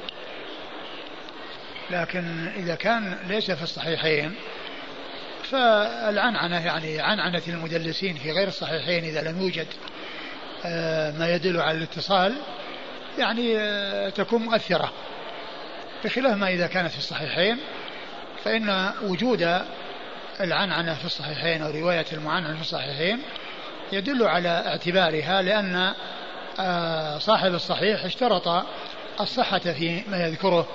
لكن 1.90 2.48
إذا 2.56 2.74
كان 2.74 3.18
ليس 3.28 3.50
في 3.50 3.62
الصحيحين 3.62 4.34
فالعنعنة 5.50 6.66
يعني 6.66 7.00
عنعنة 7.00 7.42
المدلسين 7.48 8.14
في 8.14 8.32
غير 8.32 8.48
الصحيحين 8.48 9.04
إذا 9.04 9.30
لم 9.30 9.40
يوجد 9.40 9.66
آه، 10.64 11.18
ما 11.18 11.34
يدل 11.34 11.60
على 11.60 11.78
الاتصال 11.78 12.34
يعني 13.18 13.58
آه، 13.58 14.08
تكون 14.08 14.42
مؤثرة. 14.42 14.92
بخلاف 16.04 16.36
ما 16.36 16.48
إذا 16.48 16.66
كانت 16.66 16.90
في 16.90 16.98
الصحيحين 16.98 17.58
فإن 18.44 18.92
وجود 19.02 19.62
العنعنة 20.40 20.94
في 20.94 21.04
الصحيحين 21.04 21.62
أو 21.62 21.70
رواية 21.70 22.06
المعنعنة 22.12 22.54
في 22.54 22.60
الصحيحين 22.60 23.22
يدل 23.92 24.22
على 24.22 24.48
اعتبارها 24.48 25.42
لأن 25.42 25.92
آه، 26.60 27.18
صاحب 27.18 27.54
الصحيح 27.54 28.04
اشترط 28.04 28.64
الصحة 29.20 29.58
فيما 29.58 30.26
يذكره 30.26 30.68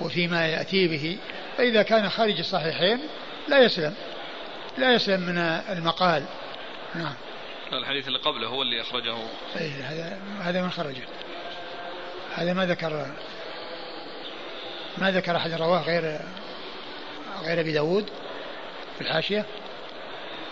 وفيما 0.00 0.46
يأتي 0.46 0.88
به. 0.88 1.18
فإذا 1.56 1.82
كان 1.82 2.10
خارج 2.10 2.38
الصحيحين 2.38 3.00
لا 3.48 3.58
يسلم 3.58 3.94
لا 4.78 4.94
يسلم 4.94 5.20
من 5.20 5.38
المقال. 5.38 6.24
نعم. 6.94 7.14
الحديث 7.72 8.08
اللي 8.08 8.18
قبله 8.18 8.48
هو 8.48 8.62
اللي 8.62 8.80
أخرجه. 8.80 9.14
أي 9.60 9.70
هذا 9.70 10.18
هذا 10.40 10.62
من 10.62 10.70
خرجه. 10.70 11.02
هذا 12.34 12.52
ما 12.52 12.66
ذكر 12.66 13.06
ما 14.98 15.10
ذكر 15.10 15.36
أحد 15.36 15.52
رواه 15.52 15.82
غير 15.82 16.20
غير 17.42 17.60
أبي 17.60 17.72
داود 17.72 18.10
في 18.94 19.00
الحاشية؟ 19.00 19.44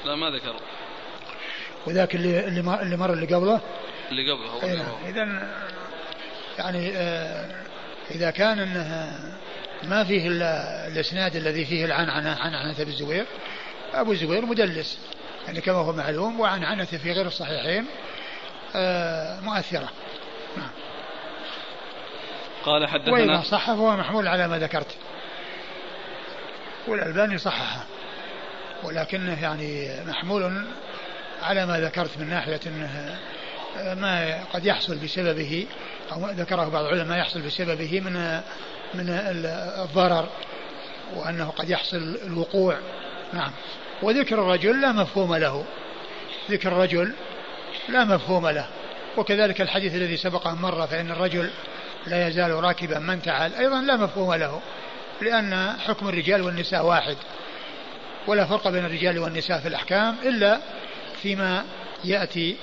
لا 0.04 0.14
ما 0.14 0.30
ذكر. 0.30 0.54
وذاك 1.86 2.14
اللي 2.14 2.48
اللي 2.48 2.96
مر 2.96 3.12
اللي 3.12 3.26
قبله. 3.26 3.60
اللي 4.10 4.32
قبله 4.32 4.50
هو 4.50 4.62
إيه، 4.62 4.84
إذا 5.08 5.48
يعني 6.58 6.96
آه 6.96 7.66
إذا 8.10 8.30
كان 8.30 8.58
أنه 8.58 9.12
ما 9.82 10.04
فيه 10.04 10.28
الإسناد 10.86 11.36
الذي 11.36 11.64
فيه 11.64 11.84
العنعنة 11.84 12.36
عنعنة 12.40 12.80
أبي 12.80 12.90
الزبير 12.90 13.26
أبو 13.94 14.12
الزبير 14.12 14.46
مدلس 14.46 14.98
يعني 15.46 15.60
كما 15.60 15.76
هو 15.76 15.92
معلوم 15.92 16.40
وعنعنته 16.40 16.98
في 16.98 17.12
غير 17.12 17.26
الصحيحين 17.26 17.86
آه، 18.76 19.40
مؤثرة. 19.40 19.88
نعم. 20.56 20.70
قال 22.64 22.86
حدثنا 22.88 23.12
وإذا 23.12 23.42
صح 23.42 23.66
فهو 23.66 23.96
محمول 23.96 24.28
على 24.28 24.48
ما 24.48 24.58
ذكرت. 24.58 24.96
والألباني 26.88 27.38
صححه 27.38 27.84
ولكنه 28.82 29.42
يعني 29.42 29.90
محمول 30.06 30.64
على 31.46 31.66
ما 31.66 31.80
ذكرت 31.80 32.18
من 32.18 32.30
ناحية 32.30 32.60
أنه 32.66 33.18
آه، 33.78 33.94
ما 33.94 34.44
قد 34.52 34.66
يحصل 34.66 34.96
بسببه 34.96 35.66
أو 36.12 36.30
ذكره 36.30 36.68
بعض 36.68 36.84
العلماء 36.84 37.18
يحصل 37.18 37.40
بسببه 37.40 38.00
من 38.00 38.40
من 38.94 39.08
الضرر 39.82 40.28
وأنه 41.16 41.50
قد 41.50 41.70
يحصل 41.70 42.18
الوقوع. 42.26 42.76
نعم. 43.32 43.50
وذكر 44.02 44.42
الرجل 44.42 44.80
لا 44.80 44.92
مفهوم 44.92 45.34
له. 45.34 45.64
ذكر 46.50 46.68
الرجل 46.68 47.12
لا 47.88 48.04
مفهوم 48.04 48.48
له. 48.48 48.68
وكذلك 49.16 49.60
الحديث 49.60 49.94
الذي 49.94 50.16
سبق 50.16 50.46
أن 50.46 50.56
مر 50.56 50.86
فإن 50.86 51.10
الرجل 51.10 51.50
لا 52.06 52.28
يزال 52.28 52.50
راكبا 52.50 52.98
من 52.98 53.22
تعال 53.22 53.54
أيضا 53.54 53.80
لا 53.80 53.96
مفهوم 53.96 54.34
له 54.34 54.60
لأن 55.20 55.72
حكم 55.86 56.08
الرجال 56.08 56.42
والنساء 56.42 56.86
واحد 56.86 57.16
ولا 58.26 58.44
فرق 58.44 58.68
بين 58.68 58.84
الرجال 58.84 59.18
والنساء 59.18 59.60
في 59.60 59.68
الأحكام 59.68 60.16
إلا 60.24 60.60
فيما 61.26 61.64
يأتي 62.04 62.56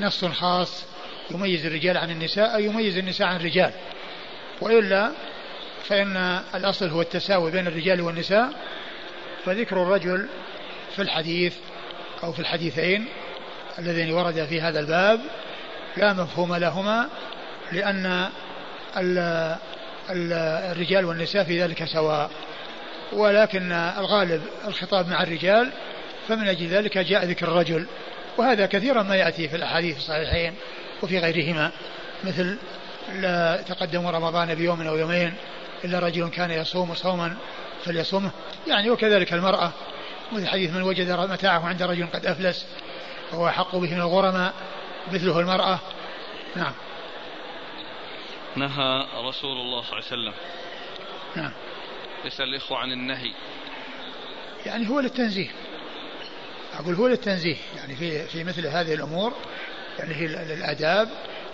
نص 0.00 0.24
خاص 0.24 0.84
يميز 1.30 1.66
الرجال 1.66 1.96
عن 1.96 2.10
النساء 2.10 2.54
أو 2.54 2.58
يميز 2.58 2.98
النساء 2.98 3.26
عن 3.26 3.36
الرجال. 3.36 3.72
وإلا 4.60 5.10
فإن 5.84 6.16
الأصل 6.54 6.88
هو 6.88 7.00
التساوي 7.00 7.50
بين 7.50 7.66
الرجال 7.66 8.00
والنساء. 8.00 8.52
فذكر 9.44 9.82
الرجل 9.82 10.28
في 10.96 11.02
الحديث 11.02 11.56
أو 12.24 12.32
في 12.32 12.40
الحديثين 12.40 13.06
اللذين 13.78 14.12
ورد 14.12 14.44
في 14.44 14.60
هذا 14.60 14.80
الباب 14.80 15.20
لا 15.96 16.12
مفهوم 16.12 16.54
لهما 16.54 17.08
لأن 17.72 18.28
الرجال 20.10 21.04
والنساء 21.04 21.44
في 21.44 21.62
ذلك 21.62 21.84
سواء. 21.84 22.30
ولكن 23.12 23.72
الغالب 23.72 24.42
الخطاب 24.66 25.08
مع 25.08 25.22
الرجال 25.22 25.72
فمن 26.28 26.48
أجل 26.48 26.66
ذلك 26.66 26.98
جاء 26.98 27.24
ذكر 27.24 27.48
الرجل 27.48 27.86
وهذا 28.36 28.66
كثيرا 28.66 29.02
ما 29.02 29.16
يأتي 29.16 29.48
في 29.48 29.56
الأحاديث 29.56 29.96
الصحيحين 29.96 30.54
وفي 31.02 31.18
غيرهما 31.18 31.70
مثل 32.24 32.58
لا 33.12 33.62
تقدم 33.68 34.06
رمضان 34.06 34.54
بيوم 34.54 34.80
أو 34.82 34.96
يومين 34.96 35.34
إلا 35.84 35.98
رجل 35.98 36.28
كان 36.28 36.50
يصوم 36.50 36.94
صوما 36.94 37.36
فليصومه. 37.84 38.30
يعني 38.66 38.90
وكذلك 38.90 39.32
المرأة 39.32 39.72
مثل 40.32 40.48
حديث 40.48 40.70
من 40.70 40.82
وجد 40.82 41.10
متاعه 41.10 41.66
عند 41.66 41.82
رجل 41.82 42.06
قد 42.06 42.26
أفلس 42.26 42.66
وهو 43.32 43.48
أحق 43.48 43.76
به 43.76 43.94
من 43.94 44.00
الغرماء 44.00 44.54
مثله 45.12 45.40
المرأة. 45.40 45.78
نعم. 46.56 46.72
نهى 48.56 49.06
رسول 49.28 49.56
الله 49.56 49.82
صلى 49.82 49.92
الله 49.92 49.94
عليه 49.94 50.06
وسلم. 50.06 50.32
نعم. 51.36 51.52
يسأل 52.24 52.48
الإخوة 52.48 52.78
عن 52.78 52.92
النهي. 52.92 53.32
يعني 54.66 54.88
هو 54.88 55.00
للتنزيه. 55.00 55.48
أقول 56.80 56.94
هو 56.94 57.08
للتنزيه 57.08 57.56
يعني 57.76 57.96
في 57.96 58.26
في 58.26 58.44
مثل 58.44 58.66
هذه 58.66 58.94
الأمور 58.94 59.32
يعني 59.98 60.14
هي 60.14 60.26
الآداب 60.54 61.08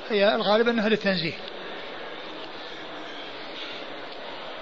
هي 0.09 0.35
الغالب 0.35 0.69
أنها 0.69 0.89
للتنزيه. 0.89 1.35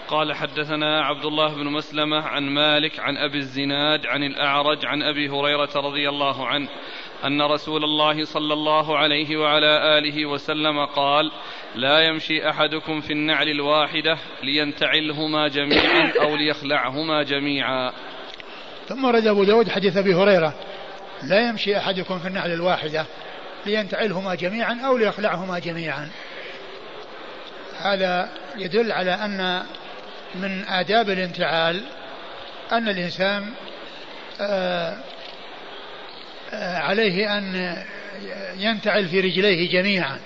قال 0.08 0.34
حدثنا 0.34 1.04
عبد 1.04 1.24
الله 1.24 1.54
بن 1.54 1.64
مسلمة 1.64 2.22
عن 2.22 2.42
مالك 2.42 3.00
عن 3.00 3.16
أبي 3.16 3.38
الزناد 3.38 4.06
عن 4.06 4.22
الأعرج 4.22 4.86
عن 4.86 5.02
أبي 5.02 5.28
هريرة 5.28 5.70
رضي 5.76 6.08
الله 6.08 6.46
عنه 6.46 6.68
أن 7.24 7.42
رسول 7.42 7.84
الله 7.84 8.24
صلى 8.24 8.52
الله 8.52 8.98
عليه 8.98 9.36
وعلى 9.36 9.98
آله 9.98 10.26
وسلم 10.26 10.84
قال 10.84 11.30
لا 11.74 12.00
يمشي 12.00 12.50
أحدكم 12.50 13.00
في 13.00 13.12
النعل 13.12 13.48
الواحدة 13.48 14.18
لينتعلهما 14.42 15.48
جميعا 15.48 16.12
أو 16.20 16.36
ليخلعهما 16.36 17.22
جميعا. 17.22 17.92
ثم 18.88 19.06
رد 19.06 19.26
أبو 19.26 19.44
داود 19.44 19.68
حديث 19.68 19.96
أبي 19.96 20.14
هريرة. 20.14 20.54
لا 21.22 21.48
يمشي 21.48 21.78
أحدكم 21.78 22.18
في 22.18 22.28
النعل 22.28 22.52
الواحدة 22.52 23.06
لينتعلهما 23.66 24.34
جميعا 24.34 24.80
أو 24.86 24.96
ليخلعهما 24.96 25.58
جميعا. 25.58 26.08
هذا 27.80 28.28
يدل 28.56 28.92
على 28.92 29.14
أن 29.14 29.62
من 30.34 30.64
آداب 30.68 31.10
الانتعال 31.10 31.82
أن 32.72 32.88
الإنسان 32.88 33.52
آه، 34.40 34.96
آه، 36.52 36.78
عليه 36.78 37.38
أن 37.38 37.76
ينتعل 38.56 39.08
في 39.08 39.20
رجليه 39.20 39.70
جميعا. 39.70 40.18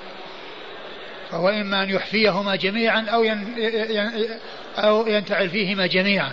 فهو 1.31 1.49
إما 1.49 1.83
أن 1.83 1.91
يحفيهما 1.91 2.57
جميعا 2.57 3.07
أو 3.09 3.25
أو 4.79 5.07
ينتعل 5.07 5.51
فيهما 5.51 5.87
جميعا. 5.87 6.33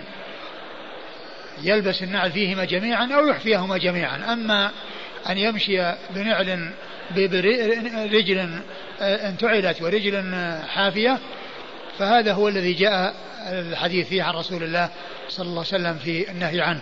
يلبس 1.64 2.04
النعل 2.04 2.32
فيهما 2.32 2.66
جميعا 2.66 3.10
أو 3.14 3.28
يحفيهما 3.28 3.78
جميعا. 3.78 4.34
أما 4.34 4.72
أن 5.30 5.38
يمشي 5.38 5.94
بنعل 6.10 6.72
برجل 7.12 8.62
آه، 9.02 9.30
انتعلت 9.30 9.82
ورجل 9.82 10.24
حافية 10.68 11.18
فهذا 12.00 12.34
هو 12.34 12.48
الذي 12.48 12.74
جاء 12.74 13.16
الحديث 13.50 14.08
فيه 14.08 14.24
عن 14.24 14.34
رسول 14.34 14.64
الله 14.64 14.90
صلى 15.30 15.46
الله 15.46 15.66
عليه 15.72 15.84
وسلم 15.84 15.98
في 15.98 16.32
النهي 16.32 16.62
عنه. 16.62 16.82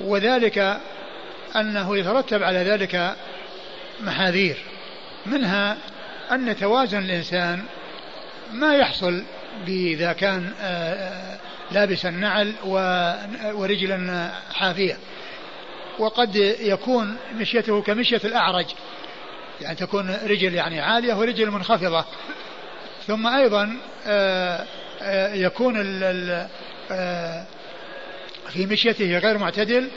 وذلك 0.00 0.80
أنه 1.56 1.98
يترتب 1.98 2.42
على 2.42 2.58
ذلك 2.58 3.16
محاذير 4.00 4.56
منها 5.26 5.76
أن 6.32 6.56
توازن 6.56 6.98
الإنسان 6.98 7.62
ما 8.52 8.76
يحصل 8.76 9.22
إذا 9.68 10.12
كان 10.12 10.52
آه، 11.70 11.74
آه، 11.74 11.74
لابس 11.74 12.06
النعل 12.06 12.54
ورجلا 13.54 14.30
حافية. 14.52 14.96
وقد 15.98 16.36
يكون 16.60 17.16
مشيته 17.34 17.82
كمشية 17.82 18.20
الأعرج. 18.24 18.66
يعني 19.60 19.76
تكون 19.76 20.16
رجل 20.26 20.54
يعني 20.54 20.80
عالية 20.80 21.14
ورجل 21.14 21.50
منخفضة. 21.50 22.04
ثم 23.06 23.26
أيضا 23.26 23.76
آه، 24.06 24.66
يكون 25.34 25.82
في 28.52 28.66
مشيته 28.66 29.18
غير 29.18 29.38
معتدل. 29.38 29.88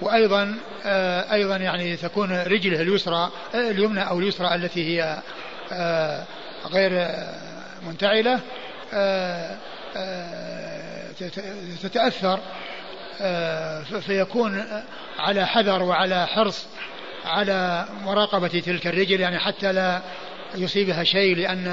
وأيضا 0.00 0.54
أيضا 1.32 1.56
يعني 1.56 1.96
تكون 1.96 2.32
رجله 2.32 2.82
اليسرى 2.82 3.30
اليمنى 3.54 4.08
أو 4.08 4.18
اليسرى 4.18 4.54
التي 4.54 5.00
هي 5.00 5.18
غير 6.72 7.08
منتعلة. 7.86 8.40
تتأثر 11.82 12.40
آه، 13.20 13.82
فيكون 13.82 14.64
على 15.18 15.46
حذر 15.46 15.82
وعلى 15.82 16.26
حرص 16.26 16.66
على 17.24 17.86
مراقبة 18.04 18.48
تلك 18.48 18.86
الرجل 18.86 19.20
يعني 19.20 19.38
حتى 19.38 19.72
لا 19.72 20.02
يصيبها 20.54 21.04
شيء 21.04 21.36
لأن 21.36 21.66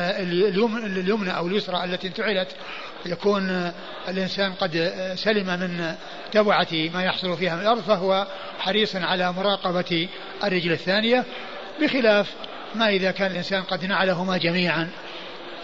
اليمنى 0.86 1.38
أو 1.38 1.48
اليسرى 1.48 1.84
التي 1.84 2.08
انتعلت 2.08 2.48
يكون 3.06 3.72
الإنسان 4.08 4.54
قد 4.54 4.94
سلم 5.16 5.60
من 5.60 5.96
تبعة 6.32 6.68
ما 6.94 7.04
يحصل 7.04 7.38
فيها 7.38 7.56
من 7.56 7.62
الأرض 7.62 7.82
فهو 7.82 8.28
حريص 8.60 8.96
على 8.96 9.34
مراقبة 9.34 10.08
الرجل 10.44 10.72
الثانية 10.72 11.26
بخلاف 11.82 12.34
ما 12.76 12.90
إذا 12.90 13.12
كان 13.12 13.32
الإنسان 13.32 13.64
قد 13.64 13.86
نعلهما 13.86 14.38
جميعا 14.38 14.90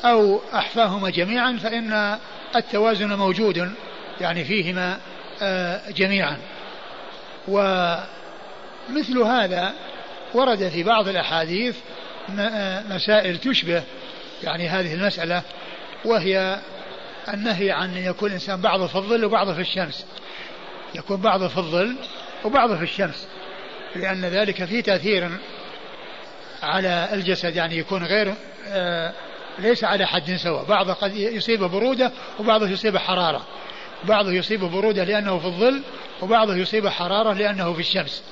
أو 0.06 0.42
أحفاهما 0.54 1.10
جميعا 1.10 1.58
فإن 1.64 2.18
التوازن 2.56 3.14
موجود 3.14 3.72
يعني 4.22 4.44
فيهما 4.44 5.00
آه، 5.42 5.92
جميعا. 5.92 6.38
ومثل 7.48 9.18
هذا 9.26 9.74
ورد 10.34 10.70
في 10.70 10.84
بعض 10.84 11.08
الأحاديث 11.08 11.78
آه، 12.40 12.84
مسائل 12.90 13.38
تشبه 13.38 13.84
يعني 14.44 14.68
هذه 14.68 14.94
المسألة 14.94 15.42
وهي 16.06 16.60
النهي 17.34 17.72
عن 17.72 17.98
أن 17.98 18.06
يكون 18.06 18.30
الإنسان 18.30 18.62
بعضه 18.62 18.88
في 18.88 18.96
الظل 18.96 19.26
وبعضه 19.26 19.54
في 19.54 19.62
الشمس. 19.62 20.06
يكون 20.96 21.18
بعضه 21.18 21.48
في 21.48 21.58
الظل 21.58 21.96
وبعضه 22.44 22.78
في 22.78 22.84
الشمس 22.84 23.28
لأن 23.96 24.26
ذلك 24.26 24.66
فيه 24.66 24.82
تأثير 24.82 25.30
على 26.64 27.10
الجسد 27.14 27.56
يعني 27.56 27.78
يكون 27.78 28.04
غير 28.04 28.34
آه 28.68 29.14
ليس 29.60 29.84
على 29.84 30.06
حد 30.06 30.36
سواء. 30.36 30.64
بعضه 30.64 30.94
قد 30.94 31.16
يصيبه 31.16 31.68
برودة 31.68 32.12
وبعضه 32.40 32.70
يصيبه 32.70 33.00
حرارة. 33.00 33.46
بعضه 34.04 34.32
يصيبه 34.32 34.70
برودة 34.70 35.04
لأنه 35.04 35.40
في 35.40 35.46
الظل 35.46 35.82
وبعضه 36.22 36.56
يصيبه 36.56 36.90
حرارة 36.90 37.34
لأنه 37.34 37.74
في 37.74 37.80
الشمس. 37.80 38.24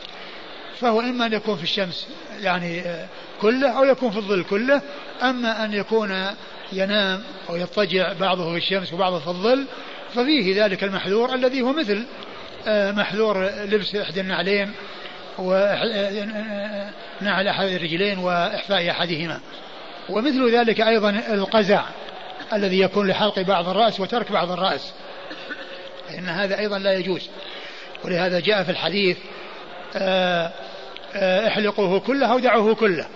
فهو 0.79 0.99
إما 0.99 1.25
أن 1.25 1.33
يكون 1.33 1.57
في 1.57 1.63
الشمس 1.63 2.07
يعني 2.41 2.81
آه، 2.81 3.07
كله 3.41 3.77
أو 3.77 3.83
يكون 3.83 4.11
في 4.11 4.17
الظل 4.17 4.43
كله 4.43 4.81
أما 5.21 5.65
أن 5.65 5.73
يكون 5.73 6.25
ينام 6.73 7.23
أو 7.49 7.55
يضطجع 7.55 8.13
بعضه 8.13 8.51
في 8.51 8.57
الشمس 8.57 8.93
وبعضه 8.93 9.19
في 9.19 9.27
الظل 9.27 9.65
ففيه 10.13 10.65
ذلك 10.65 10.83
المحذور 10.83 11.33
الذي 11.33 11.61
هو 11.61 11.73
مثل 11.73 12.05
آه، 12.67 12.91
محذور 12.91 13.45
لبس 13.45 13.95
إحدى 13.95 14.21
النعلين 14.21 14.71
ونعل 15.39 16.93
أحد 17.47 17.67
الرجلين 17.67 18.17
وإحفاء 18.17 18.91
أحدهما. 18.91 19.39
ومثل 20.09 20.55
ذلك 20.55 20.81
أيضا 20.81 21.09
القزع 21.09 21.83
الذي 22.53 22.79
يكون 22.79 23.07
لحلق 23.07 23.39
بعض 23.39 23.69
الرأس 23.69 23.99
وترك 23.99 24.31
بعض 24.31 24.51
الرأس. 24.51 24.93
فإن 26.07 26.29
هذا 26.29 26.59
أيضا 26.59 26.79
لا 26.79 26.93
يجوز. 26.93 27.29
ولهذا 28.05 28.39
جاء 28.39 28.63
في 28.63 28.71
الحديث 28.71 29.17
آه، 29.95 30.51
آه، 31.15 31.47
احلقوه 31.47 31.99
كله 31.99 32.31
أو 32.31 32.39
دعوه 32.39 32.75
كله. 32.75 33.07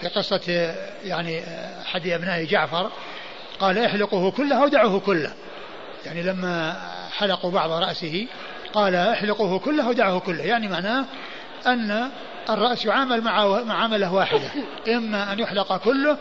في 0.00 0.08
قصة 0.08 0.74
يعني 1.04 1.42
أحد 1.82 2.06
أبناء 2.06 2.44
جعفر 2.44 2.90
قال 3.60 3.78
احلقوه 3.78 4.30
كله 4.30 4.62
أو 4.62 4.68
دعوه 4.68 5.00
كله. 5.00 5.32
يعني 6.06 6.22
لما 6.22 6.76
حلقوا 7.16 7.50
بعض 7.50 7.70
رأسه 7.70 8.26
قال 8.72 8.94
احلقوه 8.94 9.58
كله 9.58 9.86
أو 9.86 9.92
دعوه 9.92 10.20
كله. 10.20 10.44
يعني 10.44 10.68
معناه 10.68 11.04
أن 11.66 12.10
الرأس 12.50 12.84
يعامل 12.84 13.20
مع 13.20 13.62
معاملة 13.62 14.12
واحدة 14.12 14.50
إما 14.88 15.32
أن 15.32 15.38
يحلق 15.38 15.76
كله 15.76 16.18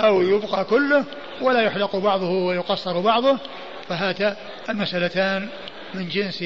أو 0.00 0.22
يبقى 0.22 0.64
كله 0.64 1.04
ولا 1.40 1.62
يحلق 1.62 1.96
بعضه 1.96 2.30
ويقصر 2.30 3.00
بعضه 3.00 3.38
فهات 3.88 4.36
المسألتان 4.68 5.48
من 5.94 6.08
جنس 6.08 6.44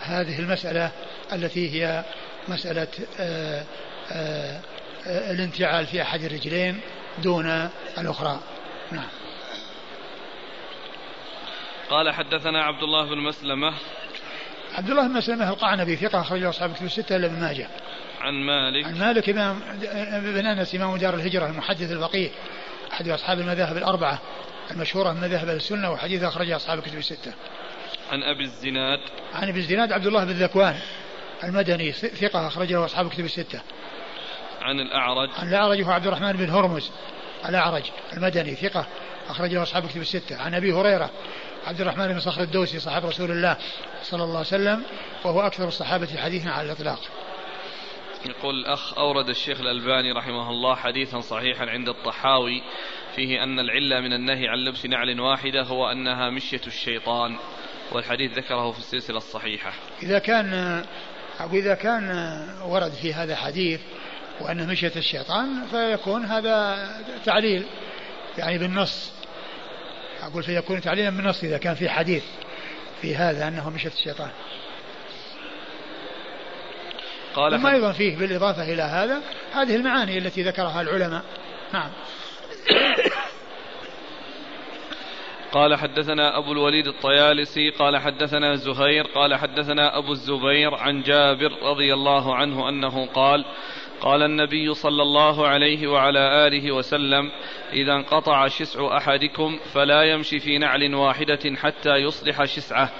هذه 0.00 0.38
المسألة 0.38 0.90
التي 1.32 1.70
هي 1.70 2.04
مسألة 2.48 2.88
آآ 3.20 3.64
آآ 4.12 4.60
الانتعال 5.06 5.86
في 5.86 6.02
أحد 6.02 6.22
الرجلين 6.22 6.80
دون 7.22 7.70
الأخرى. 7.98 8.40
نعم. 8.92 9.08
قال 11.90 12.14
حدثنا 12.14 12.62
عبد 12.64 12.82
الله 12.82 13.04
بن 13.04 13.18
مسلمة. 13.18 13.74
عبد 14.74 14.90
الله 14.90 15.06
بن 15.08 15.14
مسلمة 15.14 15.48
القعنبي 15.48 15.96
ثقة 15.96 16.20
أخرجه 16.20 16.48
أصحاب 16.48 16.74
كتب 16.74 16.84
الستة 16.84 17.16
إلا 17.16 17.26
ابن 17.26 17.40
ماجه. 17.40 17.68
عن 18.24 18.34
مالك 18.34 18.86
عن 18.86 18.98
مالك 18.98 19.28
إمام 19.28 19.60
بن 20.20 20.46
أنس 20.46 20.74
إمام 20.74 20.96
دار 20.96 21.14
الهجرة 21.14 21.46
المحدث 21.46 21.92
الفقيه 21.92 22.30
أحد 22.92 23.08
أصحاب 23.08 23.40
المذاهب 23.40 23.76
الأربعة 23.76 24.18
المشهورة 24.70 25.12
من 25.12 25.20
مذاهب 25.20 25.48
السنة 25.48 25.90
وحديث 25.90 26.22
أخرجه 26.22 26.56
أصحاب 26.56 26.78
الكتب 26.78 26.98
الستة. 26.98 27.32
عن 28.12 28.22
أبي 28.22 28.44
الزناد 28.44 28.98
عن 29.34 29.48
أبي 29.48 29.58
الزناد 29.58 29.92
عبد 29.92 30.06
الله 30.06 30.24
بن 30.24 30.32
ذكوان 30.32 30.76
المدني 31.44 31.92
ثقة 31.92 32.46
أخرجه 32.46 32.84
أصحاب 32.84 33.06
الكتب 33.06 33.24
الستة. 33.24 33.60
عن 34.62 34.80
الأعرج 34.80 35.28
عن 35.38 35.48
الأعرج 35.48 35.82
هو 35.82 35.90
عبد 35.90 36.06
الرحمن 36.06 36.32
بن 36.32 36.50
هرمز 36.50 36.90
الأعرج 37.48 37.84
المدني 38.12 38.54
ثقة 38.54 38.86
أخرجه 39.28 39.62
أصحاب 39.62 39.84
الكتب 39.84 40.00
الستة. 40.00 40.36
عن 40.36 40.54
أبي 40.54 40.72
هريرة 40.72 41.10
عبد 41.66 41.80
الرحمن 41.80 42.08
بن 42.08 42.20
صخر 42.20 42.42
الدوسي 42.42 42.78
صاحب 42.78 43.06
رسول 43.06 43.30
الله 43.30 43.56
صلى 44.02 44.22
الله 44.22 44.38
عليه 44.38 44.46
وسلم 44.46 44.82
وهو 45.24 45.40
أكثر 45.40 45.68
الصحابة 45.68 46.16
حديثا 46.16 46.48
على 46.48 46.66
الإطلاق. 46.66 47.00
يقول 48.26 48.54
الأخ 48.54 48.98
أورد 48.98 49.28
الشيخ 49.28 49.60
الألباني 49.60 50.12
رحمه 50.12 50.50
الله 50.50 50.74
حديثا 50.74 51.20
صحيحا 51.20 51.66
عند 51.66 51.88
الطحاوي 51.88 52.62
فيه 53.16 53.42
أن 53.42 53.58
العلة 53.58 54.00
من 54.00 54.12
النهي 54.12 54.48
عن 54.48 54.58
لبس 54.58 54.86
نعل 54.86 55.20
واحدة 55.20 55.62
هو 55.62 55.90
أنها 55.90 56.30
مشية 56.30 56.60
الشيطان 56.66 57.36
والحديث 57.92 58.38
ذكره 58.38 58.72
في 58.72 58.78
السلسلة 58.78 59.16
الصحيحة. 59.16 59.72
إذا 60.02 60.18
كان 60.18 60.84
أو 61.40 61.50
إذا 61.52 61.74
كان 61.74 62.10
ورد 62.62 62.92
في 62.92 63.14
هذا 63.14 63.36
حديث 63.36 63.80
وأنه 64.40 64.66
مشية 64.66 64.92
الشيطان 64.96 65.66
فيكون 65.70 66.24
هذا 66.24 66.88
تعليل 67.24 67.66
يعني 68.38 68.58
بالنص. 68.58 69.12
أقول 70.22 70.42
فيكون 70.42 70.80
تعليلا 70.80 71.10
بالنص 71.10 71.44
إذا 71.44 71.58
كان 71.58 71.74
في 71.74 71.88
حديث 71.88 72.24
في 73.02 73.16
هذا 73.16 73.48
أنه 73.48 73.70
مشية 73.70 73.92
الشيطان. 73.98 74.30
قال 77.34 77.60
ثم 77.60 77.66
أيضا 77.66 77.92
فيه 77.92 78.16
بالإضافة 78.16 78.72
إلى 78.72 78.82
هذا 78.82 79.22
هذه 79.52 79.76
المعاني 79.76 80.18
التي 80.18 80.42
ذكرها 80.42 80.80
العلماء. 80.80 81.22
نعم. 81.72 81.90
قال 85.54 85.74
حدثنا 85.74 86.38
أبو 86.38 86.52
الوليد 86.52 86.86
الطيالسي 86.86 87.70
قال 87.70 87.98
حدثنا 87.98 88.54
زهير 88.54 89.04
قال 89.04 89.34
حدثنا 89.34 89.98
أبو 89.98 90.12
الزبير 90.12 90.74
عن 90.74 91.02
جابر 91.02 91.52
رضي 91.62 91.94
الله 91.94 92.34
عنه 92.34 92.68
أنه 92.68 93.06
قال 93.06 93.44
قال 94.00 94.22
النبي 94.22 94.74
صلى 94.74 95.02
الله 95.02 95.46
عليه 95.46 95.86
وعلى 95.86 96.46
آله 96.46 96.72
وسلم 96.72 97.30
إذا 97.72 97.92
انقطع 97.92 98.48
شسع 98.48 98.96
أحدكم 98.96 99.58
فلا 99.74 100.02
يمشي 100.02 100.38
في 100.38 100.58
نعل 100.58 100.94
واحدة 100.94 101.56
حتى 101.56 101.96
يصلح 101.96 102.44
شسعه. 102.44 102.90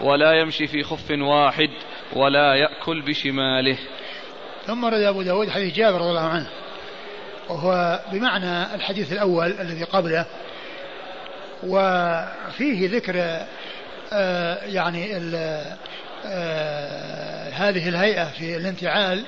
ولا 0.00 0.32
يمشي 0.32 0.66
في 0.66 0.82
خف 0.82 1.10
واحد 1.10 1.70
ولا 2.12 2.54
يأكل 2.54 3.02
بشماله. 3.02 3.78
ثم 4.66 4.84
رد 4.84 5.02
أبو 5.02 5.22
داود 5.22 5.50
حديث 5.50 5.74
جابر 5.74 5.98
رضي 5.98 6.08
الله 6.08 6.28
عنه. 6.28 6.48
وهو 7.48 8.00
بمعنى 8.12 8.74
الحديث 8.74 9.12
الأول 9.12 9.60
الذي 9.60 9.84
قبله. 9.84 10.26
وفيه 11.62 12.88
ذكر 12.88 13.46
آه 14.12 14.64
يعني 14.64 15.16
آه 16.26 17.50
هذه 17.50 17.88
الهيئة 17.88 18.24
في 18.24 18.56
الانتعال 18.56 19.24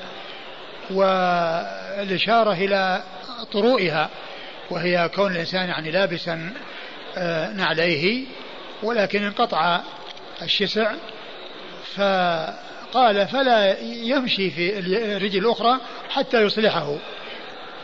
والإشارة 0.91 2.53
إلى 2.53 3.03
طروئها 3.53 4.09
وهي 4.71 5.11
كون 5.15 5.33
الإنسان 5.33 5.69
يعني 5.69 5.91
لابسا 5.91 6.53
آه 7.17 7.53
نعليه 7.53 8.25
ولكن 8.83 9.23
انقطع 9.23 9.81
الشسع 10.43 10.93
فقال 11.95 13.29
فلا 13.29 13.81
يمشي 13.83 14.51
في 14.51 14.79
الرجل 14.79 15.39
الأخرى 15.39 15.81
حتى 16.11 16.43
يصلحه. 16.43 16.97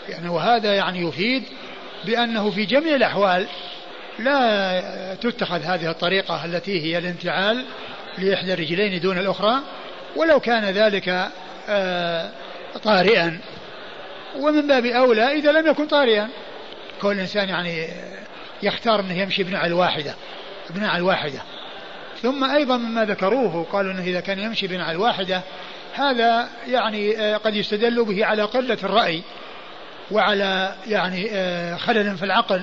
يعني 0.08 0.28
وهذا 0.28 0.74
يعني 0.74 1.08
يفيد 1.08 1.42
بأنه 2.04 2.50
في 2.50 2.64
جميع 2.64 2.94
الأحوال 2.94 3.46
لا 4.18 5.14
تتخذ 5.14 5.62
هذه 5.62 5.90
الطريقة 5.90 6.44
التي 6.44 6.82
هي 6.82 6.98
الانتعال 6.98 7.64
لإحدى 8.18 8.52
الرجلين 8.52 9.00
دون 9.00 9.18
الأخرى 9.18 9.54
ولو 10.16 10.40
كان 10.40 10.64
ذلك 10.64 11.28
آه، 11.68 12.30
طارئا. 12.84 13.40
ومن 14.36 14.66
باب 14.66 14.86
أولى 14.86 15.32
إذا 15.32 15.52
لم 15.52 15.66
يكن 15.66 15.86
طارئا. 15.86 16.28
كون 17.00 17.12
الإنسان 17.12 17.48
يعني 17.48 17.88
يختار 18.62 19.00
أنه 19.00 19.18
يمشي 19.18 19.42
بنعل 19.42 19.72
واحدة 19.72 20.14
بنعل 20.70 21.02
واحدة. 21.02 21.42
ثم 22.22 22.44
أيضا 22.44 22.76
مما 22.76 23.04
ذكروه 23.04 23.66
قالوا 23.72 23.92
أنه 23.92 24.02
إذا 24.02 24.20
كان 24.20 24.38
يمشي 24.38 24.66
بنعل 24.66 24.96
واحدة 24.96 25.42
هذا 25.94 26.48
يعني 26.68 27.18
آه، 27.18 27.36
قد 27.36 27.54
يستدل 27.54 28.04
به 28.04 28.24
على 28.24 28.42
قلة 28.42 28.78
الرأي 28.84 29.22
وعلى 30.10 30.74
يعني 30.86 31.28
آه، 31.32 31.76
خلل 31.76 32.16
في 32.16 32.24
العقل 32.24 32.62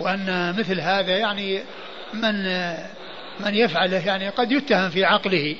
وأن 0.00 0.54
مثل 0.58 0.80
هذا 0.80 1.18
يعني 1.18 1.62
من 2.14 2.46
آه، 2.46 2.86
من 3.40 3.54
يفعله 3.54 4.06
يعني 4.06 4.28
قد 4.28 4.52
يتهم 4.52 4.90
في 4.90 5.04
عقله 5.04 5.56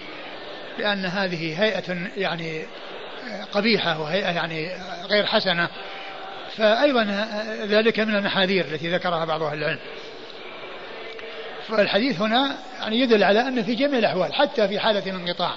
لأن 0.78 1.04
هذه 1.04 1.62
هيئة 1.62 1.96
يعني 2.16 2.62
قبيحة 3.52 4.00
وهيئة 4.00 4.30
يعني 4.30 4.70
غير 5.10 5.26
حسنة. 5.26 5.68
فأيضا 6.56 7.28
ذلك 7.64 8.00
من 8.00 8.16
المحاذير 8.16 8.64
التي 8.64 8.90
ذكرها 8.90 9.24
بعض 9.24 9.42
أهل 9.42 9.58
العلم. 9.58 9.78
فالحديث 11.68 12.20
هنا 12.20 12.56
يعني 12.78 13.00
يدل 13.00 13.24
على 13.24 13.40
أن 13.40 13.62
في 13.62 13.74
جميع 13.74 13.98
الأحوال 13.98 14.34
حتى 14.34 14.68
في 14.68 14.80
حالة 14.80 15.10
الانقطاع 15.10 15.54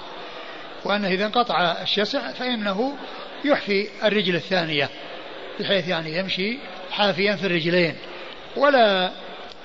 وأنه 0.84 1.08
إذا 1.08 1.26
انقطع 1.26 1.82
الشسع 1.82 2.32
فإنه 2.32 2.96
يحفي 3.44 3.88
الرجل 4.04 4.34
الثانية 4.34 4.88
بحيث 5.60 5.88
يعني 5.88 6.18
يمشي 6.18 6.58
حافيا 6.90 7.36
في 7.36 7.46
الرجلين 7.46 7.96
ولا 8.56 9.10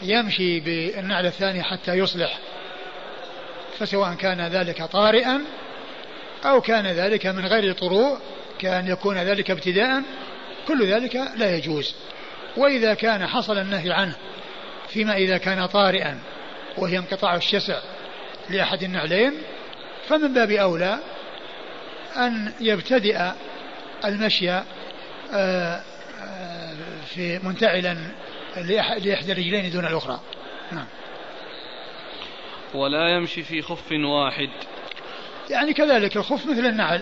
يمشي 0.02 0.60
بالنعل 0.60 1.26
الثاني 1.26 1.64
حتى 1.64 1.94
يصلح 1.94 2.40
فسواء 3.78 4.14
كان 4.14 4.42
ذلك 4.42 4.84
طارئا 4.84 5.42
أو 6.46 6.62
كان 6.62 6.88
ذلك 6.88 7.26
من 7.26 7.46
غير 7.46 7.74
طروء 7.74 8.18
كان 8.60 8.88
يكون 8.88 9.18
ذلك 9.18 9.52
ابتداء 9.52 10.04
كل 10.68 10.86
ذلك 10.86 11.16
لا 11.38 11.56
يجوز. 11.56 11.96
وإذا 12.58 12.94
كان 12.94 13.28
حصل 13.28 13.58
النهي 13.58 13.92
عنه 13.92 14.16
فيما 14.88 15.14
إذا 15.14 15.38
كان 15.38 15.66
طارئا 15.66 16.20
وهي 16.78 16.98
انقطاع 16.98 17.36
الشسع 17.36 17.80
لأحد 18.50 18.84
النعلين 18.84 19.34
فمن 20.08 20.34
باب 20.34 20.52
أولى 20.52 21.00
أن 22.18 22.54
يبتدئ 22.60 23.32
المشي 24.06 24.52
آه، 24.52 24.64
آه، 25.34 25.84
في 27.06 27.40
منتعلا 27.44 27.98
لإحدى 28.58 29.32
الرجلين 29.32 29.72
دون 29.72 29.86
الأخرى. 29.86 30.20
نعم. 30.72 30.86
ولا 32.74 33.10
يمشي 33.10 33.44
في 33.44 33.62
خف 33.62 33.92
واحد. 33.92 34.50
يعني 35.50 35.74
كذلك 35.74 36.18
الخف 36.18 36.46
مثل 36.46 36.66
النعل. 36.66 37.02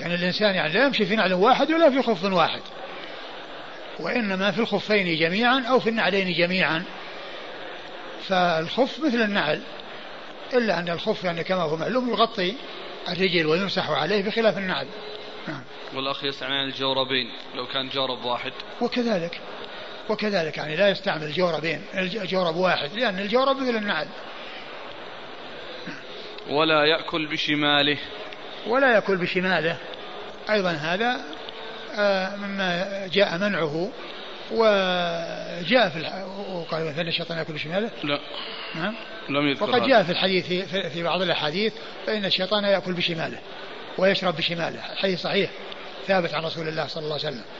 يعني 0.00 0.14
الإنسان 0.14 0.54
يعني 0.54 0.72
لا 0.72 0.86
يمشي 0.86 1.06
في 1.06 1.16
نعل 1.16 1.32
واحد 1.32 1.72
ولا 1.72 1.90
في 1.90 2.02
خف 2.02 2.24
واحد. 2.24 2.60
وإنما 4.00 4.50
في 4.50 4.58
الخفين 4.58 5.18
جميعا 5.18 5.64
أو 5.68 5.80
في 5.80 5.88
النعلين 5.90 6.32
جميعا. 6.32 6.84
فالخف 8.28 9.00
مثل 9.00 9.22
النعل 9.22 9.62
إلا 10.54 10.78
أن 10.78 10.88
الخف 10.88 11.24
يعني 11.24 11.44
كما 11.44 11.62
هو 11.62 11.76
معلوم 11.76 12.10
يغطي 12.10 12.54
الرجل 13.08 13.46
ويمسح 13.46 13.90
عليه 13.90 14.22
بخلاف 14.22 14.58
النعل. 14.58 14.86
نعم. 15.48 15.62
والأخ 15.94 16.24
عن 16.42 16.64
الجوربين 16.64 17.26
لو 17.54 17.66
كان 17.66 17.88
جورب 17.88 18.24
واحد. 18.24 18.52
وكذلك 18.80 19.40
وكذلك 20.08 20.56
يعني 20.56 20.76
لا 20.76 20.88
يستعمل 20.88 21.32
جوربين 21.32 21.84
الجورب 21.94 22.56
واحد 22.56 22.92
لأن 22.94 23.18
الجورب 23.18 23.56
مثل 23.56 23.76
النعل. 23.76 24.08
ولا 26.50 26.84
يأكل 26.84 27.26
بشماله. 27.26 27.98
ولا 28.66 28.94
يأكل 28.94 29.16
بشماله. 29.16 29.78
أيضا 30.50 30.70
هذا 30.70 31.24
آه، 31.94 32.36
مما 32.36 33.06
جاء 33.12 33.38
منعه 33.38 33.90
وجاء 34.52 35.88
في 35.88 35.96
الح... 35.96 36.12
وقال 36.52 36.86
مثلا 36.86 37.08
الشيطان 37.08 37.38
يأكل 37.38 37.52
بشماله 37.52 37.90
لا. 38.04 38.20
نعم 38.74 38.94
لم 39.28 39.48
يذكر 39.48 39.70
وقد 39.70 39.82
جاء 39.82 40.02
في 40.02 40.12
الحديث 40.12 40.46
في, 40.46 40.90
في 40.90 41.02
بعض 41.02 41.22
الأحاديث 41.22 41.72
فإن 42.06 42.24
الشيطان 42.24 42.64
يأكل 42.64 42.92
بشماله 42.92 43.38
ويشرب 43.98 44.36
بشماله. 44.36 44.92
الحديث 44.92 45.20
صحيح 45.20 45.50
ثابت 46.06 46.34
عن 46.34 46.44
رسول 46.44 46.68
الله 46.68 46.86
صلى 46.86 47.04
الله 47.04 47.18
عليه 47.24 47.28
وسلم. 47.28 47.44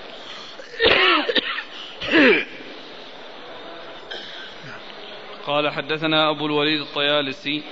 قال 5.47 5.71
حدثنا 5.71 6.31
أبو 6.31 6.47
الوليد 6.47 6.81
الطيالسي. 6.81 7.63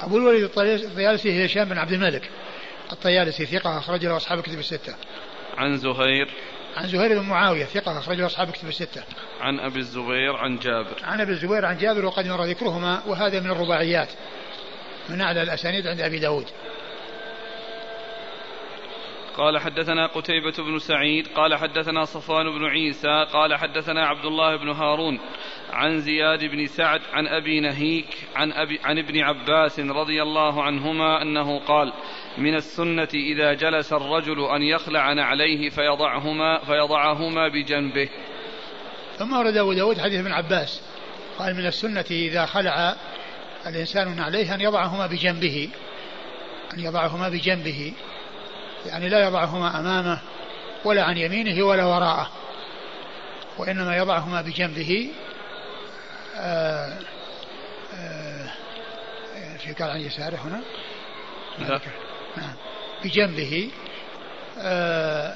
أبو 0.00 0.16
الوليد 0.16 0.44
الطيالسي 0.44 1.46
هشام 1.46 1.68
بن 1.68 1.78
عبد 1.78 1.92
الملك 1.92 2.30
الطيالسي 2.92 3.46
ثقة 3.46 3.78
أخرج 3.78 4.06
له 4.06 4.16
أصحاب 4.16 4.38
الكتب 4.38 4.58
الستة. 4.58 4.94
عن 5.56 5.76
زهير 5.76 6.28
عن 6.76 6.88
زهير 6.88 7.20
بن 7.20 7.28
معاوية 7.28 7.64
ثقة 7.64 7.98
أخرجه 7.98 8.26
أصحاب 8.26 8.48
الكتب 8.48 8.68
الستة. 8.68 9.02
عن 9.40 9.60
أبي 9.60 9.78
الزبير 9.78 10.36
عن 10.36 10.58
جابر. 10.58 10.96
عن 11.02 11.20
أبي 11.20 11.32
الزبير 11.32 11.66
عن 11.66 11.78
جابر 11.78 12.04
وقد 12.04 12.26
مر 12.26 12.44
ذكرهما 12.44 13.02
وهذا 13.06 13.40
من 13.40 13.50
الرباعيات. 13.50 14.08
من 15.10 15.20
أعلى 15.20 15.42
الأسانيد 15.42 15.86
عند 15.86 16.00
أبي 16.00 16.18
داود 16.18 16.46
قال 19.36 19.58
حدثنا 19.58 20.06
قتيبة 20.06 20.52
بن 20.58 20.78
سعيد 20.78 21.28
قال 21.28 21.54
حدثنا 21.54 22.04
صفوان 22.04 22.50
بن 22.50 22.64
عيسى 22.64 23.26
قال 23.32 23.54
حدثنا 23.54 24.06
عبد 24.06 24.24
الله 24.24 24.56
بن 24.56 24.68
هارون 24.68 25.20
عن 25.72 26.00
زياد 26.00 26.44
بن 26.44 26.66
سعد 26.66 27.00
عن 27.12 27.26
أبي 27.26 27.60
نهيك 27.60 28.06
عن, 28.36 28.52
أبي 28.52 28.80
عن 28.84 28.98
ابن 28.98 29.20
عباس 29.20 29.80
رضي 29.80 30.22
الله 30.22 30.62
عنهما 30.62 31.22
أنه 31.22 31.58
قال 31.58 31.92
من 32.38 32.54
السنة 32.54 33.08
إذا 33.14 33.54
جلس 33.54 33.92
الرجل 33.92 34.44
أن 34.44 34.62
يخلع 34.62 35.12
نعليه 35.12 35.70
فيضعهما 35.70 36.58
فيضعهما 36.64 37.48
بجنبه. 37.48 38.08
ثم 39.18 39.32
ورد 39.32 39.56
أبو 39.56 39.72
داود 39.72 40.00
حديث 40.00 40.20
ابن 40.20 40.32
عباس 40.32 40.82
قال 41.38 41.54
من 41.54 41.66
السنة 41.66 42.04
إذا 42.10 42.46
خلع 42.46 42.96
الإنسان 43.66 44.16
نعليه 44.16 44.54
أن 44.54 44.60
يضعهما 44.60 45.06
بجنبه 45.06 45.70
أن 46.74 46.80
يضعهما 46.80 47.28
بجنبه 47.28 47.92
يعني 48.86 49.08
لا 49.08 49.26
يضعهما 49.26 49.80
أمامه 49.80 50.20
ولا 50.84 51.02
عن 51.02 51.18
يمينه 51.18 51.64
ولا 51.64 51.84
وراءه 51.84 52.30
وإنما 53.58 53.96
يضعهما 53.96 54.42
بجنبه 54.42 55.10
آآ 56.36 56.86
آه، 56.86 56.98
آآ 57.94 58.50
آه، 59.36 59.56
في 59.56 59.72
قال 59.72 59.90
عن 59.90 60.00
يساره 60.00 60.36
هنا. 60.36 60.60
نعم. 61.58 61.80
بجنبه 63.04 63.70
آه، 64.58 65.34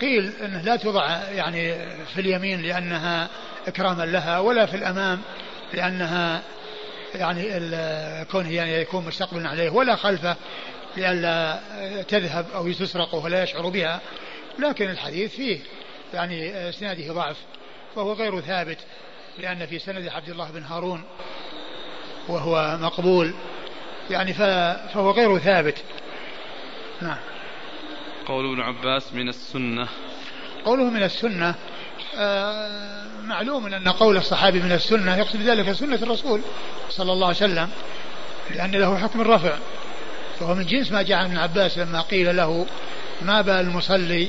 قيل 0.00 0.32
إنه 0.44 0.62
لا 0.62 0.76
توضع 0.76 1.06
يعني 1.30 1.74
في 2.06 2.20
اليمين 2.20 2.62
لأنها 2.62 3.28
إكراما 3.66 4.02
لها 4.02 4.38
ولا 4.38 4.66
في 4.66 4.76
الأمام 4.76 5.20
لأنها 5.74 6.42
يعني 7.14 7.42
كونه 8.24 8.52
يعني 8.52 8.72
يكون 8.72 9.04
مستقبلا 9.06 9.48
عليه 9.48 9.70
ولا 9.70 9.96
خلفه 9.96 10.36
لئلا 10.96 11.60
تذهب 12.08 12.46
أو 12.54 12.72
تسرق 12.72 13.14
ولا 13.14 13.42
يشعر 13.42 13.68
بها. 13.68 14.00
لكن 14.58 14.90
الحديث 14.90 15.34
فيه 15.34 15.58
يعني 16.14 16.68
إسناده 16.68 17.12
ضعف 17.12 17.36
وهو 17.96 18.12
غير 18.12 18.40
ثابت 18.40 18.78
لأن 19.38 19.66
في 19.66 19.78
سند 19.78 20.08
عبد 20.08 20.28
الله 20.28 20.50
بن 20.50 20.62
هارون 20.62 21.04
وهو 22.28 22.78
مقبول. 22.80 23.34
يعني 24.10 24.32
فهو 24.34 25.10
غير 25.10 25.38
ثابت. 25.38 25.84
نعم. 27.02 27.16
قول 28.26 28.52
ابن 28.52 28.60
عباس 28.60 29.12
من 29.12 29.28
السنة. 29.28 29.88
قوله 30.64 30.84
من 30.84 31.02
السنة 31.02 31.54
آه 32.16 33.04
معلوم 33.22 33.66
أن 33.66 33.88
قول 33.88 34.16
الصحابي 34.16 34.60
من 34.60 34.72
السنة 34.72 35.16
يقصد 35.16 35.40
ذلك 35.40 35.72
سنة 35.72 35.98
الرسول 36.02 36.40
صلى 36.90 37.12
الله 37.12 37.26
عليه 37.26 37.36
وسلم 37.36 37.68
لأن 38.50 38.70
له 38.70 38.98
حكم 38.98 39.20
الرفع. 39.20 39.54
فهو 40.40 40.54
من 40.54 40.66
جنس 40.66 40.92
ما 40.92 41.02
جاء 41.02 41.18
عن 41.18 41.24
ابن 41.24 41.36
عباس 41.36 41.78
لما 41.78 42.00
قيل 42.00 42.36
له 42.36 42.66
ما 43.22 43.40
بال 43.40 43.54
المصلي 43.54 44.28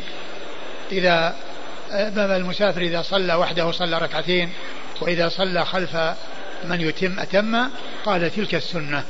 إذا 0.91 1.35
ما 1.91 2.27
بال 2.27 2.31
المسافر 2.31 2.81
إذا 2.81 3.01
صلى 3.01 3.33
وحده 3.33 3.71
صلى 3.71 3.97
ركعتين 3.97 4.49
وإذا 5.01 5.29
صلى 5.29 5.65
خلف 5.65 5.95
من 6.63 6.81
يتم 6.81 7.19
أتم 7.19 7.69
قال 8.05 8.31
تلك 8.31 8.55
السنة. 8.55 9.03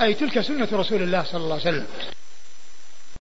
أي 0.00 0.14
تلك 0.14 0.40
سنة 0.40 0.68
رسول 0.72 1.02
الله 1.02 1.24
صلى 1.24 1.40
الله 1.40 1.52
عليه 1.52 1.70
وسلم. 1.70 1.86